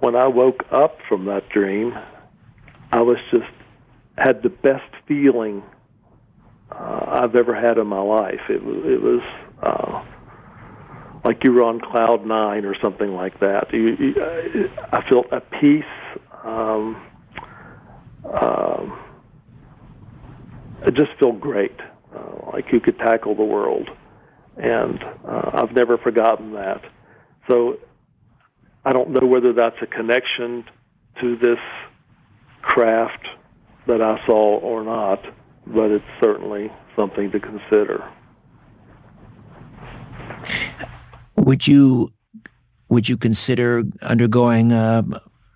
when 0.00 0.14
I 0.14 0.26
woke 0.26 0.64
up 0.70 0.98
from 1.08 1.24
that 1.26 1.48
dream, 1.48 1.94
I 2.92 3.02
was 3.02 3.18
just 3.30 3.50
had 4.18 4.42
the 4.42 4.48
best 4.48 4.90
feeling 5.06 5.62
uh, 6.70 7.20
I've 7.22 7.36
ever 7.36 7.54
had 7.54 7.78
in 7.78 7.86
my 7.86 8.00
life. 8.00 8.40
It 8.48 8.62
was 8.62 8.76
it 8.84 9.02
was 9.02 9.22
uh, 9.62 10.04
like 11.26 11.42
you 11.42 11.52
were 11.52 11.64
on 11.64 11.80
cloud 11.80 12.24
nine 12.24 12.64
or 12.64 12.76
something 12.80 13.12
like 13.12 13.40
that. 13.40 13.72
You, 13.72 13.96
you, 13.98 14.70
I 14.92 15.02
felt 15.08 15.32
at 15.32 15.50
peace. 15.60 15.84
Um, 16.44 17.02
um, 18.40 18.98
I 20.84 20.90
just 20.90 21.10
feel 21.18 21.32
great, 21.32 21.74
uh, 22.14 22.52
like 22.52 22.66
you 22.72 22.78
could 22.78 22.96
tackle 22.98 23.34
the 23.34 23.44
world, 23.44 23.90
and 24.56 25.02
uh, 25.26 25.50
I've 25.54 25.72
never 25.72 25.98
forgotten 25.98 26.52
that. 26.52 26.82
So 27.50 27.78
I 28.84 28.92
don't 28.92 29.10
know 29.10 29.26
whether 29.26 29.52
that's 29.52 29.76
a 29.82 29.86
connection 29.86 30.64
to 31.20 31.36
this 31.38 31.58
craft 32.62 33.26
that 33.88 34.00
I 34.00 34.24
saw 34.26 34.58
or 34.60 34.84
not, 34.84 35.24
but 35.66 35.90
it's 35.90 36.04
certainly 36.22 36.70
something 36.94 37.32
to 37.32 37.40
consider. 37.40 38.08
Would 41.46 41.64
you 41.64 42.12
would 42.88 43.08
you 43.08 43.16
consider 43.16 43.84
undergoing 44.02 44.72
a 44.72 45.04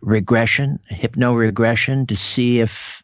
regression, 0.01 0.79
hypno 0.89 1.35
regression, 1.35 2.07
to 2.07 2.17
see 2.17 2.61
if 2.61 3.03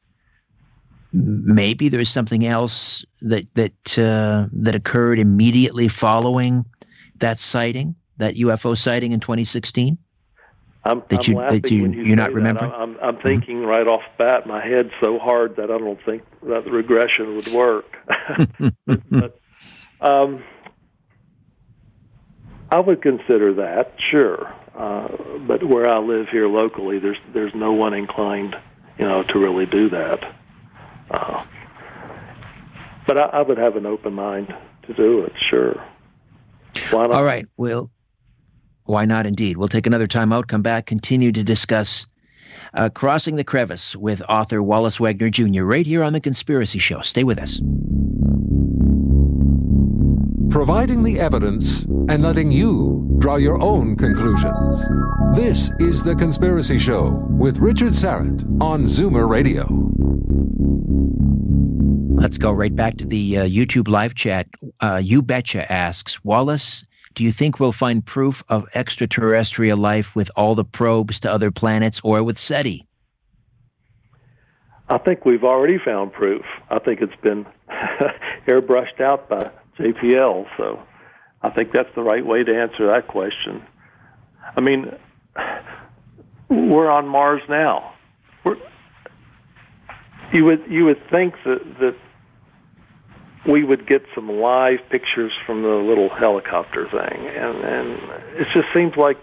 maybe 1.12 1.88
there's 1.88 2.08
something 2.08 2.46
else 2.46 3.04
that 3.22 3.52
that 3.54 3.98
uh, 3.98 4.46
that 4.52 4.76
occurred 4.76 5.18
immediately 5.18 5.88
following 5.88 6.64
that 7.16 7.40
sighting, 7.40 7.96
that 8.18 8.36
UFO 8.36 8.78
sighting 8.78 9.10
in 9.10 9.18
2016. 9.18 9.98
I'm, 10.84 11.02
that 11.08 11.28
I'm 11.28 11.34
you 11.34 11.40
that 11.40 11.70
you, 11.72 11.86
you 11.88 12.04
you're 12.04 12.16
not 12.16 12.28
that. 12.28 12.34
remembering. 12.36 12.70
I'm, 12.70 12.96
I'm 13.02 13.16
thinking 13.16 13.64
right 13.64 13.88
off 13.88 14.02
bat, 14.16 14.46
my 14.46 14.64
head's 14.64 14.92
so 15.02 15.18
hard 15.18 15.56
that 15.56 15.72
I 15.72 15.78
don't 15.78 15.98
think 16.04 16.22
that 16.44 16.62
the 16.64 16.70
regression 16.70 17.34
would 17.34 17.48
work. 17.48 17.96
but, 19.10 19.40
um, 20.00 20.44
I 22.70 22.80
would 22.80 23.02
consider 23.02 23.54
that 23.54 23.94
sure, 24.10 24.52
uh, 24.76 25.08
but 25.46 25.62
where 25.62 25.88
I 25.88 25.98
live 25.98 26.28
here 26.28 26.48
locally, 26.48 26.98
there's 26.98 27.18
there's 27.32 27.54
no 27.54 27.72
one 27.72 27.94
inclined, 27.94 28.56
you 28.98 29.06
know, 29.06 29.22
to 29.22 29.38
really 29.38 29.66
do 29.66 29.88
that. 29.90 30.34
Uh, 31.10 31.44
but 33.06 33.18
I, 33.18 33.38
I 33.38 33.42
would 33.42 33.58
have 33.58 33.76
an 33.76 33.86
open 33.86 34.14
mind 34.14 34.52
to 34.86 34.94
do 34.94 35.20
it. 35.20 35.32
Sure. 35.48 35.74
Why 36.90 37.02
not? 37.02 37.12
All 37.12 37.24
right. 37.24 37.46
Well, 37.56 37.90
why 38.84 39.04
not 39.04 39.26
indeed? 39.26 39.56
We'll 39.56 39.68
take 39.68 39.86
another 39.86 40.06
time 40.06 40.32
out, 40.32 40.48
come 40.48 40.62
back, 40.62 40.86
continue 40.86 41.32
to 41.32 41.42
discuss 41.42 42.06
uh, 42.74 42.88
Crossing 42.88 43.36
the 43.36 43.44
Crevice 43.44 43.96
with 43.96 44.22
author 44.28 44.62
Wallace 44.62 44.98
Wagner 44.98 45.30
Jr. 45.30 45.64
right 45.64 45.86
here 45.86 46.02
on 46.02 46.12
The 46.12 46.20
Conspiracy 46.20 46.78
Show. 46.78 47.00
Stay 47.00 47.24
with 47.24 47.38
us. 47.38 47.60
Providing 50.50 51.02
the 51.02 51.18
evidence 51.18 51.84
and 51.84 52.22
letting 52.22 52.50
you 52.50 53.14
draw 53.18 53.36
your 53.36 53.60
own 53.60 53.96
conclusions. 53.96 54.80
This 55.34 55.70
is 55.80 56.02
The 56.02 56.14
Conspiracy 56.14 56.78
Show 56.78 57.26
with 57.30 57.58
Richard 57.58 57.92
Syrett 57.92 58.42
on 58.60 58.84
Zoomer 58.84 59.28
Radio. 59.28 59.66
Let's 62.20 62.38
go 62.38 62.52
right 62.52 62.74
back 62.74 62.96
to 62.98 63.06
the 63.06 63.38
uh, 63.38 63.44
YouTube 63.44 63.88
live 63.88 64.14
chat. 64.14 64.46
Uh, 64.80 65.00
you 65.02 65.20
Betcha 65.20 65.70
asks 65.70 66.24
Wallace, 66.24 66.84
do 67.14 67.24
you 67.24 67.32
think 67.32 67.58
we'll 67.58 67.72
find 67.72 68.04
proof 68.04 68.42
of 68.48 68.66
extraterrestrial 68.74 69.78
life 69.78 70.14
with 70.14 70.30
all 70.36 70.54
the 70.54 70.64
probes 70.64 71.20
to 71.20 71.30
other 71.30 71.50
planets 71.50 72.00
or 72.04 72.22
with 72.22 72.38
SETI? 72.38 72.86
I 74.88 74.98
think 74.98 75.24
we've 75.24 75.44
already 75.44 75.78
found 75.78 76.12
proof. 76.12 76.44
I 76.70 76.78
think 76.78 77.00
it's 77.00 77.20
been 77.20 77.44
airbrushed 78.46 79.00
out 79.00 79.28
by 79.28 79.50
JPL, 79.78 80.46
so 80.56 80.82
I 81.42 81.50
think 81.50 81.72
that's 81.72 81.94
the 81.94 82.02
right 82.02 82.24
way 82.24 82.42
to 82.44 82.52
answer 82.54 82.86
that 82.88 83.08
question. 83.08 83.62
I 84.56 84.60
mean, 84.60 84.86
we're 86.48 86.90
on 86.90 87.08
Mars 87.08 87.42
now. 87.48 87.94
We're, 88.44 88.56
you 90.32 90.44
would 90.44 90.64
you 90.68 90.84
would 90.86 91.02
think 91.10 91.34
that 91.44 91.60
that 91.80 91.96
we 93.46 93.64
would 93.64 93.86
get 93.86 94.02
some 94.14 94.28
live 94.28 94.80
pictures 94.90 95.32
from 95.46 95.62
the 95.62 95.68
little 95.68 96.08
helicopter 96.08 96.86
thing, 96.90 97.26
and 97.26 97.64
and 97.64 98.40
it 98.40 98.46
just 98.54 98.66
seems 98.74 98.94
like 98.96 99.22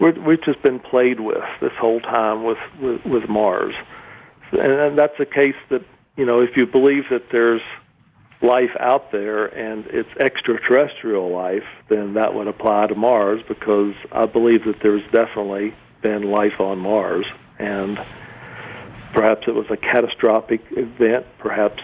we're, 0.00 0.12
we've 0.20 0.42
just 0.42 0.62
been 0.62 0.80
played 0.80 1.20
with 1.20 1.44
this 1.60 1.72
whole 1.80 2.00
time 2.00 2.44
with 2.44 2.58
with, 2.80 3.00
with 3.04 3.28
Mars, 3.28 3.74
and, 4.52 4.72
and 4.72 4.98
that's 4.98 5.18
a 5.20 5.26
case 5.26 5.56
that 5.70 5.82
you 6.16 6.26
know 6.26 6.40
if 6.40 6.56
you 6.56 6.66
believe 6.66 7.04
that 7.10 7.24
there's 7.30 7.62
life 8.44 8.70
out 8.78 9.10
there 9.10 9.46
and 9.46 9.86
it's 9.86 10.08
extraterrestrial 10.20 11.32
life, 11.32 11.64
then 11.88 12.14
that 12.14 12.34
would 12.34 12.46
apply 12.46 12.86
to 12.86 12.94
Mars 12.94 13.40
because 13.48 13.94
I 14.12 14.26
believe 14.26 14.64
that 14.66 14.76
there's 14.82 15.02
definitely 15.12 15.74
been 16.02 16.30
life 16.30 16.60
on 16.60 16.78
Mars 16.78 17.24
and 17.58 17.96
perhaps 19.14 19.42
it 19.46 19.54
was 19.54 19.66
a 19.70 19.76
catastrophic 19.76 20.60
event, 20.72 21.26
perhaps 21.38 21.80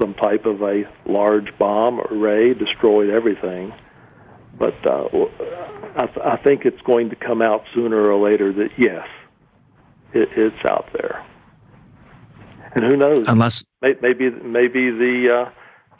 some 0.00 0.14
type 0.14 0.46
of 0.46 0.62
a 0.62 0.84
large 1.06 1.56
bomb 1.58 2.00
or 2.00 2.08
ray 2.10 2.54
destroyed 2.54 3.10
everything. 3.10 3.72
But 4.58 4.74
uh, 4.86 5.08
I, 5.96 6.06
th- 6.06 6.24
I 6.24 6.36
think 6.42 6.64
it's 6.64 6.80
going 6.82 7.10
to 7.10 7.16
come 7.16 7.42
out 7.42 7.64
sooner 7.74 8.10
or 8.10 8.18
later 8.18 8.52
that 8.54 8.70
yes, 8.78 9.06
it, 10.14 10.28
it's 10.36 10.70
out 10.70 10.88
there. 10.94 11.24
And 12.74 12.84
who 12.84 12.96
knows? 12.96 13.28
Unless 13.28 13.64
maybe 13.82 14.30
maybe 14.30 14.90
the 14.90 15.46
uh, 15.46 15.50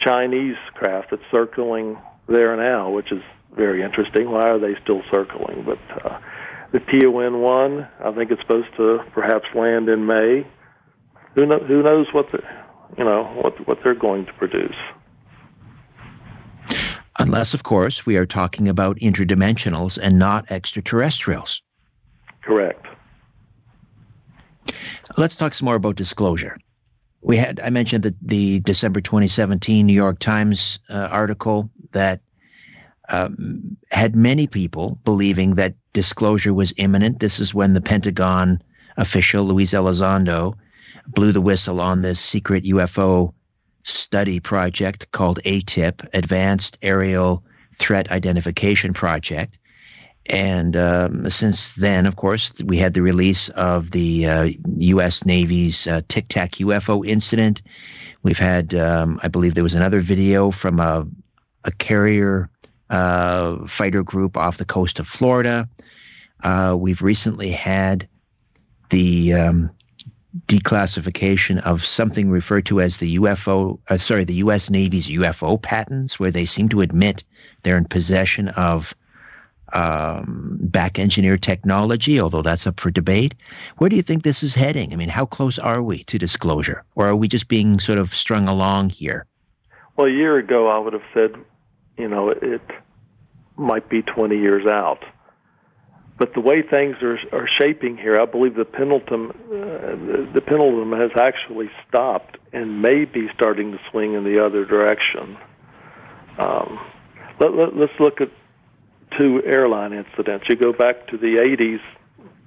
Chinese 0.01 0.57
craft 0.75 1.09
that's 1.11 1.23
circling 1.31 1.99
there 2.29 2.57
now, 2.57 2.91
which 2.91 3.13
is 3.13 3.23
very 3.57 3.83
interesting. 3.83 4.31
Why 4.31 4.49
are 4.49 4.59
they 4.59 4.75
still 4.83 5.03
circling? 5.13 5.65
But 5.65 5.79
uh, 6.05 6.19
the 6.73 6.81
Tianwen 6.81 7.41
one, 7.41 7.89
I 8.05 8.13
think 8.13 8.31
it's 8.31 8.41
supposed 8.43 8.69
to 8.77 8.99
perhaps 9.13 9.47
land 9.55 9.89
in 9.89 10.07
May. 10.07 10.47
Who 11.35 11.47
know, 11.47 11.59
who 11.59 11.83
knows 11.83 12.07
what 12.13 12.27
the 12.33 12.43
you 12.97 13.05
know 13.05 13.25
what 13.43 13.67
what 13.67 13.79
they're 13.85 13.95
going 13.95 14.27
to 14.27 14.33
produce. 14.35 14.77
Unless, 17.19 17.55
of 17.55 17.63
course, 17.63 18.05
we 18.05 18.17
are 18.17 18.27
talking 18.27 18.69
about 18.69 18.99
interdimensionals 18.99 19.99
and 19.99 20.19
not 20.19 20.51
extraterrestrials. 20.51 21.63
Correct. 22.43 22.87
Let's 25.17 25.35
talk 25.35 25.55
some 25.55 25.65
more 25.65 25.77
about 25.77 25.97
disclosure. 25.97 26.59
We 27.27 27.37
had 27.37 27.61
I 27.65 27.71
mentioned 27.71 28.05
the 28.05 28.15
the 28.23 28.61
December 28.61 29.01
2017 29.01 29.85
New 29.85 29.93
York 29.93 30.21
Times 30.21 30.79
uh, 30.89 31.09
article 31.11 31.69
that 31.91 32.21
um, 33.09 33.77
had 33.91 34.15
many 34.15 34.47
people 34.47 35.01
believing 35.05 35.57
that 35.57 35.75
disclosure 35.93 36.55
was 36.55 36.73
imminent. 36.77 37.19
This 37.19 37.41
is 37.41 37.53
when 37.53 37.73
the 37.73 37.81
Pentagon 37.81 38.63
official 38.97 39.45
Luis 39.45 39.75
Elizondo 39.75 40.55
blew 41.09 41.33
the 41.33 41.41
whistle 41.41 41.81
on 41.81 42.03
this 42.03 42.21
secret 42.21 42.63
UFO 42.63 43.33
study 43.83 44.39
project 44.39 45.11
called 45.11 45.41
ATIP, 45.45 46.07
Advanced 46.15 46.79
Aerial 46.81 47.43
Threat 47.77 48.09
Identification 48.13 48.95
Project. 48.95 49.59
And 50.31 50.77
um, 50.77 51.29
since 51.31 51.75
then, 51.75 52.07
of 52.07 52.17
course, 52.17 52.63
we 52.65 52.77
had 52.77 52.95
the 52.95 53.03
release 53.03 53.49
of 53.51 53.93
the 53.93 54.27
uh, 54.27 54.49
U.S. 54.79 55.25
Navy's 55.25 55.87
uh, 55.87 56.01
Tic 56.09 56.29
Tac 56.29 56.53
UFO 56.53 57.07
incident. 57.07 57.63
We've 58.23 58.39
had, 58.39 58.75
um, 58.75 59.21
I 59.23 59.29
believe, 59.29 59.55
there 59.55 59.63
was 59.63 59.75
another 59.75 60.01
video 60.01 60.51
from 60.51 60.81
a, 60.81 61.07
a 61.65 61.71
carrier 61.73 62.51
uh, 62.91 63.67
fighter 63.67 64.03
group 64.03 64.37
off 64.37 64.59
the 64.59 64.65
coast 64.65 64.99
of 64.99 65.07
Florida. 65.07 65.69
Uh, 66.43 66.77
we've 66.79 67.03
recently 67.03 67.51
had 67.51 68.09
the 68.91 69.33
um, 69.33 69.71
declassification 70.47 71.61
of 71.63 71.85
something 71.85 72.31
referred 72.31 72.67
to 72.67 72.81
as 72.81 72.99
the 72.99 73.17
UFO, 73.17 73.79
uh, 73.89 73.97
sorry, 73.97 74.25
the 74.25 74.35
U.S. 74.35 74.71
Navy's 74.71 75.09
UFO 75.09 75.61
patents, 75.61 76.21
where 76.21 76.31
they 76.31 76.45
seem 76.45 76.69
to 76.71 76.81
admit 76.81 77.25
they're 77.63 77.79
in 77.79 77.85
possession 77.87 78.49
of 78.51 78.95
um, 79.73 80.59
back 80.61 80.99
engineer 80.99 81.37
technology, 81.37 82.21
although 82.21 82.43
that's 82.43 82.67
up 82.67 82.79
for 82.81 82.91
debate. 82.91 83.35
Where 83.79 83.91
do 83.91 83.97
you 83.97 84.03
think 84.03 84.23
this 84.23 84.43
is 84.43 84.55
heading? 84.55 84.93
I 84.93 84.97
mean, 84.97 85.09
how 85.09 85.27
close 85.27 85.59
are 85.59 85.83
we 85.83 86.05
to 86.05 86.19
disclosure, 86.19 86.85
or 86.95 87.07
are 87.09 87.17
we 87.17 87.29
just 87.29 87.49
being 87.49 87.79
sort 87.79 87.99
of 87.99 88.15
strung 88.15 88.49
along 88.49 88.91
here? 88.91 89.27
Well, 89.97 90.07
a 90.07 90.11
year 90.11 90.37
ago, 90.37 90.69
I 90.69 90.79
would 90.79 90.93
have 90.93 91.03
said, 91.15 91.35
you 91.97 92.09
know, 92.09 92.31
it 92.31 92.63
might 93.57 93.89
be 93.89 94.03
20 94.03 94.37
years 94.37 94.67
out. 94.67 95.05
But 96.19 96.33
the 96.33 96.41
way 96.41 96.63
things 96.63 96.97
are 97.03 97.19
are 97.33 97.47
shaping 97.61 97.99
here, 97.99 98.19
I 98.19 98.25
believe 98.25 98.55
the 98.55 98.65
pendulum 98.65 99.31
uh, 99.31 100.33
the 100.33 100.41
pendulum 100.41 100.93
has 100.93 101.11
actually 101.15 101.71
stopped 101.87 102.39
and 102.55 102.81
may 102.81 103.05
be 103.05 103.29
starting 103.35 103.73
to 103.73 103.79
swing 103.91 104.15
in 104.15 104.25
the 104.25 104.43
other 104.43 104.65
direction. 104.65 105.37
Um, 106.39 106.81
let, 107.39 107.55
let, 107.55 107.77
let's 107.77 107.93
look 108.01 108.23
at 108.23 108.31
two 109.19 109.43
airline 109.45 109.93
incidents. 109.93 110.47
You 110.49 110.57
go 110.57 110.73
back 110.73 111.07
to 111.09 111.17
the 111.17 111.39
80s 111.59 111.81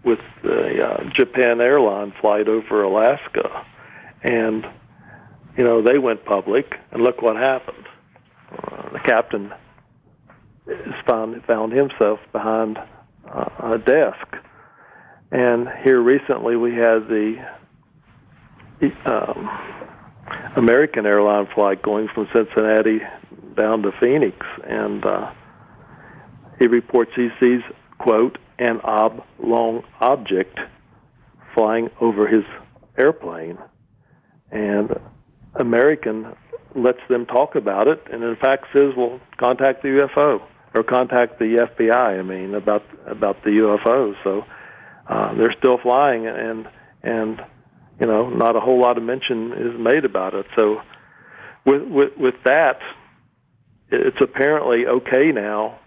with 0.03 0.19
the 0.43 0.85
uh, 0.85 1.03
Japan 1.17 1.61
airline 1.61 2.13
flight 2.21 2.47
over 2.47 2.83
Alaska, 2.83 3.65
and 4.23 4.65
you 5.57 5.63
know 5.63 5.81
they 5.81 5.97
went 5.97 6.25
public, 6.25 6.73
and 6.91 7.03
look 7.03 7.21
what 7.21 7.35
happened. 7.35 7.85
Uh, 8.51 8.93
the 8.93 8.99
captain 8.99 9.51
is 10.67 10.93
found 11.07 11.43
found 11.45 11.73
himself 11.73 12.19
behind 12.31 12.77
uh, 12.77 13.73
a 13.73 13.77
desk, 13.77 14.37
and 15.31 15.67
here 15.83 16.01
recently 16.01 16.55
we 16.55 16.73
had 16.75 17.07
the 17.09 17.35
um, 19.05 19.49
American 20.55 21.05
airline 21.05 21.47
flight 21.53 21.81
going 21.81 22.07
from 22.13 22.27
Cincinnati 22.33 22.99
down 23.55 23.81
to 23.81 23.91
Phoenix, 23.99 24.37
and 24.63 25.05
uh, 25.05 25.33
he 26.59 26.67
reports 26.67 27.11
he 27.15 27.29
sees, 27.39 27.61
quote, 27.97 28.37
an 28.59 28.81
oblong 28.83 29.83
object 30.01 30.59
flying 31.55 31.89
over 32.01 32.27
his 32.27 32.43
airplane. 32.97 33.57
And 34.51 34.99
American 35.55 36.35
lets 36.75 36.99
them 37.09 37.25
talk 37.25 37.55
about 37.55 37.87
it, 37.87 38.01
and 38.11 38.23
in 38.23 38.35
fact 38.35 38.65
says, 38.73 38.93
"Well, 38.95 39.19
contact 39.37 39.81
the 39.81 39.89
UFO 39.89 40.41
or 40.75 40.83
contact 40.83 41.39
the 41.39 41.67
FBI." 41.77 42.19
I 42.19 42.21
mean, 42.21 42.53
about 42.53 42.83
about 43.07 43.43
the 43.43 43.51
UFO. 43.51 44.13
So 44.23 44.43
uh, 45.07 45.33
they're 45.35 45.55
still 45.57 45.77
flying, 45.81 46.27
and 46.27 46.67
and 47.03 47.41
you 47.99 48.07
know, 48.07 48.29
not 48.29 48.55
a 48.55 48.59
whole 48.59 48.79
lot 48.79 48.97
of 48.97 49.03
mention 49.03 49.53
is 49.53 49.79
made 49.79 50.05
about 50.05 50.33
it. 50.33 50.45
So, 50.57 50.81
with 51.65 51.83
with, 51.83 52.17
with 52.17 52.35
that, 52.45 52.79
it's 53.91 54.17
apparently 54.21 54.85
okay 54.85 55.31
now 55.31 55.79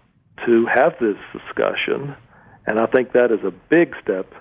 to 0.45 0.65
have 0.73 0.93
this 0.99 1.17
discussion, 1.31 2.15
and 2.67 2.79
I 2.79 2.85
think 2.87 3.13
that 3.13 3.31
is 3.31 3.43
a 3.45 3.51
big 3.69 3.93
step 4.01 4.31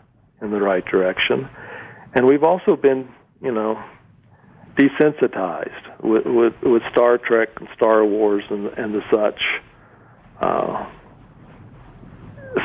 in 0.40 0.50
the 0.50 0.60
right 0.60 0.84
direction. 0.84 1.48
And 2.14 2.26
we've 2.26 2.42
also 2.42 2.76
been, 2.76 3.08
you 3.40 3.52
know, 3.52 3.82
desensitized 4.76 6.02
with 6.02 6.24
with, 6.26 6.54
with 6.62 6.82
Star 6.92 7.18
Trek 7.18 7.50
and 7.56 7.68
Star 7.76 8.04
Wars 8.04 8.44
and 8.50 8.66
and 8.66 8.94
the 8.94 9.02
such. 9.10 9.40
Uh, 10.40 10.90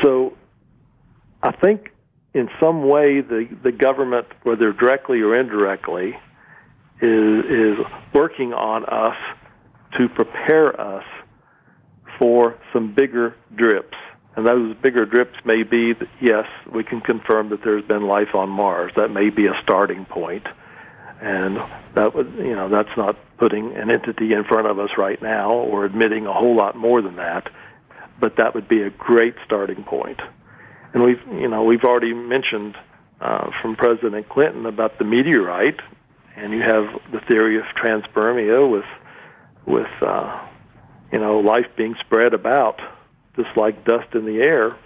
so, 0.02 0.36
I 1.42 1.52
think 1.52 1.92
in 2.34 2.48
some 2.60 2.88
way 2.88 3.20
the 3.20 3.48
the 3.62 3.72
government, 3.72 4.26
whether 4.42 4.72
directly 4.72 5.20
or 5.20 5.38
indirectly, 5.38 6.14
is 7.00 7.44
is 7.44 7.76
working 8.14 8.52
on 8.52 8.84
us 8.84 9.16
to 9.98 10.08
prepare 10.08 10.78
us 10.80 11.04
for 12.18 12.58
some 12.72 12.94
bigger 12.94 13.34
drips. 13.54 13.96
And 14.36 14.46
those 14.46 14.76
bigger 14.76 15.04
drips 15.04 15.34
may 15.44 15.64
be 15.64 15.94
that, 15.94 16.08
yes, 16.20 16.46
we 16.72 16.84
can 16.84 17.00
confirm 17.00 17.48
that 17.50 17.60
there's 17.64 17.84
been 17.84 18.06
life 18.06 18.34
on 18.34 18.48
Mars. 18.48 18.92
That 18.96 19.08
may 19.08 19.30
be 19.30 19.46
a 19.46 19.54
starting 19.64 20.04
point. 20.04 20.46
And 21.20 21.56
that 21.96 22.14
would, 22.14 22.32
you 22.36 22.54
know, 22.54 22.68
that's 22.68 22.96
not 22.96 23.16
putting 23.38 23.76
an 23.76 23.90
entity 23.90 24.32
in 24.32 24.44
front 24.44 24.68
of 24.68 24.78
us 24.78 24.90
right 24.96 25.20
now 25.20 25.52
or 25.52 25.84
admitting 25.84 26.26
a 26.26 26.32
whole 26.32 26.54
lot 26.54 26.76
more 26.76 27.02
than 27.02 27.16
that. 27.16 27.50
But 28.20 28.36
that 28.36 28.54
would 28.54 28.68
be 28.68 28.82
a 28.82 28.90
great 28.90 29.34
starting 29.44 29.82
point. 29.82 30.20
And 30.94 31.02
we've, 31.02 31.20
you 31.32 31.48
know, 31.48 31.64
we've 31.64 31.82
already 31.84 32.14
mentioned 32.14 32.76
uh, 33.20 33.50
from 33.60 33.74
President 33.74 34.28
Clinton 34.28 34.66
about 34.66 34.98
the 34.98 35.04
meteorite, 35.04 35.80
and 36.36 36.52
you 36.52 36.60
have 36.60 36.84
the 37.10 37.20
theory 37.28 37.58
of 37.58 37.64
transpermia 37.84 38.70
with, 38.70 38.84
with, 39.66 39.90
uh, 40.00 40.47
you 41.12 41.18
know, 41.18 41.38
life 41.38 41.66
being 41.76 41.94
spread 42.00 42.34
about 42.34 42.80
just 43.36 43.56
like 43.56 43.84
dust 43.84 44.14
in 44.14 44.24
the 44.24 44.42
air. 44.42 44.76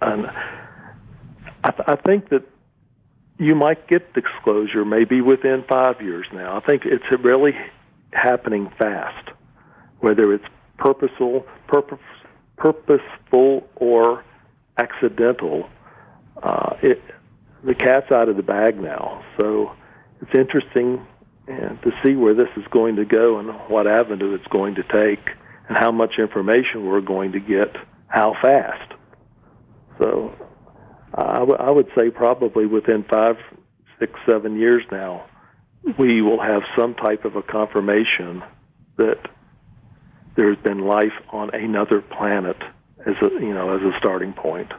And 0.00 0.26
I, 1.64 1.70
th- 1.70 1.88
I 1.88 1.96
think 1.96 2.28
that 2.30 2.44
you 3.38 3.54
might 3.54 3.88
get 3.88 4.12
disclosure 4.12 4.84
maybe 4.84 5.20
within 5.20 5.64
five 5.68 6.00
years 6.00 6.26
now. 6.32 6.56
I 6.56 6.60
think 6.60 6.82
it's 6.84 7.04
really 7.24 7.52
happening 8.12 8.70
fast, 8.78 9.30
whether 10.00 10.32
it's 10.32 10.44
purposeful, 10.78 11.46
purpose, 11.66 11.98
purposeful 12.56 13.66
or 13.76 14.24
accidental. 14.76 15.68
Uh, 16.42 16.76
it, 16.82 17.02
the 17.64 17.74
cat's 17.74 18.10
out 18.12 18.28
of 18.28 18.36
the 18.36 18.42
bag 18.42 18.80
now, 18.80 19.24
so 19.38 19.72
it's 20.20 20.34
interesting 20.34 21.06
and 21.50 21.80
to 21.82 21.90
see 22.04 22.14
where 22.14 22.34
this 22.34 22.48
is 22.56 22.64
going 22.70 22.96
to 22.96 23.04
go 23.04 23.38
and 23.38 23.50
what 23.68 23.86
avenue 23.86 24.34
it's 24.34 24.46
going 24.48 24.76
to 24.76 24.82
take 24.84 25.24
and 25.68 25.76
how 25.76 25.90
much 25.90 26.14
information 26.18 26.86
we're 26.86 27.00
going 27.00 27.32
to 27.32 27.40
get 27.40 27.76
how 28.08 28.34
fast. 28.42 28.92
So 29.98 30.34
I, 31.14 31.38
w- 31.38 31.58
I 31.58 31.70
would 31.70 31.88
say 31.96 32.10
probably 32.10 32.66
within 32.66 33.04
five, 33.04 33.36
six, 33.98 34.12
seven 34.28 34.58
years 34.58 34.82
now, 34.90 35.26
we 35.98 36.22
will 36.22 36.40
have 36.40 36.62
some 36.76 36.94
type 36.94 37.24
of 37.24 37.36
a 37.36 37.42
confirmation 37.42 38.42
that 38.96 39.18
there's 40.36 40.58
been 40.58 40.80
life 40.80 41.12
on 41.32 41.54
another 41.54 42.00
planet 42.00 42.56
as 43.06 43.14
a 43.22 43.30
you 43.40 43.54
know 43.54 43.74
as 43.74 43.82
a 43.82 43.96
starting 43.98 44.32
point. 44.32 44.70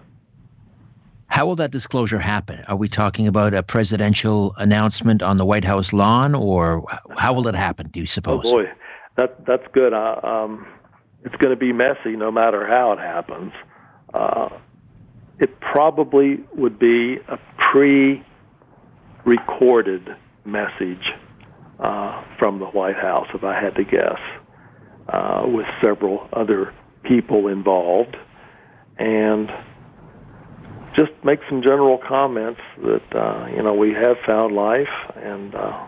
How 1.32 1.46
will 1.46 1.56
that 1.56 1.72
disclosure 1.72 2.20
happen? 2.20 2.62
Are 2.68 2.76
we 2.76 2.90
talking 2.90 3.26
about 3.26 3.54
a 3.54 3.64
presidential 3.64 4.54
announcement 4.58 5.24
on 5.24 5.38
the 5.38 5.46
White 5.46 5.64
House 5.64 5.94
lawn, 5.94 6.36
or 6.36 6.86
how 7.16 7.32
will 7.32 7.48
it 7.48 7.56
happen? 7.56 7.88
Do 7.88 8.02
you 8.02 8.06
suppose? 8.06 8.48
Oh 8.48 8.52
boy, 8.52 8.70
that 9.16 9.46
that's 9.46 9.64
good. 9.72 9.94
Uh, 9.94 10.20
um, 10.24 10.68
it's 11.24 11.38
going 11.38 11.52
to 11.52 11.56
be 11.56 11.72
messy, 11.72 12.18
no 12.18 12.32
matter 12.32 12.68
how 12.68 12.92
it 12.92 13.00
happens. 13.00 13.54
Uh, 14.14 14.50
it 15.40 15.58
probably 15.62 16.44
would 16.54 16.78
be 16.78 17.20
a 17.30 17.40
pre-recorded 17.72 20.14
message 20.44 21.14
uh, 21.80 22.26
from 22.40 22.60
the 22.60 22.66
White 22.66 22.98
House, 22.98 23.28
if 23.34 23.46
I 23.46 23.58
had 23.58 23.76
to 23.76 23.86
guess, 23.86 24.20
uh, 25.08 25.44
with 25.46 25.66
several 25.82 26.28
other 26.34 26.74
people 27.04 27.48
involved, 27.48 28.18
and 28.98 29.50
just 30.96 31.12
make 31.24 31.40
some 31.50 31.62
general 31.62 31.98
comments 31.98 32.62
that 32.84 33.16
uh, 33.16 33.48
you 33.56 33.64
know 33.64 33.74
we 33.74 33.94
have 33.94 34.18
found 34.28 34.54
life 34.56 34.90
and 35.16 35.56
uh, 35.56 35.88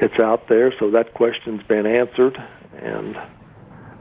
it's 0.00 0.18
out 0.20 0.48
there, 0.48 0.72
so 0.80 0.90
that 0.90 1.14
question's 1.14 1.62
been 1.68 1.86
answered, 1.86 2.36
and 2.82 3.16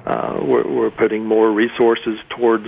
uh, 0.05 0.39
we're, 0.41 0.67
we're 0.67 0.91
putting 0.91 1.25
more 1.25 1.51
resources 1.51 2.17
towards 2.35 2.65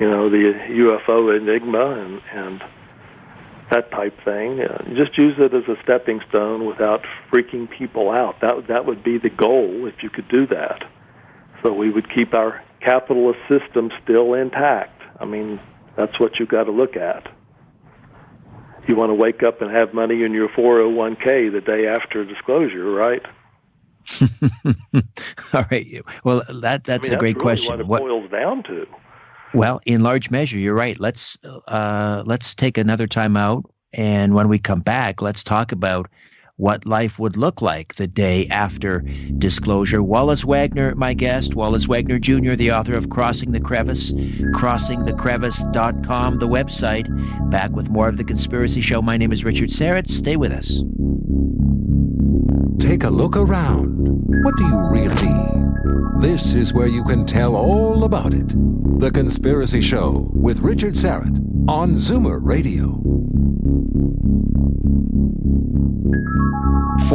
you 0.00 0.10
know 0.10 0.28
the 0.28 0.52
UFO 0.70 1.36
enigma 1.36 2.02
and 2.02 2.20
and 2.32 2.60
that 3.70 3.90
type 3.90 4.16
thing. 4.24 4.60
Uh, 4.60 4.82
just 4.96 5.16
use 5.16 5.34
it 5.38 5.54
as 5.54 5.64
a 5.68 5.80
stepping 5.84 6.20
stone 6.28 6.66
without 6.66 7.02
freaking 7.32 7.68
people 7.70 8.10
out. 8.10 8.40
That 8.40 8.66
that 8.68 8.84
would 8.86 9.04
be 9.04 9.18
the 9.18 9.30
goal 9.30 9.86
if 9.86 10.02
you 10.02 10.10
could 10.10 10.28
do 10.28 10.46
that. 10.48 10.82
So 11.62 11.72
we 11.72 11.90
would 11.90 12.12
keep 12.14 12.34
our 12.34 12.62
capitalist 12.80 13.38
system 13.48 13.90
still 14.02 14.34
intact. 14.34 15.00
I 15.18 15.24
mean, 15.24 15.60
that's 15.96 16.18
what 16.20 16.38
you've 16.38 16.48
got 16.48 16.64
to 16.64 16.72
look 16.72 16.96
at. 16.96 17.28
You 18.86 18.94
want 18.94 19.10
to 19.10 19.14
wake 19.14 19.42
up 19.42 19.62
and 19.62 19.70
have 19.70 19.92
money 19.92 20.22
in 20.22 20.32
your 20.32 20.48
401k 20.50 21.50
the 21.52 21.60
day 21.60 21.88
after 21.88 22.24
disclosure, 22.24 22.90
right? 22.90 23.22
All 25.52 25.64
right. 25.70 25.86
Well, 26.22 26.42
that 26.60 26.84
that's 26.84 27.08
I 27.08 27.10
mean, 27.10 27.18
a 27.18 27.20
great 27.20 27.36
really 27.36 27.44
question. 27.44 27.86
What 27.88 28.00
it 28.00 28.04
boils 28.04 28.30
down 28.30 28.62
to. 28.64 28.86
Well, 29.54 29.80
in 29.86 30.02
large 30.02 30.30
measure, 30.30 30.58
you're 30.58 30.74
right. 30.74 30.98
Let's 31.00 31.36
uh, 31.66 32.22
let's 32.26 32.54
take 32.54 32.78
another 32.78 33.06
time 33.06 33.36
out, 33.36 33.64
and 33.96 34.34
when 34.34 34.48
we 34.48 34.58
come 34.58 34.80
back, 34.80 35.22
let's 35.22 35.42
talk 35.42 35.72
about 35.72 36.08
what 36.56 36.86
life 36.86 37.18
would 37.18 37.36
look 37.36 37.60
like 37.60 37.96
the 37.96 38.06
day 38.06 38.46
after 38.48 39.00
disclosure. 39.38 40.02
Wallace 40.02 40.44
Wagner, 40.44 40.94
my 40.94 41.12
guest, 41.14 41.54
Wallace 41.54 41.86
Wagner 41.86 42.18
Jr., 42.18 42.54
the 42.54 42.72
author 42.72 42.96
of 42.96 43.10
Crossing 43.10 43.52
the 43.52 43.60
Crevice, 43.60 44.12
crossingthecrevice.com, 44.12 46.38
the 46.38 46.48
website. 46.48 47.50
Back 47.50 47.72
with 47.72 47.90
more 47.90 48.08
of 48.08 48.16
The 48.16 48.24
Conspiracy 48.24 48.80
Show. 48.80 49.02
My 49.02 49.16
name 49.16 49.32
is 49.32 49.44
Richard 49.44 49.68
Syrett. 49.68 50.08
Stay 50.08 50.36
with 50.36 50.52
us. 50.52 50.82
Take 52.78 53.04
a 53.04 53.10
look 53.10 53.36
around. 53.36 53.94
What 54.44 54.56
do 54.56 54.64
you 54.64 54.88
really? 54.88 55.34
This 56.20 56.54
is 56.54 56.72
where 56.72 56.86
you 56.86 57.04
can 57.04 57.26
tell 57.26 57.54
all 57.54 58.04
about 58.04 58.32
it. 58.32 58.48
The 58.98 59.10
Conspiracy 59.10 59.82
Show 59.82 60.30
with 60.32 60.60
Richard 60.60 60.94
Syrett 60.94 61.38
on 61.68 61.96
Zoomer 61.96 62.38
Radio. 62.42 63.15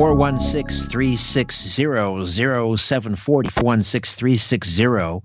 416 0.01 0.89
360 0.89 2.75
0740. 2.75 3.49
416 3.51 4.17
360 4.17 5.21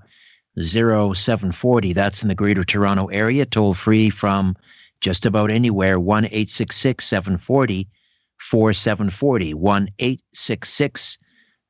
0740. 0.62 1.92
That's 1.94 2.22
in 2.22 2.28
the 2.28 2.34
Greater 2.34 2.62
Toronto 2.62 3.06
Area. 3.06 3.46
Toll 3.46 3.72
free 3.72 4.10
from 4.10 4.54
just 5.00 5.24
about 5.24 5.50
anywhere. 5.50 5.98
1 5.98 6.26
866 6.26 7.02
740 7.06 7.88
4740. 8.36 9.54
1 9.54 9.88
866 9.98 11.18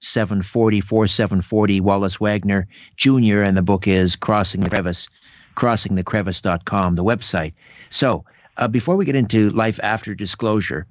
740 0.01 0.81
4740. 0.81 1.81
Wallace 1.81 2.19
Wagner 2.19 2.67
Jr. 2.97 3.43
And 3.43 3.57
the 3.57 3.63
book 3.63 3.87
is 3.87 4.17
Crossing 4.17 4.63
the 4.63 4.71
Crevice, 4.71 5.09
crossingthecrevice.com, 5.57 6.97
the 6.97 7.05
website. 7.05 7.53
So 7.89 8.25
uh, 8.57 8.67
before 8.67 8.97
we 8.97 9.05
get 9.05 9.15
into 9.15 9.51
life 9.51 9.79
after 9.85 10.13
disclosure, 10.13 10.89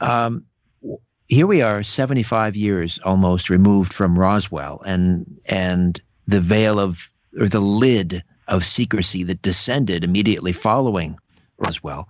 um, 0.00 0.44
here 1.28 1.46
we 1.46 1.62
are 1.62 1.82
75 1.82 2.54
years 2.54 2.98
almost 3.04 3.50
removed 3.50 3.92
from 3.92 4.18
Roswell 4.18 4.82
and 4.86 5.26
and 5.48 6.00
the 6.26 6.40
veil 6.40 6.78
of 6.78 7.08
or 7.38 7.48
the 7.48 7.60
lid 7.60 8.22
of 8.48 8.64
secrecy 8.64 9.22
that 9.24 9.42
descended 9.42 10.04
immediately 10.04 10.52
following 10.52 11.18
Roswell. 11.58 12.08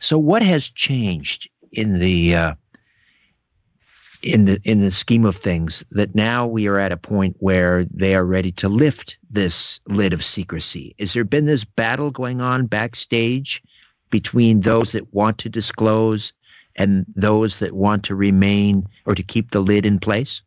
So 0.00 0.18
what 0.18 0.42
has 0.42 0.68
changed 0.70 1.48
in 1.72 1.98
the 1.98 2.34
uh, 2.34 2.54
in 4.22 4.46
the 4.46 4.58
in 4.64 4.80
the 4.80 4.90
scheme 4.90 5.24
of 5.24 5.36
things 5.36 5.84
that 5.90 6.14
now 6.14 6.46
we 6.46 6.66
are 6.66 6.78
at 6.78 6.92
a 6.92 6.96
point 6.96 7.36
where 7.40 7.84
they 7.84 8.14
are 8.14 8.24
ready 8.24 8.50
to 8.52 8.68
lift 8.68 9.18
this 9.30 9.80
lid 9.88 10.12
of 10.12 10.24
secrecy? 10.24 10.94
Is 10.98 11.12
there 11.12 11.24
been 11.24 11.44
this 11.44 11.64
battle 11.64 12.10
going 12.10 12.40
on 12.40 12.66
backstage 12.66 13.62
between 14.10 14.62
those 14.62 14.92
that 14.92 15.12
want 15.12 15.38
to 15.38 15.50
disclose 15.50 16.32
and 16.78 17.04
those 17.14 17.58
that 17.58 17.72
want 17.72 18.04
to 18.04 18.14
remain 18.14 18.86
or 19.04 19.14
to 19.14 19.22
keep 19.22 19.50
the 19.50 19.60
lid 19.60 19.84
in 19.84 19.98
place? 19.98 20.42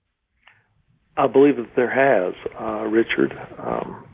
I 1.17 1.27
believe 1.27 1.57
that 1.57 1.75
there 1.75 1.89
has, 1.89 2.33
uh, 2.59 2.85
Richard. 2.85 3.37
Um, 3.59 4.05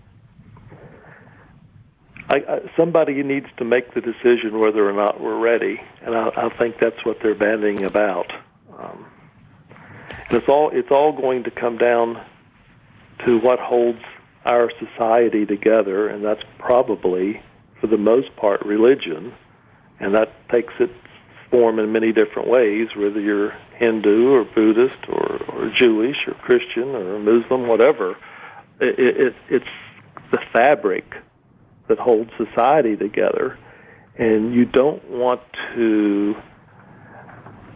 I, 2.29 2.35
I, 2.37 2.71
somebody 2.75 3.23
needs 3.23 3.47
to 3.57 3.63
make 3.63 3.93
the 3.93 4.01
decision 4.01 4.59
whether 4.59 4.87
or 4.87 4.93
not 4.93 5.21
we're 5.21 5.39
ready, 5.39 5.79
and 6.01 6.15
I, 6.15 6.29
I 6.35 6.57
think 6.57 6.75
that's 6.79 7.05
what 7.05 7.19
they're 7.21 7.35
bandying 7.35 7.83
about. 7.83 8.31
Um, 8.77 9.05
and 10.29 10.37
it's 10.37 10.49
all 10.49 10.69
it's 10.73 10.91
all 10.91 11.13
going 11.13 11.43
to 11.45 11.51
come 11.51 11.77
down 11.77 12.21
to 13.25 13.39
what 13.39 13.59
holds 13.59 14.01
our 14.45 14.71
society 14.79 15.45
together, 15.45 16.07
and 16.09 16.23
that's 16.23 16.43
probably, 16.59 17.41
for 17.79 17.87
the 17.87 17.97
most 17.97 18.35
part, 18.35 18.65
religion, 18.65 19.33
and 19.99 20.13
that 20.15 20.31
takes 20.49 20.73
its 20.79 20.93
form 21.49 21.79
in 21.79 21.91
many 21.91 22.11
different 22.11 22.49
ways, 22.49 22.87
whether 22.95 23.19
you're 23.19 23.51
Hindu 23.77 24.31
or 24.31 24.43
Buddhist 24.43 24.97
or, 25.07 25.43
or 25.49 25.71
Jewish 25.75 26.17
or 26.27 26.33
Christian 26.35 26.95
or 26.95 27.19
Muslim, 27.19 27.67
whatever. 27.67 28.17
It, 28.79 28.99
it, 28.99 29.35
it's 29.49 29.65
the 30.31 30.39
fabric 30.53 31.05
that 31.87 31.99
holds 31.99 32.29
society 32.37 32.95
together, 32.95 33.57
and 34.17 34.53
you 34.53 34.65
don't 34.65 35.03
want 35.09 35.41
to 35.75 36.35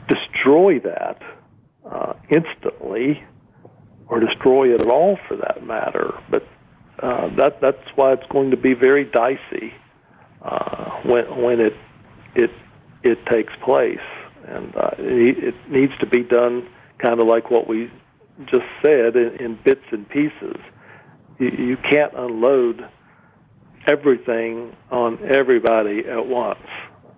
destroy 0.08 0.80
that 0.80 1.22
uh, 1.90 2.14
instantly 2.30 3.24
or 4.08 4.20
destroy 4.20 4.74
it 4.74 4.82
at 4.82 4.92
all 4.92 5.18
for 5.28 5.38
that 5.38 5.66
matter. 5.66 6.12
But 6.30 6.44
uh, 7.02 7.36
that 7.38 7.62
that's 7.62 7.88
why 7.96 8.14
it's 8.14 8.30
going 8.32 8.52
to 8.52 8.58
be 8.58 8.74
very 8.74 9.06
dicey 9.06 9.74
uh, 10.44 11.02
when 11.06 11.42
when 11.42 11.60
it 11.60 11.74
it 12.36 12.52
it 13.04 13.26
takes 13.26 13.54
place, 13.64 14.00
and 14.48 14.76
uh, 14.76 14.92
it, 14.98 15.56
needs 15.70 15.94
to 16.00 16.06
be 16.06 16.24
done 16.24 16.68
kind 17.00 17.20
of 17.20 17.28
like 17.28 17.50
what 17.50 17.68
we 17.68 17.92
just 18.46 18.66
said 18.84 19.16
in, 19.16 19.36
in 19.40 19.60
bits 19.64 19.84
and 19.92 20.08
pieces. 20.10 20.58
You, 21.40 21.50
you 21.50 21.78
can't 21.78 22.14
unload 22.14 22.88
everything 23.88 24.76
on 24.92 25.20
everybody 25.28 26.04
at 26.08 26.26
once. 26.28 26.60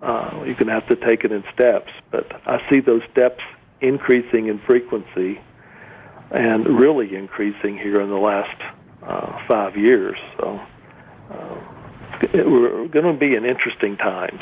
Uh, 0.02 0.42
you're 0.44 0.54
going 0.54 0.66
to 0.66 0.72
have 0.72 0.88
to 0.88 0.96
take 0.96 1.24
it 1.24 1.32
in 1.32 1.42
steps, 1.52 1.90
but 2.10 2.26
I 2.46 2.58
see 2.70 2.80
those 2.80 3.02
steps 3.10 3.40
increasing 3.80 4.48
in 4.48 4.60
frequency 4.66 5.40
and 6.30 6.78
really 6.78 7.14
increasing 7.14 7.76
here 7.76 8.00
in 8.00 8.08
the 8.08 8.16
last 8.16 8.60
uh, 9.02 9.38
five 9.46 9.76
years. 9.76 10.16
So 10.38 10.60
uh, 11.30 11.60
it, 12.32 12.48
we're 12.48 12.88
going 12.88 13.04
to 13.04 13.18
be 13.18 13.34
in 13.34 13.44
interesting 13.44 13.96
times. 13.96 14.40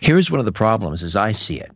Here's 0.00 0.30
one 0.30 0.40
of 0.40 0.46
the 0.46 0.52
problems, 0.52 1.02
as 1.02 1.16
I 1.16 1.32
see 1.32 1.60
it. 1.60 1.70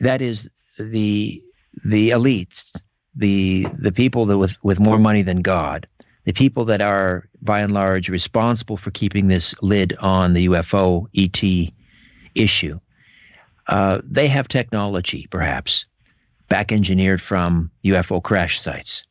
That 0.00 0.22
is 0.22 0.48
the 0.78 1.38
the 1.84 2.10
elites, 2.10 2.80
the 3.14 3.66
the 3.78 3.92
people 3.92 4.26
that 4.26 4.38
with 4.38 4.56
with 4.64 4.80
more 4.80 4.98
money 4.98 5.22
than 5.22 5.42
God, 5.42 5.86
the 6.24 6.32
people 6.32 6.64
that 6.66 6.80
are 6.80 7.28
by 7.42 7.60
and 7.60 7.72
large 7.72 8.08
responsible 8.08 8.76
for 8.76 8.90
keeping 8.90 9.28
this 9.28 9.54
lid 9.62 9.96
on 10.00 10.32
the 10.32 10.46
UFO 10.46 11.06
ET 11.14 11.72
issue. 12.34 12.78
Uh, 13.66 14.00
they 14.04 14.26
have 14.26 14.48
technology, 14.48 15.26
perhaps, 15.30 15.86
back 16.48 16.72
engineered 16.72 17.20
from 17.20 17.70
UFO 17.84 18.22
crash 18.22 18.60
sites. 18.60 19.04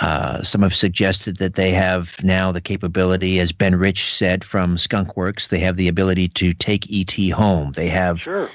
Uh, 0.00 0.42
some 0.42 0.62
have 0.62 0.74
suggested 0.74 1.36
that 1.36 1.54
they 1.54 1.70
have 1.70 2.22
now 2.24 2.50
the 2.50 2.60
capability, 2.60 3.38
as 3.38 3.52
Ben 3.52 3.76
Rich 3.76 4.12
said 4.12 4.42
from 4.42 4.76
Skunkworks, 4.76 5.48
they 5.48 5.60
have 5.60 5.76
the 5.76 5.88
ability 5.88 6.28
to 6.28 6.52
take 6.52 6.90
ET 6.92 7.30
home. 7.30 7.72
They 7.72 7.88
have 7.88 8.20
sure. 8.20 8.50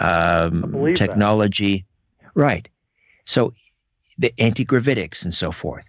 um, 0.00 0.94
technology. 0.96 1.84
That. 2.20 2.30
Right. 2.34 2.68
So 3.24 3.52
the 4.18 4.32
anti 4.38 4.64
gravitics 4.64 5.24
and 5.24 5.32
so 5.32 5.52
forth, 5.52 5.86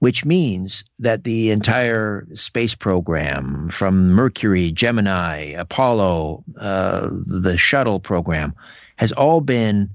which 0.00 0.24
means 0.26 0.84
that 0.98 1.24
the 1.24 1.50
entire 1.50 2.26
space 2.34 2.74
program 2.74 3.70
from 3.70 4.10
Mercury, 4.10 4.70
Gemini, 4.70 5.52
Apollo, 5.56 6.44
uh, 6.60 7.08
the 7.10 7.56
shuttle 7.56 8.00
program 8.00 8.54
has 8.96 9.12
all 9.12 9.40
been 9.40 9.90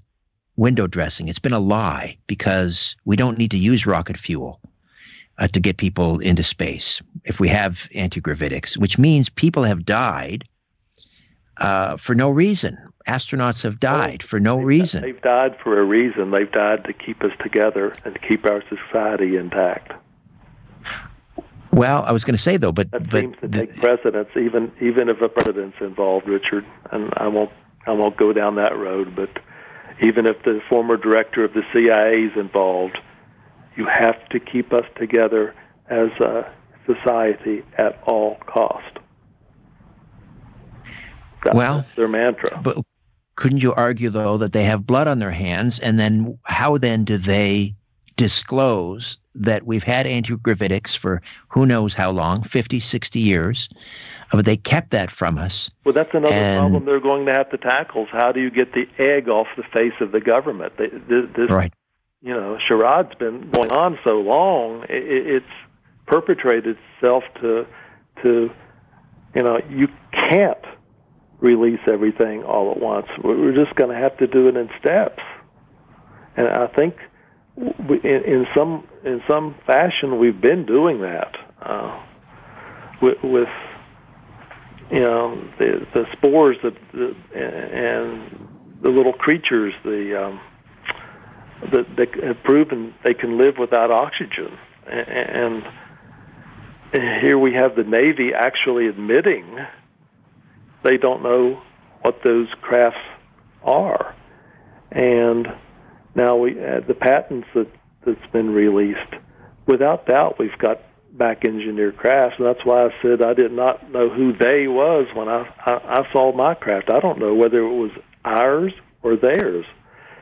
window 0.62 0.86
dressing. 0.86 1.28
It's 1.28 1.40
been 1.40 1.54
a 1.54 1.60
lie 1.60 2.16
because 2.28 2.96
we 3.04 3.16
don't 3.16 3.38
need 3.38 3.52
to 3.52 3.58
use 3.58 3.88
rocket 3.88 4.16
fuel 4.16 4.62
uh, 5.40 5.48
to 5.48 5.60
get 5.60 5.78
people 5.78 6.20
into 6.20 6.44
space 6.44 7.02
if 7.26 7.40
we 7.40 7.48
have 7.48 7.90
antigravitics, 7.96 8.78
which 8.78 9.00
means 9.00 9.28
people 9.28 9.64
have 9.64 9.84
died 9.84 10.46
uh, 11.58 11.98
for 11.98 12.14
no 12.14 12.30
reason. 12.30 12.78
Astronauts 13.08 13.64
have 13.64 13.80
died 13.80 14.22
for 14.22 14.40
no 14.40 14.58
they've, 14.58 14.66
reason. 14.66 15.02
They've 15.02 15.22
died 15.22 15.58
for 15.64 15.80
a 15.80 15.84
reason. 15.84 16.30
They've 16.30 16.52
died 16.52 16.84
to 16.86 16.94
keep 16.94 17.24
us 17.24 17.32
together 17.42 17.96
and 18.06 18.14
to 18.14 18.20
keep 18.20 18.46
our 18.46 18.64
society 18.70 19.38
intact. 19.38 19.94
Well, 21.74 22.04
I 22.04 22.12
was 22.12 22.24
going 22.24 22.36
to 22.36 22.42
say 22.42 22.58
though, 22.58 22.72
but 22.72 22.92
that 22.92 23.10
but 23.10 23.22
seems 23.22 23.38
to 23.42 23.48
take 23.48 23.76
precedence, 23.78 24.30
even 24.36 24.72
even 24.80 25.10
if 25.10 25.22
a 25.22 25.30
president's 25.30 25.78
involved, 25.80 26.28
Richard. 26.28 26.66
And 26.92 27.12
I 27.18 27.28
won't 27.28 27.50
I 27.88 27.94
won't 27.94 28.18
go 28.18 28.34
down 28.34 28.56
that 28.56 28.78
road, 28.78 29.16
but 29.16 29.30
even 30.02 30.26
if 30.26 30.42
the 30.44 30.62
former 30.70 30.98
director 30.98 31.44
of 31.44 31.54
the 31.54 31.64
CIA 31.74 32.24
is 32.24 32.38
involved, 32.38 32.98
you 33.76 33.86
have 33.86 34.28
to 34.30 34.40
keep 34.40 34.74
us 34.74 34.86
together 34.96 35.54
as 35.90 36.10
a 36.20 36.52
society 36.86 37.64
at 37.78 38.02
all 38.08 38.38
cost. 38.48 39.00
That's 41.44 41.56
well, 41.56 41.86
their 41.96 42.08
mantra. 42.08 42.60
But 42.64 42.78
couldn't 43.36 43.64
you 43.64 43.74
argue 43.74 44.10
though 44.10 44.38
that 44.38 44.54
they 44.54 44.64
have 44.64 44.86
blood 44.86 45.08
on 45.08 45.20
their 45.20 45.32
hands, 45.32 45.80
and 45.80 46.00
then 46.00 46.38
how 46.44 46.78
then 46.78 47.04
do 47.04 47.18
they 47.18 47.76
disclose 48.22 49.18
that 49.34 49.66
we've 49.66 49.84
had 49.84 50.06
antigravitics 50.06 50.96
for 50.96 51.24
who 51.48 51.66
knows 51.66 51.96
how 51.96 52.12
long 52.12 52.44
50 52.44 52.80
60 52.80 53.18
years 53.18 53.68
uh, 54.32 54.36
but 54.36 54.46
they 54.46 54.56
kept 54.56 54.92
that 54.92 55.10
from 55.10 55.40
us. 55.40 55.72
Well 55.86 55.94
that's 55.96 56.14
another 56.14 56.32
and, 56.32 56.60
problem 56.60 56.86
they're 56.86 57.00
going 57.00 57.26
to 57.26 57.34
have 57.34 57.50
to 57.50 57.58
tackle 57.58 58.04
is 58.04 58.10
how 58.12 58.32
do 58.32 58.40
you 58.40 58.52
get 58.52 58.74
the 58.74 58.86
egg 59.00 59.28
off 59.28 59.48
the 59.58 59.64
face 59.76 59.96
of 60.02 60.12
the 60.12 60.22
government? 60.22 60.78
This, 60.78 61.26
this 61.36 61.50
right. 61.50 61.74
you 62.22 62.32
know 62.32 62.60
charade's 62.68 63.16
been 63.16 63.50
going 63.50 63.72
on 63.72 63.98
so 64.04 64.20
long 64.20 64.84
it, 64.84 65.04
it's 65.38 65.56
perpetrated 66.06 66.78
itself 66.78 67.24
to 67.42 67.66
to 68.22 68.52
you 69.34 69.42
know 69.42 69.60
you 69.68 69.88
can't 70.12 70.64
release 71.40 71.80
everything 71.88 72.44
all 72.44 72.70
at 72.70 72.80
once. 72.80 73.08
We're 73.24 73.56
just 73.56 73.74
going 73.74 73.90
to 73.90 73.98
have 73.98 74.16
to 74.18 74.28
do 74.28 74.48
it 74.48 74.56
in 74.56 74.70
steps. 74.80 75.24
And 76.38 76.48
i 76.48 76.68
think 76.68 76.96
in, 77.58 78.00
in 78.04 78.46
some 78.56 78.88
in 79.04 79.22
some 79.30 79.56
fashion 79.66 80.20
we've 80.20 80.42
been 80.42 80.66
doing 80.66 81.02
that 81.02 81.36
uh, 81.62 82.04
with, 83.02 83.18
with 83.24 83.50
you 84.92 85.02
know 85.02 85.44
the 85.60 85.86
the 85.94 86.06
spores 86.14 86.58
that 86.64 86.74
the, 86.94 87.16
and 87.34 88.48
the 88.82 88.90
little 88.90 89.14
creatures 89.14 89.74
the 89.84 90.22
um, 90.22 90.40
that 91.72 91.86
they 91.96 92.28
have 92.28 92.44
proven 92.44 92.94
they 93.06 93.14
can 93.14 93.38
live 93.38 93.56
without 93.60 93.92
oxygen. 93.92 94.58
And, 94.88 95.64
and 96.94 97.24
here 97.24 97.38
we 97.38 97.54
have 97.54 97.76
the 97.76 97.84
Navy 97.84 98.32
actually 98.36 98.88
admitting 98.88 99.58
they 100.84 100.98
don't 100.98 101.22
know 101.22 101.62
what 102.02 102.20
those 102.26 102.48
crafts 102.62 102.98
are. 103.64 104.16
And 104.92 105.48
now 106.16 106.36
we 106.38 106.52
uh, 106.52 106.82
the 106.88 106.94
patents 106.94 107.48
that 107.56 107.68
that's 108.06 108.32
been 108.32 108.50
released, 108.50 109.00
without 109.68 110.08
doubt, 110.08 110.40
we've 110.40 110.58
got 110.58 110.82
back 111.14 111.46
engineered 111.46 111.98
crafts, 111.98 112.36
and 112.40 112.48
that's 112.48 112.66
why 112.66 112.86
I 112.86 112.90
said 113.02 113.22
I 113.22 113.34
did 113.34 113.52
not 113.52 113.92
know 113.92 114.10
who 114.10 114.34
they 114.34 114.68
was 114.68 115.08
when 115.14 115.28
I, 115.28 115.48
I 115.66 116.02
I 116.02 116.12
saw 116.12 116.34
my 116.34 116.54
craft. 116.54 116.90
I 116.90 117.00
don't 117.00 117.20
know 117.20 117.36
whether 117.36 117.60
it 117.60 117.74
was 117.74 117.92
ours 118.26 118.74
or 119.04 119.16
theirs, 119.16 119.66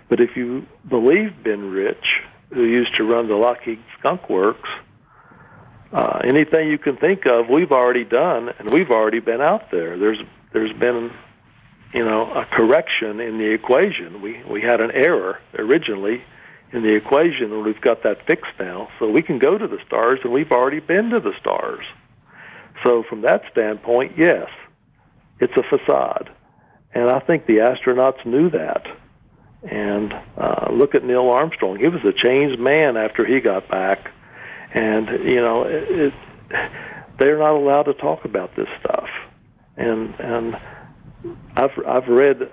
but 0.09 0.19
if 0.19 0.35
you 0.35 0.65
believe 0.87 1.43
Ben 1.43 1.69
Rich, 1.69 2.05
who 2.53 2.63
used 2.63 2.95
to 2.97 3.03
run 3.03 3.27
the 3.27 3.35
Lockheed 3.35 3.79
Skunk 3.97 4.29
Works, 4.29 4.69
uh, 5.91 6.19
anything 6.23 6.69
you 6.69 6.77
can 6.77 6.97
think 6.97 7.25
of, 7.25 7.49
we've 7.49 7.71
already 7.71 8.03
done, 8.03 8.49
and 8.59 8.71
we've 8.71 8.91
already 8.91 9.19
been 9.19 9.41
out 9.41 9.71
there. 9.71 9.97
There's 9.97 10.19
there's 10.53 10.73
been 10.79 11.11
you 11.93 12.05
know, 12.05 12.31
a 12.31 12.45
correction 12.45 13.19
in 13.19 13.37
the 13.37 13.51
equation. 13.51 14.21
We 14.21 14.43
we 14.49 14.61
had 14.61 14.81
an 14.81 14.91
error 14.91 15.39
originally 15.57 16.23
in 16.71 16.83
the 16.83 16.93
equation, 16.93 17.51
and 17.51 17.65
we've 17.65 17.81
got 17.81 18.03
that 18.03 18.25
fixed 18.27 18.53
now. 18.59 18.89
So 18.99 19.09
we 19.09 19.21
can 19.21 19.39
go 19.39 19.57
to 19.57 19.67
the 19.67 19.79
stars, 19.87 20.19
and 20.23 20.31
we've 20.31 20.51
already 20.51 20.79
been 20.79 21.09
to 21.09 21.19
the 21.19 21.33
stars. 21.39 21.85
So 22.85 23.03
from 23.09 23.21
that 23.21 23.41
standpoint, 23.51 24.13
yes, 24.17 24.47
it's 25.39 25.53
a 25.57 25.63
facade, 25.63 26.29
and 26.93 27.09
I 27.09 27.19
think 27.19 27.45
the 27.45 27.57
astronauts 27.57 28.25
knew 28.25 28.49
that. 28.51 28.85
And 29.61 30.13
uh, 30.37 30.71
look 30.71 30.95
at 30.95 31.03
Neil 31.03 31.29
Armstrong; 31.29 31.79
he 31.79 31.87
was 31.87 32.01
a 32.05 32.13
changed 32.13 32.59
man 32.59 32.97
after 32.97 33.25
he 33.25 33.41
got 33.41 33.67
back, 33.67 34.11
and 34.73 35.07
you 35.29 35.41
know, 35.41 35.63
it, 35.63 35.83
it, 35.89 36.13
they're 37.19 37.39
not 37.39 37.55
allowed 37.55 37.83
to 37.83 37.93
talk 37.95 38.23
about 38.23 38.55
this 38.55 38.69
stuff, 38.79 39.09
and 39.75 40.13
and 40.19 40.55
I've 41.55 41.71
I've 41.87 42.07
read 42.07 42.49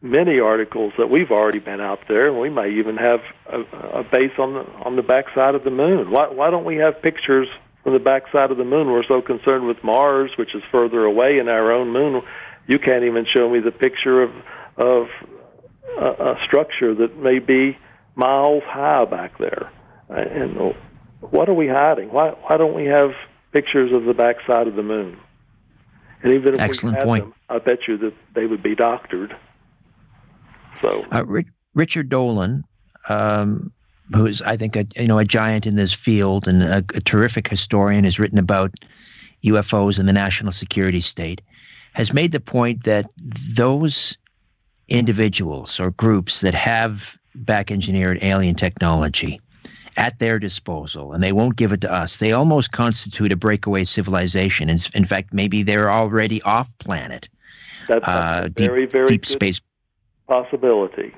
many 0.00 0.40
articles 0.40 0.92
that 0.98 1.08
we've 1.08 1.30
already 1.30 1.60
been 1.60 1.80
out 1.80 2.00
there, 2.08 2.28
and 2.28 2.38
we 2.40 2.50
may 2.50 2.78
even 2.78 2.96
have 2.96 3.20
a, 3.46 3.60
a 4.00 4.04
base 4.04 4.32
on 4.38 4.54
the 4.54 4.64
on 4.84 4.96
the 4.96 5.02
backside 5.02 5.54
of 5.54 5.64
the 5.64 5.70
moon. 5.70 6.10
Why 6.10 6.28
why 6.28 6.50
don't 6.50 6.64
we 6.64 6.76
have 6.76 7.00
pictures 7.02 7.48
from 7.82 7.94
the 7.94 7.98
backside 7.98 8.50
of 8.50 8.58
the 8.58 8.64
moon. 8.64 8.90
We're 8.90 9.06
so 9.08 9.22
concerned 9.22 9.66
with 9.66 9.82
Mars, 9.82 10.30
which 10.38 10.54
is 10.54 10.62
further 10.70 11.04
away, 11.04 11.38
and 11.38 11.48
our 11.48 11.72
own 11.72 11.92
moon. 11.92 12.22
You 12.66 12.78
can't 12.78 13.04
even 13.04 13.26
show 13.36 13.48
me 13.48 13.60
the 13.60 13.72
picture 13.72 14.22
of 14.22 14.30
of 14.76 15.06
a, 15.98 16.06
a 16.06 16.34
structure 16.46 16.94
that 16.94 17.16
may 17.18 17.38
be 17.38 17.76
miles 18.14 18.62
high 18.66 19.04
back 19.04 19.38
there. 19.38 19.70
And 20.08 20.74
what 21.20 21.48
are 21.48 21.54
we 21.54 21.68
hiding? 21.68 22.12
Why 22.12 22.30
why 22.30 22.56
don't 22.56 22.74
we 22.74 22.86
have 22.86 23.10
pictures 23.52 23.92
of 23.92 24.04
the 24.04 24.14
backside 24.14 24.68
of 24.68 24.76
the 24.76 24.82
moon? 24.82 25.18
And 26.22 26.34
even 26.34 26.54
if 26.54 26.60
Excellent 26.60 26.96
we 26.96 26.98
had 27.00 27.06
point. 27.06 27.24
them, 27.24 27.34
I 27.48 27.58
bet 27.58 27.88
you 27.88 27.96
that 27.98 28.14
they 28.34 28.46
would 28.46 28.62
be 28.62 28.74
doctored. 28.74 29.36
So 30.80 31.04
Uh, 31.12 31.24
Ri- 31.26 31.46
Richard 31.74 32.08
Dolan, 32.08 32.64
um, 33.08 33.72
who's 34.14 34.42
I 34.42 34.56
think 34.56 34.76
a 34.76 34.86
you 34.96 35.08
know 35.08 35.18
a 35.18 35.24
giant 35.24 35.66
in 35.66 35.76
this 35.76 35.92
field 35.92 36.46
and 36.46 36.62
a, 36.62 36.78
a 36.78 37.00
terrific 37.00 37.48
historian, 37.48 38.04
has 38.04 38.18
written 38.18 38.38
about 38.38 38.72
UFOs 39.44 39.98
and 39.98 40.08
the 40.08 40.12
national 40.12 40.52
security 40.52 41.00
state, 41.00 41.40
has 41.94 42.12
made 42.12 42.32
the 42.32 42.40
point 42.40 42.84
that 42.84 43.06
those 43.56 44.16
individuals 44.88 45.80
or 45.80 45.90
groups 45.92 46.40
that 46.42 46.54
have 46.54 47.16
back 47.34 47.70
engineered 47.70 48.18
alien 48.22 48.54
technology 48.54 49.40
at 49.96 50.18
their 50.18 50.38
disposal 50.38 51.12
and 51.12 51.22
they 51.22 51.32
won't 51.32 51.56
give 51.56 51.72
it 51.72 51.80
to 51.80 51.92
us 51.92 52.16
they 52.16 52.32
almost 52.32 52.72
constitute 52.72 53.32
a 53.32 53.36
breakaway 53.36 53.84
civilization 53.84 54.70
in, 54.70 54.78
in 54.94 55.04
fact 55.04 55.32
maybe 55.32 55.62
they're 55.62 55.90
already 55.90 56.40
off 56.42 56.76
planet 56.78 57.28
that's 57.88 58.08
uh, 58.08 58.42
a 58.44 58.48
deep, 58.48 58.66
very 58.66 58.86
very 58.86 59.06
deep 59.06 59.26
space 59.26 59.60
possibility. 60.32 61.14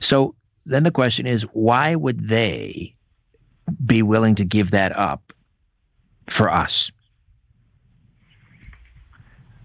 So 0.00 0.34
then 0.66 0.84
the 0.84 0.90
question 0.90 1.26
is, 1.26 1.42
why 1.52 1.94
would 1.94 2.28
they 2.28 2.94
be 3.84 4.02
willing 4.02 4.34
to 4.36 4.44
give 4.44 4.70
that 4.70 4.96
up 4.96 5.32
for 6.30 6.48
us? 6.48 6.90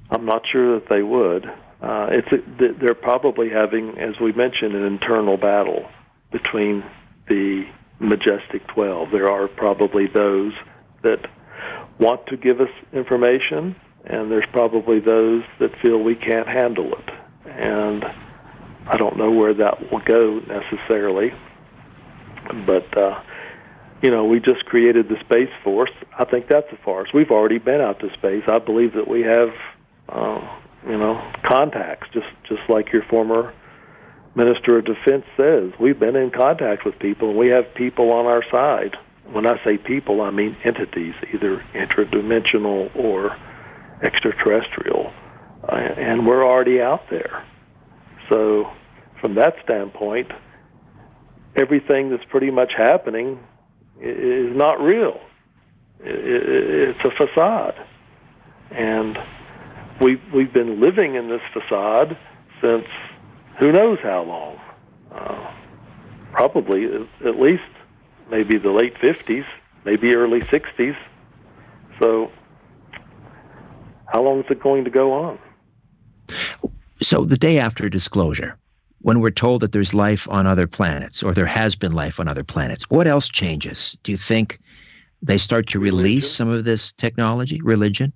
I'm 0.09 0.25
not 0.25 0.43
sure 0.51 0.79
that 0.79 0.89
they 0.89 1.03
would. 1.03 1.45
Uh, 1.81 2.07
it's 2.09 2.31
a, 2.31 2.73
they're 2.81 2.95
probably 2.95 3.49
having, 3.49 3.97
as 3.99 4.19
we 4.19 4.31
mentioned, 4.33 4.75
an 4.75 4.83
internal 4.83 5.37
battle 5.37 5.87
between 6.31 6.83
the 7.27 7.65
majestic 7.99 8.67
twelve. 8.73 9.09
There 9.11 9.29
are 9.29 9.47
probably 9.47 10.07
those 10.07 10.53
that 11.03 11.19
want 11.99 12.25
to 12.27 12.37
give 12.37 12.61
us 12.61 12.69
information, 12.93 13.75
and 14.05 14.31
there's 14.31 14.47
probably 14.51 14.99
those 14.99 15.43
that 15.59 15.71
feel 15.81 15.99
we 15.99 16.15
can't 16.15 16.47
handle 16.47 16.93
it. 16.93 17.09
And 17.45 18.03
I 18.87 18.97
don't 18.97 19.17
know 19.17 19.31
where 19.31 19.53
that 19.53 19.91
will 19.91 20.01
go 20.05 20.39
necessarily, 20.39 21.31
but 22.65 22.97
uh, 22.97 23.21
you 24.01 24.11
know, 24.11 24.25
we 24.25 24.39
just 24.39 24.65
created 24.65 25.09
the 25.09 25.19
space 25.25 25.51
force. 25.63 25.91
I 26.17 26.25
think 26.25 26.47
that's 26.49 26.67
a 26.71 26.77
farce. 26.83 27.09
We've 27.13 27.31
already 27.31 27.59
been 27.59 27.81
out 27.81 27.99
to 27.99 28.07
space. 28.13 28.43
I 28.47 28.59
believe 28.59 28.93
that 28.93 29.07
we 29.07 29.21
have, 29.21 29.49
uh, 30.07 30.57
you 30.87 30.97
know, 30.97 31.31
contacts, 31.45 32.07
just 32.13 32.27
just 32.47 32.61
like 32.69 32.93
your 32.93 33.03
former 33.09 33.53
minister 34.35 34.77
of 34.77 34.85
defense 34.85 35.25
says. 35.35 35.71
We've 35.79 35.99
been 35.99 36.15
in 36.15 36.31
contact 36.31 36.85
with 36.85 36.97
people, 36.99 37.29
and 37.29 37.37
we 37.37 37.47
have 37.49 37.73
people 37.75 38.11
on 38.11 38.25
our 38.25 38.43
side. 38.51 38.95
When 39.31 39.45
I 39.45 39.63
say 39.63 39.77
people, 39.77 40.21
I 40.21 40.31
mean 40.31 40.55
entities, 40.63 41.13
either 41.33 41.63
interdimensional 41.73 42.95
or 42.95 43.37
extraterrestrial, 44.03 45.11
uh, 45.63 45.75
and 45.75 46.25
we're 46.25 46.43
already 46.43 46.81
out 46.81 47.09
there. 47.09 47.45
So, 48.29 48.71
from 49.21 49.35
that 49.35 49.55
standpoint, 49.63 50.31
everything 51.55 52.09
that's 52.09 52.23
pretty 52.29 52.51
much 52.51 52.71
happening 52.75 53.39
is 54.01 54.55
not 54.55 54.81
real. 54.81 55.19
It's 56.01 56.99
a 57.03 57.11
facade, 57.11 57.75
and 58.71 59.17
we've 59.99 60.21
we've 60.33 60.53
been 60.53 60.79
living 60.79 61.15
in 61.15 61.27
this 61.27 61.41
facade 61.53 62.17
since 62.61 62.85
who 63.59 63.71
knows 63.71 63.99
how 64.01 64.23
long. 64.23 64.59
Uh, 65.11 65.53
probably 66.31 66.85
at- 66.85 67.39
least 67.39 67.63
maybe 68.29 68.57
the 68.57 68.69
late 68.71 68.97
fifties, 68.99 69.45
maybe 69.85 70.15
early 70.15 70.41
sixties. 70.49 70.95
So, 71.99 72.31
how 74.07 74.21
long 74.21 74.39
is 74.39 74.45
it 74.49 74.59
going 74.61 74.85
to 74.85 74.89
go 74.89 75.13
on? 75.13 75.39
So 77.01 77.23
the 77.25 77.37
day 77.37 77.59
after 77.59 77.89
disclosure, 77.89 78.57
when 79.01 79.19
we're 79.21 79.31
told 79.31 79.61
that 79.61 79.71
there's 79.71 79.93
life 79.93 80.27
on 80.29 80.45
other 80.45 80.67
planets 80.67 81.23
or 81.23 81.33
there 81.33 81.45
has 81.45 81.75
been 81.75 81.93
life 81.93 82.19
on 82.19 82.27
other 82.27 82.43
planets, 82.43 82.89
what 82.89 83.07
else 83.07 83.27
changes? 83.29 83.97
Do 84.03 84.11
you 84.11 84.17
think 84.17 84.59
they 85.21 85.37
start 85.37 85.67
to 85.67 85.79
release 85.79 86.03
Religion. 86.03 86.21
some 86.21 86.49
of 86.49 86.65
this 86.65 86.93
technology, 86.93 87.61
religion? 87.63 88.13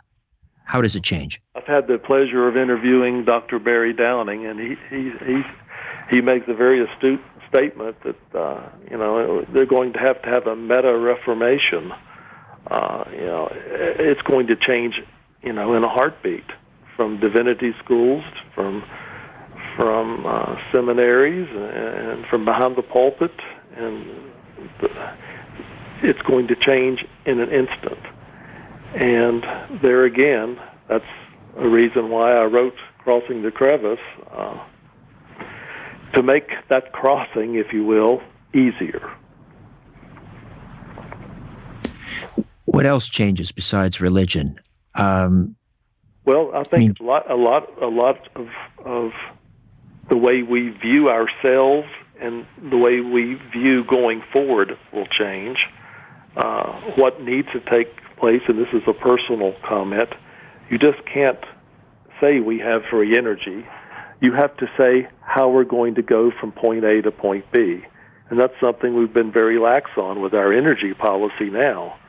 How 0.63 0.81
does 0.81 0.95
it 0.95 1.03
change? 1.03 1.41
I've 1.55 1.65
had 1.65 1.87
the 1.87 1.97
pleasure 1.97 2.47
of 2.47 2.57
interviewing 2.57 3.25
Dr. 3.25 3.59
Barry 3.59 3.93
Downing, 3.93 4.45
and 4.45 4.59
he 4.59 4.75
he 4.89 5.11
he, 5.25 5.41
he 6.09 6.21
makes 6.21 6.45
a 6.47 6.53
very 6.53 6.83
astute 6.83 7.21
statement 7.49 7.95
that 8.03 8.39
uh, 8.39 8.69
you 8.89 8.97
know 8.97 9.45
they're 9.53 9.65
going 9.65 9.93
to 9.93 9.99
have 9.99 10.21
to 10.23 10.29
have 10.29 10.47
a 10.47 10.55
meta 10.55 10.97
reformation. 10.97 11.91
Uh, 12.71 13.03
you 13.11 13.25
know, 13.25 13.49
it's 13.51 14.21
going 14.21 14.47
to 14.47 14.55
change, 14.55 14.95
you 15.41 15.51
know, 15.51 15.75
in 15.75 15.83
a 15.83 15.89
heartbeat 15.89 16.45
from 16.95 17.19
divinity 17.19 17.73
schools, 17.83 18.23
from 18.55 18.83
from 19.77 20.25
uh, 20.25 20.55
seminaries, 20.73 21.47
and 21.49 22.25
from 22.27 22.45
behind 22.45 22.75
the 22.75 22.83
pulpit, 22.83 23.33
and 23.75 24.05
the, 24.81 24.89
it's 26.03 26.21
going 26.21 26.47
to 26.47 26.55
change 26.55 27.03
in 27.25 27.39
an 27.39 27.49
instant. 27.49 27.99
And 28.95 29.43
there 29.81 30.03
again, 30.05 30.59
that's 30.87 31.03
a 31.57 31.67
reason 31.67 32.09
why 32.09 32.33
I 32.33 32.45
wrote 32.45 32.75
Crossing 32.99 33.41
the 33.41 33.51
Crevice 33.51 33.99
uh, 34.31 34.63
to 36.13 36.23
make 36.23 36.49
that 36.69 36.91
crossing, 36.93 37.55
if 37.55 37.73
you 37.73 37.83
will, 37.83 38.21
easier. 38.53 39.11
What 42.65 42.85
else 42.85 43.09
changes 43.09 43.51
besides 43.51 43.99
religion? 43.99 44.59
Um, 44.95 45.55
Well, 46.25 46.51
I 46.55 46.63
think 46.63 46.99
mean- 46.99 47.07
a 47.07 47.11
lot, 47.11 47.29
a 47.29 47.35
lot, 47.35 47.81
a 47.81 47.87
lot 47.87 48.29
of 48.35 48.47
of 48.85 49.11
the 50.09 50.17
way 50.17 50.43
we 50.43 50.69
view 50.69 51.09
ourselves 51.09 51.87
and 52.21 52.45
the 52.69 52.77
way 52.77 52.99
we 52.99 53.35
view 53.51 53.83
going 53.85 54.21
forward 54.33 54.77
will 54.91 55.07
change. 55.07 55.65
Uh, 56.35 56.93
what 56.97 57.21
needs 57.21 57.47
to 57.53 57.59
take 57.71 57.95
place, 58.17 58.41
and 58.47 58.57
this 58.57 58.67
is 58.73 58.81
a 58.87 58.93
personal 58.93 59.53
comment, 59.67 60.09
you 60.69 60.77
just 60.77 60.97
can't 61.13 61.39
say 62.21 62.39
we 62.39 62.59
have 62.59 62.81
free 62.89 63.17
energy. 63.17 63.65
You 64.21 64.33
have 64.33 64.55
to 64.57 64.67
say 64.77 65.07
how 65.21 65.49
we're 65.49 65.65
going 65.65 65.95
to 65.95 66.01
go 66.01 66.31
from 66.39 66.51
point 66.51 66.85
A 66.85 67.01
to 67.01 67.11
point 67.11 67.45
B. 67.51 67.83
And 68.29 68.39
that's 68.39 68.53
something 68.61 68.95
we've 68.95 69.13
been 69.13 69.31
very 69.31 69.59
lax 69.59 69.91
on 69.97 70.21
with 70.21 70.33
our 70.33 70.53
energy 70.53 70.93
policy 70.93 71.49
now. 71.51 71.99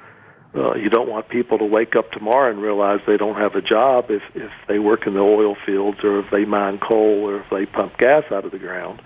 Uh, 0.55 0.77
you 0.77 0.89
don't 0.89 1.11
want 1.11 1.29
people 1.29 1.59
to 1.59 1.65
wake 1.65 1.97
up 1.97 2.13
tomorrow 2.13 2.49
and 2.51 2.63
realize 2.63 3.01
they 3.07 3.17
don't 3.17 3.35
have 3.35 3.57
a 3.57 3.61
job 3.61 4.07
if, 4.09 4.23
if 4.35 4.51
they 4.69 4.79
work 4.79 5.07
in 5.07 5.15
the 5.15 5.21
oil 5.21 5.57
fields 5.67 5.99
or 6.05 6.21
if 6.21 6.27
they 6.31 6.45
mine 6.45 6.79
coal 6.79 7.29
or 7.29 7.41
if 7.41 7.47
they 7.51 7.67
pump 7.67 7.99
gas 7.99 8.23
out 8.31 8.45
of 8.45 8.53
the 8.53 8.59
ground. 8.59 9.03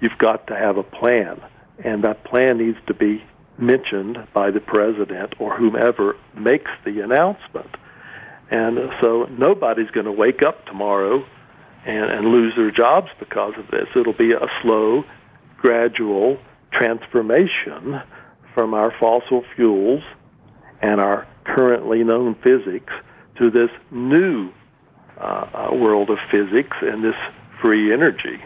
You've 0.00 0.16
got 0.18 0.46
to 0.46 0.54
have 0.54 0.76
a 0.76 0.82
plan, 0.82 1.40
and 1.84 2.04
that 2.04 2.24
plan 2.24 2.58
needs 2.58 2.78
to 2.86 2.94
be 2.94 3.22
mentioned 3.62 4.18
by 4.34 4.50
the 4.50 4.60
president 4.60 5.34
or 5.38 5.56
whomever 5.56 6.16
makes 6.34 6.70
the 6.84 7.00
announcement. 7.00 7.70
And 8.50 8.78
so 9.00 9.24
nobody's 9.30 9.90
going 9.90 10.06
to 10.06 10.12
wake 10.12 10.42
up 10.46 10.66
tomorrow 10.66 11.24
and, 11.86 12.12
and 12.12 12.26
lose 12.28 12.54
their 12.56 12.70
jobs 12.70 13.08
because 13.18 13.54
of 13.56 13.70
this. 13.70 13.86
It'll 13.96 14.12
be 14.12 14.32
a 14.32 14.46
slow, 14.62 15.04
gradual 15.56 16.38
transformation 16.72 18.00
from 18.54 18.74
our 18.74 18.92
fossil 19.00 19.44
fuels 19.56 20.02
and 20.80 21.00
our 21.00 21.26
currently 21.44 22.04
known 22.04 22.34
physics 22.42 22.92
to 23.38 23.50
this 23.50 23.70
new 23.90 24.50
uh, 25.18 25.22
uh, 25.22 25.74
world 25.74 26.10
of 26.10 26.18
physics 26.30 26.76
and 26.82 27.04
this 27.04 27.14
free 27.62 27.92
energy. 27.92 28.42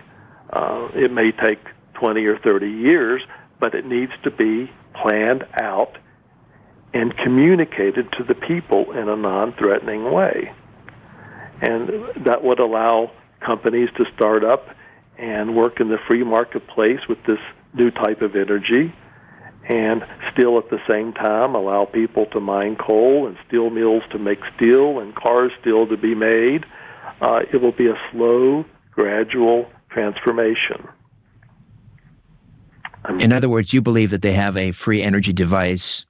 Uh, 0.51 0.89
it 0.95 1.11
may 1.11 1.33
take 1.33 1.59
20 1.95 2.25
or 2.27 2.39
30 2.39 2.67
years, 2.67 3.23
but 3.61 3.75
it 3.75 3.87
needs 3.87 4.13
to 4.25 4.31
be 4.31 4.71
planned 4.95 5.45
out 5.61 5.97
and 6.95 7.17
communicated 7.19 8.11
to 8.13 8.25
the 8.25 8.35
people 8.35 8.93
in 8.93 9.09
a 9.09 9.17
non 9.17 9.53
threatening 9.55 10.11
way. 10.11 10.53
And 11.61 12.25
that 12.25 12.43
would 12.43 12.61
allow 12.61 13.13
companies 13.41 13.89
to 13.97 14.05
start 14.15 14.45
up 14.45 14.69
and 15.19 15.57
work 15.57 15.81
in 15.81 15.89
the 15.89 15.99
free 16.09 16.25
marketplace 16.25 17.01
with 17.09 17.19
this 17.27 17.39
new 17.75 17.91
type 17.91 18.23
of 18.23 18.37
energy 18.37 18.95
and 19.69 20.05
still 20.33 20.59
at 20.59 20.71
the 20.71 20.79
same 20.89 21.13
time 21.13 21.55
allow 21.55 21.85
people 21.85 22.27
to 22.27 22.41
mine 22.41 22.77
coal 22.77 23.27
and 23.27 23.37
steel 23.47 23.71
mills 23.71 24.03
to 24.13 24.19
make 24.19 24.39
steel 24.57 25.01
and 25.01 25.15
cars 25.15 25.51
still 25.61 25.87
to 25.89 25.97
be 25.97 26.15
made. 26.15 26.65
Uh, 27.21 27.41
it 27.53 27.61
will 27.61 27.73
be 27.73 27.89
a 27.89 27.99
slow, 28.13 28.65
gradual 28.93 29.69
transformation. 29.91 30.87
Um, 33.09 33.21
in 33.21 33.33
other 33.33 33.49
words, 33.49 33.73
you 33.73 33.83
believe 33.83 34.11
that 34.11 34.23
they 34.23 34.33
have 34.33 34.57
a 34.57 34.73
free 34.73 35.03
energy 35.03 35.33
device 35.33 36.05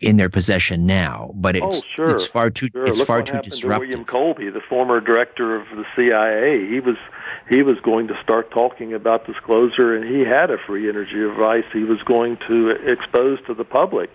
in 0.00 0.16
their 0.16 0.30
possession 0.30 0.86
now, 0.86 1.30
but 1.34 1.56
it's 1.56 1.82
oh, 1.82 1.88
sure. 1.96 2.10
it's 2.10 2.26
far 2.26 2.50
too 2.50 2.68
sure. 2.72 2.86
it's 2.86 2.98
Look 2.98 3.06
far 3.06 3.22
too 3.22 3.38
disruptive. 3.42 3.90
To 3.90 3.98
William 3.98 4.04
Colby, 4.04 4.50
the 4.50 4.62
former 4.68 5.00
director 5.00 5.56
of 5.56 5.66
the 5.76 5.84
CIA, 5.94 6.66
he 6.68 6.80
was 6.80 6.96
he 7.48 7.62
was 7.62 7.78
going 7.80 8.08
to 8.08 8.14
start 8.22 8.50
talking 8.50 8.94
about 8.94 9.26
disclosure, 9.26 9.94
and 9.94 10.04
he 10.04 10.20
had 10.24 10.50
a 10.50 10.56
free 10.66 10.88
energy 10.88 11.16
device. 11.16 11.64
he 11.72 11.84
was 11.84 12.02
going 12.02 12.38
to 12.48 12.70
expose 12.86 13.38
to 13.46 13.54
the 13.54 13.64
public. 13.64 14.10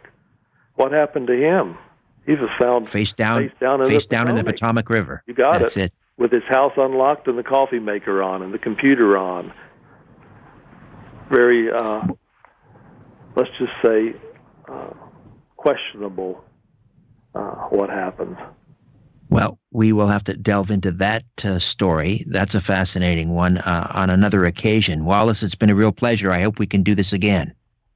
What 0.75 0.91
happened 0.91 1.27
to 1.27 1.35
him? 1.35 1.77
He 2.25 2.33
was 2.33 2.49
found 2.59 2.89
face 2.89 3.13
down, 3.13 3.49
face 3.49 3.57
down, 3.59 3.81
in, 3.81 3.87
face 3.87 4.05
the, 4.05 4.09
down 4.09 4.25
Potomac. 4.25 4.39
in 4.39 4.45
the 4.45 4.51
Potomac 4.51 4.89
River. 4.89 5.23
You 5.27 5.33
got 5.33 5.59
That's 5.59 5.77
it. 5.77 5.85
it. 5.85 5.93
With 6.17 6.31
his 6.31 6.43
house 6.43 6.73
unlocked 6.77 7.27
and 7.27 7.37
the 7.37 7.43
coffee 7.43 7.79
maker 7.79 8.21
on 8.21 8.41
and 8.41 8.53
the 8.53 8.59
computer 8.59 9.17
on. 9.17 9.53
Very, 11.29 11.71
uh, 11.71 12.07
let's 13.35 13.49
just 13.57 13.71
say, 13.83 14.15
uh, 14.67 14.93
questionable 15.57 16.43
uh, 17.35 17.67
what 17.69 17.89
happens. 17.89 18.37
Well, 19.29 19.59
we 19.71 19.93
will 19.93 20.07
have 20.07 20.23
to 20.23 20.33
delve 20.33 20.71
into 20.71 20.89
that 20.93 21.23
uh, 21.45 21.59
story. 21.59 22.25
That's 22.27 22.55
a 22.55 22.61
fascinating 22.61 23.29
one 23.29 23.59
uh, 23.59 23.91
on 23.93 24.09
another 24.09 24.45
occasion. 24.45 25.05
Wallace, 25.05 25.43
it's 25.43 25.53
been 25.53 25.69
a 25.69 25.75
real 25.75 25.91
pleasure. 25.91 26.31
I 26.31 26.41
hope 26.41 26.57
we 26.57 26.65
can 26.65 26.81
do 26.81 26.95
this 26.95 27.13
again. 27.13 27.53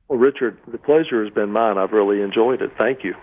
Well, 0.07 0.19
Richard, 0.19 0.59
the 0.67 0.77
pleasure 0.77 1.23
has 1.23 1.33
been 1.33 1.51
mine. 1.51 1.79
I've 1.79 1.91
really 1.91 2.21
enjoyed 2.21 2.61
it. 2.61 2.71
Thank 2.77 3.03
you. 3.03 3.15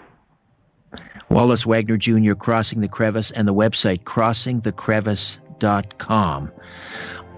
Wallace 1.29 1.65
Wagner 1.65 1.97
Jr., 1.97 2.35
Crossing 2.35 2.81
the 2.81 2.89
Crevice, 2.89 3.31
and 3.31 3.47
the 3.47 3.55
website 3.55 4.03
crossingthecrevice.com. 4.03 6.53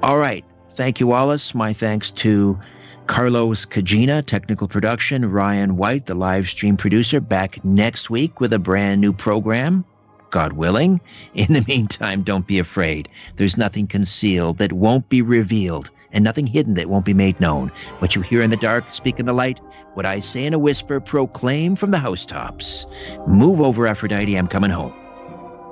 All 0.02 0.18
right. 0.18 0.44
Thank 0.74 1.00
you, 1.00 1.06
Wallace. 1.06 1.54
My 1.54 1.72
thanks 1.72 2.10
to 2.12 2.58
Carlos 3.06 3.66
Kajina, 3.66 4.24
technical 4.24 4.68
production, 4.68 5.30
Ryan 5.30 5.76
White, 5.76 6.06
the 6.06 6.14
live 6.14 6.48
stream 6.48 6.78
producer, 6.78 7.20
back 7.20 7.62
next 7.64 8.08
week 8.08 8.40
with 8.40 8.52
a 8.54 8.58
brand 8.58 9.00
new 9.00 9.12
program. 9.12 9.84
God 10.30 10.54
willing. 10.54 10.98
In 11.34 11.52
the 11.52 11.64
meantime, 11.68 12.22
don't 12.22 12.46
be 12.46 12.58
afraid. 12.58 13.08
There's 13.36 13.58
nothing 13.58 13.86
concealed 13.86 14.58
that 14.58 14.72
won't 14.72 15.08
be 15.10 15.20
revealed, 15.20 15.90
and 16.10 16.24
nothing 16.24 16.46
hidden 16.46 16.72
that 16.74 16.88
won't 16.88 17.04
be 17.04 17.12
made 17.12 17.38
known. 17.38 17.68
What 17.98 18.16
you 18.16 18.22
hear 18.22 18.42
in 18.42 18.48
the 18.48 18.56
dark, 18.56 18.90
speak 18.90 19.20
in 19.20 19.26
the 19.26 19.34
light. 19.34 19.60
What 19.92 20.06
I 20.06 20.20
say 20.20 20.46
in 20.46 20.54
a 20.54 20.58
whisper, 20.58 21.00
proclaim 21.00 21.76
from 21.76 21.90
the 21.90 21.98
housetops. 21.98 22.86
Move 23.26 23.60
over, 23.60 23.86
Aphrodite. 23.86 24.34
I'm 24.34 24.48
coming 24.48 24.70
home. 24.70 24.94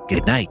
Good 0.08 0.26
night. 0.26 0.50